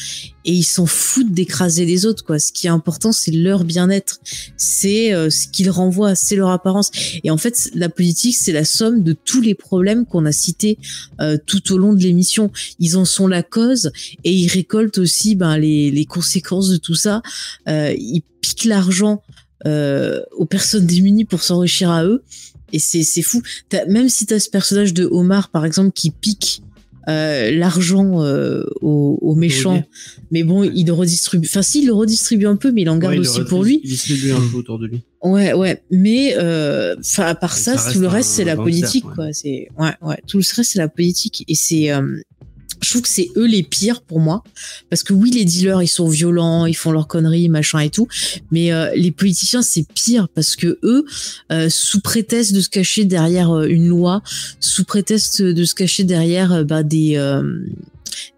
[0.45, 2.25] et ils s'en foutent d'écraser les autres.
[2.25, 2.39] quoi.
[2.39, 4.21] Ce qui est important, c'est leur bien-être,
[4.57, 6.91] c'est euh, ce qu'ils renvoient, c'est leur apparence.
[7.25, 10.79] Et en fait, la politique, c'est la somme de tous les problèmes qu'on a cités
[11.21, 12.51] euh, tout au long de l'émission.
[12.79, 13.93] Ils en sont la cause,
[14.25, 17.23] et ils récoltent aussi ben, les, les conséquences de tout ça.
[17.69, 19.23] Euh, ils piquent l'argent
[19.67, 22.23] euh, aux personnes démunies pour s'enrichir à eux.
[22.73, 23.43] Et c'est c'est fou.
[23.69, 26.63] T'as- même si t'as ce personnage de Omar, par exemple, qui pique
[27.09, 29.83] euh, l'argent euh, aux, aux méchants.
[30.31, 31.49] Mais bon, il le redistribue.
[31.49, 33.65] Enfin, si, il le redistribue un peu, mais il en garde Ouais, il aussi pour
[33.65, 33.81] lui.
[33.83, 35.01] Il distribue un peu autour de lui.
[35.23, 35.83] Ouais, ouais.
[35.91, 39.15] Mais euh, enfin, à part ça, Ça tout le reste c'est la politique, ouais.
[39.15, 39.33] quoi.
[39.33, 40.19] C'est ouais, ouais.
[40.27, 41.91] Tout le reste, c'est la politique, et c'est.
[42.83, 44.43] Je trouve que c'est eux les pires pour moi,
[44.89, 48.09] parce que oui, les dealers, ils sont violents, ils font leurs conneries, machin et tout,
[48.51, 51.05] mais euh, les politiciens, c'est pire parce que eux,
[51.53, 54.23] euh, sous prétexte de se cacher derrière euh, une loi,
[54.61, 57.17] sous prétexte de se cacher derrière bah, des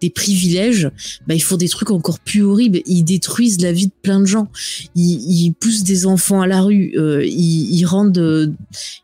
[0.01, 0.89] des privilèges,
[1.27, 2.81] bah, ils font des trucs encore plus horribles.
[2.85, 4.47] Ils détruisent la vie de plein de gens.
[4.95, 6.93] Ils, poussent des enfants à la rue.
[6.97, 8.47] euh, ils, rendent, euh,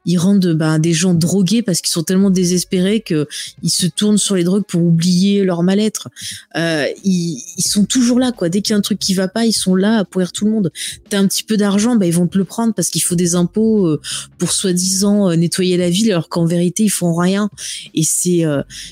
[0.05, 3.27] ils rendent bah, des gens drogués parce qu'ils sont tellement désespérés que
[3.63, 6.09] ils se tournent sur les drogues pour oublier leur mal-être.
[6.57, 8.49] Euh, ils, sont toujours là, quoi.
[8.49, 10.45] Dès qu'il y a un truc qui va pas, ils sont là à pourrir tout
[10.45, 10.71] le monde.
[11.09, 13.35] T'as un petit peu d'argent, bah, ils vont te le prendre parce qu'il faut des
[13.35, 13.97] impôts
[14.37, 17.49] pour soi-disant nettoyer la ville, alors qu'en vérité ils font rien.
[17.93, 18.43] Et c'est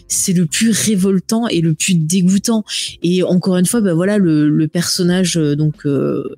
[0.07, 2.63] c'est le plus révoltant et le plus dégoûtant.
[3.03, 6.35] Et encore une fois, bah voilà le, le personnage euh, donc euh,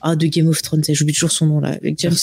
[0.00, 2.14] ah de Game of Thrones, j'oublie toujours son nom là, avec James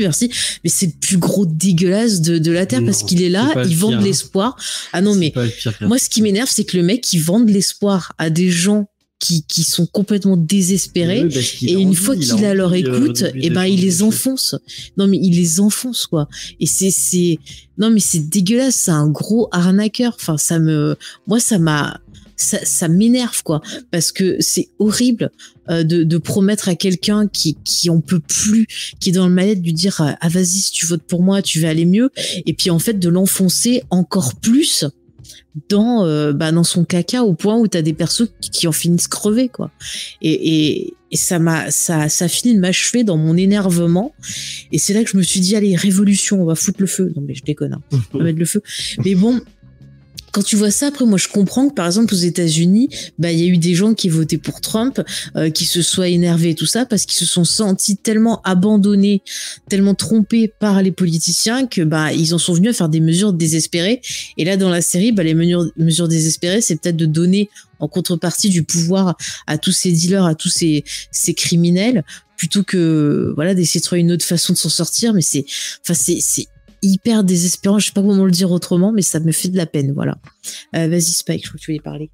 [0.00, 0.30] merci.
[0.62, 3.76] Mais c'est le plus gros dégueulasse de, de la terre parce qu'il est là, il
[3.76, 4.00] vend de hein.
[4.00, 4.56] l'espoir.
[4.92, 7.20] Ah non mais pas le pire moi ce qui m'énerve c'est que le mec il
[7.20, 8.88] vend de l'espoir à des gens
[9.18, 11.24] qui, qui sont complètement désespérés.
[11.24, 14.02] Oui, Et une envie, fois il qu'il a leur euh, écoute, et ben il les
[14.02, 14.54] enfonce.
[14.96, 16.28] Non mais il les enfonce quoi.
[16.60, 17.38] Et c'est c'est
[17.78, 20.14] non mais c'est dégueulasse, c'est un gros arnaqueur.
[20.18, 20.96] Enfin ça me
[21.26, 22.00] moi ça m'a
[22.36, 25.32] ça, ça m'énerve quoi parce que c'est horrible
[25.70, 28.68] euh, de, de promettre à quelqu'un qui qui en peut plus,
[29.00, 31.42] qui est dans le mal-être, de lui dire ah vas-y si tu votes pour moi
[31.42, 32.10] tu vas aller mieux
[32.46, 34.84] et puis en fait de l'enfoncer encore plus
[35.68, 38.72] dans euh, bah, dans son caca au point où t'as des persos qui, qui en
[38.72, 39.70] finissent crever quoi.
[40.22, 44.14] Et, et, et ça m'a ça ça finit de m'achever dans mon énervement.
[44.72, 47.12] Et c'est là que je me suis dit allez révolution on va foutre le feu.
[47.16, 48.62] Non mais je déconne hein, on va mettre le feu.
[49.04, 49.40] Mais bon
[50.32, 52.88] quand tu vois ça, après, moi, je comprends que, par exemple, aux États-Unis,
[53.18, 55.00] bah, il y a eu des gens qui votaient pour Trump,
[55.36, 59.22] euh, qui se soient énervés et tout ça, parce qu'ils se sont sentis tellement abandonnés,
[59.68, 63.32] tellement trompés par les politiciens que, bah, ils en sont venus à faire des mesures
[63.32, 64.00] désespérées.
[64.36, 67.50] Et là, dans la série, bah, les mesures, mesures désespérées, c'est peut-être de donner
[67.80, 72.04] en contrepartie du pouvoir à tous ces dealers, à tous ces, ces criminels,
[72.36, 75.14] plutôt que, voilà, d'essayer de trouver une autre façon de s'en sortir.
[75.14, 75.44] Mais c'est,
[75.82, 76.48] enfin, c'est, c'est
[76.82, 77.78] hyper désespérant.
[77.78, 80.18] Je sais pas comment le dire autrement, mais ça me fait de la peine, voilà.
[80.76, 82.10] Euh, Vas-y Spike, je crois que tu voulais parler.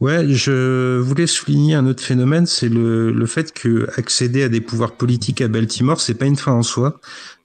[0.00, 4.60] Ouais, je voulais souligner un autre phénomène, c'est le, le fait que accéder à des
[4.60, 7.00] pouvoirs politiques à Baltimore, c'est pas une fin en soi,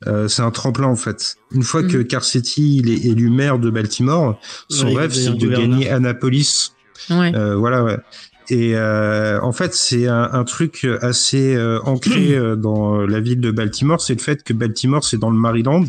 [0.07, 1.35] euh, c'est un tremplin en fait.
[1.51, 1.91] Une fois Mhm.
[1.91, 4.39] que Carcetti il est élu maire de Baltimore,
[4.71, 5.59] son Ouais, rêve c'est de gouverneur.
[5.69, 6.71] gagner Annapolis.
[7.11, 7.31] Ouais.
[7.35, 7.97] Euh, voilà, ouais.
[8.49, 13.41] Et euh, en fait, c'est un, un truc assez euh, ancré euh, dans la ville
[13.41, 15.83] de Baltimore, c'est le fait que Baltimore c'est dans le Maryland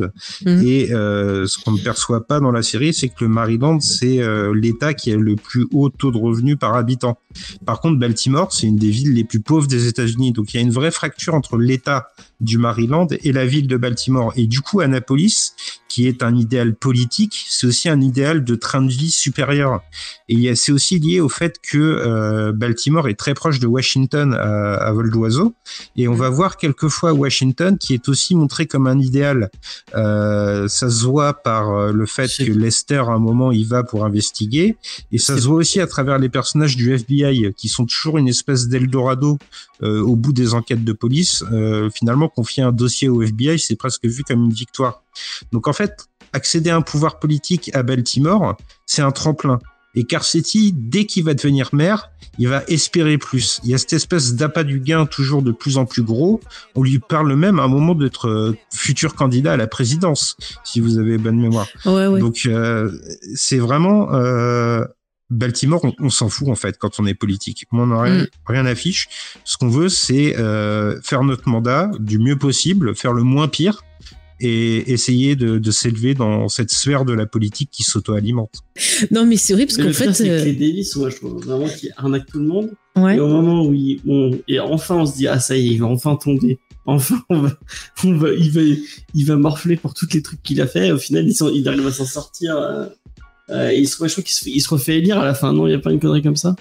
[0.44, 0.62] Mhm.
[0.66, 4.20] et euh, ce qu'on ne perçoit pas dans la série, c'est que le Maryland c'est
[4.20, 7.18] euh, l'État qui a le plus haut taux de revenus par habitant.
[7.64, 10.60] Par contre, Baltimore c'est une des villes les plus pauvres des États-Unis, donc il y
[10.60, 12.08] a une vraie fracture entre l'État
[12.40, 14.32] du Maryland et la ville de Baltimore.
[14.36, 15.52] Et du coup, Annapolis,
[15.88, 19.80] qui est un idéal politique, c'est aussi un idéal de train de vie supérieur.
[20.28, 24.74] Et c'est aussi lié au fait que euh, Baltimore est très proche de Washington à,
[24.74, 25.54] à vol d'oiseau.
[25.96, 29.50] Et on va voir quelquefois Washington qui est aussi montré comme un idéal.
[29.94, 33.82] Euh, ça se voit par euh, le fait que Lester, à un moment, il va
[33.82, 34.76] pour investiguer.
[35.10, 38.28] Et ça se voit aussi à travers les personnages du FBI qui sont toujours une
[38.28, 39.38] espèce d'Eldorado
[39.84, 41.44] euh, au bout des enquêtes de police.
[41.52, 41.88] Euh,
[42.28, 45.02] confier un dossier au FBI, c'est presque vu comme une victoire.
[45.52, 48.56] Donc en fait, accéder à un pouvoir politique à Baltimore,
[48.86, 49.58] c'est un tremplin.
[49.94, 53.60] Et Carcetti, dès qu'il va devenir maire, il va espérer plus.
[53.64, 56.40] Il y a cette espèce d'appât du gain toujours de plus en plus gros.
[56.74, 60.78] On lui parle même à un moment d'être euh, futur candidat à la présidence, si
[60.80, 61.66] vous avez bonne mémoire.
[61.84, 62.20] Ouais, ouais.
[62.20, 62.92] Donc euh,
[63.34, 64.84] c'est vraiment euh,
[65.30, 67.66] Baltimore, on, on s'en fout en fait quand on est politique.
[67.72, 68.26] Moi, on n'a rien, Mm.
[68.46, 69.08] rien affiche.
[69.44, 73.82] Ce qu'on veut, c'est euh, faire notre mandat du mieux possible, faire le moins pire
[74.40, 78.60] et essayer de, de s'élever dans cette sphère de la politique qui s'auto-alimente.
[79.10, 80.12] Non, mais c'est horrible parce qu'en fait.
[80.12, 82.70] c'est que euh, les Davis, moi, je trouve vraiment qu'ils arnaquent tout le monde.
[82.96, 83.16] ouais.
[83.16, 85.70] Et au moment où il, on, et enfin, on se dit, ah, ça y est,
[85.72, 86.58] il va enfin tomber.
[86.86, 87.58] Enfin, on va,
[88.04, 88.60] on va, il va,
[89.12, 90.92] il va morfler pour tous les trucs qu'il a fait.
[90.92, 92.56] Au final, il, il arrive à s'en sortir.
[92.56, 92.86] Euh,
[93.50, 95.52] euh, il se, je crois qu'il se, fait- il se refait élire à la fin.
[95.52, 96.54] Non, il y a pas une connerie comme ça?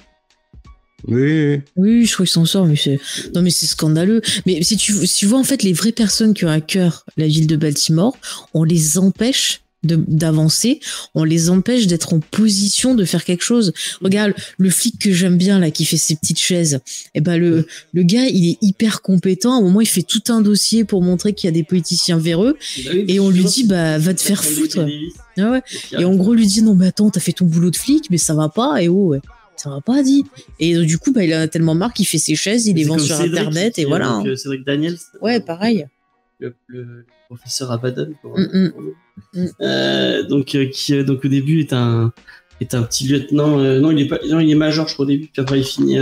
[1.08, 1.62] Oui.
[1.76, 3.00] Oui, je crois qu'il s'en sort, mais c'est
[3.36, 4.22] non, mais c'est scandaleux.
[4.46, 7.06] Mais si tu si tu vois en fait les vraies personnes qui ont à cœur
[7.18, 8.18] la ville de Baltimore,
[8.54, 10.80] on les empêche d'avancer,
[11.16, 13.74] on les empêche d'être en position de faire quelque chose.
[14.02, 16.80] Regarde, le flic que j'aime bien là, qui fait ses petites chaises,
[17.14, 19.54] et ben le le gars, il est hyper compétent.
[19.54, 22.18] À un moment, il fait tout un dossier pour montrer qu'il y a des politiciens
[22.18, 22.58] véreux,
[23.08, 24.80] et on lui dit bah va te faire foutre.
[25.38, 25.62] Ah ouais.
[25.98, 28.18] Et en gros, lui dit non mais attends, t'as fait ton boulot de flic, mais
[28.18, 28.82] ça va pas.
[28.82, 29.22] Et oh ouais,
[29.56, 30.26] ça va pas dit.
[30.60, 32.76] Et euh, du coup, bah il en a tellement marre qu'il fait ses chaises, il
[32.76, 34.10] les vend sur internet et voilà.
[34.10, 34.36] hein.
[34.36, 34.98] Cédric Daniels.
[35.22, 35.86] Ouais, pareil.
[36.40, 38.14] Le, le professeur Abaddon.
[38.22, 38.72] pour- Mm, mm.
[39.34, 39.46] Mm.
[39.62, 42.14] Euh, donc euh, qui euh, donc au début est un
[42.60, 43.60] est un petit lieutenant.
[43.60, 44.20] euh, non, il est pas.
[44.30, 45.30] Non, il est major, je crois au début.
[45.32, 45.98] Puis après, il finit.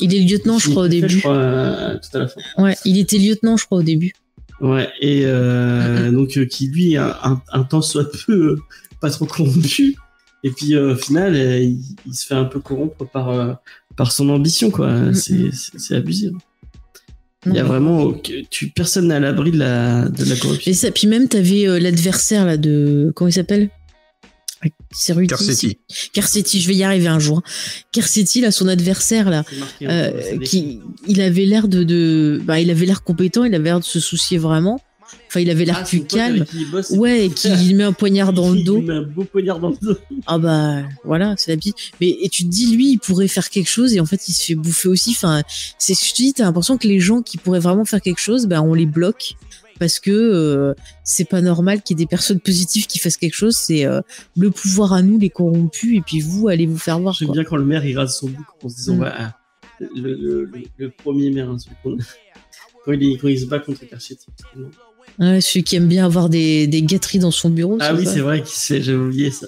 [0.00, 1.08] Il est lieutenant, il je crois au début.
[1.08, 2.40] Je crois, tout à la fin.
[2.58, 4.12] Ouais, il était lieutenant, je crois au début.
[4.60, 5.24] Ouais, et
[6.12, 8.58] donc qui lui a un, un temps soit peu
[9.00, 9.96] pas trop corrompu,
[10.42, 13.58] et puis au final il, il se fait un peu corrompre par
[13.96, 15.12] par son ambition quoi.
[15.12, 16.32] C'est c'est c'est abusé.
[17.46, 18.12] Il y a vraiment
[18.50, 20.70] tu personne n'est à l'abri de la de la corruption.
[20.70, 23.70] Et ça, puis même t'avais euh, l'adversaire là de comment il s'appelle?
[24.92, 25.78] Cerruti, Carcetti.
[25.88, 27.42] c'est- Carcetti, je vais y arriver un jour.
[27.92, 29.44] Carcetti là, son adversaire là,
[29.82, 33.64] hein, euh, qui, il avait l'air de, de, bah, il avait l'air compétent, il avait
[33.64, 34.80] l'air de se soucier vraiment.
[35.34, 36.44] Enfin, il avait l'air Ah, plus calme.
[36.44, 38.80] qui il bosse, Ouais, qui il met un poignard dans le il dos.
[38.80, 39.96] met un beau poignard dans le dos.
[40.26, 41.74] Ah bah voilà, c'est la petite.
[42.00, 44.32] Mais et tu te dis lui, il pourrait faire quelque chose et en fait il
[44.32, 45.10] se fait bouffer aussi.
[45.10, 45.42] Enfin,
[45.78, 48.20] c'est ce que te dis, t'as l'impression que les gens qui pourraient vraiment faire quelque
[48.20, 49.34] chose, ben on les bloque
[49.80, 53.34] parce que euh, c'est pas normal qu'il y ait des personnes positives qui fassent quelque
[53.34, 53.56] chose.
[53.56, 54.00] C'est euh,
[54.36, 57.12] le pouvoir à nous les corrompus et puis vous allez vous faire voir.
[57.14, 59.00] J'aime bien quand le maire il rase son bouc en se disant Mm.
[59.00, 59.36] ouais, ah,
[59.80, 61.56] le, le, le, le premier maire hein,
[62.84, 64.26] quand il, quand il se bat contre Carchetti.
[65.18, 67.78] Ouais, celui qui aime bien avoir des, des gâteries dans son bureau.
[67.80, 69.46] Ah oui c'est vrai j'avais oublié ça.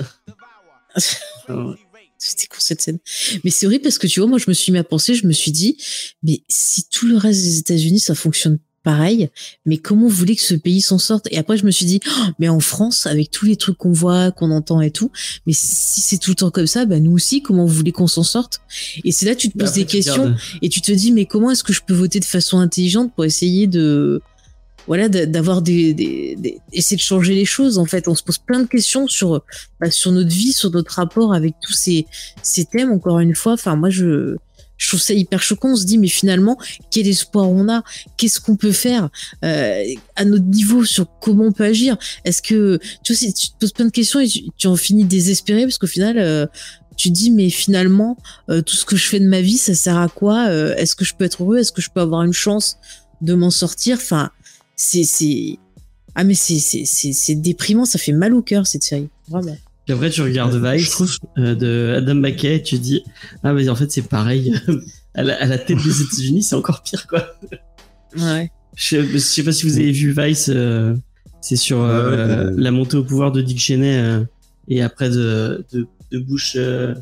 [1.49, 1.75] Ah ouais.
[2.19, 2.99] C'était con cette scène.
[3.45, 5.27] Mais c'est vrai parce que tu vois, moi je me suis mis à penser, je
[5.27, 5.77] me suis dit,
[6.23, 9.29] mais si tout le reste des États-Unis ça fonctionne pareil,
[9.67, 11.29] mais comment vous voulez que ce pays s'en sorte?
[11.31, 13.93] Et après je me suis dit, Oh, mais en France, avec tous les trucs qu'on
[13.93, 15.11] voit, qu'on entend et tout,
[15.47, 18.07] mais si c'est tout le temps comme ça, bah nous aussi, comment vous voulez qu'on
[18.07, 18.61] s'en sorte?
[19.05, 21.13] Et c'est là que tu te poses après, des questions regardes- et tu te dis,
[21.13, 24.23] mais comment est-ce que je peux voter de façon intelligente pour essayer de
[24.87, 26.37] voilà d'a- d'avoir des,
[26.73, 28.09] essayer de changer les choses en fait.
[28.09, 29.43] On se pose plein de questions sur
[29.81, 32.07] bah, sur notre vie sur notre rapport avec tous ces
[32.43, 33.53] ces thèmes encore une fois.
[33.55, 34.37] Enfin moi je
[34.79, 35.73] je trouve ça hyper choquant.
[35.73, 36.59] On se dit mais finalement
[36.91, 37.83] quel espoir on a?
[38.17, 39.09] Qu'est-ce qu'on peut faire
[39.45, 39.83] euh,
[40.17, 41.97] à notre niveau sur comment on peut agir?
[42.25, 45.63] Est-ce que tu si tu te poses plein de questions et tu, en finis désespéré
[45.63, 46.47] parce qu'au final euh,
[46.97, 48.17] tu te dis mais finalement
[48.51, 50.51] euh, tout ce que je fais de ma vie ça sert à quoi?
[50.77, 51.59] Est-ce que je peux être heureux?
[51.59, 52.77] Est-ce que je peux avoir une chance
[53.23, 53.97] de m'en sortir?
[53.97, 54.31] Enfin
[54.77, 55.59] c'est c'est
[56.15, 59.57] ah mais c'est c'est c'est c'est déprimant ça fait mal au cœur cette série vraiment
[59.85, 63.03] Puis après, tu regardes Vice Je trouve- euh, de Adam McKay et tu dis
[63.43, 64.53] Ah, mais en fait, c'est pareil.
[65.15, 67.25] à, la, à la tête des États-Unis, c'est encore pire, quoi.
[68.19, 70.95] ouais Je, je sais pas si vous avez vu Vice, euh,
[71.41, 72.63] c'est sur euh, Ouais, ouais, ouais.
[72.63, 74.25] la montée au pouvoir de Dick Cheney euh,
[74.69, 76.95] et après de, de, de Bush, euh,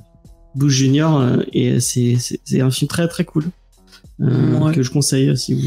[0.55, 1.19] Bush Junior.
[1.21, 3.45] euh, et c'est c'est- c'est un film très très cool
[4.21, 4.75] euh, Ouais.
[4.75, 5.63] que je conseille euh, si vous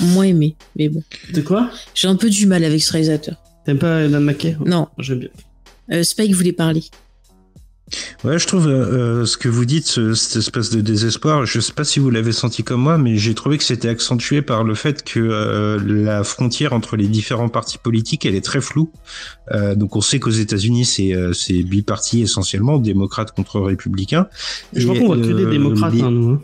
[0.00, 1.02] moins aimé mais bon
[1.32, 1.70] De quoi?
[1.94, 4.56] J'ai un peu du mal avec ce réalisateur T'aimes pas Adam McKay?
[4.66, 5.28] Non J'aime bien.
[5.92, 6.82] euh, Spike voulait parler
[8.24, 11.60] Ouais, je trouve euh, euh, ce que vous dites, ce- cette espèce de désespoir, je
[11.60, 14.64] sais pas si vous l'avez senti comme moi, mais j'ai trouvé que c'était accentué par
[14.64, 18.90] le fait que euh, la frontière entre les différents partis politiques, elle est très floue.
[19.52, 24.28] Euh, donc on sait qu'aux États-Unis, c'est euh, c'est biparti essentiellement, démocrates contre républicains.
[24.72, 26.30] Je crois qu'on voit que des démocrates, les- hein, nous.
[26.30, 26.42] hein.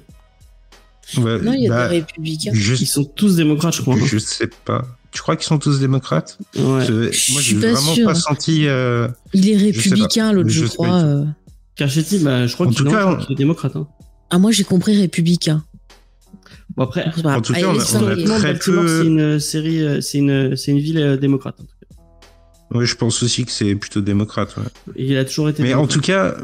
[1.18, 3.94] Ouais, non il y a bah, des républicains je, Ils sont tous démocrates, je crois.
[3.94, 4.00] hein.
[4.04, 4.86] je sais pas.
[5.12, 6.38] Tu crois qu'ils sont tous démocrates?
[6.56, 6.62] Ouais.
[6.90, 8.66] Euh, Je Moi, j'ai pas vraiment pas senti.
[8.68, 11.24] euh, il est républicain l'autre je je crois euh.
[11.74, 13.74] Carchetti, bah, je crois qu'il je crois on- est démocrate.
[13.76, 13.88] hein.
[14.30, 15.64] ah moi j'ai compris républicain
[16.76, 19.82] Bon, après, En tout cas, on a- on a très Baltimore, peu- c'est une série,
[19.82, 21.56] euh, c'est une, c'est une ville euh, démocrate.
[21.58, 22.78] en tout cas.
[22.78, 24.56] Ouais, je pense aussi que c'est plutôt démocrate.
[24.56, 24.62] ouais.
[24.94, 25.64] Et il a toujours été.
[25.64, 26.36] Mais en tout cas,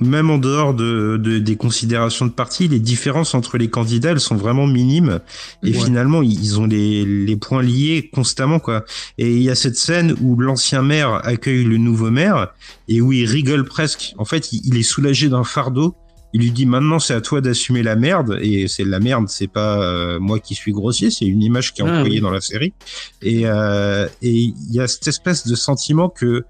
[0.00, 4.20] même en dehors de, de- des considérations de parti, les différences entre les candidats, elles
[4.20, 5.20] sont vraiment minimes.
[5.62, 5.84] Et Ouais.
[5.84, 8.84] finalement, ils ont les, les points liés constamment, quoi.
[9.18, 12.48] Et il y a cette scène où l'ancien maire accueille le nouveau maire
[12.88, 14.12] et où il rigole presque.
[14.18, 15.94] En fait, il, il est soulagé d'un fardeau.
[16.34, 19.46] Il lui dit maintenant c'est à toi d'assumer la merde et c'est la merde c'est
[19.46, 22.20] pas euh, moi qui suis grossier c'est une image qui est Ah, employée oui.
[22.20, 22.74] dans la série
[23.22, 26.44] et euh, et il y a cette espèce de sentiment que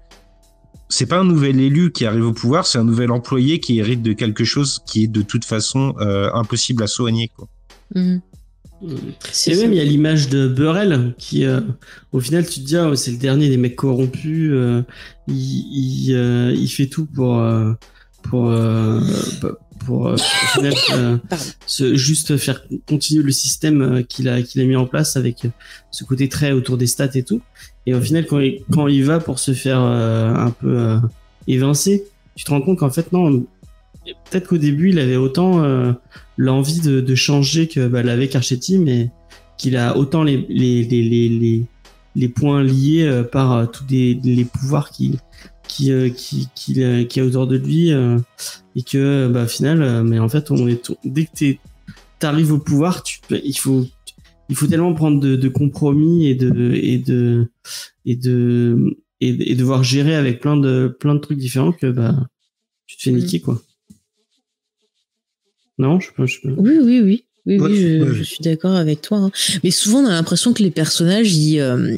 [0.89, 4.01] c'est pas un nouvel élu qui arrive au pouvoir, c'est un nouvel employé qui hérite
[4.01, 7.29] de quelque chose qui est de toute façon euh, impossible à soigner.
[7.35, 7.47] Quoi.
[7.95, 8.21] Mhm.
[8.83, 8.85] Et
[9.33, 9.51] ça.
[9.55, 11.61] même, il y a l'image de Burrell qui, euh,
[12.11, 14.51] au final, tu te dis, ah, c'est le dernier des mecs corrompus.
[14.51, 14.83] euh,
[15.27, 17.73] il, il, euh, il fait tout pour, euh,
[19.87, 20.19] pour, euh, pour
[20.63, 21.17] euh, final, euh,
[21.65, 25.47] se- juste faire continuer le système euh, qu'il a qu'il a mis en place avec
[25.91, 27.41] ce côté très autour des stats et tout.
[27.85, 30.99] Et au final, quand il, quand il va pour se faire euh, un peu
[31.47, 32.03] évincer,
[32.35, 33.45] tu te rends compte qu'en fait non,
[34.29, 35.63] peut-être qu'au début il avait autant
[36.37, 39.09] l'envie de, de changer que bah, l'avait Carchetti, mais
[39.57, 41.63] qu'il a autant les les les les, les,
[42.15, 45.17] les points liés par tous des, les pouvoirs qui
[45.77, 48.17] qui euh, qui qui, euh, qui est autour de lui euh,
[48.75, 51.59] et que bah au final euh, mais en fait on est tout- dès que t'es
[52.19, 53.85] t'arrives au pouvoir tu il faut
[54.49, 57.47] il faut tellement prendre de, de compromis et de et de
[58.05, 62.27] et de et, et devoir gérer avec plein de plein de trucs différents que bah
[62.87, 63.17] tu te fais Mm.
[63.17, 63.61] niquer quoi
[65.77, 67.23] non je peux je peux Oui, oui, oui.
[67.45, 68.13] Oui, Ouais, oui, je, ouais.
[68.13, 69.19] je suis d'accord avec toi.
[69.19, 69.31] hein.
[69.63, 71.97] Mais souvent, on a l'impression que les personnages, ils, euh,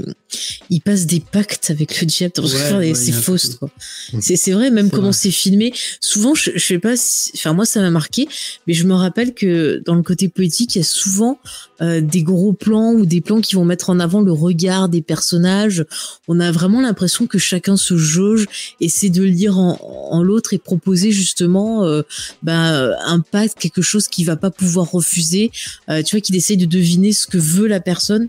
[0.69, 2.33] ils passent des pactes avec le diable.
[2.39, 3.69] Ouais, ouais, c'est il fausse, quoi.
[4.13, 4.19] Mm.
[4.21, 5.73] C'est, vrai, même comment c'est filmé.
[5.99, 8.27] Souvent, je, je sais pas si, enfin, moi, ça m'a marqué,
[8.67, 11.39] mais je me rappelle que dans le côté politique, il y a souvent
[11.81, 15.01] euh, des gros plans ou des plans qui vont mettre en avant le regard des
[15.01, 15.85] personnages.
[16.27, 18.47] On a vraiment l'impression que chacun se jauge,
[18.81, 19.79] essaie de lire en,
[20.11, 22.01] en l'autre et proposer justement euh,
[22.43, 25.51] bah, un pacte, quelque chose qu'il va pas pouvoir refuser.
[25.89, 28.27] Euh, tu vois qu'il essaye de deviner ce que veut la personne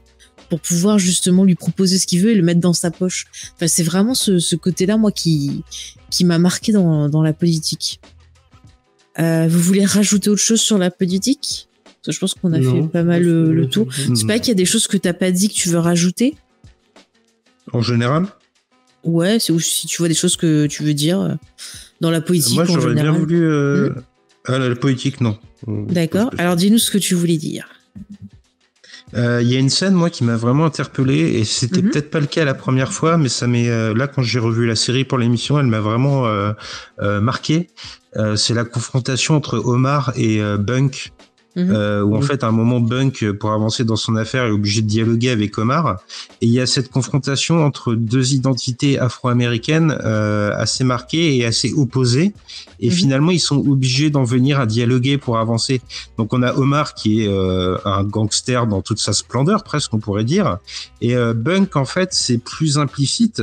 [0.51, 3.25] pour pouvoir justement lui proposer ce qu'il veut et le mettre dans sa poche.
[3.55, 5.63] Enfin, c'est vraiment ce, ce côté-là, moi, qui,
[6.11, 8.01] qui m'a marqué dans, dans la politique.
[9.19, 11.69] Euh, vous voulez rajouter autre chose sur la politique?
[11.85, 12.83] Parce que Je pense qu'on a Non.
[12.83, 13.87] fait pas mal le, le tour.
[13.95, 16.37] C'est pas qu'il y a des choses que t'as pas dit que tu veux rajouter?
[17.73, 18.27] En général,
[19.05, 21.35] Ouais, c'est ou si tu vois des choses que tu veux dire euh,
[22.03, 23.43] dans la politique moi j'aurais bien voulu.
[23.43, 23.95] euh,
[24.47, 25.39] Ah, la, politique, non.
[25.69, 26.31] Euh, D'accord.
[26.37, 27.67] Alors dis-nous ce que tu voulais dire.
[29.17, 31.91] Euh, Il y a une scène, moi, qui m'a vraiment interpellé, et c'était Mhm.
[31.91, 34.67] peut-être pas le cas la première fois, mais ça m'est euh, là quand j'ai revu
[34.67, 36.53] la série pour l'émission, elle m'a vraiment euh,
[37.03, 37.69] euh, marqué.
[38.17, 41.13] Euh, c'est la confrontation entre Omar et euh, Bunk,
[41.57, 41.71] Mhm.
[41.73, 44.51] euh, où en fait à un moment Bunk, euh, pour avancer dans son affaire, est
[44.53, 45.99] obligé de dialoguer avec Omar,
[46.41, 51.73] et il y a cette confrontation entre deux identités afro-américaines euh, assez marquées et assez
[51.73, 52.33] opposées,
[52.81, 52.93] et Mhm.
[52.93, 55.81] finalement ils sont obligés d'en venir à dialoguer pour avancer.
[56.19, 59.99] Donc on a Omar qui est euh, un gangster dans toute sa splendeur presque on
[59.99, 60.59] pourrait dire
[61.01, 63.43] et euh, Bunk en fait c'est plus implicite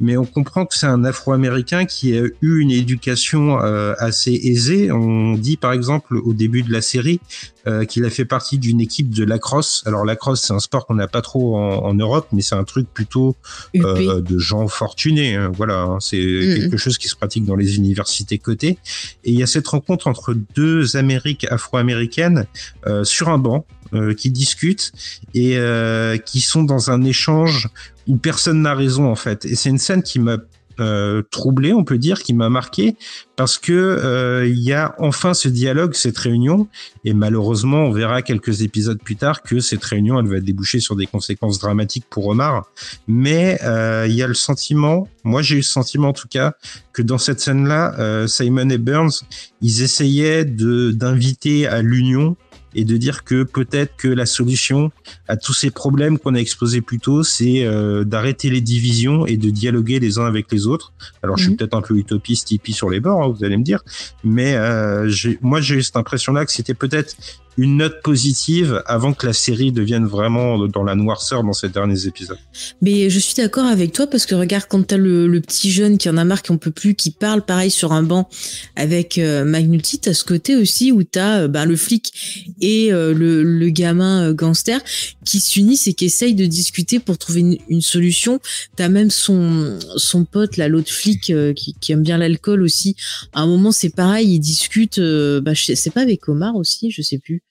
[0.00, 4.90] mais on comprend que c'est un afro-américain qui a eu une éducation euh, assez aisée.
[4.92, 7.20] On dit par exemple au début de la série
[7.66, 9.82] euh, qu'il a fait partie d'une équipe de lacrosse.
[9.86, 12.64] Alors lacrosse c'est un sport qu'on n'a pas trop en, en Europe mais c'est un
[12.64, 13.36] truc plutôt
[13.76, 15.34] euh, de gens fortunés.
[15.36, 15.50] hein.
[15.54, 15.98] Voilà, hein.
[16.00, 16.54] c'est Mhm.
[16.60, 18.77] quelque chose qui se pratique dans les universités cotées.
[19.24, 22.46] Et il y a cette rencontre entre deux Amériques afro-américaines
[22.86, 24.92] euh, sur un banc euh, qui discutent
[25.34, 27.68] et euh, qui sont dans un échange
[28.06, 29.44] où personne n'a raison en fait.
[29.44, 30.38] Et c'est une scène qui m'a
[30.80, 32.96] euh, troublé, on peut dire, qui m'a marqué
[33.36, 36.68] parce que euh, il y a enfin ce dialogue, cette réunion,
[37.04, 40.96] et malheureusement, on verra quelques épisodes plus tard que cette réunion, elle va déboucher sur
[40.96, 42.66] des conséquences dramatiques pour Omar.
[43.06, 46.54] Mais euh, il y a le sentiment, moi j'ai eu ce sentiment en tout cas,
[46.92, 49.22] que dans cette scène-là, Simon et Burns,
[49.62, 52.36] ils essayaient de d'inviter à l'union
[52.74, 54.90] et de dire que peut-être que la solution
[55.26, 59.36] à tous ces problèmes qu'on a exposés plus tôt, c'est euh, d'arrêter les divisions et
[59.36, 60.92] de dialoguer les uns avec les autres.
[61.22, 61.56] Alors je suis Mhm.
[61.58, 63.82] peut-être un peu utopiste, hippie sur les bords, hein, vous allez me dire,
[64.24, 67.16] mais euh, moi j'ai eu cette impression-là que c'était peut-être
[67.58, 72.06] une note positive avant que la série devienne vraiment dans la noirceur dans ces derniers
[72.06, 72.38] épisodes.
[72.80, 75.98] Mais je suis d'accord avec toi parce que regarde quand t'as le, le petit jeune
[75.98, 78.28] qui en a marre, qui en peut plus, qui parle pareil sur un banc
[78.76, 82.12] avec euh, Magnuti, t'as ce côté aussi où t'as euh, ben, le flic
[82.60, 84.80] et euh, le, le gamin euh, gangster
[85.24, 88.40] qui s'unissent et qui essayent de discuter pour trouver une, solution.
[88.76, 92.96] T'as même son son pote là, l'autre flic euh, qui, qui aime bien l'alcool aussi.
[93.32, 95.00] À un moment c'est pareil, ils discutent.
[95.00, 97.42] bah, c'est pas avec Omar aussi, je sais plus.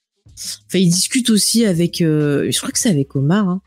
[0.68, 2.02] Enfin, ils discutent aussi avec.
[2.02, 3.50] euh, je crois que c'est avec Omar.
[3.50, 3.62] Hein.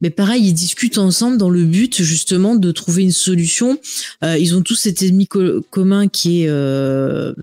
[0.00, 3.78] Mais pareil, ils discutent ensemble dans le but justement de trouver une solution.
[4.24, 7.34] Euh, ils ont tous cet ennemi co- commun qui est euh,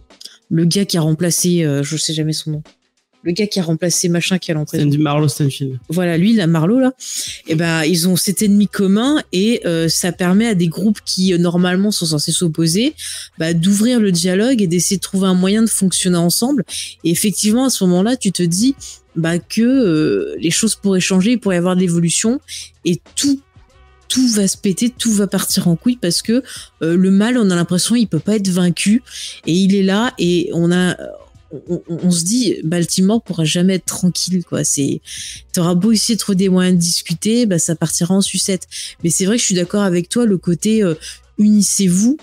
[0.50, 2.64] le gars qui a remplacé, je sais jamais son nom,
[3.24, 4.80] le gars qui a remplacé machin qui a l'entrée.
[4.80, 5.80] C'est du Marlowe Stanfield.
[5.90, 6.94] Voilà, lui, la Marlowe là.
[7.48, 11.34] Et ben, ils ont cet ennemi commun et euh, ça permet à des groupes qui
[11.34, 12.94] euh, normalement sont censés s'opposer,
[13.38, 16.64] bah, d'ouvrir le dialogue et d'essayer de trouver un moyen de fonctionner ensemble.
[17.04, 18.76] Et effectivement, à ce moment-là, tu te dis
[19.16, 22.40] bah que euh, les choses pourraient changer, il pourrait y avoir de l'évolution
[22.86, 23.42] et tout
[24.08, 26.42] tout va se péter, tout va partir en couille parce que
[26.82, 29.04] euh, le mal, on a l'impression, il peut pas être vaincu
[29.46, 30.96] et il est là et on a
[31.52, 34.64] on, on- on se dit Baltimore pourra jamais être tranquille quoi.
[34.64, 35.02] C'est
[35.54, 38.68] t'auras beau essayer de trouver des moyens de discuter bah ça partira en sucette.
[39.04, 40.96] Mais c'est vrai que je suis d'accord avec toi le côté euh,
[41.38, 42.18] unissez-vous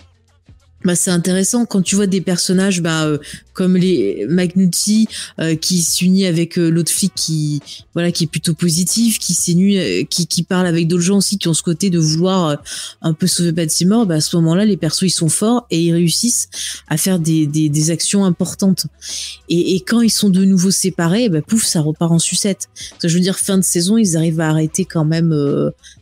[0.84, 3.18] bah, c'est intéressant quand tu vois des personnages bah, euh,
[3.54, 5.08] comme les McNulty
[5.40, 7.62] euh, qui s'unit avec euh, l'autre flic qui
[7.94, 11.48] voilà qui est plutôt positif, qui s'unit, qui, qui parle avec d'autres gens aussi qui
[11.48, 12.58] ont ce côté de vouloir
[13.02, 14.04] un peu sauver Baltimore.
[14.04, 16.48] Bah, à ce moment-là, les persos ils sont forts et ils réussissent
[16.88, 18.86] à faire des, des, des actions importantes.
[19.48, 22.68] Et, et, quand ils sont de nouveau séparés, bah, pouf, ça repart en sucette.
[23.02, 25.32] je veux dire, fin de saison, ils arrivent à arrêter quand même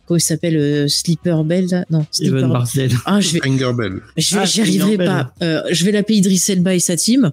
[0.07, 2.65] comment il s'appelle euh, Sleeper Bell non Sleeper
[3.07, 4.01] ah je vais Bell.
[4.17, 5.07] je Ah, j'y arriverai Bell.
[5.07, 5.35] pas.
[5.43, 7.31] Euh, je vais l'appeler Idriss Elba et sa team.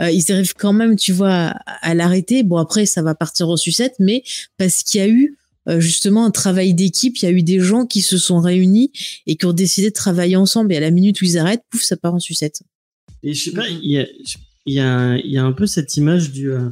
[0.00, 2.42] Euh, ils arrivent quand même tu vois à, à l'arrêter.
[2.42, 4.22] Bon après ça va partir en sucette mais
[4.58, 5.36] parce qu'il y a eu
[5.78, 8.90] justement un travail d'équipe il y a eu des gens qui se sont réunis
[9.26, 10.72] et qui ont décidé de travailler ensemble.
[10.72, 12.62] Et à la minute où ils arrêtent pouf ça part en sucette.
[13.22, 14.06] Et je sais pas, il y a,
[14.66, 16.68] il y a, il y a un peu cette image du, euh,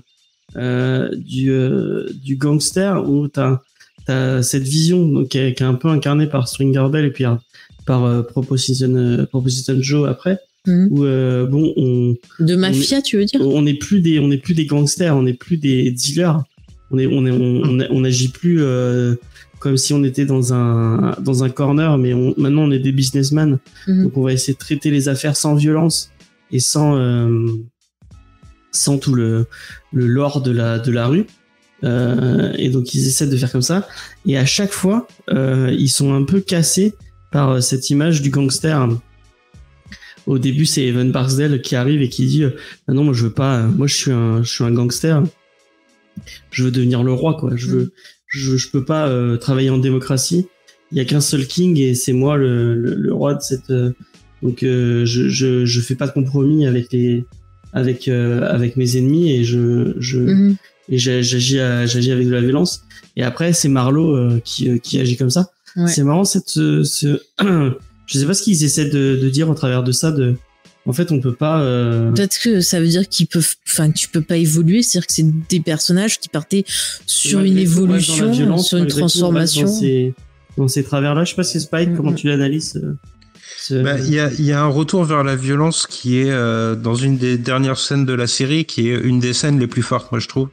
[0.56, 3.60] euh, du, euh, du gangster où t'as,
[4.42, 7.24] cette vision donc, qui, est, qui est un peu incarnée par Stringer Bell et puis
[7.24, 7.34] euh,
[7.86, 10.88] par euh, Proposition, euh, Proposition Joe après, Mhm.
[10.90, 13.40] où euh, bon, on, de mafia tu veux dire?
[13.40, 16.42] on n'est plus des, on n'est plus des gangsters, on n'est plus des dealers,
[16.90, 19.14] on est, on est, on, on, on agit plus euh,
[19.60, 22.92] comme si on était dans un, dans un corner, mais on, maintenant on est des
[22.92, 23.58] businessmen.
[23.86, 24.04] Mhm.
[24.04, 26.10] Donc on va essayer de traiter les affaires sans violence
[26.50, 27.46] et sans euh,
[28.72, 29.46] sans tout le
[29.92, 31.26] le lore de la de la rue.
[31.84, 33.86] Euh, et donc ils essaient de faire comme ça.
[34.26, 36.94] Et à chaque fois, euh, ils sont un peu cassés
[37.31, 38.89] par euh, cette image du gangster.
[40.26, 42.50] Au début, c'est Evan Barsdale qui arrive et qui dit euh,
[42.89, 45.23] ah non, moi je veux pas, moi je suis un je suis un gangster.
[46.50, 47.52] Je veux devenir le roi quoi.
[47.55, 47.92] Je veux
[48.26, 50.48] je je peux pas euh, travailler en démocratie.
[50.90, 53.70] Il y a qu'un seul king et c'est moi le, le, le roi de cette
[53.70, 53.92] euh,
[54.42, 57.24] donc je, je je fais pas de compromis avec les
[57.73, 60.57] avec avec mes ennemis et je je Mhm.
[60.89, 61.58] Et j'a- j'agis
[62.10, 62.83] avec de la violence
[63.17, 65.86] et après c'est Marlowe euh, qui euh, qui agit comme ça Ouais.
[65.86, 67.20] c'est marrant cette ce, ce-
[68.07, 70.34] je sais pas ce qu'ils essaient de, de dire au travers de ça de
[70.86, 74.08] en fait on peut pas euh, Peut-être que ça veut dire qu'ils peuvent, enfin, tu
[74.08, 76.65] peux pas évoluer, c'est-à-dire que c'est des personnages qui partaient
[77.07, 79.67] sur une évolution, violence, sur une transformation.
[79.67, 80.15] dans ces,
[80.57, 81.97] dans ces travers là je sais pas si Spike Mhm.
[81.97, 82.81] comment tu l'analyses
[83.70, 86.94] Bah, Il y, a, y a un retour vers la violence qui est euh, dans
[86.94, 90.12] une des dernières scènes de la série, qui est une des scènes les plus fortes,
[90.12, 90.48] moi je trouve.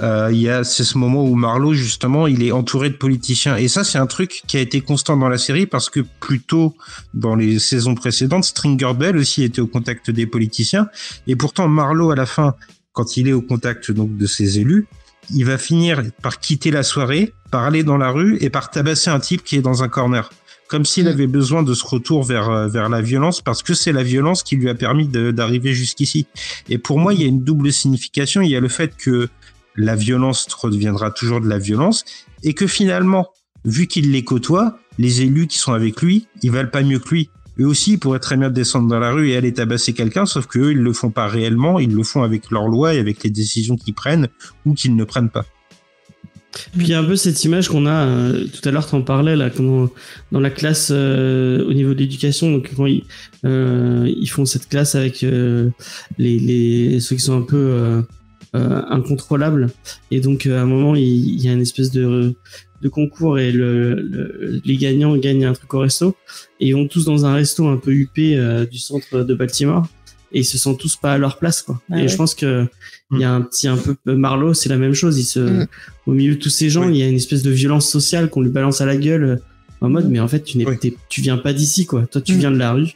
[0.00, 3.56] Euh, il y a c'est ce moment où Marlowe justement, il est entouré de politiciens,
[3.56, 6.40] et ça c'est un truc qui a été constant dans la série parce que plus
[6.40, 6.76] tôt
[7.14, 10.88] dans les saisons précédentes, Stringer Bell aussi était au contact des politiciens,
[11.26, 12.54] et pourtant Marlowe à la fin,
[12.92, 14.86] quand il est au contact donc de ses élus,
[15.34, 19.10] il va finir par quitter la soirée, par aller dans la rue et par tabasser
[19.10, 20.30] un type qui est dans un corner
[20.70, 21.08] comme s'il Mm.
[21.08, 24.44] avait besoin de ce retour vers euh, vers la violence parce que c'est la violence
[24.44, 26.26] qui lui a permis d'arriver jusqu'ici.
[26.68, 28.40] Et pour moi, il y a une double signification.
[28.40, 29.28] Il y a le fait que
[29.76, 32.04] la violence redeviendra toujours de la violence
[32.44, 33.28] et que finalement,
[33.64, 37.10] vu qu'il les côtoie, les élus qui sont avec lui, ils valent pas mieux que
[37.10, 37.30] lui.
[37.58, 40.46] Eux aussi, ils pourraient très bien descendre dans la rue et aller tabasser quelqu'un, sauf
[40.46, 43.22] que eux, ils le font pas réellement, ils le font avec leurs lois et avec
[43.22, 44.28] les décisions qu'ils prennent
[44.64, 45.44] ou qu'ils ne prennent pas.
[46.76, 49.02] Puis il y a un peu cette image qu'on a, euh, tout à l'heure t'en
[49.02, 49.88] parlais là, comment,
[50.32, 53.04] dans la classe euh, au niveau de l'éducation, donc quand ils,
[53.44, 55.70] euh, ils font cette classe avec euh,
[56.18, 58.02] les, les, ceux qui sont un peu euh,
[58.56, 59.70] euh, incontrôlables,
[60.10, 62.34] et donc euh, à un moment il, il y a une espèce de,
[62.82, 66.16] de concours et le, le- les gagnants gagnent un truc au resto,
[66.58, 69.86] et ils vont tous dans un resto un peu huppé euh, du centre de Baltimore,
[70.32, 71.80] et ils se sentent tous pas à leur place quoi.
[71.92, 72.08] Ah et ouais.
[72.08, 72.66] je pense que
[73.12, 75.66] il y a un petit un peu Marlowe, c'est la même chose, il se Mm.
[76.06, 76.94] au milieu de tous ces gens, Oui.
[76.94, 79.36] il y a une espèce de violence sociale qu'on lui balance à la gueule euh,
[79.80, 80.76] en mode mais en fait tu n'es Oui.
[81.08, 82.06] tu viens pas d'ici quoi.
[82.06, 82.38] Toi tu Mm.
[82.38, 82.88] viens de la rue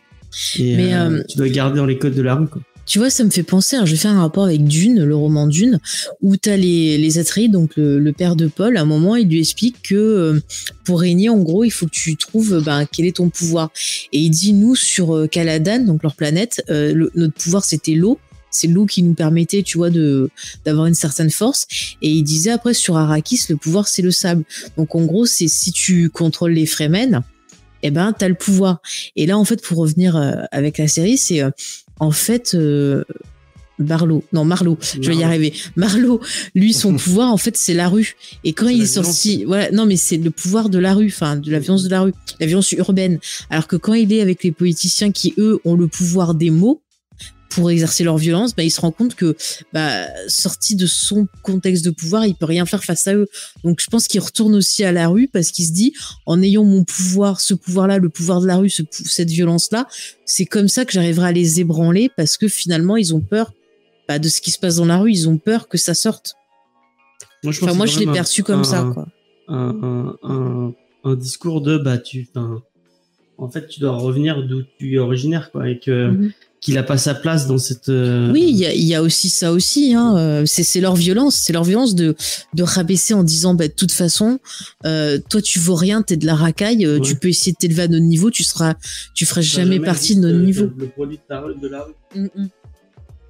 [0.59, 2.61] et Mais, euh, euh, tu dois garder dans les codes de la rue quoi.
[2.87, 5.17] Tu vois, ça me fait penser, hein, je vais faire un rapport avec Dune, le
[5.17, 5.81] roman Dune,
[6.21, 9.17] où tu as les, les Atreides, donc le, le père de Paul, à un moment,
[9.17, 10.41] il lui explique que euh,
[10.85, 13.71] pour régner, en gros, il faut que tu trouves ben, quel est ton pouvoir.
[14.13, 17.95] Et il dit, nous, sur euh, Caladan, donc leur planète, euh, le- notre pouvoir, c'était
[17.95, 18.19] l'eau.
[18.55, 20.31] C'est l'eau qui nous permettait, tu vois, de
[20.65, 21.67] d'avoir une certaine force.
[22.03, 24.45] Et il disait après sur Arrakis, le pouvoir c'est le sable.
[24.77, 27.23] Donc en gros, c'est si tu contrôles les Fremen,
[27.83, 28.81] eh ben t'as le pouvoir.
[29.17, 31.51] Et là, en fait, pour revenir euh, avec la série, c'est euh,
[32.01, 33.05] en fait euh,
[33.79, 35.53] Barlow, non Marlowe, je vais y arriver.
[35.77, 36.21] Marlowe,
[36.55, 38.17] lui, son pouvoir, en fait, c'est la rue.
[38.45, 41.37] Et quand il est sorti, voilà, non, mais c'est le pouvoir de la rue, enfin,
[41.37, 43.19] de la violence de la rue, la violence urbaine.
[43.51, 46.81] Alors que quand il est avec les politiciens qui, eux, ont le pouvoir des mots
[47.55, 49.37] pour exercer leur violence, bah, il se rend compte que,
[49.73, 53.29] bah, sorti de son contexte de pouvoir, il peut rien faire face à eux.
[53.63, 55.93] Donc, je pense qu'il retourne aussi à la rue parce qu'il se dit,
[56.27, 59.87] en ayant mon pouvoir, ce pouvoir-là, le pouvoir de la rue, ce cette violence-là,
[60.25, 63.53] c'est comme ça que j'arriverai à les ébranler parce que finalement, ils ont peur
[64.09, 65.13] bah, de ce qui se passe dans la rue.
[65.13, 66.35] Ils ont peur que ça sorte.
[67.43, 69.07] Moi je, Enfin, moi, l'ai perçu un- comme ça, quoi.
[69.49, 70.15] Un,
[71.17, 72.27] discours de bah tu
[73.37, 76.33] en fait, tu dois revenir d'où tu es originaire, quoi, et que Mhm.
[76.65, 77.91] Qu'il a pas sa place dans cette.
[77.91, 79.93] euh, Oui, il y a, il y a aussi ça aussi.
[79.95, 80.17] Hein.
[80.17, 82.17] euh, C'est c'est leur violence, c'est leur violence de
[82.55, 84.39] de rabaisser en disant bah, de toute façon,
[84.87, 87.01] euh, toi tu vaux rien, t'es de la racaille, Ouais.
[87.01, 88.75] tu peux essayer de t'élever à notre niveau, tu seras,
[89.15, 90.71] tu feras jamais partie de notre niveau.
[90.77, 91.93] Le produit de, ta rue- de la rue.
[92.17, 92.29] Mm,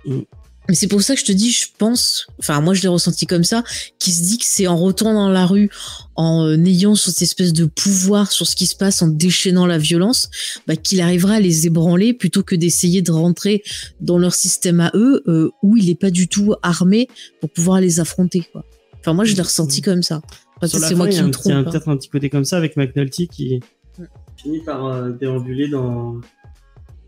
[0.06, 0.14] mm.
[0.14, 0.22] Mm.
[0.68, 3.26] Mais c'est pour ça que je te dis, je pense, enfin moi je l'ai ressenti
[3.26, 3.62] comme ça,
[3.98, 5.68] qui se dit que c'est en retournant dans la rue,
[6.16, 9.76] en euh, ayant cette espèce de pouvoir sur ce qui se passe, en déchaînant la
[9.76, 10.30] violence,
[10.66, 13.62] bah, qu'il arrivera à les ébranler plutôt que d'essayer de rentrer
[14.00, 17.08] dans leur système à eux, euh, où il est pas du tout armé
[17.40, 18.42] pour pouvoir les affronter.
[18.50, 18.64] Quoi.
[19.00, 20.22] Enfin moi je l'ai ressenti comme ça.
[20.64, 21.52] Sur la c'est moi fin, qui a me un- il y a trompe.
[21.52, 21.70] hein.
[21.70, 23.60] peut-être un petit côté comme ça avec McNulty qui
[23.98, 24.04] Mm.
[24.42, 26.20] finit par euh, déambuler dans,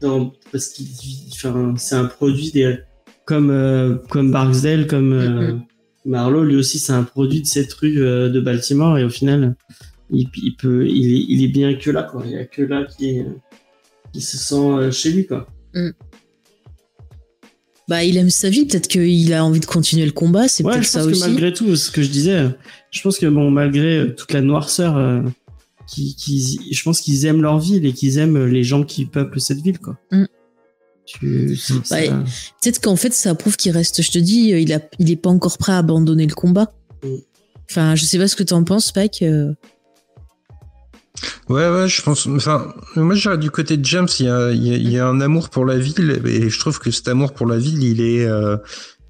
[0.02, 0.86] dans parce qu'il
[1.32, 2.76] enfin, c'est un produit des
[3.26, 5.64] comme euh, comme Barksdale comme euh, Mm,
[6.06, 9.56] Marlowe lui aussi c'est un produit de cette rue euh, de Baltimore et au final
[10.10, 12.22] il, il peut il est, il est bien que là quoi.
[12.24, 13.22] Il y a que là qui
[14.12, 15.48] qui se sent euh, chez lui quoi.
[17.88, 20.72] Bah il aime sa vie, peut-être qu'il a envie de continuer le combat, c'est ouais
[20.72, 21.20] peut-être je ça pense que aussi.
[21.28, 22.48] malgré tout ce que je disais
[22.90, 25.22] je pense que bon malgré euh, toute la noirceur euh,
[25.88, 29.40] qui, qui je pense qu'ils aiment leur ville et qu'ils aiment les gens qui peuplent
[29.40, 29.98] cette ville quoi.
[30.10, 30.24] Mm.
[31.06, 32.06] Tu c'est- Ouais.
[32.08, 32.24] ça-
[32.62, 35.16] Peut-être qu'en fait, ça prouve qu'il reste, je te dis, euh, il, a, il est
[35.16, 36.72] pas encore prêt à abandonner le combat.
[37.02, 37.08] Mm.
[37.70, 39.22] Enfin, je sais pas ce que t'en penses, Pac.
[39.22, 39.52] euh.
[41.48, 42.26] Ouais, ouais, je pense.
[42.26, 44.90] Enfin, moi, je dirais du côté de James, il y a, il y a, il
[44.90, 47.56] y a un amour pour la ville, et je trouve que cet amour pour la
[47.56, 48.56] ville, il est, euh,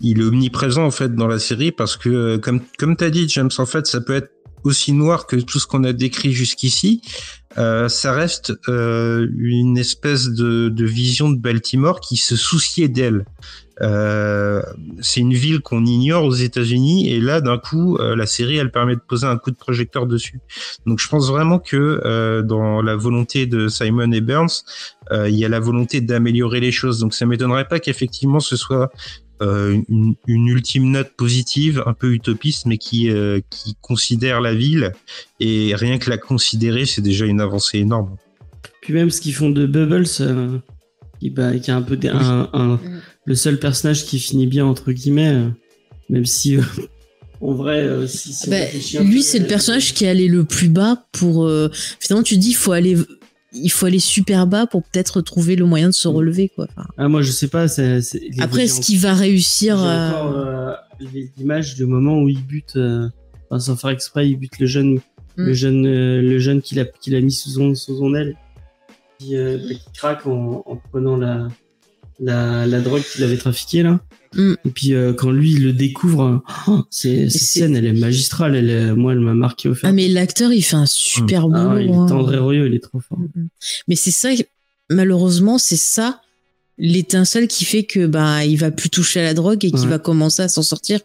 [0.00, 3.50] il est omniprésent en fait dans la série parce que, comme, comme t'as dit, James,
[3.58, 4.30] en fait, ça peut être
[4.62, 7.00] aussi noir que tout ce qu'on a décrit jusqu'ici.
[7.58, 13.24] Euh, ça reste euh, une espèce de, de vision de Baltimore qui se souciait d'elle.
[13.82, 14.62] Euh,
[15.02, 18.70] c'est une ville qu'on ignore aux États-Unis et là d'un coup euh, la série elle
[18.70, 20.40] permet de poser un coup de projecteur dessus.
[20.86, 24.64] Donc je pense vraiment que euh, dans la volonté de Simon et Burns,
[25.12, 26.98] il y a la volonté d'améliorer les choses.
[26.98, 28.90] Donc ça m'étonnerait pas qu'effectivement ce soit
[29.42, 34.54] euh, une, une ultime note positive, un peu utopiste, mais qui euh, qui considère la
[34.54, 34.92] ville
[35.40, 38.16] et rien que la considérer, c'est déjà une avancée énorme.
[38.82, 40.58] puis même ce qu'ils font de Bubbles euh,
[41.20, 43.00] qui, bah, qui est un peu des- un, un- Mm.
[43.26, 45.48] le seul personnage qui finit bien entre guillemets euh,
[46.08, 46.62] même si euh,
[47.40, 50.44] en vrai euh, si, si on Bah, lui, c'est le personnage qui est allé le
[50.44, 51.46] plus bas pour.
[51.46, 51.68] euh,
[52.00, 52.96] Finalement, tu te dis, il faut aller,
[53.52, 56.12] il faut aller super bas pour peut-être trouver le moyen de se Mm.
[56.12, 56.66] relever, quoi.
[56.76, 59.76] Enfin, ah moi je sais pas c'est, c'est- les- après, j'ai est-ce qu'il va réussir
[59.76, 60.72] encore euh,
[61.12, 63.08] les images du moment où il bute, euh,
[63.50, 65.00] enfin, sans faire exprès, il bute le jeune,
[65.36, 65.54] le Mm.
[65.54, 68.36] jeune, euh, le jeune qu'il a, qu'il a mis sous son, sous son aile,
[69.18, 71.48] qui, euh, bah, qui craque en, en prenant la,
[72.20, 74.00] la, la drogue qu'il avait trafiquée là.
[74.34, 74.54] Mm.
[74.64, 78.54] Et puis euh, quand lui il le découvre, oh, c'est, cette scène elle est magistrale,
[78.56, 79.90] elle est, moi elle m'a marqué au fer.
[79.90, 81.78] Ah, mais l'acteur, il fait un super Ah, boulot.
[81.78, 82.06] il est hein.
[82.06, 83.18] tendre royeux, il est trop fort.
[83.18, 83.48] Mm, mm.
[83.88, 84.30] Mais c'est ça,
[84.90, 86.20] malheureusement, c'est ça
[86.78, 89.98] l'étincelle qui fait que bah il va plus toucher à la drogue et qu'il va
[89.98, 91.00] commencer à s'en sortir.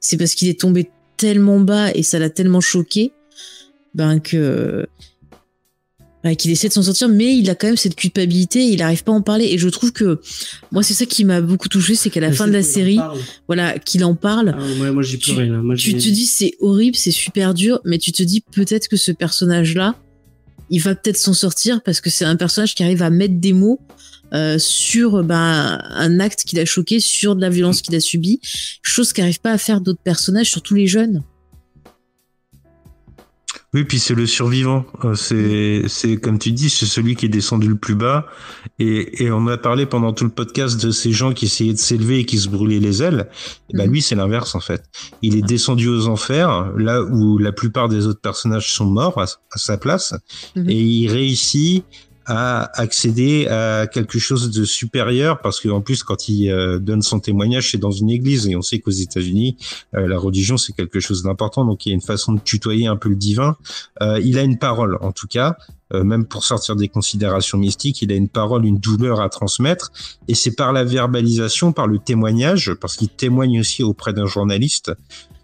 [0.00, 3.12] C'est parce qu'il est tombé tellement bas et ça l'a tellement choqué,
[3.94, 4.86] ben que
[6.34, 9.12] qu'il essaie de s'en sortir, mais il a quand même cette culpabilité, il n'arrive pas
[9.12, 9.44] à en parler.
[9.46, 10.20] Et je trouve que
[10.72, 12.98] moi c'est ça qui m'a beaucoup touché, c'est qu'à la fin de la série,
[13.46, 14.56] voilà, qu'il en parle.
[14.58, 15.58] Ah, ouais, moi j'ai Tu- pleuré là.
[15.62, 18.88] Moi, tu j'ai- te dis c'est horrible, c'est super dur, mais tu te dis peut-être
[18.88, 19.94] que ce personnage-là,
[20.70, 23.52] il va peut-être s'en sortir parce que c'est un personnage qui arrive à mettre des
[23.52, 23.80] mots
[24.32, 28.40] euh, sur ben, un acte qu'il a choqué, sur de la violence qu'il a subie,
[28.82, 31.22] chose qu'arrive pas à faire d'autres personnages, surtout les jeunes.
[33.76, 34.86] Oui, puis c'est le survivant.
[35.04, 38.26] Euh, C'est, c'est comme tu dis, c'est celui qui est descendu le plus bas.
[38.78, 41.78] Et, et on a parlé pendant tout le podcast de ces gens qui essayaient de
[41.78, 43.28] s'élever et qui se brûlaient les ailes.
[43.70, 43.92] Et bah Mhm.
[43.92, 44.82] lui, c'est l'inverse en fait.
[45.20, 49.24] Il est descendu aux enfers, là où la plupart des autres personnages sont morts à,
[49.24, 50.14] à sa place,
[50.56, 50.70] Mhm.
[50.70, 51.84] et il réussit
[52.26, 57.02] à accéder à quelque chose de supérieur parce que en plus quand il euh, donne
[57.02, 59.56] son témoignage c'est dans une église et on sait qu'aux États-Unis
[59.94, 61.64] euh, la religion c'est quelque chose d'important.
[61.64, 63.56] Donc il y a une façon de tutoyer un peu le divin.
[64.02, 65.56] Euh, il a une parole en tout cas.
[65.94, 69.92] Euh, même pour sortir des considérations mystiques il a une parole une douleur à transmettre.
[70.26, 74.92] Et c'est par la verbalisation par le témoignage parce qu'il témoigne aussi auprès d'un journaliste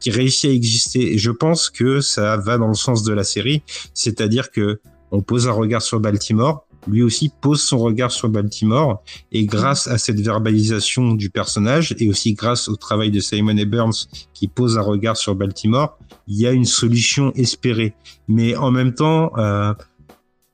[0.01, 1.15] qui réussit à exister.
[1.15, 3.63] Et je pense que ça va dans le sens de la série.
[3.95, 4.81] C'est-à-dire que
[5.13, 9.87] on pose un regard sur Baltimore, lui aussi pose son regard sur Baltimore, et grâce
[9.87, 14.49] à cette verbalisation du personnage, et aussi grâce au travail de Simon et Burns qui
[14.49, 17.95] pose un regard sur Baltimore, il y a une solution espérée.
[18.29, 19.75] Mais en même temps, euh,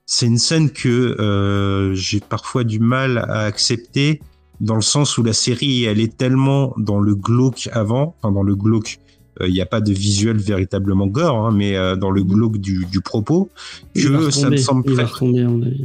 [0.05, 4.21] c'est une scène que euh, j'ai parfois du mal à accepter,
[4.59, 8.43] dans le sens où la série, elle est tellement dans le glauque avant, enfin dans
[8.43, 8.99] le glauque
[9.47, 12.85] il n'y a pas de visuel véritablement gore, hein, mais euh, dans le glauque du,
[12.91, 13.49] du propos,
[13.95, 15.21] que ça me semble presque.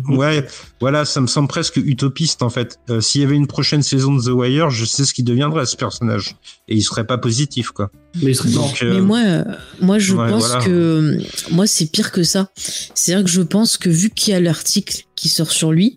[0.09, 0.47] Ouais,
[0.81, 2.79] voilà, ça me semble presque utopiste en fait.
[2.91, 5.67] Euh, S'il y avait une prochaine saison de The Wire, je sais ce qui deviendrait
[5.67, 6.37] ce personnage,
[6.69, 7.91] et il serait pas positif quoi.
[8.23, 8.69] Mais il serait mort.
[8.69, 9.45] Donc, euh, Mais moi, euh,
[9.81, 10.65] moi, je ouais, pense voilà.
[10.65, 12.51] que euh, moi, c'est pire que ça.
[12.55, 15.97] C'est-à-dire que je pense que vu qu'il y a l'article qui sort sur lui,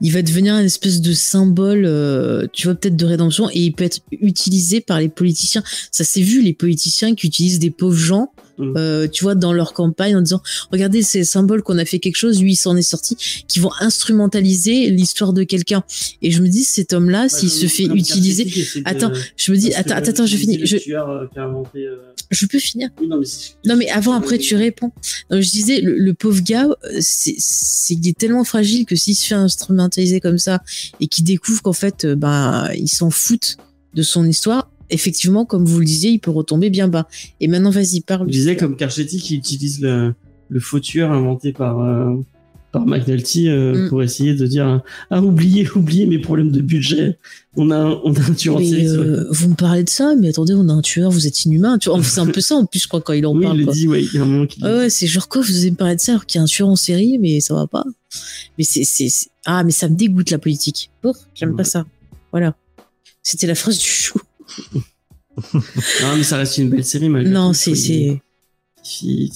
[0.00, 3.72] il va devenir une espèce de symbole, euh, tu vois, peut-être de rédemption, et il
[3.72, 5.62] peut être utilisé par les politiciens.
[5.90, 8.74] Ça s'est vu, les politiciens qui utilisent des pauvres gens, Mm.
[8.76, 11.98] euh, tu vois, dans leur campagne en disant, regardez, c'est le symbole qu'on a fait
[11.98, 15.84] quelque chose, lui, il s'en est sorti, qui vont instrumentaliser l'histoire de quelqu'un.
[16.22, 18.46] Et je me dis, cet homme-là, s'il se fait utiliser,
[18.84, 20.60] Attends, je me dis, attends, attends, attends, je finis.
[20.64, 21.96] Je, euh,
[22.30, 22.90] je peux finir.
[23.00, 24.92] Oui, non, mais Non, avant, après, tu réponds.
[25.30, 28.96] Donc, je disais, le, le pauvre gars, euh, c'est, c'est, il est tellement fragile que
[28.96, 30.62] s'il se fait instrumentaliser comme ça
[31.00, 33.56] et qu'il découvre qu'en fait, euh, ben, il s'en fout
[33.94, 37.08] de son histoire, effectivement, comme vous le disiez, il peut retomber bien bas.
[37.40, 38.26] Et maintenant, vas-y, parle.
[38.28, 40.14] Je disais comme Carchetti qui utilise le,
[40.48, 42.14] le faux tueur inventé par, euh,
[42.72, 43.88] par McNulty euh, Mm.
[43.88, 47.18] pour essayer de dire Ah, oubliez, oubliez mes problèmes de budget.
[47.56, 48.86] On a, on a un tueur en série.
[48.88, 51.78] euh, vous me parlez de ça, mais attendez, on a un tueur, vous êtes inhumain.
[51.78, 53.58] Tu c'est un peu ça en plus, je crois, quand il en oui, parle.
[53.60, 55.40] il le dit, ouais, il y a un moment qui Ah ouais, c'est genre quoi,
[55.42, 57.40] vous allez me parler de ça alors qu'il y a un tueur en série, mais
[57.40, 57.84] ça va pas.
[58.58, 59.08] Mais c'est,
[59.44, 60.90] ah, mais ça me dégoûte la politique.
[61.04, 61.84] Oh, j'aime pas ça.
[62.32, 62.54] Voilà.
[63.22, 64.18] C'était la phrase du chou.
[66.02, 67.74] Non, mais ça reste une belle série, malgré Non, tout, c'est,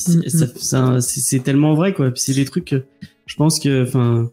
[0.09, 2.10] Mm, ça- c'est c'est tellement vrai, quoi.
[2.15, 2.84] C'est des trucs que
[3.26, 4.31] je pense que, enfin,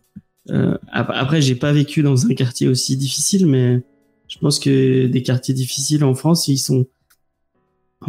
[0.50, 3.84] euh, ap- après, j'ai pas vécu dans un quartier aussi difficile, mais
[4.30, 6.88] je pense que des quartiers difficiles en France, ils sont,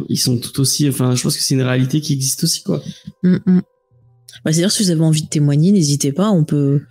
[0.08, 2.80] ils sont tout aussi, enfin, je pense que c'est une réalité qui existe aussi, quoi.
[3.22, 3.60] Mm, mm.
[4.44, 6.82] Bah, c'est-à-dire, si vous avez envie de témoigner, n'hésitez pas, on peut,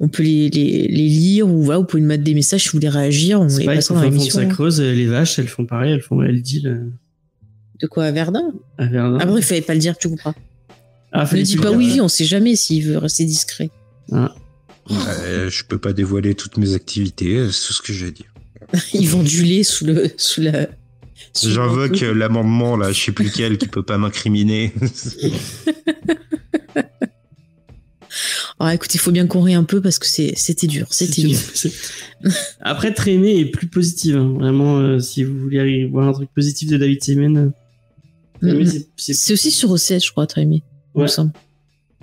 [0.00, 2.68] on peut les, les, les lire ou voilà, vous pouvez nous mettre des messages si
[2.68, 4.34] vous voulez réagir, on les pas dans l'émission.
[4.34, 4.48] sa hein.
[4.48, 6.70] creuse, les vaches, elles font pareil, elles font, elles disent
[7.80, 8.52] De quoi, à Verdun?
[8.78, 9.18] à Verdun.
[9.18, 10.34] Après, il fallait pas le dire, tu comprends.
[11.12, 11.94] Ah, Ne fallait dis pas oui, dire.
[11.94, 13.70] oui, on sait jamais s'il veut rester discret.
[14.12, 14.34] Ah.
[14.90, 18.32] euh, je peux pas dévoiler toutes mes activités, euh, c'est tout ce que j'ai dire.
[18.92, 20.68] Ils vendent du lait sous le, sous la,
[21.42, 24.72] J'invoque euh, l'amendement là, je sais plus lequel, qui peut pas m'incriminer.
[28.58, 31.28] Ah, écoutez, il faut bien qu'on rie un peu parce que c'était dur, c'était une-
[31.28, 31.38] dur.
[32.60, 34.16] Après, Trémé est plus positive.
[34.16, 34.34] hein.
[34.38, 37.48] Vraiment, euh, si vous voulez aller voir un truc positif de David Simon, euh,
[38.40, 38.82] Trémé, Mm, mm.
[38.96, 40.54] c'est- aussi sur OCS, je crois, me
[40.94, 41.06] Ouais.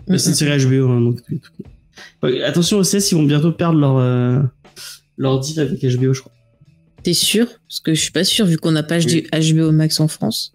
[0.08, 0.90] Bah, c'est une série HBO.
[0.92, 1.20] hein, donc,
[2.22, 4.42] Ouais, attention, OCS, ils vont bientôt perdre leur, euh,
[5.18, 6.32] leur deal avec HBO, je crois.
[7.04, 7.48] T'es sûr?
[7.68, 10.54] Parce que je suis pas sûr, vu qu'on n'a pas HBO Max en France.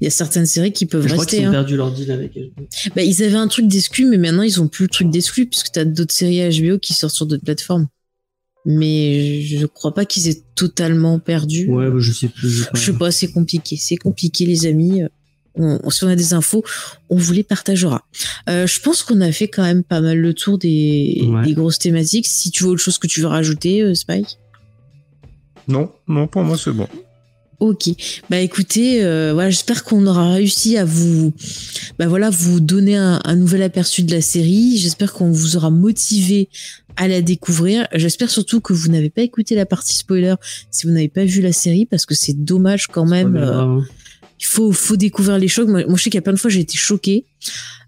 [0.00, 1.46] Il y a certaines séries qui peuvent Je crois qu'ils rester.
[1.46, 1.52] ont hein.
[1.52, 2.64] perdu leur deal avec HBO.
[2.96, 5.72] Bah, ils avaient un truc d'exclus, mais maintenant ils ont plus le truc d'exclus, puisque
[5.72, 7.88] t'as d'autres séries HBO qui sortent sur d'autres plateformes.
[8.66, 11.68] Mais je crois pas qu'ils aient totalement perdu.
[11.68, 12.64] Ouais, bah, je sais plus.
[12.64, 13.76] pas- Je sais pas, c'est compliqué.
[13.76, 15.02] C'est compliqué, les amis.
[15.54, 16.62] On, on- si on a des infos,
[17.08, 18.04] on vous les partagera.
[18.48, 21.44] Euh, je pense qu'on a fait quand même pas mal le tour des, Ouais.
[21.44, 22.26] des grosses thématiques.
[22.26, 24.38] Si tu veux autre chose que tu veux rajouter, euh, Spike?
[25.66, 26.88] Non, non, pour moi c'est bon.
[27.60, 27.90] Ok.
[28.30, 31.32] Bah écoutez, euh, voilà, j'espère qu'on aura réussi à vous,
[31.98, 34.76] bah voilà, vous donner un, un nouvel aperçu de la série.
[34.76, 36.48] J'espère qu'on vous aura motivé
[36.98, 37.86] à la découvrir.
[37.94, 40.34] J'espère surtout que vous n'avez pas écouté la partie spoiler
[40.70, 43.36] si vous n'avez pas vu la série parce que c'est dommage quand même.
[43.36, 43.84] Euh, hein.
[44.40, 45.68] Il faut, faut découvrir les chocs.
[45.68, 47.24] Moi, moi, je sais qu'il y a plein de fois, j'ai été choquée.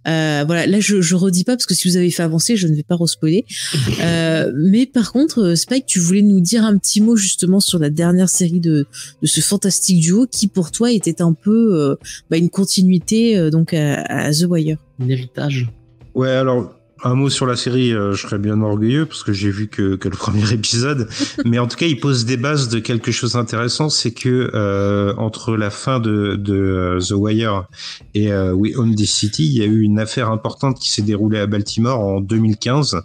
[0.09, 2.67] Euh, voilà, là, je, je redis pas parce que si vous avez fait avancer, je
[2.67, 3.45] ne vais pas respoiler.
[4.01, 7.79] euh, mais par contre, euh, Spike, tu voulais nous dire un petit mot justement sur
[7.79, 8.87] la dernière série de,
[9.21, 11.97] de ce fantastique duo qui, pour toi, était un peu euh,
[12.31, 14.79] bah, une continuité euh, donc à, à The Wire.
[15.01, 15.69] Un héritage.
[16.15, 19.51] Ouais, alors un mot sur la série, euh, je serais bien orgueilleux parce que j'ai
[19.51, 21.09] vu que, que le premier épisode,
[21.45, 25.15] mais en tout cas, il pose des bases de quelque chose d'intéressant, c'est que euh,
[25.17, 27.67] entre la fin de, de euh, The Wire
[28.15, 31.03] et euh, We Own This City, il y a eu une affaire importante qui s'est
[31.03, 33.01] déroulée à Baltimore en 2015.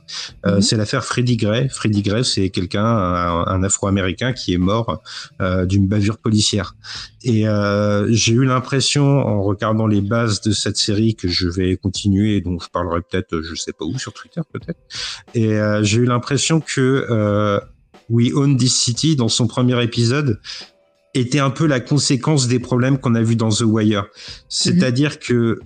[0.45, 0.61] Euh, Mhm.
[0.61, 1.69] C'est l'affaire Freddie Gray.
[1.69, 5.01] Freddie Gray, c'est quelqu'un, un, un Afro-Américain qui est mort
[5.41, 6.75] euh, d'une bavure policière.
[7.23, 11.75] Et euh, j'ai eu l'impression, en regardant les bases de cette série, que je vais
[11.75, 14.79] continuer, dont je parlerai peut-être, je sais pas où, sur Twitter peut-être.
[15.33, 17.59] Et euh, j'ai eu l'impression que euh,
[18.09, 20.39] We Own This City, dans son premier épisode,
[21.13, 24.05] était un peu la conséquence des problèmes qu'on a vus dans The Wire.
[24.49, 25.61] C'est-à-dire que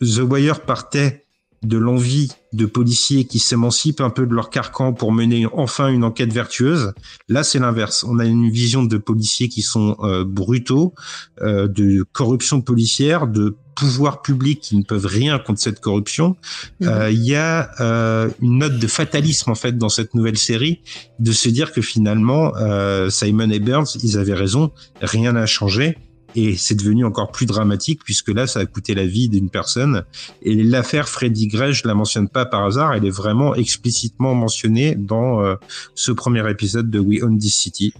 [0.00, 1.24] The Wire partait
[1.64, 6.04] de l'envie de policiers qui s'émancipent un peu de leur carcan pour mener enfin une
[6.04, 6.92] enquête vertueuse.
[7.28, 8.04] Là, c'est l'inverse.
[8.04, 10.94] On a une vision de policiers qui sont euh, brutaux,
[11.40, 16.36] euh, de corruption policière, de pouvoirs publics qui ne peuvent rien contre cette corruption.
[16.80, 16.88] Mhm.
[16.88, 20.80] Euh, Il y a euh, une note de fatalisme en fait dans cette nouvelle série,
[21.18, 25.96] de se dire que finalement euh, Simon et Burns, ils avaient raison, rien n'a changé.
[26.36, 30.04] Et c'est devenu encore plus dramatique puisque là, ça a coûté la vie d'une personne.
[30.42, 34.96] Et l'affaire Freddy Gray, je la mentionne pas par hasard, elle est vraiment explicitement mentionnée
[34.96, 35.54] dans euh,
[35.94, 37.94] ce premier épisode de We Own This City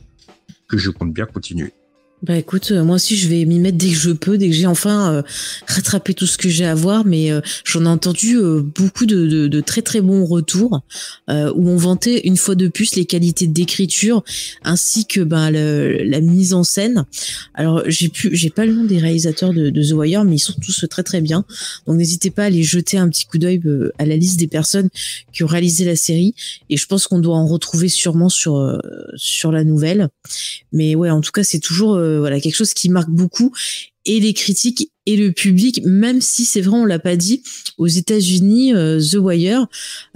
[0.68, 1.72] que je compte bien continuer.
[2.22, 4.54] Bah écoute, euh, moi aussi je vais m'y mettre dès que je peux, dès que
[4.54, 5.22] j'ai enfin euh,
[5.66, 9.26] rattrapé tout ce que j'ai à voir, mais euh, j'en ai entendu euh, beaucoup de,
[9.26, 10.80] de, de très très bons retours
[11.28, 14.24] euh, où on vantait une fois de plus les qualités d'écriture
[14.62, 17.04] ainsi que ben le- la mise en scène.
[17.52, 20.38] Alors j'ai pu, j'ai pas le nom des réalisateurs de, de The Wire, mais ils
[20.38, 21.44] sont tous très très bien.
[21.86, 23.60] Donc n'hésitez pas à aller jeter un petit coup d'œil
[23.98, 24.88] à la liste des personnes
[25.34, 26.34] qui ont réalisé la série
[26.70, 28.80] et je pense qu'on doit en retrouver sûrement sur
[29.16, 30.08] sur la nouvelle.
[30.72, 33.52] Mais ouais, en tout cas, c'est toujours voilà quelque chose qui marque beaucoup
[34.06, 37.42] et les critiques et le public, même si c'est vrai, on l'a pas dit,
[37.78, 39.66] aux États-Unis, euh, The Wire,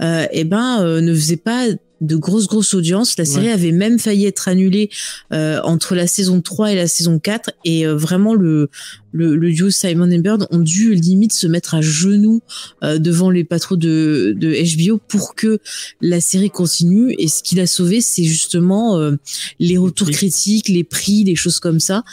[0.01, 1.67] euh, eh ben, euh, ne faisait pas
[2.01, 3.17] de grosses grosses audiences.
[3.17, 3.51] La série Ouais.
[3.51, 4.89] avait même failli être annulée
[5.33, 8.69] euh, entre la saison 3 et la saison 4 et euh, vraiment le,
[9.11, 12.41] le le duo Simon et Bird ont dû limite se mettre à genoux
[12.83, 14.53] euh, devant les patrons de de
[14.87, 15.59] HBO pour que
[16.01, 19.15] la série continue et ce qui l'a sauvé c'est justement euh,
[19.59, 22.03] les retours critiques, les prix, les choses comme ça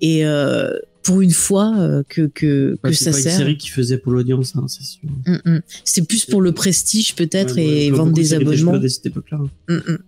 [0.00, 3.36] et euh, pour une fois euh, que que, que c'est ça pas une sert.
[3.36, 5.00] série qui faisait pour l'audience, hein, c'est sûr.
[5.26, 5.60] Mm, mm.
[5.84, 8.78] C'est plus pour le prestige peut-être Ouais, et vendre des abonnements.
[8.78, 9.38] De cette époque-là.
[9.68, 9.80] hein.
[9.86, 9.98] Mm.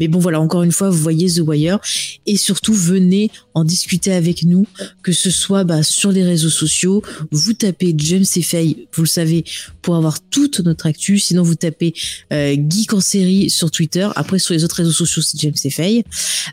[0.00, 1.78] Mais bon voilà, encore une fois, vous voyez The Wire
[2.26, 4.66] et surtout venez en discuter avec nous,
[5.02, 9.08] que ce soit bah, sur les réseaux sociaux, vous tapez James et Faye, vous le
[9.08, 9.44] savez,
[9.82, 11.18] pour avoir toute notre actu.
[11.18, 11.94] Sinon vous tapez
[12.32, 14.08] euh, Geek en série sur Twitter.
[14.16, 16.04] Après sur les autres réseaux sociaux c'est James et Faye.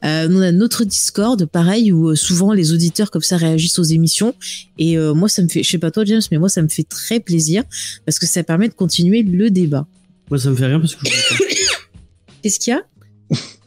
[0.03, 3.83] Euh, on a notre Discord, pareil où euh, souvent les auditeurs comme ça réagissent aux
[3.83, 4.35] émissions
[4.77, 6.67] et euh, moi ça me fait, je sais pas toi James, mais moi ça me
[6.67, 7.63] fait très plaisir
[8.05, 9.87] parce que ça permet de continuer le débat.
[10.29, 11.11] Moi, ça me fait rien parce que je
[12.43, 12.81] Qu'est-ce qu'il y a?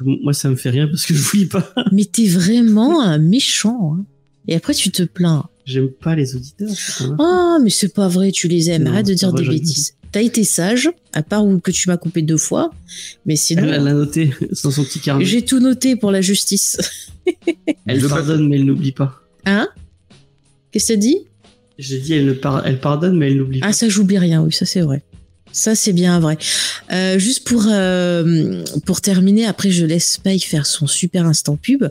[0.00, 1.73] Moi, ça me fait rien parce que je vous lis pas.
[1.92, 3.97] Mais t'es vraiment un méchant.
[3.99, 4.05] hein.
[4.49, 5.44] Et après, tu te plains.
[5.65, 6.68] J'aime pas les auditeurs.
[7.20, 8.89] Ah, mais c'est pas vrai, tu les aimes.
[8.89, 9.94] Arrête de dire des bêtises.
[10.10, 12.73] T'as été sage, à part où que tu m'as coupé deux fois.
[13.24, 14.32] Mais sinon, Elle elle l'a noté
[14.65, 15.24] dans son petit carnet.
[15.24, 16.76] j'ai tout noté pour la justice.
[17.86, 19.23] Elle Le pardonne, mais elle n'oublie pas.
[19.47, 19.68] Hein?
[20.73, 21.18] Qu'est-ce que t'as dit?
[21.78, 23.68] J'ai dit, elle, ne par- elle pardonne, mais elle n'oublie pas.
[23.68, 25.05] Ah, ça, j'oublie rien, oui, ça c'est vrai.
[25.52, 26.39] Ça, c'est bien vrai.
[26.92, 31.84] Euh, juste pour euh, pour terminer, après je laisse Spike faire son super instant pub.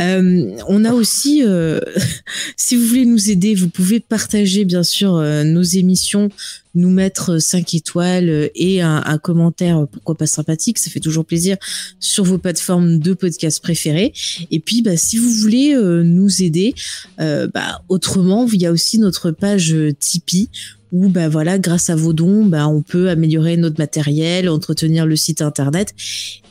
[0.00, 1.80] Euh, on a aussi, euh,
[2.56, 6.30] si vous voulez nous aider, vous pouvez partager bien sûr euh, nos émissions,
[6.74, 11.24] nous mettre 5 étoiles euh, et un, un commentaire, pourquoi pas sympathique, ça fait toujours
[11.24, 11.56] plaisir
[12.00, 14.12] sur vos plateformes de podcast préférées.
[14.50, 16.74] Et puis, bah, si vous voulez euh, nous aider,
[17.20, 20.48] euh, bah, autrement, il y a aussi notre page Tipeee
[20.92, 25.16] où bah voilà grâce à vos dons bah on peut améliorer notre matériel entretenir le
[25.16, 25.94] site internet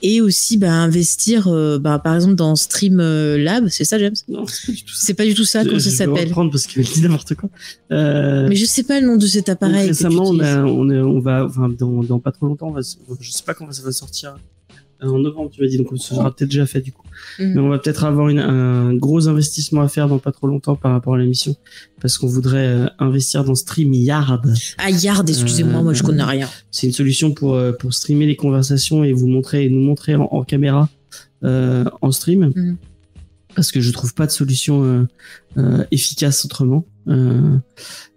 [0.02, 4.16] et aussi bah investir euh, bah par exemple dans Stream euh, Lab c'est ça James?
[4.28, 5.00] Non, c'est pas du tout ça.
[5.04, 7.50] c'est pas du tout ça comment ça je vais s'appelle parce qu'il dit n'importe quoi.
[7.92, 11.20] Euh, mais je sais pas le nom de cet appareil récemment, on, a, on, on
[11.20, 13.84] va, enfin, dans, dans pas trop longtemps, on va, se- je sais pas quand ça
[13.84, 14.36] va sortir.
[15.04, 17.01] Euh, En novembre, tu m'as dit, donc ça sera peut-être déjà fait du coup.
[17.40, 20.76] Mais on va peut-être avoir une, un gros investissement à faire dans pas trop longtemps
[20.76, 21.56] par rapport à l'émission,
[22.02, 24.42] parce qu'on voudrait euh, investir dans StreamYard.
[24.78, 28.26] ah Yard excusez-moi Euh, moi je connais rien C'est une solution pour euh, pour streamer
[28.26, 30.90] les conversations et vous montrer et nous montrer en, en caméra
[31.44, 32.52] euh, en stream.
[32.56, 32.78] Mhm.
[33.56, 35.08] Parce que je trouve pas de solution euh,
[35.58, 36.86] euh, efficace autrement.
[37.08, 37.58] Euh,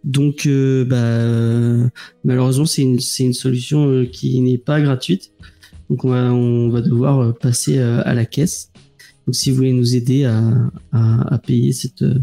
[0.04, 1.88] donc euh, bah euh,
[2.22, 5.32] malheureusement c'est une c'est une solution euh, qui n'est pas gratuite.
[5.90, 8.70] Donc on va on va devoir euh, passer euh, à la caisse.
[9.26, 10.42] Donc si vous voulez nous aider à
[10.92, 12.18] à, à payer cette euh,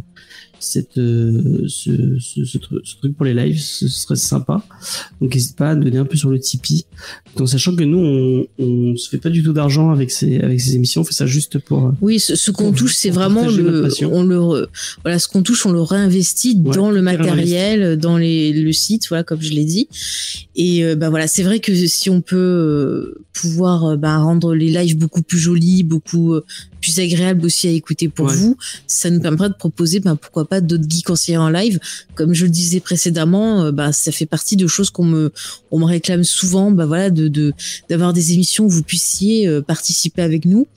[0.60, 1.90] cette euh, ce,
[2.20, 4.64] ce, ce tru- ce truc pour les lives, ce serait sympa.
[5.20, 6.86] Donc n'hésite pas à donner un peu sur le Tipeee,
[7.40, 10.62] en sachant que nous on, on se fait pas du tout d'argent avec ces avec
[10.62, 13.48] ces émissions, on fait ça juste pour euh, oui ce, ce qu'on touche c'est vraiment
[13.48, 14.68] le on le re-
[15.04, 19.08] voilà ce qu'on touche on le réinvestit Ouais, dans le matériel dans les le site
[19.10, 19.88] voilà comme je l'ai dit.
[20.56, 24.70] Et euh, bah voilà c'est vrai que si on peut euh, pouvoir bah, rendre les
[24.70, 26.46] lives beaucoup plus jolis beaucoup euh,
[26.82, 28.36] plus agréables aussi à écouter pour Ouais.
[28.36, 31.80] vous ça nous permettra de proposer bah, pourquoi pas d'autres geeks conseillers en live
[32.16, 35.32] comme je le disais précédemment euh, bah ça fait partie de choses qu'on me
[35.72, 37.54] on me réclame souvent bah voilà de de
[37.90, 40.68] d'avoir des émissions où vous puissiez euh, participer avec nous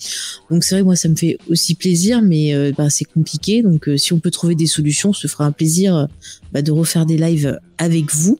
[0.50, 3.62] donc c'est vrai que moi ça me fait aussi plaisir mais euh, bah, c'est compliqué
[3.62, 6.08] donc euh, si on peut trouver des solutions ce fera un plaisir
[6.52, 8.38] bah, de refaire des lives avec vous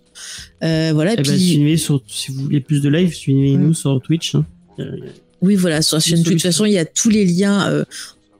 [0.62, 3.74] euh, voilà et eh ben, puis suivez sur si vous voulez plus de live, suivez-nous
[3.74, 4.34] sur Twitch.
[4.36, 4.44] hein.
[5.44, 6.26] Oui voilà sur la chaîne Twitch.
[6.26, 7.84] de toute façon il y a tous les liens euh,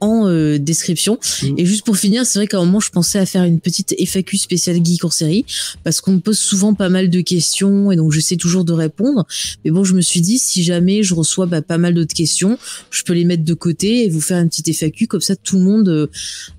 [0.01, 1.17] en euh, description.
[1.41, 1.55] Mm.
[1.57, 3.95] Et juste pour finir, c'est vrai qu'à un moment, je pensais à faire une petite
[3.97, 5.45] FAQ spéciale geek en série
[5.85, 9.25] parce qu'on me pose souvent pas mal de questions et donc j'essaie toujours de répondre.
[9.63, 12.59] Mais bon, je me suis dit, si jamais je reçois bah, pas mal d'autres questions,
[12.91, 15.55] je peux les mettre de côté et vous faire une petite FAQ comme ça, tout
[15.57, 16.07] le monde euh,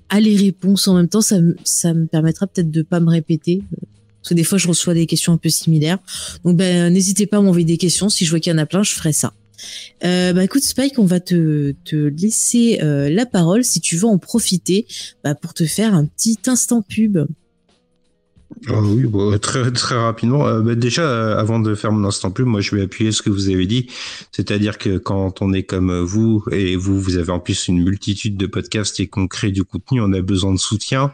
[0.09, 1.21] a les réponses en même temps.
[1.21, 3.61] Ça, me- ça me permettra peut-être de pas me répéter.
[3.73, 3.85] euh,
[4.23, 5.99] Parce que des fois, je reçois des questions un peu similaires.
[6.43, 8.09] Donc, ben, n'hésitez pas à m'envoyer des questions.
[8.09, 9.31] Si je vois qu'il y en a plein, je ferai ça.
[10.03, 14.05] Euh, bah écoute Spike, on va te, te laisser euh, la parole si tu veux
[14.05, 14.85] en profiter
[15.23, 17.19] bah, pour te faire un petit instant pub.
[18.67, 19.05] Ah oui,
[19.39, 20.47] très, très rapidement.
[20.47, 23.21] Euh, bah, déjà, euh, avant de faire mon instant pub, moi, je vais appuyer ce
[23.21, 23.87] que vous avez dit.
[24.31, 28.37] C'est-à-dire que quand on est comme vous, et vous, vous avez en plus une multitude
[28.37, 31.13] de podcasts et qu'on crée du contenu, on a besoin de soutien,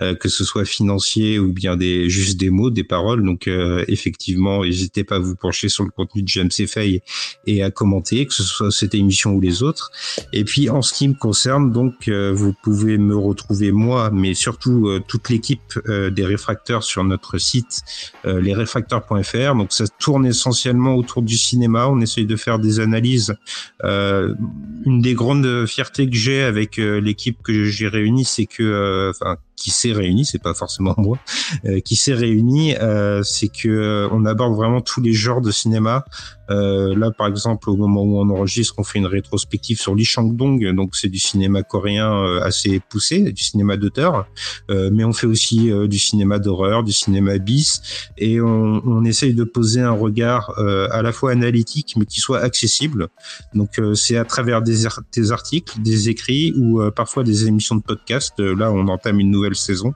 [0.00, 3.24] euh, que ce soit financier ou bien des juste des mots, des paroles.
[3.24, 7.02] Donc, euh, effectivement, n'hésitez pas à vous pencher sur le contenu de James et Faye
[7.46, 9.90] et à commenter, que ce soit cette émission ou les autres.
[10.32, 14.34] Et puis, en ce qui me concerne, donc, euh, vous pouvez me retrouver moi, mais
[14.34, 17.82] surtout euh, toute l'équipe euh, des réfracteurs sur notre site
[18.24, 19.54] lesréfracteurs.fr.
[19.54, 21.88] Donc ça tourne essentiellement autour du cinéma.
[21.88, 23.34] On essaye de faire des analyses.
[23.82, 29.70] Une des grandes fiertés que j'ai avec l'équipe que j'ai réunie, c'est que, enfin, qui
[29.70, 31.18] s'est réunie, c'est pas forcément moi,
[31.66, 35.50] euh, qui s'est réunie, euh, c'est que euh, on aborde vraiment tous les genres de
[35.50, 36.04] cinéma.
[36.50, 40.04] Euh, là, par exemple, au moment où on enregistre, on fait une rétrospective sur Lee
[40.04, 44.26] Chang-dong, donc c'est du cinéma coréen euh, assez poussé, du cinéma d'auteur,
[44.70, 47.82] euh, mais on fait aussi euh, du cinéma d'horreur, du cinéma bis,
[48.18, 52.40] et on, on essaye de poser un regard à la fois analytique, mais qui soit
[52.40, 53.08] accessible.
[53.54, 58.38] Donc c'est à travers des, des articles, des écrits ou parfois des émissions de podcast.
[58.38, 59.94] Là, on entame une nouvelle saison.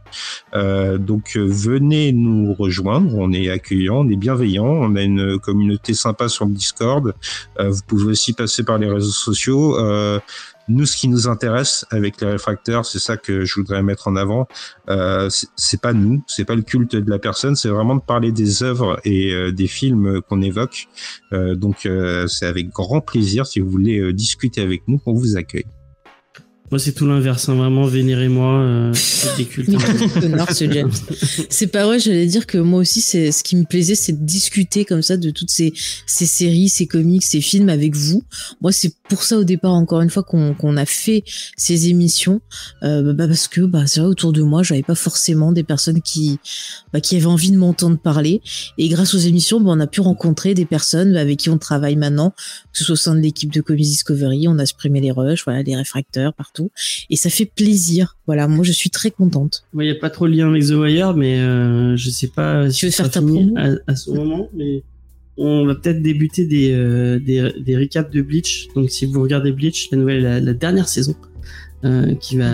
[0.54, 3.14] Donc venez nous rejoindre.
[3.14, 4.66] On est accueillant, on est bienveillant.
[4.66, 7.14] On a une communauté sympa sur le Discord.
[7.60, 9.78] Euh, vous pouvez aussi passer par les réseaux sociaux.
[9.78, 10.20] Euh,
[10.68, 14.16] nous, ce qui nous intéresse avec les réfracteurs, c'est ça que je voudrais mettre en
[14.16, 14.48] avant.
[14.88, 18.32] Euh, c'est- pas nous, c'est pas le culte de la personne, c'est vraiment de parler
[18.32, 20.86] des œuvres et des films qu'on évoque.
[21.32, 21.86] Donc,
[22.28, 25.66] c'est avec grand plaisir si vous voulez discuter avec nous qu'on vous accueille.
[26.70, 28.52] Moi, c'est tout l'inverse, hein, vraiment, vénérez-moi.
[28.54, 28.92] Euh,
[29.36, 29.70] des cultes.
[30.72, 30.90] James.
[31.50, 34.24] C'est pas vrai, j'allais dire que moi aussi, c'est ce qui me plaisait, c'est de
[34.24, 35.72] discuter comme ça de toutes ces,
[36.06, 38.24] ces séries, ces comics, ces films avec vous.
[38.60, 41.24] Moi, c'est pour ça au départ, encore une fois, qu'on qu'on a fait
[41.56, 42.40] ces émissions,
[42.82, 46.00] euh, bah, parce que bah, c'est vrai autour de moi, j'avais pas forcément des personnes
[46.00, 46.38] qui
[46.92, 48.40] bah, qui avaient envie de m'entendre parler.
[48.78, 51.96] Et grâce aux émissions, bah, on a pu rencontrer des personnes avec qui on travaille
[51.96, 52.30] maintenant,
[52.72, 55.44] que ce soit au sein de l'équipe de Comics Discovery, on a supprimé les rushs,
[55.44, 56.53] voilà, les réfracteurs partout,
[57.10, 58.16] et ça fait plaisir.
[58.26, 59.64] Voilà, moi, je suis très contente.
[59.74, 62.70] Il n'y a pas trop de lien avec The Wire, mais euh, je sais pas
[62.70, 64.82] si Tu veux faire ta à, à ce moment, mais
[65.36, 68.68] on va peut-être débuter des, euh, des, des recaps de Bleach.
[68.76, 71.14] Donc, si vous regardez Bleach, la nouvelle, la, la dernière saison,
[71.84, 72.50] euh, qui va,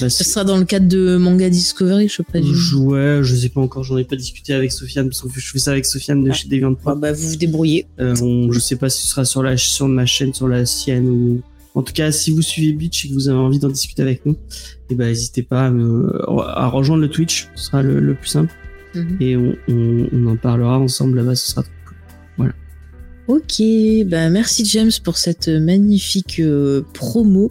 [0.00, 2.52] bah, Ce sera dans le cadre de Manga Discovery, je présume.
[2.54, 5.50] je, ouais, je sais pas encore, j'en ai pas discuté avec Sofiane, parce que je
[5.50, 6.34] fais ça avec Sofiane de Ah.
[6.34, 6.96] chez Deviant Bah, Pro.
[6.96, 7.86] bah, vous vous débrouillez.
[8.00, 10.66] Euh, on- je sais pas si ce sera sur la sur ma chaîne, sur la
[10.66, 11.40] sienne ou
[11.74, 14.24] en tout cas si vous suivez Bleach et que vous avez envie d'en discuter avec
[14.26, 14.36] nous,
[14.90, 16.22] et ben n'hésitez pas à, me-
[16.56, 18.52] à rejoindre le Twitch, ce sera le, le plus simple
[18.94, 19.16] Mhm.
[19.20, 21.64] et on, on, on en parlera ensemble là-bas, ce sera.
[23.26, 23.62] Ok,
[24.06, 27.50] bah merci James pour cette magnifique euh, promo.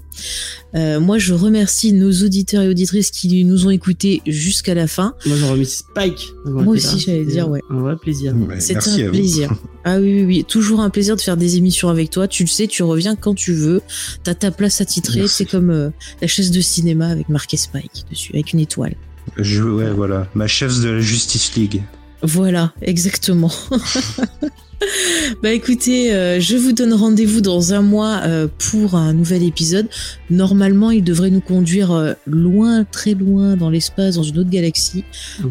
[0.76, 5.16] Euh, moi, je remercie nos auditeurs et auditrices qui nous ont écoutés jusqu'à la fin.
[5.26, 6.34] Moi j'aurais mis Spike.
[6.46, 7.62] Moi aussi, j'allais dire, ouais.
[7.72, 8.36] Un vrai plaisir.
[8.36, 9.12] Ouais, à un vous.
[9.12, 9.54] plaisir.
[9.86, 12.30] Ah oui, oui, oui, toujours un plaisir de faire des émissions avec toi.
[12.30, 13.82] Tu le sais, tu reviens quand tu veux.
[14.24, 15.20] T'as ta place à titrer.
[15.20, 15.36] Merci.
[15.36, 15.90] C'est comme euh,
[16.22, 18.96] la chaise de cinéma avec marqué Spike dessus, avec une étoile.
[19.36, 21.84] Je, ouais, voilà, ma chef de la Justice League.
[22.24, 23.52] Voilà, exactement.
[25.44, 29.88] bah écoutez, euh, je vous donne rendez-vous dans un mois euh, pour un nouvel épisode.
[30.30, 35.04] Normalement, il devrait nous conduire euh, loin, très loin dans l'espace, dans une autre galaxie.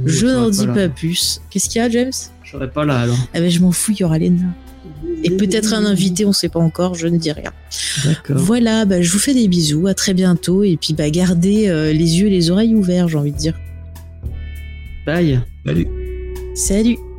[0.07, 1.42] Je n'en dis pas plus.
[1.51, 2.12] Qu'est-ce qu'il y a, James?
[2.42, 3.18] Je serai pas là alors.
[3.34, 4.44] Ah ben je m'en fous, il y aura Lena.
[5.25, 7.52] Et peut-être un invité, on sait pas encore, je ne dis rien.
[8.05, 8.36] D'accord.
[8.39, 11.92] Voilà, bah, je vous fais des bisous, à très bientôt, et puis bah, gardez euh,
[11.92, 13.59] les yeux et les oreilles ouverts, j'ai envie de dire.
[15.07, 15.41] Bye.
[15.67, 15.89] Allez.
[16.55, 17.11] Salut